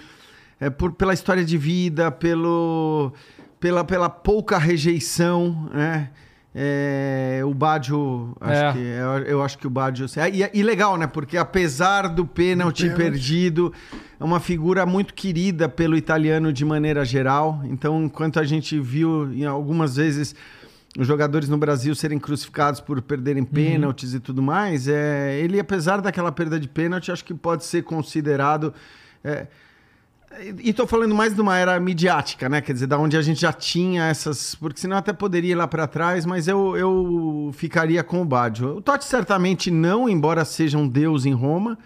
é, 0.57 0.69
por, 0.69 0.93
pela 0.93 1.13
história 1.13 1.43
de 1.43 1.57
vida, 1.57 2.09
pelo, 2.09 3.11
pela, 3.59 3.83
pela 3.83 4.09
pouca 4.09 4.57
rejeição, 4.57 5.69
né? 5.73 6.11
É, 6.55 7.41
o 7.43 7.53
Baggio, 7.53 8.35
acho 8.39 8.61
é. 8.61 8.73
que, 8.73 8.77
eu, 8.77 9.09
eu, 9.25 9.43
acho 9.43 9.57
que 9.57 9.65
o 9.65 9.69
Baggio... 9.71 10.05
E, 10.31 10.59
e, 10.59 10.61
legal, 10.61 10.97
né? 10.97 11.07
Porque 11.07 11.35
apesar 11.35 12.07
do 12.07 12.27
pênalti 12.27 12.87
perdido, 12.91 13.73
é 14.19 14.23
uma 14.23 14.39
figura 14.39 14.85
muito 14.85 15.15
querida 15.15 15.67
pelo 15.67 15.97
italiano 15.97 16.53
de 16.53 16.63
maneira 16.63 17.03
geral. 17.03 17.61
Então, 17.65 18.03
enquanto 18.03 18.39
a 18.39 18.43
gente 18.43 18.79
viu 18.79 19.33
em 19.33 19.45
algumas 19.45 19.95
vezes 19.95 20.35
os 20.95 21.07
jogadores 21.07 21.49
no 21.49 21.57
Brasil 21.57 21.95
serem 21.95 22.19
crucificados 22.19 22.79
por 22.79 23.01
perderem 23.01 23.41
uhum. 23.41 23.49
pênaltis 23.49 24.11
uhum. 24.11 24.17
e 24.17 24.19
tudo 24.19 24.43
mais, 24.43 24.87
é, 24.87 25.39
ele, 25.39 25.59
apesar 25.59 26.01
daquela 26.01 26.31
perda 26.31 26.59
de 26.59 26.67
pênalti, 26.67 27.11
acho 27.11 27.25
que 27.25 27.33
pode 27.33 27.65
ser 27.65 27.81
considerado... 27.81 28.73
É, 29.23 29.47
e 30.59 30.69
estou 30.69 30.87
falando 30.87 31.13
mais 31.13 31.35
de 31.35 31.41
uma 31.41 31.57
era 31.57 31.79
midiática, 31.79 32.49
né? 32.49 32.61
Quer 32.61 32.73
dizer, 32.73 32.87
da 32.87 32.97
onde 32.97 33.15
a 33.15 33.21
gente 33.21 33.39
já 33.41 33.53
tinha 33.53 34.05
essas. 34.05 34.55
Porque 34.55 34.79
senão 34.79 34.97
até 34.97 35.13
poderia 35.13 35.51
ir 35.51 35.55
lá 35.55 35.67
para 35.67 35.87
trás, 35.87 36.25
mas 36.25 36.47
eu, 36.47 36.75
eu 36.75 37.51
ficaria 37.53 38.03
com 38.03 38.21
o 38.21 38.25
Baggio. 38.25 38.77
O 38.77 38.81
Totti 38.81 39.05
certamente 39.05 39.69
não, 39.69 40.09
embora 40.09 40.43
seja 40.45 40.77
um 40.77 40.87
deus 40.87 41.25
em 41.25 41.33
Roma. 41.33 41.77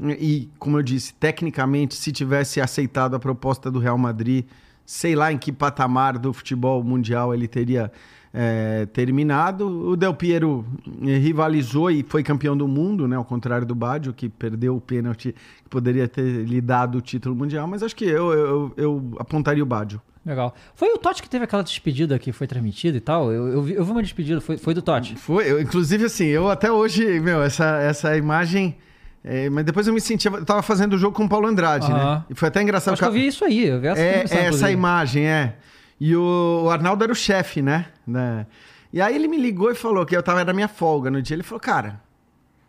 E, 0.00 0.50
como 0.58 0.78
eu 0.78 0.82
disse, 0.82 1.14
tecnicamente, 1.14 1.94
se 1.94 2.10
tivesse 2.10 2.60
aceitado 2.60 3.14
a 3.14 3.18
proposta 3.18 3.70
do 3.70 3.78
Real 3.78 3.96
Madrid, 3.96 4.44
sei 4.84 5.14
lá 5.14 5.32
em 5.32 5.38
que 5.38 5.52
patamar 5.52 6.18
do 6.18 6.32
futebol 6.32 6.82
mundial 6.82 7.32
ele 7.32 7.46
teria 7.46 7.90
é, 8.36 8.86
terminado. 8.86 9.64
O 9.90 9.96
Del 9.96 10.12
Piero 10.12 10.66
eh, 11.06 11.18
rivalizou 11.18 11.88
e 11.88 12.02
foi 12.02 12.24
campeão 12.24 12.56
do 12.56 12.66
mundo, 12.66 13.06
né? 13.06 13.14
Ao 13.14 13.24
contrário 13.24 13.64
do 13.64 13.76
Baggio, 13.76 14.12
que 14.12 14.28
perdeu 14.28 14.74
o 14.74 14.80
pênalti 14.80 15.32
que 15.62 15.70
poderia 15.70 16.08
ter 16.08 16.44
lhe 16.44 16.60
dado 16.60 16.98
o 16.98 17.00
título 17.00 17.36
mundial. 17.36 17.68
Mas 17.68 17.84
acho 17.84 17.94
que 17.94 18.04
eu, 18.04 18.32
eu, 18.32 18.72
eu 18.76 19.12
apontaria 19.20 19.62
o 19.62 19.66
Baggio. 19.66 20.02
Legal. 20.26 20.52
Foi 20.74 20.88
o 20.88 20.98
Totti 20.98 21.22
que 21.22 21.28
teve 21.28 21.44
aquela 21.44 21.62
despedida 21.62 22.18
que 22.18 22.32
foi 22.32 22.48
transmitida 22.48 22.96
e 22.96 23.00
tal? 23.00 23.30
Eu, 23.30 23.46
eu, 23.46 23.62
vi, 23.62 23.74
eu 23.74 23.84
vi 23.84 23.90
uma 23.92 24.02
despedida, 24.02 24.40
foi, 24.40 24.56
foi 24.56 24.74
do 24.74 24.82
Totti. 24.82 25.14
Foi, 25.14 25.48
eu, 25.48 25.60
inclusive 25.60 26.06
assim, 26.06 26.24
eu 26.24 26.50
até 26.50 26.72
hoje, 26.72 27.20
meu, 27.20 27.40
essa, 27.40 27.78
essa 27.78 28.16
imagem... 28.16 28.76
É, 29.22 29.48
mas 29.48 29.64
depois 29.64 29.86
eu 29.86 29.94
me 29.94 30.02
sentia. 30.02 30.30
Eu 30.30 30.44
tava 30.44 30.60
fazendo 30.60 30.92
o 30.94 30.98
jogo 30.98 31.16
com 31.16 31.24
o 31.24 31.28
Paulo 31.28 31.46
Andrade, 31.46 31.90
né? 31.90 32.22
E 32.28 32.34
foi 32.34 32.48
até 32.48 32.60
engraçado. 32.60 32.92
Acho 32.92 33.00
que 33.00 33.08
eu 33.08 33.12
vi 33.12 33.26
isso 33.26 33.42
aí. 33.42 33.66
Eu 33.66 33.80
vi 33.80 33.86
essa, 33.86 34.00
é, 34.02 34.44
essa 34.44 34.70
imagem, 34.70 35.26
é. 35.26 35.56
E 36.00 36.14
o, 36.16 36.68
Arnaldo 36.70 37.04
era 37.04 37.12
o 37.12 37.16
chefe, 37.16 37.62
né? 37.62 37.86
né? 38.06 38.46
E 38.92 39.00
aí 39.00 39.14
ele 39.14 39.28
me 39.28 39.36
ligou 39.36 39.70
e 39.70 39.74
falou 39.74 40.04
que 40.04 40.16
eu 40.16 40.22
tava 40.22 40.44
na 40.44 40.52
minha 40.52 40.68
folga 40.68 41.10
no 41.10 41.20
dia. 41.22 41.34
Ele 41.34 41.42
falou, 41.42 41.60
cara, 41.60 42.00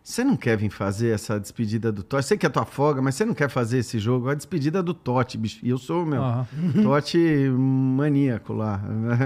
você 0.03 0.23
não 0.23 0.37
quer 0.37 0.55
vir 0.55 0.69
fazer 0.69 1.09
essa 1.09 1.39
despedida 1.39 1.91
do 1.91 2.03
Totti? 2.03 2.27
Sei 2.27 2.37
que 2.37 2.45
é 2.45 2.49
tua 2.49 2.63
folga, 2.65 3.01
mas 3.01 3.15
você 3.15 3.25
não 3.25 3.33
quer 3.33 3.49
fazer 3.49 3.79
esse 3.79 3.97
jogo? 3.97 4.29
É 4.29 4.33
a 4.33 4.35
despedida 4.35 4.83
do 4.83 4.93
Totti, 4.93 5.37
bicho. 5.37 5.59
E 5.63 5.69
eu 5.69 5.79
sou, 5.79 6.05
meu, 6.05 6.21
Aham. 6.21 6.47
Totti 6.83 7.49
maníaco 7.49 8.53
lá. 8.53 8.79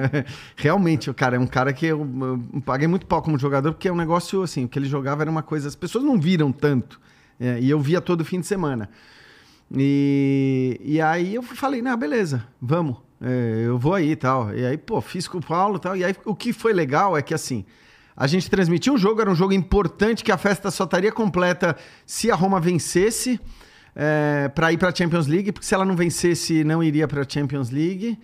Realmente, 0.55 1.09
o 1.09 1.13
cara 1.13 1.35
é 1.35 1.39
um 1.39 1.45
cara 1.45 1.73
que 1.73 1.85
eu, 1.85 2.07
eu 2.53 2.61
paguei 2.61 2.87
muito 2.87 3.05
pau 3.05 3.21
como 3.21 3.37
jogador, 3.37 3.73
porque 3.73 3.89
é 3.89 3.91
um 3.91 3.97
negócio 3.97 4.41
assim, 4.41 4.65
o 4.65 4.69
que 4.69 4.79
ele 4.79 4.87
jogava 4.87 5.21
era 5.23 5.29
uma 5.29 5.43
coisa. 5.43 5.67
As 5.67 5.75
pessoas 5.75 6.03
não 6.03 6.17
viram 6.17 6.51
tanto. 6.51 6.99
é, 7.37 7.59
e 7.59 7.69
eu 7.69 7.79
via 7.79 7.99
todo 7.99 8.23
fim 8.23 8.39
de 8.39 8.47
semana. 8.47 8.89
E, 9.75 10.79
e 10.83 11.01
aí 11.01 11.35
eu 11.35 11.43
falei, 11.43 11.81
não, 11.81 11.95
beleza, 11.97 12.45
vamos. 12.61 13.08
É, 13.21 13.63
eu 13.65 13.77
vou 13.77 13.93
aí 13.93 14.11
e 14.11 14.15
tal. 14.15 14.53
E 14.53 14.65
aí, 14.65 14.77
pô, 14.77 15.01
fiz 15.01 15.27
com 15.27 15.39
o 15.39 15.45
Paulo 15.45 15.77
e 15.77 15.79
tal. 15.79 15.97
E 15.97 16.03
aí 16.03 16.15
o 16.25 16.35
que 16.35 16.53
foi 16.53 16.73
legal 16.73 17.17
é 17.17 17.21
que 17.21 17.33
assim. 17.33 17.65
A 18.15 18.27
gente 18.27 18.49
transmitiu 18.49 18.95
um 18.95 18.97
jogo, 18.97 19.21
era 19.21 19.31
um 19.31 19.35
jogo 19.35 19.53
importante 19.53 20.25
que 20.25 20.31
a 20.31 20.37
festa 20.37 20.69
só 20.69 20.83
estaria 20.83 21.09
completa 21.09 21.77
se 22.05 22.29
a 22.29 22.35
Roma 22.35 22.59
vencesse 22.59 23.39
é, 23.95 24.49
para 24.53 24.73
ir 24.73 24.77
para 24.77 24.89
a 24.89 24.93
Champions 24.93 25.25
League, 25.25 25.53
porque 25.53 25.65
se 25.65 25.73
ela 25.73 25.85
não 25.85 25.95
vencesse, 25.95 26.65
não 26.65 26.83
iria 26.83 27.07
para 27.07 27.21
a 27.21 27.25
Champions 27.27 27.69
League. 27.69 28.19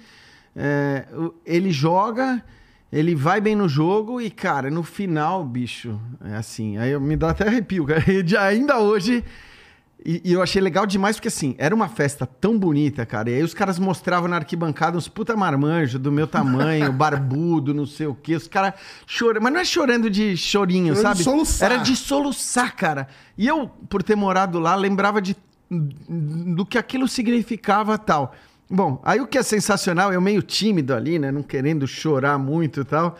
É, 0.53 1.05
ele 1.45 1.71
joga, 1.71 2.43
ele 2.91 3.15
vai 3.15 3.39
bem 3.39 3.55
no 3.55 3.69
jogo 3.69 4.19
e, 4.19 4.29
cara, 4.29 4.69
no 4.69 4.83
final, 4.83 5.45
bicho, 5.45 5.97
é 6.25 6.35
assim, 6.35 6.77
aí 6.77 6.97
me 6.99 7.15
dá 7.15 7.29
até 7.29 7.47
arrepio, 7.47 7.85
cara. 7.85 8.03
Ainda 8.47 8.79
hoje. 8.79 9.23
E, 10.03 10.21
e 10.23 10.33
eu 10.33 10.41
achei 10.41 10.61
legal 10.61 10.85
demais, 10.85 11.15
porque 11.15 11.29
assim, 11.29 11.55
era 11.57 11.73
uma 11.73 11.87
festa 11.87 12.25
tão 12.25 12.57
bonita, 12.59 13.05
cara. 13.05 13.29
E 13.29 13.35
aí 13.35 13.43
os 13.43 13.53
caras 13.53 13.79
mostravam 13.79 14.27
na 14.27 14.35
arquibancada 14.35 14.97
uns 14.97 15.07
puta 15.07 15.35
marmanjo 15.35 15.97
do 15.97 16.11
meu 16.11 16.27
tamanho, 16.27 16.91
barbudo, 16.93 17.73
não 17.73 17.85
sei 17.85 18.07
o 18.07 18.13
quê. 18.13 18.35
Os 18.35 18.47
caras 18.47 18.73
chorando. 19.07 19.41
Mas 19.41 19.53
não 19.53 19.59
é 19.59 19.65
chorando 19.65 20.09
de 20.09 20.35
chorinho, 20.37 20.95
sabe? 20.95 21.17
de 21.17 21.23
soluçar. 21.23 21.71
Era 21.71 21.81
de 21.81 21.95
soluçar, 21.95 22.75
cara. 22.75 23.07
E 23.37 23.47
eu, 23.47 23.67
por 23.89 24.03
ter 24.03 24.15
morado 24.15 24.59
lá, 24.59 24.75
lembrava 24.75 25.21
de, 25.21 25.35
do 25.69 26.65
que 26.65 26.77
aquilo 26.77 27.07
significava 27.07 27.97
tal. 27.97 28.35
Bom, 28.69 29.01
aí 29.03 29.19
o 29.19 29.27
que 29.27 29.37
é 29.37 29.43
sensacional, 29.43 30.11
eu 30.11 30.19
meio 30.19 30.41
tímido 30.41 30.93
ali, 30.93 31.19
né? 31.19 31.31
Não 31.31 31.43
querendo 31.43 31.87
chorar 31.87 32.37
muito 32.37 32.81
e 32.81 32.83
tal. 32.83 33.17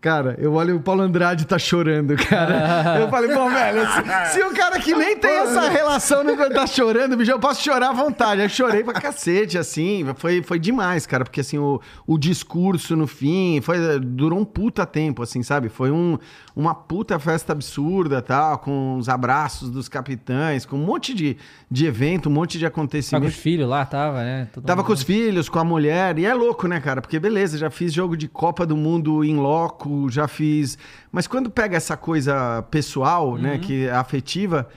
Cara, 0.00 0.34
eu 0.38 0.54
olho 0.54 0.76
o 0.76 0.80
Paulo 0.80 1.02
Andrade 1.02 1.46
tá 1.46 1.58
chorando, 1.58 2.16
cara. 2.16 2.96
Eu 3.00 3.08
falei, 3.10 3.34
bom, 3.34 3.50
velho, 3.50 3.82
se, 3.86 4.32
se 4.32 4.42
o 4.42 4.54
cara 4.54 4.80
que 4.80 4.94
nem 4.94 5.14
tem 5.18 5.30
essa 5.30 5.68
relação 5.68 6.24
não 6.24 6.36
tá 6.48 6.66
chorando, 6.66 7.18
bicho, 7.18 7.30
eu 7.30 7.38
posso 7.38 7.62
chorar 7.62 7.90
à 7.90 7.92
vontade. 7.92 8.40
Eu 8.40 8.48
chorei 8.48 8.82
pra 8.82 8.94
cacete, 8.94 9.58
assim. 9.58 10.06
Foi, 10.16 10.42
foi 10.42 10.58
demais, 10.58 11.06
cara, 11.06 11.22
porque 11.22 11.42
assim, 11.42 11.58
o, 11.58 11.80
o 12.06 12.16
discurso 12.16 12.96
no 12.96 13.06
fim 13.06 13.60
foi, 13.60 14.00
durou 14.00 14.38
um 14.38 14.44
puta 14.44 14.86
tempo, 14.86 15.22
assim, 15.22 15.42
sabe? 15.42 15.68
Foi 15.68 15.90
um, 15.90 16.18
uma 16.60 16.74
puta 16.74 17.18
festa 17.18 17.52
absurda, 17.52 18.20
tal, 18.22 18.58
com 18.58 18.96
os 18.96 19.08
abraços 19.08 19.70
dos 19.70 19.88
capitães, 19.88 20.64
com 20.66 20.76
um 20.76 20.84
monte 20.84 21.14
de, 21.14 21.36
de 21.70 21.86
evento, 21.86 22.28
um 22.28 22.32
monte 22.32 22.58
de 22.58 22.64
Tava 22.64 22.74
com 22.74 22.80
acontecimento. 22.80 23.26
os 23.26 23.34
filhos 23.34 23.68
lá, 23.68 23.84
tava, 23.86 24.22
né? 24.22 24.48
Todo 24.52 24.64
Tava 24.64 24.82
mundo- 24.82 24.86
com 24.86 24.92
os 24.92 25.02
filhos, 25.02 25.48
com 25.48 25.58
a 25.58 25.64
mulher, 25.64 26.18
e 26.18 26.24
é 26.26 26.34
louco, 26.34 26.68
né, 26.68 26.78
cara? 26.80 27.00
Porque 27.00 27.18
beleza, 27.18 27.56
já 27.58 27.70
fiz 27.70 27.92
jogo 27.92 28.16
de 28.16 28.28
Copa 28.28 28.66
do 28.66 28.76
Mundo 28.76 29.24
em 29.24 29.36
loco, 29.36 30.08
já 30.10 30.28
fiz. 30.28 30.76
Mas 31.10 31.26
quando 31.26 31.50
pega 31.50 31.76
essa 31.76 31.96
coisa 31.96 32.62
pessoal, 32.70 33.36
né, 33.36 33.58
que 33.58 33.86
é 33.86 33.92
afetiva, 33.92 34.68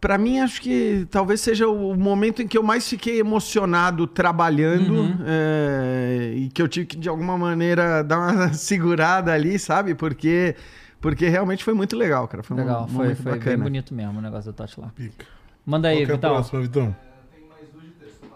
pra 0.00 0.16
mim 0.18 0.40
acho 0.40 0.60
que 0.60 1.06
talvez 1.10 1.40
seja 1.40 1.68
o 1.68 1.96
momento 1.96 2.42
em 2.42 2.46
que 2.48 2.56
eu 2.56 2.62
mais 2.62 2.88
fiquei 2.88 3.18
emocionado 3.20 4.06
trabalhando 4.06 5.16
é, 5.26 6.32
e 6.36 6.48
que 6.48 6.62
eu 6.62 6.68
tive 6.68 6.86
que 6.86 6.96
de 6.96 7.08
alguma 7.08 7.36
maneira 7.36 8.02
dar 8.04 8.18
uma 8.18 8.52
segurada 8.52 9.32
ali, 9.32 9.58
sabe? 9.58 9.94
Porque 9.94 10.54
porque 11.00 11.28
realmente 11.28 11.62
foi 11.62 11.74
muito 11.74 11.96
legal, 11.96 12.26
cara. 12.26 12.42
Foi 12.42 12.56
um 12.56 12.60
Legal, 12.60 12.88
foi, 12.88 12.96
momento 12.96 13.22
foi 13.22 13.38
bem 13.38 13.58
bonito 13.58 13.94
mesmo 13.94 14.18
o 14.18 14.22
negócio 14.22 14.50
do 14.52 14.56
Totti 14.56 14.80
lá. 14.80 14.88
Pica. 14.88 15.24
Manda 15.64 15.88
aí, 15.88 15.98
Qual 15.98 16.00
é 16.00 16.12
a 16.12 16.16
Vitão. 16.16 16.30
próxima, 16.34 16.60
Vitão? 16.60 16.96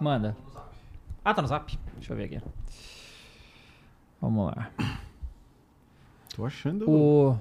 Manda. 0.01 0.37
Ah, 1.25 1.35
tá 1.35 1.43
no 1.43 1.49
zap? 1.49 1.79
Deixa 1.97 2.13
eu 2.13 2.17
ver 2.17 2.25
aqui. 2.25 2.41
Vamos 4.21 4.47
lá. 4.47 4.71
Tô 6.37 6.47
achando. 6.47 6.89
O. 6.89 7.39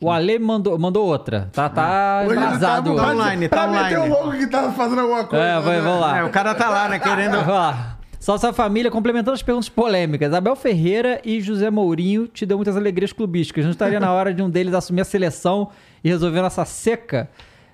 O 0.00 0.10
Ale 0.10 0.38
mandou, 0.38 0.78
mandou 0.78 1.06
outra. 1.06 1.48
Tá, 1.52 1.68
tá 1.68 2.22
Hoje 2.26 2.38
atrasado. 2.38 2.94
tá 2.94 3.02
hoje. 3.02 3.12
online, 3.14 3.48
tá 3.48 3.56
pra 3.56 3.66
meter 3.66 3.98
online. 3.98 4.14
o 4.14 4.22
louco 4.22 4.38
que 4.38 4.46
tá 4.46 4.70
fazendo 4.72 5.00
alguma 5.00 5.24
coisa. 5.24 5.44
É, 5.44 5.60
vai, 5.60 5.76
né? 5.76 5.82
vamos 5.82 6.00
lá. 6.00 6.18
É, 6.18 6.24
o 6.24 6.30
cara 6.30 6.54
tá 6.54 6.68
lá, 6.68 6.88
né, 6.88 6.98
querendo. 7.00 7.32
Vamos 7.32 7.48
lá. 7.48 7.98
Só 8.20 8.36
sua 8.36 8.52
família, 8.52 8.90
complementando 8.90 9.32
as 9.32 9.42
perguntas 9.42 9.68
polêmicas. 9.68 10.32
Abel 10.32 10.54
Ferreira 10.54 11.20
e 11.24 11.40
José 11.40 11.70
Mourinho 11.70 12.26
te 12.28 12.44
deu 12.44 12.58
muitas 12.58 12.76
alegrias 12.76 13.12
clubísticas. 13.12 13.64
Não 13.64 13.72
estaria 13.72 13.98
na 13.98 14.12
hora 14.12 14.34
de 14.34 14.42
um 14.42 14.50
deles 14.50 14.74
assumir 14.74 15.00
a 15.00 15.04
seleção 15.04 15.70
e 16.02 16.08
resolver 16.08 16.42
nossa 16.42 16.64
seca? 16.64 17.28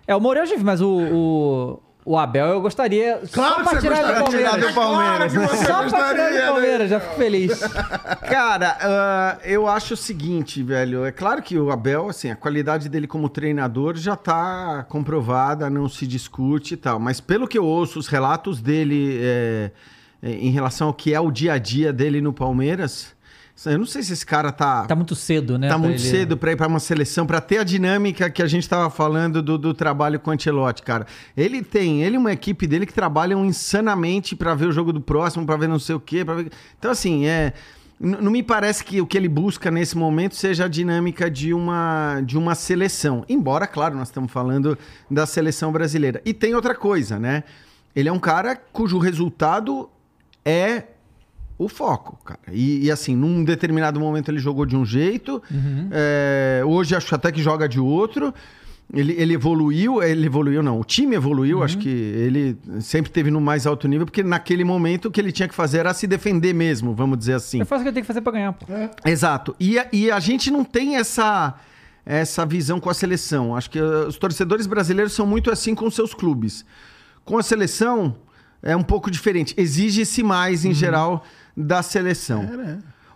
É, 0.06 0.14
o 0.14 0.20
Mourinho 0.20 0.44
eu 0.44 0.46
já 0.46 0.56
vi, 0.56 0.64
mas 0.64 0.80
o, 0.80 0.88
o, 0.88 1.80
o 2.04 2.18
Abel 2.18 2.46
eu 2.48 2.60
gostaria. 2.60 3.20
Claro 3.32 3.54
só 3.54 3.62
que 3.62 3.68
pra 3.70 3.80
tirar 3.80 4.02
ele 4.02 4.12
do 4.12 4.20
gostaria 4.20 4.46
Palmeiras. 4.50 4.68
do 4.68 4.74
Palmeiras. 4.74 5.32
Claro 5.32 5.48
que 5.48 5.56
você 5.56 5.64
Só 5.64 5.78
pra 5.78 5.86
tirar 5.88 6.10
ele 6.10 6.18
gostaria, 6.18 6.28
do 6.28 6.34
né? 6.34 6.46
Palmeiras, 6.52 6.90
já 6.90 7.00
fico 7.00 7.14
feliz. 7.14 7.60
Cara, 8.28 8.78
ah, 8.80 9.38
eu 9.44 9.66
acho 9.66 9.94
o 9.94 9.96
seguinte, 9.96 10.62
velho. 10.62 11.04
É 11.04 11.12
claro 11.12 11.42
que 11.42 11.58
o 11.58 11.70
Abel, 11.70 12.08
assim, 12.08 12.30
a 12.30 12.36
qualidade 12.36 12.88
dele 12.88 13.06
como 13.06 13.28
treinador 13.28 13.96
já 13.96 14.16
tá 14.16 14.84
comprovada, 14.88 15.70
não 15.70 15.88
se 15.88 16.06
discute 16.06 16.74
e 16.74 16.76
tal. 16.76 16.98
Mas 17.00 17.20
pelo 17.20 17.48
que 17.48 17.56
eu 17.56 17.64
ouço, 17.64 17.98
os 17.98 18.08
relatos 18.08 18.60
dele 18.60 19.18
é, 19.22 19.70
é, 20.22 20.30
em 20.30 20.50
relação 20.50 20.88
ao 20.88 20.94
que 20.94 21.14
é 21.14 21.20
o 21.20 21.30
dia 21.30 21.54
a 21.54 21.58
dia 21.58 21.92
dele 21.92 22.20
no 22.20 22.32
Palmeiras, 22.32 23.13
eu 23.66 23.78
não 23.78 23.86
sei 23.86 24.02
se 24.02 24.12
esse 24.12 24.24
cara 24.26 24.50
tá. 24.52 24.84
Tá 24.86 24.94
muito 24.94 25.14
cedo, 25.14 25.58
né? 25.58 25.68
Tá 25.68 25.74
pra 25.74 25.78
muito 25.88 26.00
ele- 26.00 26.08
cedo 26.10 26.36
para 26.36 26.52
ir 26.52 26.56
para 26.56 26.66
uma 26.68 26.80
seleção, 26.80 27.26
para 27.26 27.40
ter 27.40 27.58
a 27.58 27.64
dinâmica 27.64 28.28
que 28.30 28.42
a 28.42 28.46
gente 28.46 28.62
estava 28.62 28.88
falando 28.90 29.42
do, 29.42 29.56
do 29.56 29.72
trabalho 29.74 30.18
com 30.20 30.30
o 30.30 30.34
Ancelotti, 30.34 30.82
cara. 30.82 31.06
Ele 31.36 31.62
tem, 31.62 32.02
ele 32.02 32.16
e 32.16 32.18
uma 32.18 32.32
equipe 32.32 32.66
dele 32.66 32.86
que 32.86 32.92
trabalham 32.94 33.44
insanamente 33.44 34.36
para 34.36 34.54
ver 34.54 34.66
o 34.66 34.72
jogo 34.72 34.92
do 34.92 35.00
próximo, 35.00 35.46
para 35.46 35.56
ver 35.56 35.68
não 35.68 35.78
sei 35.78 35.94
o 35.94 36.00
quê, 36.00 36.24
ver. 36.24 36.50
Então 36.78 36.90
assim, 36.90 37.26
é 37.26 37.52
não 38.00 38.30
me 38.30 38.42
parece 38.42 38.84
que 38.84 39.00
o 39.00 39.06
que 39.06 39.16
ele 39.16 39.28
busca 39.28 39.70
nesse 39.70 39.96
momento 39.96 40.34
seja 40.34 40.64
a 40.64 40.68
dinâmica 40.68 41.30
de 41.30 41.54
uma, 41.54 42.20
de 42.24 42.36
uma 42.36 42.54
seleção. 42.54 43.24
Embora, 43.28 43.66
claro, 43.66 43.94
nós 43.96 44.08
estamos 44.08 44.30
falando 44.32 44.76
da 45.10 45.24
seleção 45.26 45.70
brasileira. 45.72 46.20
E 46.24 46.34
tem 46.34 46.54
outra 46.54 46.74
coisa, 46.74 47.18
né? 47.18 47.44
Ele 47.94 48.08
é 48.08 48.12
um 48.12 48.18
cara 48.18 48.56
cujo 48.56 48.98
resultado 48.98 49.88
é 50.44 50.82
o 51.64 51.68
foco, 51.68 52.18
cara. 52.24 52.40
E, 52.52 52.86
e, 52.86 52.90
assim, 52.90 53.14
num 53.16 53.44
determinado 53.44 53.98
momento 53.98 54.30
ele 54.30 54.38
jogou 54.38 54.66
de 54.66 54.76
um 54.76 54.84
jeito, 54.84 55.42
é, 55.90 56.62
hoje 56.64 56.94
acho 56.94 57.14
até 57.14 57.30
que 57.30 57.42
joga 57.42 57.68
de 57.68 57.80
outro. 57.80 58.32
Ele, 58.92 59.14
ele 59.14 59.32
evoluiu, 59.32 60.02
ele 60.02 60.26
evoluiu 60.26 60.62
não, 60.62 60.78
o 60.78 60.84
time 60.84 61.16
evoluiu, 61.16 61.62
acho 61.62 61.78
que 61.78 61.88
ele 61.88 62.56
sempre 62.80 63.10
teve 63.10 63.30
no 63.30 63.40
mais 63.40 63.66
alto 63.66 63.88
nível, 63.88 64.04
porque 64.04 64.22
naquele 64.22 64.62
momento 64.62 65.06
o 65.06 65.10
que 65.10 65.20
ele 65.20 65.32
tinha 65.32 65.48
que 65.48 65.54
fazer 65.54 65.78
era 65.78 65.94
se 65.94 66.06
defender 66.06 66.52
mesmo, 66.52 66.94
vamos 66.94 67.18
dizer 67.18 67.32
assim. 67.32 67.60
Eu 67.60 67.66
faço 67.66 67.80
o 67.80 67.82
que 67.82 67.88
eu 67.88 67.92
tenho 67.94 68.04
que 68.04 68.06
fazer 68.06 68.20
pra 68.20 68.32
ganhar, 68.32 68.52
pô. 68.52 68.66
Exato. 69.06 69.56
E 69.58 69.78
a, 69.78 69.88
e 69.90 70.10
a 70.10 70.20
gente 70.20 70.50
não 70.50 70.62
tem 70.62 70.96
essa, 70.96 71.54
essa 72.04 72.44
visão 72.44 72.78
com 72.78 72.90
a 72.90 72.94
seleção. 72.94 73.56
Acho 73.56 73.70
que 73.70 73.80
uh, 73.80 74.06
os 74.06 74.18
torcedores 74.18 74.66
brasileiros 74.66 75.14
são 75.14 75.26
muito 75.26 75.50
assim 75.50 75.74
com 75.74 75.90
seus 75.90 76.12
clubes. 76.12 76.64
Com 77.24 77.38
a 77.38 77.42
seleção 77.42 78.14
é 78.62 78.76
um 78.76 78.82
pouco 78.82 79.10
diferente. 79.10 79.54
Exige-se 79.56 80.22
mais, 80.22 80.64
em 80.64 80.74
geral, 80.74 81.24
da 81.56 81.82
seleção. 81.82 82.48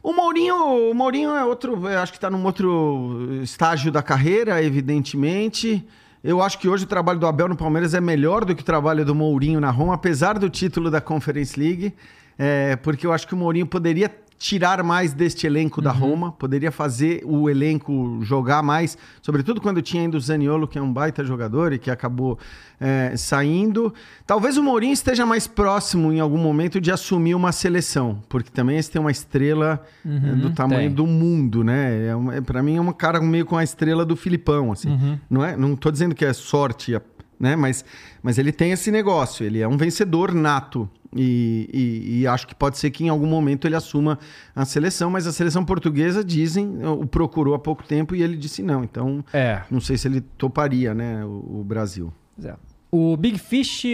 O 0.02 0.12
Mourinho, 0.12 0.90
o 0.90 0.94
Mourinho 0.94 1.30
é 1.30 1.44
outro, 1.44 1.88
eu 1.88 1.98
acho 1.98 2.12
que 2.12 2.18
está 2.18 2.30
num 2.30 2.44
outro 2.44 3.40
estágio 3.42 3.90
da 3.90 4.02
carreira, 4.02 4.62
evidentemente. 4.62 5.86
Eu 6.22 6.42
acho 6.42 6.58
que 6.58 6.68
hoje 6.68 6.84
o 6.84 6.88
trabalho 6.88 7.18
do 7.18 7.26
Abel 7.26 7.48
no 7.48 7.56
Palmeiras 7.56 7.94
é 7.94 8.00
melhor 8.00 8.44
do 8.44 8.54
que 8.54 8.62
o 8.62 8.64
trabalho 8.64 9.04
do 9.04 9.14
Mourinho 9.14 9.60
na 9.60 9.70
Roma, 9.70 9.94
apesar 9.94 10.38
do 10.38 10.48
título 10.48 10.90
da 10.90 11.00
Conference 11.00 11.58
League, 11.58 11.94
é, 12.38 12.76
porque 12.76 13.06
eu 13.06 13.12
acho 13.12 13.26
que 13.26 13.34
o 13.34 13.36
Mourinho 13.36 13.66
poderia 13.66 14.10
tirar 14.38 14.82
mais 14.84 15.12
deste 15.12 15.46
elenco 15.46 15.82
da 15.82 15.90
Roma, 15.90 16.30
poderia 16.30 16.70
fazer 16.70 17.22
o 17.24 17.50
elenco 17.50 18.20
jogar 18.22 18.62
mais, 18.62 18.96
sobretudo 19.20 19.60
quando 19.60 19.82
tinha 19.82 20.02
ainda 20.04 20.16
o 20.16 20.20
Zaniolo, 20.20 20.68
que 20.68 20.78
é 20.78 20.82
um 20.82 20.92
baita 20.92 21.24
jogador 21.24 21.72
e 21.72 21.78
que 21.78 21.90
acabou 21.90 22.38
é, 22.80 23.14
saindo. 23.16 23.92
Talvez 24.24 24.56
o 24.56 24.62
Mourinho 24.62 24.92
esteja 24.92 25.26
mais 25.26 25.48
próximo 25.48 26.12
em 26.12 26.20
algum 26.20 26.38
momento 26.38 26.80
de 26.80 26.92
assumir 26.92 27.34
uma 27.34 27.50
seleção, 27.50 28.22
porque 28.28 28.50
também 28.50 28.78
esse 28.78 28.90
tem 28.90 29.00
uma 29.00 29.10
estrela 29.10 29.84
é, 30.06 30.34
do 30.36 30.50
tamanho 30.50 30.82
tem. 30.82 30.94
do 30.94 31.06
mundo, 31.06 31.64
né? 31.64 32.06
É 32.06 32.36
é, 32.36 32.40
para 32.40 32.62
mim 32.62 32.76
é 32.76 32.80
um 32.80 32.92
cara 32.92 33.20
meio 33.20 33.44
com 33.44 33.56
a 33.56 33.64
estrela 33.64 34.04
do 34.04 34.14
Filipão, 34.14 34.70
assim. 34.70 35.18
Não 35.28 35.44
é? 35.44 35.56
Não 35.56 35.74
tô 35.74 35.90
dizendo 35.90 36.14
que 36.14 36.24
é 36.24 36.32
sorte, 36.32 36.94
né? 37.38 37.56
Mas, 37.56 37.84
mas 38.22 38.38
ele 38.38 38.52
tem 38.52 38.72
esse 38.72 38.90
negócio. 38.90 39.44
Ele 39.44 39.60
é 39.60 39.68
um 39.68 39.76
vencedor 39.76 40.32
nato. 40.34 40.88
E, 41.16 41.70
e- 41.72 42.20
e 42.20 42.26
acho 42.26 42.46
que 42.46 42.54
pode 42.54 42.76
ser 42.76 42.90
que 42.90 43.02
em 43.04 43.08
algum 43.08 43.26
momento 43.26 43.66
ele 43.66 43.74
assuma 43.74 44.18
a 44.54 44.64
seleção, 44.66 45.10
mas 45.10 45.26
a 45.26 45.32
seleção 45.32 45.64
portuguesa 45.64 46.22
dizem, 46.22 46.84
o 46.86 47.06
procurou 47.06 47.54
há 47.54 47.58
pouco 47.58 47.82
tempo 47.82 48.14
e 48.14 48.22
ele 48.22 48.36
disse 48.36 48.62
não. 48.62 48.84
Então, 48.84 49.24
É. 49.32 49.62
não 49.70 49.80
sei 49.80 49.96
se 49.96 50.06
ele 50.06 50.20
toparia, 50.20 50.92
né, 50.92 51.24
o, 51.24 51.60
o 51.60 51.64
Brasil. 51.64 52.12
É. 52.44 52.54
O 52.90 53.16
Big 53.16 53.38
Fish 53.38 53.84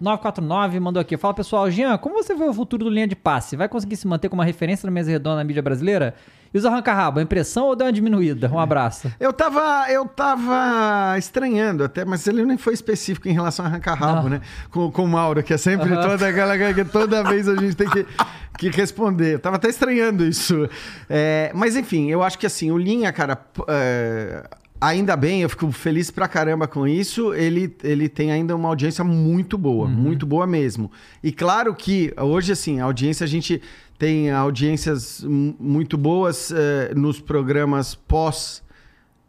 949 0.00 0.80
mandou 0.80 1.00
aqui. 1.00 1.16
Fala 1.16 1.34
pessoal, 1.34 1.70
Jean, 1.70 1.96
como 1.98 2.22
você 2.22 2.34
vê 2.34 2.44
o 2.44 2.52
futuro 2.54 2.84
do 2.84 2.90
linha 2.90 3.06
de 3.06 3.16
passe? 3.16 3.56
Vai 3.56 3.68
conseguir 3.68 3.96
se 3.96 4.06
manter 4.06 4.28
como 4.28 4.40
uma 4.40 4.46
referência 4.46 4.86
na 4.86 4.92
mesa 4.92 5.10
redonda 5.10 5.36
na 5.36 5.44
mídia 5.44 5.62
brasileira? 5.62 6.14
E 6.52 6.58
os 6.58 6.64
arranca-rabo, 6.64 7.20
impressão 7.20 7.66
ou 7.66 7.76
deu 7.76 7.86
uma 7.86 7.92
diminuída? 7.92 8.50
Um 8.52 8.58
abraço. 8.58 9.10
Eu 9.18 9.32
tava, 9.32 9.90
eu 9.90 10.04
tava 10.06 11.16
estranhando 11.18 11.84
até, 11.84 12.04
mas 12.04 12.26
ele 12.26 12.44
nem 12.44 12.58
foi 12.58 12.74
específico 12.74 13.28
em 13.28 13.32
relação 13.32 13.64
a 13.64 13.68
arrancar 13.68 13.94
rabo, 13.94 14.22
Não. 14.24 14.28
né? 14.30 14.40
Com, 14.70 14.90
com 14.90 15.04
o 15.04 15.08
Mauro, 15.08 15.42
que 15.42 15.54
é 15.54 15.56
sempre 15.56 15.88
toda 15.88 16.28
aquela 16.28 16.74
que 16.74 16.84
toda 16.84 17.22
vez 17.24 17.48
a 17.48 17.56
gente 17.56 17.74
tem 17.74 17.88
que, 17.88 18.06
que 18.58 18.68
responder. 18.68 19.34
Eu 19.34 19.38
tava 19.38 19.56
até 19.56 19.68
estranhando 19.68 20.24
isso. 20.24 20.68
É, 21.08 21.50
mas 21.54 21.74
enfim, 21.74 22.10
eu 22.10 22.22
acho 22.22 22.38
que 22.38 22.46
assim, 22.46 22.70
o 22.70 22.76
Linha, 22.76 23.10
cara, 23.12 23.38
é, 23.68 24.44
ainda 24.82 25.16
bem, 25.16 25.42
eu 25.42 25.48
fico 25.48 25.70
feliz 25.70 26.10
pra 26.10 26.26
caramba 26.26 26.66
com 26.66 26.86
isso. 26.86 27.32
Ele, 27.32 27.74
ele 27.84 28.08
tem 28.08 28.32
ainda 28.32 28.54
uma 28.56 28.68
audiência 28.68 29.04
muito 29.04 29.56
boa, 29.56 29.88
muito 29.88 30.26
boa 30.26 30.46
mesmo. 30.46 30.90
E 31.22 31.30
claro 31.30 31.74
que 31.74 32.12
hoje, 32.20 32.52
assim, 32.52 32.80
a 32.80 32.84
audiência 32.84 33.24
a 33.24 33.28
gente 33.28 33.62
tem 34.02 34.32
audiências 34.32 35.24
muito 35.24 35.96
boas 35.96 36.50
eh, 36.50 36.92
nos 36.92 37.20
programas 37.20 37.94
pós. 37.94 38.60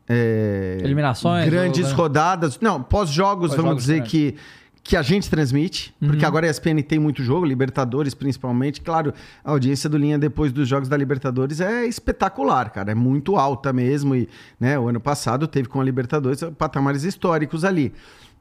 eh, 0.09 0.79
Eliminações, 0.81 1.45
Grandes 1.47 1.83
ou, 1.83 1.89
né? 1.91 1.95
rodadas. 1.95 2.59
Não, 2.59 2.81
pós-jogos, 2.81 3.51
vamos 3.51 3.55
Pós-jogos 3.55 3.83
dizer 3.83 3.93
grandes. 3.97 4.11
que, 4.11 4.35
que 4.83 4.97
a 4.97 5.03
gente 5.03 5.29
transmite. 5.29 5.93
Uhum. 6.01 6.07
Porque 6.07 6.25
agora 6.25 6.47
a 6.47 6.49
ESPN 6.49 6.81
tem 6.81 6.97
muito 6.97 7.21
jogo, 7.21 7.45
Libertadores 7.45 8.15
principalmente. 8.15 8.81
Claro, 8.81 9.13
a 9.45 9.51
audiência 9.51 9.87
do 9.87 9.95
Linha 9.95 10.17
depois 10.17 10.51
dos 10.51 10.67
jogos 10.67 10.89
da 10.89 10.97
Libertadores 10.97 11.61
é 11.61 11.85
espetacular, 11.85 12.71
cara. 12.71 12.93
É 12.93 12.95
muito 12.95 13.35
alta 13.35 13.71
mesmo. 13.71 14.15
E 14.15 14.27
né, 14.59 14.79
o 14.79 14.89
ano 14.89 14.99
passado 14.99 15.47
teve 15.47 15.67
com 15.67 15.81
a 15.81 15.83
Libertadores 15.83 16.43
patamares 16.57 17.03
históricos 17.03 17.63
ali. 17.63 17.93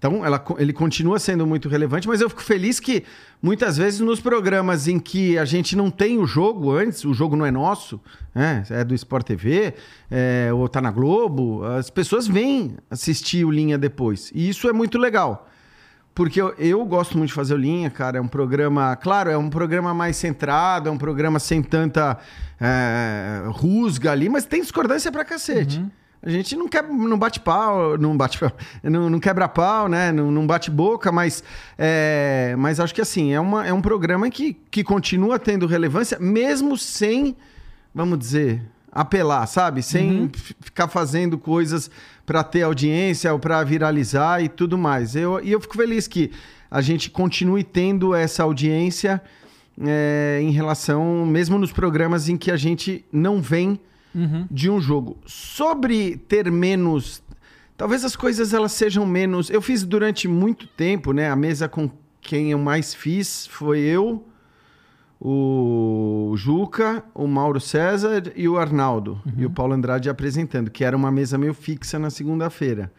Então, 0.03 0.27
ela, 0.27 0.45
ele 0.59 0.73
continua 0.73 1.21
sendo 1.21 1.47
muito 1.47 1.69
relevante, 1.69 2.09
mas 2.09 2.21
eu 2.21 2.29
fico 2.29 2.43
feliz 2.43 2.81
que 2.81 3.05
muitas 3.41 3.77
vezes 3.77 4.01
nos 4.01 4.19
programas 4.19 4.89
em 4.89 4.99
que 4.99 5.39
a 5.39 5.45
gente 5.45 5.77
não 5.77 5.93
tem 5.93 6.19
o 6.19 6.27
jogo 6.27 6.73
antes, 6.73 7.05
o 7.05 7.15
jogo 7.15 7.37
não 7.37 7.47
é 7.47 7.53
nosso, 7.53 8.01
né, 8.35 8.65
é 8.69 8.83
do 8.83 8.97
Sport 8.97 9.25
TV, 9.25 9.75
é, 10.11 10.51
ou 10.53 10.69
tá 10.69 10.81
na 10.81 10.91
Globo, 10.91 11.63
as 11.63 11.89
pessoas 11.89 12.27
vêm 12.27 12.75
assistir 12.91 13.45
o 13.45 13.51
Linha 13.53 13.79
depois. 13.79 14.33
E 14.35 14.49
isso 14.49 14.69
é 14.69 14.73
muito 14.73 14.99
legal. 14.99 15.49
Porque 16.13 16.43
eu, 16.43 16.53
eu 16.59 16.85
gosto 16.85 17.17
muito 17.17 17.29
de 17.29 17.35
fazer 17.35 17.55
o 17.55 17.57
Linha, 17.57 17.89
cara. 17.89 18.19
É 18.19 18.21
um 18.21 18.27
programa, 18.27 18.97
claro, 18.97 19.31
é 19.31 19.39
um 19.39 19.49
programa 19.49 19.95
mais 19.95 20.17
centrado, 20.17 20.89
é 20.89 20.93
um 20.93 20.99
programa 20.99 21.39
sem 21.39 21.63
tanta 21.63 22.19
é, 22.61 23.45
rusga 23.47 24.11
ali, 24.11 24.29
mas 24.29 24.45
tem 24.45 24.63
discordância 24.63 25.13
pra 25.13 25.25
cacete. 25.25 25.79
A 26.25 26.31
gente 26.31 26.55
não, 26.55 26.69
quer, 26.69 26.85
não 26.85 27.19
bate 27.19 27.41
pau, 27.41 27.99
não 27.99 28.17
bate 28.17 28.39
não, 28.83 29.11
não 29.11 29.19
quebra 29.19 29.49
pau, 29.49 29.89
né? 29.89 30.13
Não, 30.13 30.31
não 30.31 30.47
bate 30.47 30.71
boca, 30.71 31.11
mas, 31.11 31.43
é, 31.77 32.55
mas 32.57 32.79
acho 32.79 32.95
que 32.95 33.01
assim, 33.01 33.33
é, 33.33 33.41
uma, 33.41 33.67
é 33.67 33.73
um 33.73 33.81
programa 33.83 34.31
que, 34.31 34.57
que 34.71 34.85
continua 34.85 35.37
tendo 35.37 35.67
relevância, 35.67 36.19
mesmo 36.21 36.79
sem, 36.79 37.37
vamos 37.93 38.21
dizer, 38.21 38.63
apelar, 38.93 39.47
sabe? 39.47 39.83
Sem 39.83 40.31
f- 40.33 40.55
ficar 40.61 40.87
fazendo 40.87 41.37
coisas 41.37 41.91
para 42.25 42.45
ter 42.45 42.63
audiência 42.63 43.33
ou 43.33 43.41
para 43.41 43.65
viralizar 43.65 44.41
e 44.41 44.49
tudo 44.49 44.79
mais. 44.79 45.17
Eu, 45.17 45.41
e 45.43 45.51
eu 45.51 45.61
fico 45.61 45.77
feliz 45.77 46.07
que 46.07 46.31
a 46.71 46.81
gente 46.81 47.11
continue 47.11 47.65
tendo 47.65 48.15
essa 48.15 48.45
audiência 48.45 49.21
é, 49.85 50.39
em 50.41 50.53
relação, 50.53 51.27
mesmo 51.27 51.59
nos 51.59 51.73
programas 51.73 52.29
em 52.29 52.37
que 52.37 52.51
a 52.53 52.57
gente 52.57 53.05
não 53.11 53.43
vem 53.43 53.81
de 54.51 54.71
um 54.71 54.81
jogo. 54.81 55.17
Sobre 55.27 56.17
ter 56.17 56.51
menos. 56.51 57.23
Talvez 57.77 58.05
as 58.05 58.15
coisas 58.15 58.53
elas 58.53 58.73
sejam 58.73 59.07
menos. 59.07 59.51
Eu 59.51 59.63
fiz 59.63 59.83
durante 59.83 60.29
muito 60.29 60.67
tempo, 60.67 61.13
né? 61.13 61.31
A 61.31 61.37
mesa 61.37 61.69
com 61.69 61.91
quem 62.21 62.53
eu 62.53 62.59
mais 62.59 62.95
fiz 62.95 63.47
foi 63.47 63.81
eu, 63.81 64.25
o 65.21 66.35
Juca, 66.37 67.05
o 67.15 67.27
Mauro 67.27 67.61
César 67.61 68.33
e 68.37 68.49
o 68.49 68.59
Arnaldo. 68.59 69.21
E 69.37 69.47
o 69.47 69.51
Paulo 69.51 69.73
Andrade 69.75 70.09
apresentando, 70.09 70.71
que 70.71 70.85
era 70.85 70.97
uma 70.97 71.11
mesa 71.11 71.37
meio 71.39 71.55
fixa 71.55 71.99
na 71.99 72.11
segunda-feira. 72.11 72.93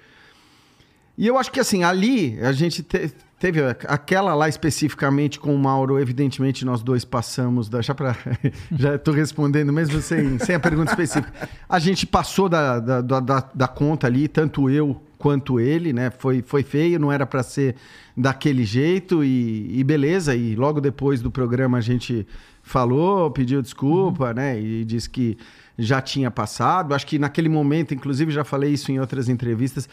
E 1.18 1.28
eu 1.28 1.38
acho 1.38 1.52
que 1.52 1.60
assim, 1.60 1.84
ali 1.84 2.40
a 2.42 2.52
gente 2.52 2.82
te- 2.82 3.14
teve 3.40 3.60
aquela 3.88 4.34
lá 4.34 4.50
especificamente 4.50 5.40
com 5.40 5.54
o 5.54 5.60
Mauro, 5.60 6.00
evidentemente 6.00 6.66
nós 6.66 6.82
dois 6.82 7.06
passamos 7.06 7.70
da. 7.70 7.82
Já, 7.82 7.94
pra, 7.94 8.16
já 8.76 8.98
tô 8.98 9.12
respondendo 9.12 9.72
mesmo 9.72 10.02
sem, 10.02 10.40
sem 10.40 10.56
a 10.56 10.60
pergunta 10.60 10.92
específica. 10.92 11.32
A 11.70 11.78
gente 11.78 12.08
passou 12.08 12.50
da, 12.50 12.80
da, 12.80 13.02
da, 13.02 13.20
da- 13.54 13.68
conta 13.68 14.08
ali, 14.08 14.28
tanto 14.28 14.70
eu 14.70 15.00
quanto 15.20 15.60
ele, 15.60 15.94
né? 15.94 16.10
Foi, 16.10 16.42
foi 16.42 16.64
feio, 16.64 17.00
não 17.00 17.12
era 17.12 17.26
para 17.26 17.44
ser 17.44 17.76
daquele 18.18 18.66
jeito 18.66 19.24
e, 19.24 19.80
e 19.80 19.84
beleza. 19.84 20.36
E 20.36 20.56
logo 20.56 20.82
depois 20.82 21.22
do 21.22 21.30
programa 21.30 21.78
a 21.78 21.82
gente 21.82 22.26
falou, 22.64 23.30
pediu 23.30 23.62
desculpa, 23.62 24.34
né? 24.34 24.60
E 24.60 24.84
disse 24.84 25.10
que 25.10 25.38
já 25.78 26.02
tinha 26.02 26.30
passado. 26.32 26.94
Acho 26.94 27.06
que 27.06 27.20
naquele 27.20 27.50
momento, 27.50 27.94
inclusive 27.94 28.32
já 28.32 28.44
falei 28.44 28.74
isso 28.74 28.92
em 28.92 29.00
outras 29.00 29.30
entrevistas, 29.30 29.88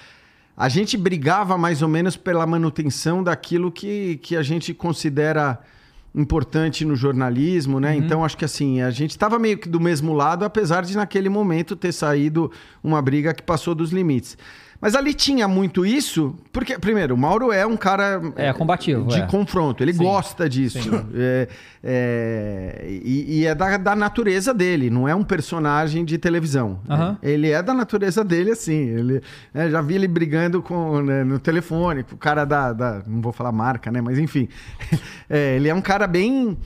a 0.60 0.68
gente 0.68 0.94
brigava 0.98 1.56
mais 1.56 1.80
ou 1.80 1.88
menos 1.88 2.18
pela 2.18 2.46
manutenção 2.46 3.24
daquilo 3.24 3.72
que, 3.72 4.18
que 4.18 4.36
a 4.36 4.42
gente 4.42 4.74
considera 4.74 5.58
importante 6.14 6.84
no 6.84 6.94
jornalismo, 6.94 7.80
né? 7.80 7.96
Então 7.96 8.22
acho 8.22 8.36
que 8.36 8.44
assim, 8.44 8.82
a 8.82 8.90
gente 8.90 9.12
estava 9.12 9.38
meio 9.38 9.56
que 9.56 9.70
do 9.70 9.80
mesmo 9.80 10.12
lado, 10.12 10.44
apesar 10.44 10.82
de 10.82 10.94
naquele 10.94 11.30
momento 11.30 11.74
ter 11.74 11.92
saído 11.92 12.52
uma 12.84 13.00
briga 13.00 13.32
que 13.32 13.42
passou 13.42 13.74
dos 13.74 13.90
limites. 13.90 14.36
Mas 14.80 14.94
ali 14.94 15.12
tinha 15.12 15.46
muito 15.46 15.84
isso, 15.84 16.34
porque, 16.50 16.78
primeiro, 16.78 17.14
o 17.14 17.18
Mauro 17.18 17.52
é 17.52 17.66
um 17.66 17.76
cara 17.76 18.20
É, 18.34 18.50
combativo, 18.52 19.06
de 19.08 19.20
é. 19.20 19.26
confronto, 19.26 19.82
ele 19.84 19.92
Sim. 19.92 20.02
gosta 20.04 20.48
disso. 20.48 20.78
É, 21.14 21.48
é, 21.84 22.86
e, 22.88 23.40
e 23.40 23.46
é 23.46 23.54
da, 23.54 23.76
da 23.76 23.94
natureza 23.94 24.54
dele, 24.54 24.88
não 24.88 25.06
é 25.08 25.14
um 25.14 25.22
personagem 25.24 26.04
de 26.04 26.16
televisão. 26.16 26.80
Ele 27.22 27.50
é 27.50 27.62
da 27.62 27.74
natureza 27.74 28.24
dele, 28.24 28.52
assim. 28.52 28.88
Ele, 28.88 29.22
é, 29.52 29.68
já 29.68 29.82
vi 29.82 29.96
ele 29.96 30.08
brigando 30.08 30.62
com, 30.62 31.02
né, 31.02 31.24
no 31.24 31.38
telefone, 31.38 32.02
com 32.02 32.14
o 32.14 32.18
cara 32.18 32.44
da, 32.44 32.72
da- 32.72 33.02
Não 33.06 33.20
vou 33.20 33.32
falar 33.32 33.52
marca, 33.52 33.90
né? 33.90 34.00
Mas 34.00 34.18
enfim. 34.18 34.48
É, 35.32 35.54
ele 35.56 35.68
é 35.68 35.74
um 35.74 35.80
cara 35.80 36.08
bem 36.08 36.58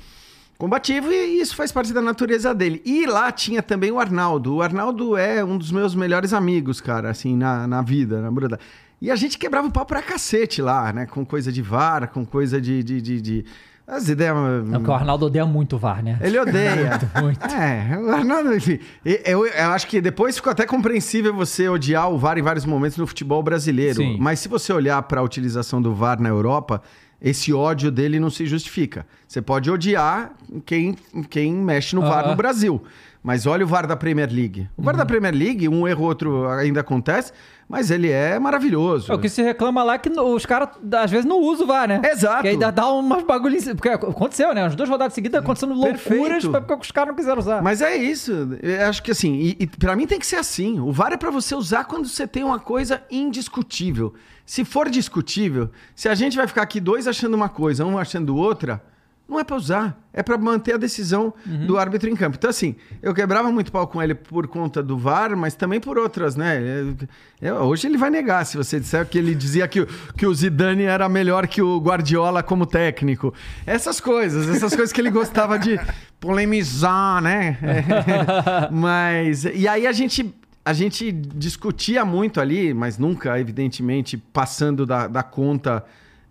combativo 0.64 1.12
e 1.12 1.40
isso 1.40 1.54
faz 1.54 1.70
parte 1.70 1.92
da 1.92 2.00
natureza 2.00 2.54
dele. 2.54 2.80
E 2.84 3.04
lá 3.06 3.30
tinha 3.30 3.62
também 3.62 3.90
o 3.90 4.00
Arnaldo. 4.00 4.56
O 4.56 4.62
Arnaldo 4.62 5.16
é 5.16 5.44
um 5.44 5.58
dos 5.58 5.70
meus 5.70 5.94
melhores 5.94 6.32
amigos, 6.32 6.80
cara, 6.80 7.10
assim, 7.10 7.36
na, 7.36 7.66
na 7.66 7.82
vida, 7.82 8.20
na 8.22 8.30
bruda. 8.30 8.58
E 9.00 9.10
a 9.10 9.16
gente 9.16 9.36
quebrava 9.36 9.68
o 9.68 9.70
pau 9.70 9.84
pra 9.84 10.00
cacete 10.00 10.62
lá, 10.62 10.92
né? 10.92 11.04
Com 11.06 11.24
coisa 11.24 11.52
de 11.52 11.60
vara, 11.60 12.06
com 12.06 12.24
coisa 12.24 12.60
de. 12.60 12.82
de, 12.82 13.00
de, 13.02 13.20
de- 13.20 13.44
As 13.86 14.08
ideias. 14.08 14.34
É 14.72 14.78
porque 14.78 14.90
o 14.90 14.94
Arnaldo 14.94 15.26
odeia 15.26 15.44
muito 15.44 15.76
o 15.76 15.78
VAR, 15.78 16.02
né? 16.02 16.18
Ele 16.22 16.38
odeia. 16.38 16.98
muito. 17.20 17.44
É, 17.44 17.98
o 17.98 18.10
Arnaldo, 18.10 18.54
enfim. 18.54 18.78
Eu, 19.04 19.44
eu 19.46 19.70
acho 19.72 19.86
que 19.86 20.00
depois 20.00 20.36
ficou 20.36 20.50
até 20.50 20.64
compreensível 20.64 21.34
você 21.34 21.68
odiar 21.68 22.10
o 22.10 22.16
VAR 22.16 22.38
em 22.38 22.42
vários 22.42 22.64
momentos 22.64 22.96
no 22.96 23.06
futebol 23.06 23.42
brasileiro. 23.42 23.96
Sim. 23.96 24.16
Mas 24.18 24.40
se 24.40 24.48
você 24.48 24.72
olhar 24.72 25.02
para 25.02 25.20
a 25.20 25.22
utilização 25.22 25.82
do 25.82 25.94
VAR 25.94 26.18
na 26.18 26.30
Europa, 26.30 26.80
esse 27.20 27.52
ódio 27.52 27.90
dele 27.90 28.20
não 28.20 28.30
se 28.30 28.46
justifica. 28.46 29.06
Você 29.26 29.40
pode 29.40 29.70
odiar 29.70 30.32
quem, 30.66 30.96
quem 31.30 31.52
mexe 31.52 31.94
no 31.94 32.02
VAR 32.02 32.28
no 32.28 32.36
Brasil. 32.36 32.82
Mas 33.24 33.46
olha 33.46 33.64
o 33.64 33.66
VAR 33.66 33.86
da 33.86 33.96
Premier 33.96 34.28
League. 34.30 34.68
O 34.76 34.82
VAR 34.82 34.94
da 34.94 35.06
Premier 35.06 35.34
League, 35.34 35.66
um 35.66 35.88
erro 35.88 36.02
ou 36.02 36.08
outro 36.08 36.46
ainda 36.46 36.80
acontece, 36.80 37.32
mas 37.66 37.90
ele 37.90 38.10
é 38.10 38.38
maravilhoso. 38.38 39.10
É, 39.10 39.14
o 39.14 39.18
que 39.18 39.30
se 39.30 39.42
reclama 39.42 39.82
lá 39.82 39.94
é 39.94 39.98
que 39.98 40.10
os 40.10 40.44
caras 40.44 40.68
às 40.92 41.10
vezes 41.10 41.24
não 41.24 41.40
usam 41.40 41.64
o 41.64 41.66
VAR, 41.66 41.88
né? 41.88 42.02
Exato. 42.04 42.42
Que 42.42 42.48
aí 42.48 42.56
dá, 42.58 42.86
umas 42.90 43.22
bagulhinhas. 43.22 43.64
Porque 43.72 43.88
aconteceu, 43.88 44.52
né? 44.54 44.66
As 44.66 44.76
duas 44.76 44.90
rodadas 44.90 45.14
seguidas 45.14 45.42
acontecendo 45.42 45.72
loucuras 45.72 46.02
Perfeito. 46.02 46.50
pra- 46.50 46.60
porque 46.60 46.82
os 46.82 46.90
caras 46.90 47.08
não 47.08 47.16
quiseram 47.16 47.38
usar. 47.38 47.62
Mas 47.62 47.80
é 47.80 47.96
isso. 47.96 48.30
Eu 48.62 48.86
acho 48.90 49.02
que 49.02 49.10
assim, 49.10 49.32
e, 49.36 49.56
e 49.58 49.66
para 49.68 49.96
mim 49.96 50.06
tem 50.06 50.18
que 50.18 50.26
ser 50.26 50.36
assim. 50.36 50.78
O 50.78 50.92
VAR 50.92 51.14
é 51.14 51.16
para 51.16 51.30
você 51.30 51.54
usar 51.54 51.84
quando 51.84 52.06
você 52.06 52.26
tem 52.26 52.44
uma 52.44 52.58
coisa 52.58 53.00
indiscutível. 53.10 54.12
Se 54.44 54.66
for 54.66 54.90
discutível, 54.90 55.70
se 55.96 56.10
a 56.10 56.14
gente 56.14 56.36
vai 56.36 56.46
ficar 56.46 56.60
aqui 56.60 56.78
dois 56.78 57.08
achando 57.08 57.32
uma 57.32 57.48
coisa, 57.48 57.86
um 57.86 57.96
achando 57.96 58.36
outra, 58.36 58.82
não 59.28 59.40
é 59.40 59.44
para 59.44 59.56
usar. 59.56 59.98
É 60.12 60.22
para 60.22 60.38
manter 60.38 60.74
a 60.74 60.76
decisão 60.76 61.32
do 61.66 61.76
árbitro 61.78 62.08
em 62.08 62.14
campo. 62.14 62.36
Então, 62.36 62.48
assim, 62.50 62.76
eu 63.02 63.12
quebrava 63.12 63.50
muito 63.50 63.72
pau 63.72 63.86
com 63.88 64.00
ele 64.02 64.14
por 64.14 64.46
conta 64.46 64.80
do 64.82 64.96
VAR, 64.96 65.36
mas 65.36 65.54
também 65.54 65.80
por 65.80 65.98
outras, 65.98 66.36
né? 66.36 66.60
Eu- 66.62 66.96
eu- 67.40 67.54
hoje 67.64 67.88
ele 67.88 67.96
vai 67.98 68.10
negar 68.10 68.44
se 68.46 68.56
você 68.56 68.78
disser 68.78 69.04
que 69.08 69.18
ele 69.18 69.34
dizia 69.34 69.66
que, 69.66 69.80
o- 69.80 69.86
que 70.16 70.24
o 70.26 70.32
Zidane 70.34 70.84
era 70.84 71.08
melhor 71.08 71.48
que 71.48 71.60
o 71.60 71.78
Guardiola 71.80 72.42
como 72.42 72.64
técnico. 72.66 73.34
Essas 73.66 73.98
coisas, 73.98 74.48
essas 74.48 74.74
coisas 74.76 74.92
que 74.92 75.00
ele 75.00 75.10
gostava 75.10 75.58
de 75.58 75.80
polemizar, 76.20 77.20
né? 77.22 77.58
É. 77.62 78.70
mas. 78.70 79.44
E 79.44 79.66
aí 79.68 79.86
a 79.86 79.92
gente. 79.92 80.34
A 80.66 80.72
gente 80.72 81.12
discutia 81.12 82.06
muito 82.06 82.40
ali, 82.40 82.72
mas 82.72 82.96
nunca, 82.96 83.38
evidentemente, 83.38 84.16
passando 84.16 84.86
da, 84.86 85.06
da 85.06 85.22
conta 85.22 85.84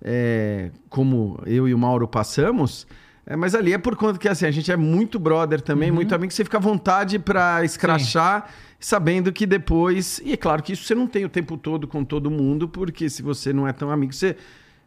é, 0.03 0.69
como 0.89 1.41
eu 1.45 1.67
e 1.67 1.73
o 1.73 1.77
Mauro 1.77 2.07
passamos. 2.07 2.85
É, 3.25 3.37
mas 3.37 3.55
ali 3.55 3.71
é 3.71 3.77
por 3.77 3.95
conta 3.95 4.19
que 4.19 4.27
assim, 4.27 4.45
a 4.45 4.51
gente 4.51 4.69
é 4.69 4.75
muito 4.75 5.17
brother 5.17 5.61
também, 5.61 5.89
muito 5.89 6.13
amigo, 6.13 6.31
você 6.33 6.43
fica 6.43 6.57
à 6.57 6.59
vontade 6.59 7.17
pra 7.17 7.63
escrachar, 7.63 8.49
sabendo 8.79 9.31
que 9.31 9.45
depois. 9.45 10.21
E 10.25 10.33
é 10.33 10.37
claro 10.37 10.61
que 10.61 10.73
isso 10.73 10.83
você 10.83 10.93
não 10.93 11.07
tem 11.07 11.23
o 11.23 11.29
tempo 11.29 11.55
todo 11.55 11.87
com 11.87 12.03
todo 12.03 12.29
mundo, 12.29 12.67
porque 12.67 13.09
se 13.09 13.21
você 13.21 13.53
não 13.53 13.65
é 13.65 13.71
tão 13.71 13.89
amigo, 13.89 14.11
você 14.11 14.35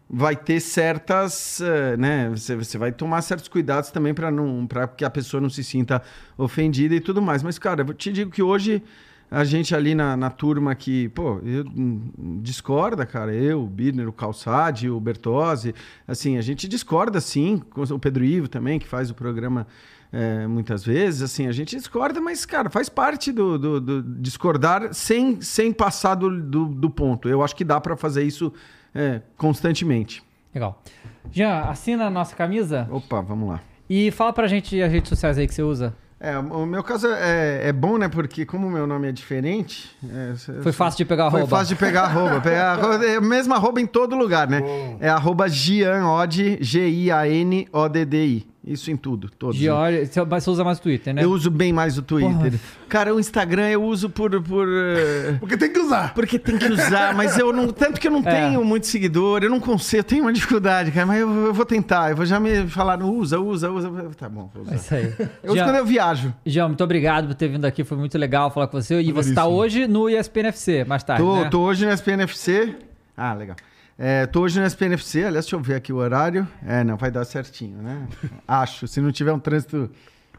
vai 0.09 0.37
ter 0.37 0.61
certas, 0.61 1.61
eh, 1.61 1.97
né? 1.97 2.29
Você, 2.29 2.55
você 2.55 2.77
vai 2.79 2.93
tomar 2.93 3.23
certos 3.23 3.49
cuidados 3.49 3.91
também 3.91 4.13
para 4.15 4.31
não, 4.31 4.67
para 4.67 4.87
que 4.87 5.05
a 5.05 5.11
pessoa 5.11 5.41
não 5.41 5.49
se 5.51 5.65
sinta 5.65 6.03
ofendida 6.37 6.95
e 6.95 7.01
tudo 7.01 7.23
mais. 7.23 7.43
Mas 7.43 7.59
cara, 7.59 7.85
eu 7.89 7.95
te 7.95 8.13
digo 8.13 8.31
que 8.31 8.43
hoje 8.43 8.83
a 9.31 9.45
gente 9.45 9.75
ali 9.75 9.95
na, 9.95 10.17
na 10.17 10.31
turma 10.31 10.75
que, 10.75 11.09
pô, 11.11 11.41
eu, 11.45 11.65
hum, 11.65 12.41
discorda, 12.43 13.05
cara. 13.05 13.35
Eu, 13.35 13.65
o 13.65 13.67
Birner, 13.67 14.09
o 14.09 14.13
Calçade, 14.13 14.89
o 14.89 15.01
Bertozzi, 15.01 15.75
assim, 16.07 16.37
a 16.37 16.43
gente 16.43 16.69
discorda 16.69 17.21
sim, 17.21 17.63
o 17.75 17.99
Pedro 17.99 18.25
Ivo 18.25 18.49
também, 18.49 18.79
que 18.79 18.87
faz 18.87 19.11
o 19.11 19.15
programa 19.15 19.67
é, 20.13 20.47
muitas 20.47 20.85
vezes, 20.85 21.23
assim, 21.23 21.47
a 21.47 21.53
gente 21.53 21.77
discorda, 21.77 22.21
mas, 22.21 22.47
cara, 22.47 22.71
faz 22.71 22.89
parte 22.89 23.33
do, 23.33 23.59
do, 23.59 23.81
do 23.81 24.03
discordar 24.21 24.95
sem, 24.95 25.41
sem 25.41 25.73
passar 25.73 26.15
do, 26.15 26.41
do, 26.41 26.67
do 26.67 26.91
ponto. 26.91 27.29
Eu 27.29 27.43
acho 27.43 27.55
que 27.57 27.65
dá 27.65 27.81
para 27.81 27.97
fazer 27.97 28.23
isso 28.23 28.53
é, 28.95 29.21
constantemente. 29.37 30.23
Legal. 30.55 30.83
Jean, 31.31 31.61
assina 31.63 32.07
a 32.07 32.11
nossa 32.11 32.35
camisa 32.35 32.89
Opa, 32.91 33.21
vamos 33.21 33.49
lá. 33.49 33.61
e 33.91 34.11
fala 34.11 34.33
pra 34.33 34.47
gente 34.47 34.81
as 34.81 34.91
redes 34.91 35.09
sociais 35.09 35.37
aí 35.37 35.47
que 35.47 35.53
você 35.53 35.63
usa. 35.63 35.95
É, 36.19 36.39
o 36.39 36.65
meu 36.65 36.83
caso 36.83 37.09
é, 37.09 37.69
é 37.69 37.73
bom, 37.73 37.99
né? 37.99 38.09
Porque 38.09 38.47
como 38.47 38.67
o 38.67 38.71
meu 38.71 38.87
nome 38.87 39.09
é 39.09 39.13
diferente... 39.13 39.95
é, 40.03 40.63
Foi 40.63 40.73
fácil 40.73 40.97
de 40.99 41.05
pegar 41.05 41.27
a 41.27 41.31
Foi 41.31 41.41
roupa. 41.41 41.57
fácil 41.59 41.75
de 41.77 41.81
pegar 41.81 42.05
arroba. 42.05 42.41
Pegar 42.41 42.73
arroba, 42.79 43.05
é 43.05 43.17
a 43.17 43.21
mesma 43.21 43.57
arroba 43.57 43.81
em 43.83 43.87
todo 43.87 44.17
lugar, 44.17 44.49
né? 44.49 44.63
É 44.99 45.11
arroba 45.11 45.47
Gianod, 45.47 46.59
G-I-A-N-O-D-D-I. 46.61 48.47
Isso 48.67 48.91
em 48.91 48.97
tudo, 48.97 49.31
todos. 49.31 49.57
Giorgio, 49.57 50.05
você 50.07 50.25
mas 50.25 50.43
você 50.43 50.51
usa 50.51 50.65
mais 50.65 50.79
o 50.79 50.83
Twitter, 50.83 51.15
né? 51.15 51.23
Eu 51.23 51.31
uso 51.31 51.51
bem 51.51 51.73
mais 51.73 51.97
o 51.97 52.03
Twitter. 52.03 52.35
Porra. 52.35 52.61
Cara, 52.89 53.15
o 53.15 53.21
Instagram 53.21 53.69
eu 53.69 53.85
uso 53.85 54.11
por... 54.11 54.43
por 54.43 54.67
eh, 54.69 55.37
Porque 55.39 55.57
tem 55.57 55.73
que 55.73 55.79
usar. 55.79 56.13
Porque 56.15 56.37
tem 56.39 56.59
que 56.59 56.67
usar, 56.73 57.15
mas 57.15 57.39
eu 57.39 57.53
não. 57.53 57.69
Tanto 57.69 58.01
que 58.01 58.09
eu 58.09 58.11
não 58.11 58.21
É. 58.27 58.49
tenho 58.49 58.65
muito 58.65 58.89
seguidor, 58.89 59.45
eu 59.45 59.51
não 59.51 59.61
consigo, 59.61 60.01
eu 60.01 60.05
tenho 60.05 60.23
uma 60.25 60.33
dificuldade, 60.33 60.91
cara, 60.91 61.07
mas 61.07 61.21
eu, 61.21 61.29
eu 61.47 61.55
vou 61.55 61.65
tentar. 61.65 62.11
Eu 62.11 62.17
vou 62.17 62.27
já 62.27 62.41
me 62.41 62.67
falar, 62.67 63.01
usa, 63.03 63.39
usa, 63.39 63.71
usa. 63.71 63.89
Tá 64.19 64.29
bom, 64.29 64.51
vou 64.53 64.65
usar. 64.65 64.73
É 64.73 64.77
isso 64.77 64.95
aí. 64.95 65.15
Eu 65.45 65.53
uso 65.53 65.63
quando 65.63 65.77
eu 65.77 65.87
viajo. 65.87 66.35
Jean, 66.45 66.67
muito 66.67 66.83
obrigado 66.83 67.29
por 67.29 67.35
ter 67.35 67.47
vindo 67.49 67.65
aqui, 67.67 67.85
foi 67.85 67.97
muito 67.97 68.19
legal 68.19 68.51
falar 68.51 68.67
com 68.67 68.81
você. 68.83 69.01
E 69.01 69.13
você 69.13 69.33
tá 69.33 69.43
Maneiríssimo. 69.43 69.63
hoje 69.63 69.87
no 69.87 70.11
ESPN 70.11 70.47
FC, 70.49 70.85
mais 70.85 71.05
tarde, 71.05 71.23
Tô, 71.23 71.37
né? 71.43 71.49
tô 71.51 71.61
hoje 71.61 71.87
no 71.87 71.93
SPNFC. 71.93 72.75
Ah, 73.17 73.33
legal. 73.33 73.55
É, 73.99 74.27
tô 74.27 74.43
hoje 74.43 74.61
no 74.61 74.67
SPNFC, 74.67 75.25
aliás, 75.25 75.47
deixa 75.47 75.57
eu 75.57 75.61
ver 75.61 75.77
aqui 75.77 75.93
o 75.93 75.97
horário. 75.97 76.47
É, 76.67 76.85
não, 76.85 76.97
vai 76.97 77.11
dar 77.11 77.25
certinho, 77.25 77.79
né? 77.79 78.07
Acho. 78.47 78.87
Se 78.87 79.01
não 79.01 79.11
tiver 79.11 79.33
um 79.33 79.39
trânsito 79.39 79.91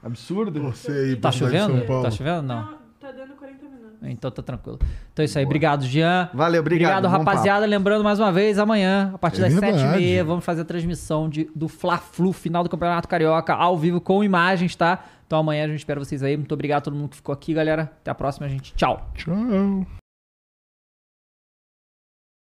absurdo. 0.04 0.62
Você 0.62 0.92
aí, 0.92 1.16
Tá 1.16 1.32
chovendo? 1.32 1.78
São 1.78 1.86
Paulo. 1.88 2.04
Tá 2.04 2.12
chovendo? 2.12 2.42
Não. 2.44 2.62
Não, 2.62 2.78
tá 3.00 3.12
dando 3.12 3.34
40 3.36 3.64
minutos. 3.64 3.78
Então 4.04 4.30
tá 4.30 4.44
tranquilo. 4.44 4.78
Então 5.12 5.24
é 5.24 5.26
isso 5.26 5.40
aí. 5.40 5.46
Obrigado, 5.46 5.86
Jean. 5.86 6.30
Valeu, 6.34 6.62
obrigado. 6.62 7.04
bom 7.04 7.10
rapaziada. 7.10 7.66
Lembrando 7.66 8.04
mais 8.04 8.20
uma 8.20 8.32
vez, 8.32 8.60
amanhã, 8.60 9.12
a 9.16 9.18
partir 9.18 9.40
É 9.40 9.50
das 9.50 9.54
verdade. 9.54 10.04
7h30, 10.04 10.24
vamos 10.24 10.46
fazer 10.46 10.62
a 10.62 10.66
transmissão 10.66 11.28
de, 11.28 11.50
do 11.56 11.68
Fla-Flu, 11.68 12.32
final 12.32 12.64
do 12.64 12.70
Campeonato 12.70 13.08
Carioca, 13.08 13.54
ao 13.56 13.76
vivo, 13.76 14.00
com 14.00 14.24
imagens, 14.24 14.76
tá? 14.76 15.04
Então 15.26 15.40
amanhã 15.40 15.66
a 15.66 15.68
gente 15.68 15.80
espera 15.80 16.00
vocês 16.00 16.22
aí. 16.22 16.38
Muito 16.38 16.54
obrigado 16.54 16.78
a 16.78 16.82
todo 16.82 16.96
mundo 16.96 17.10
que 17.10 17.16
ficou 17.18 17.34
aqui, 17.34 17.56
galera. 17.56 17.92
Até 18.02 18.12
a 18.12 18.16
próxima, 18.16 18.48
gente. 18.48 18.74
Tchau. 18.76 19.10
Tchau. 19.16 19.34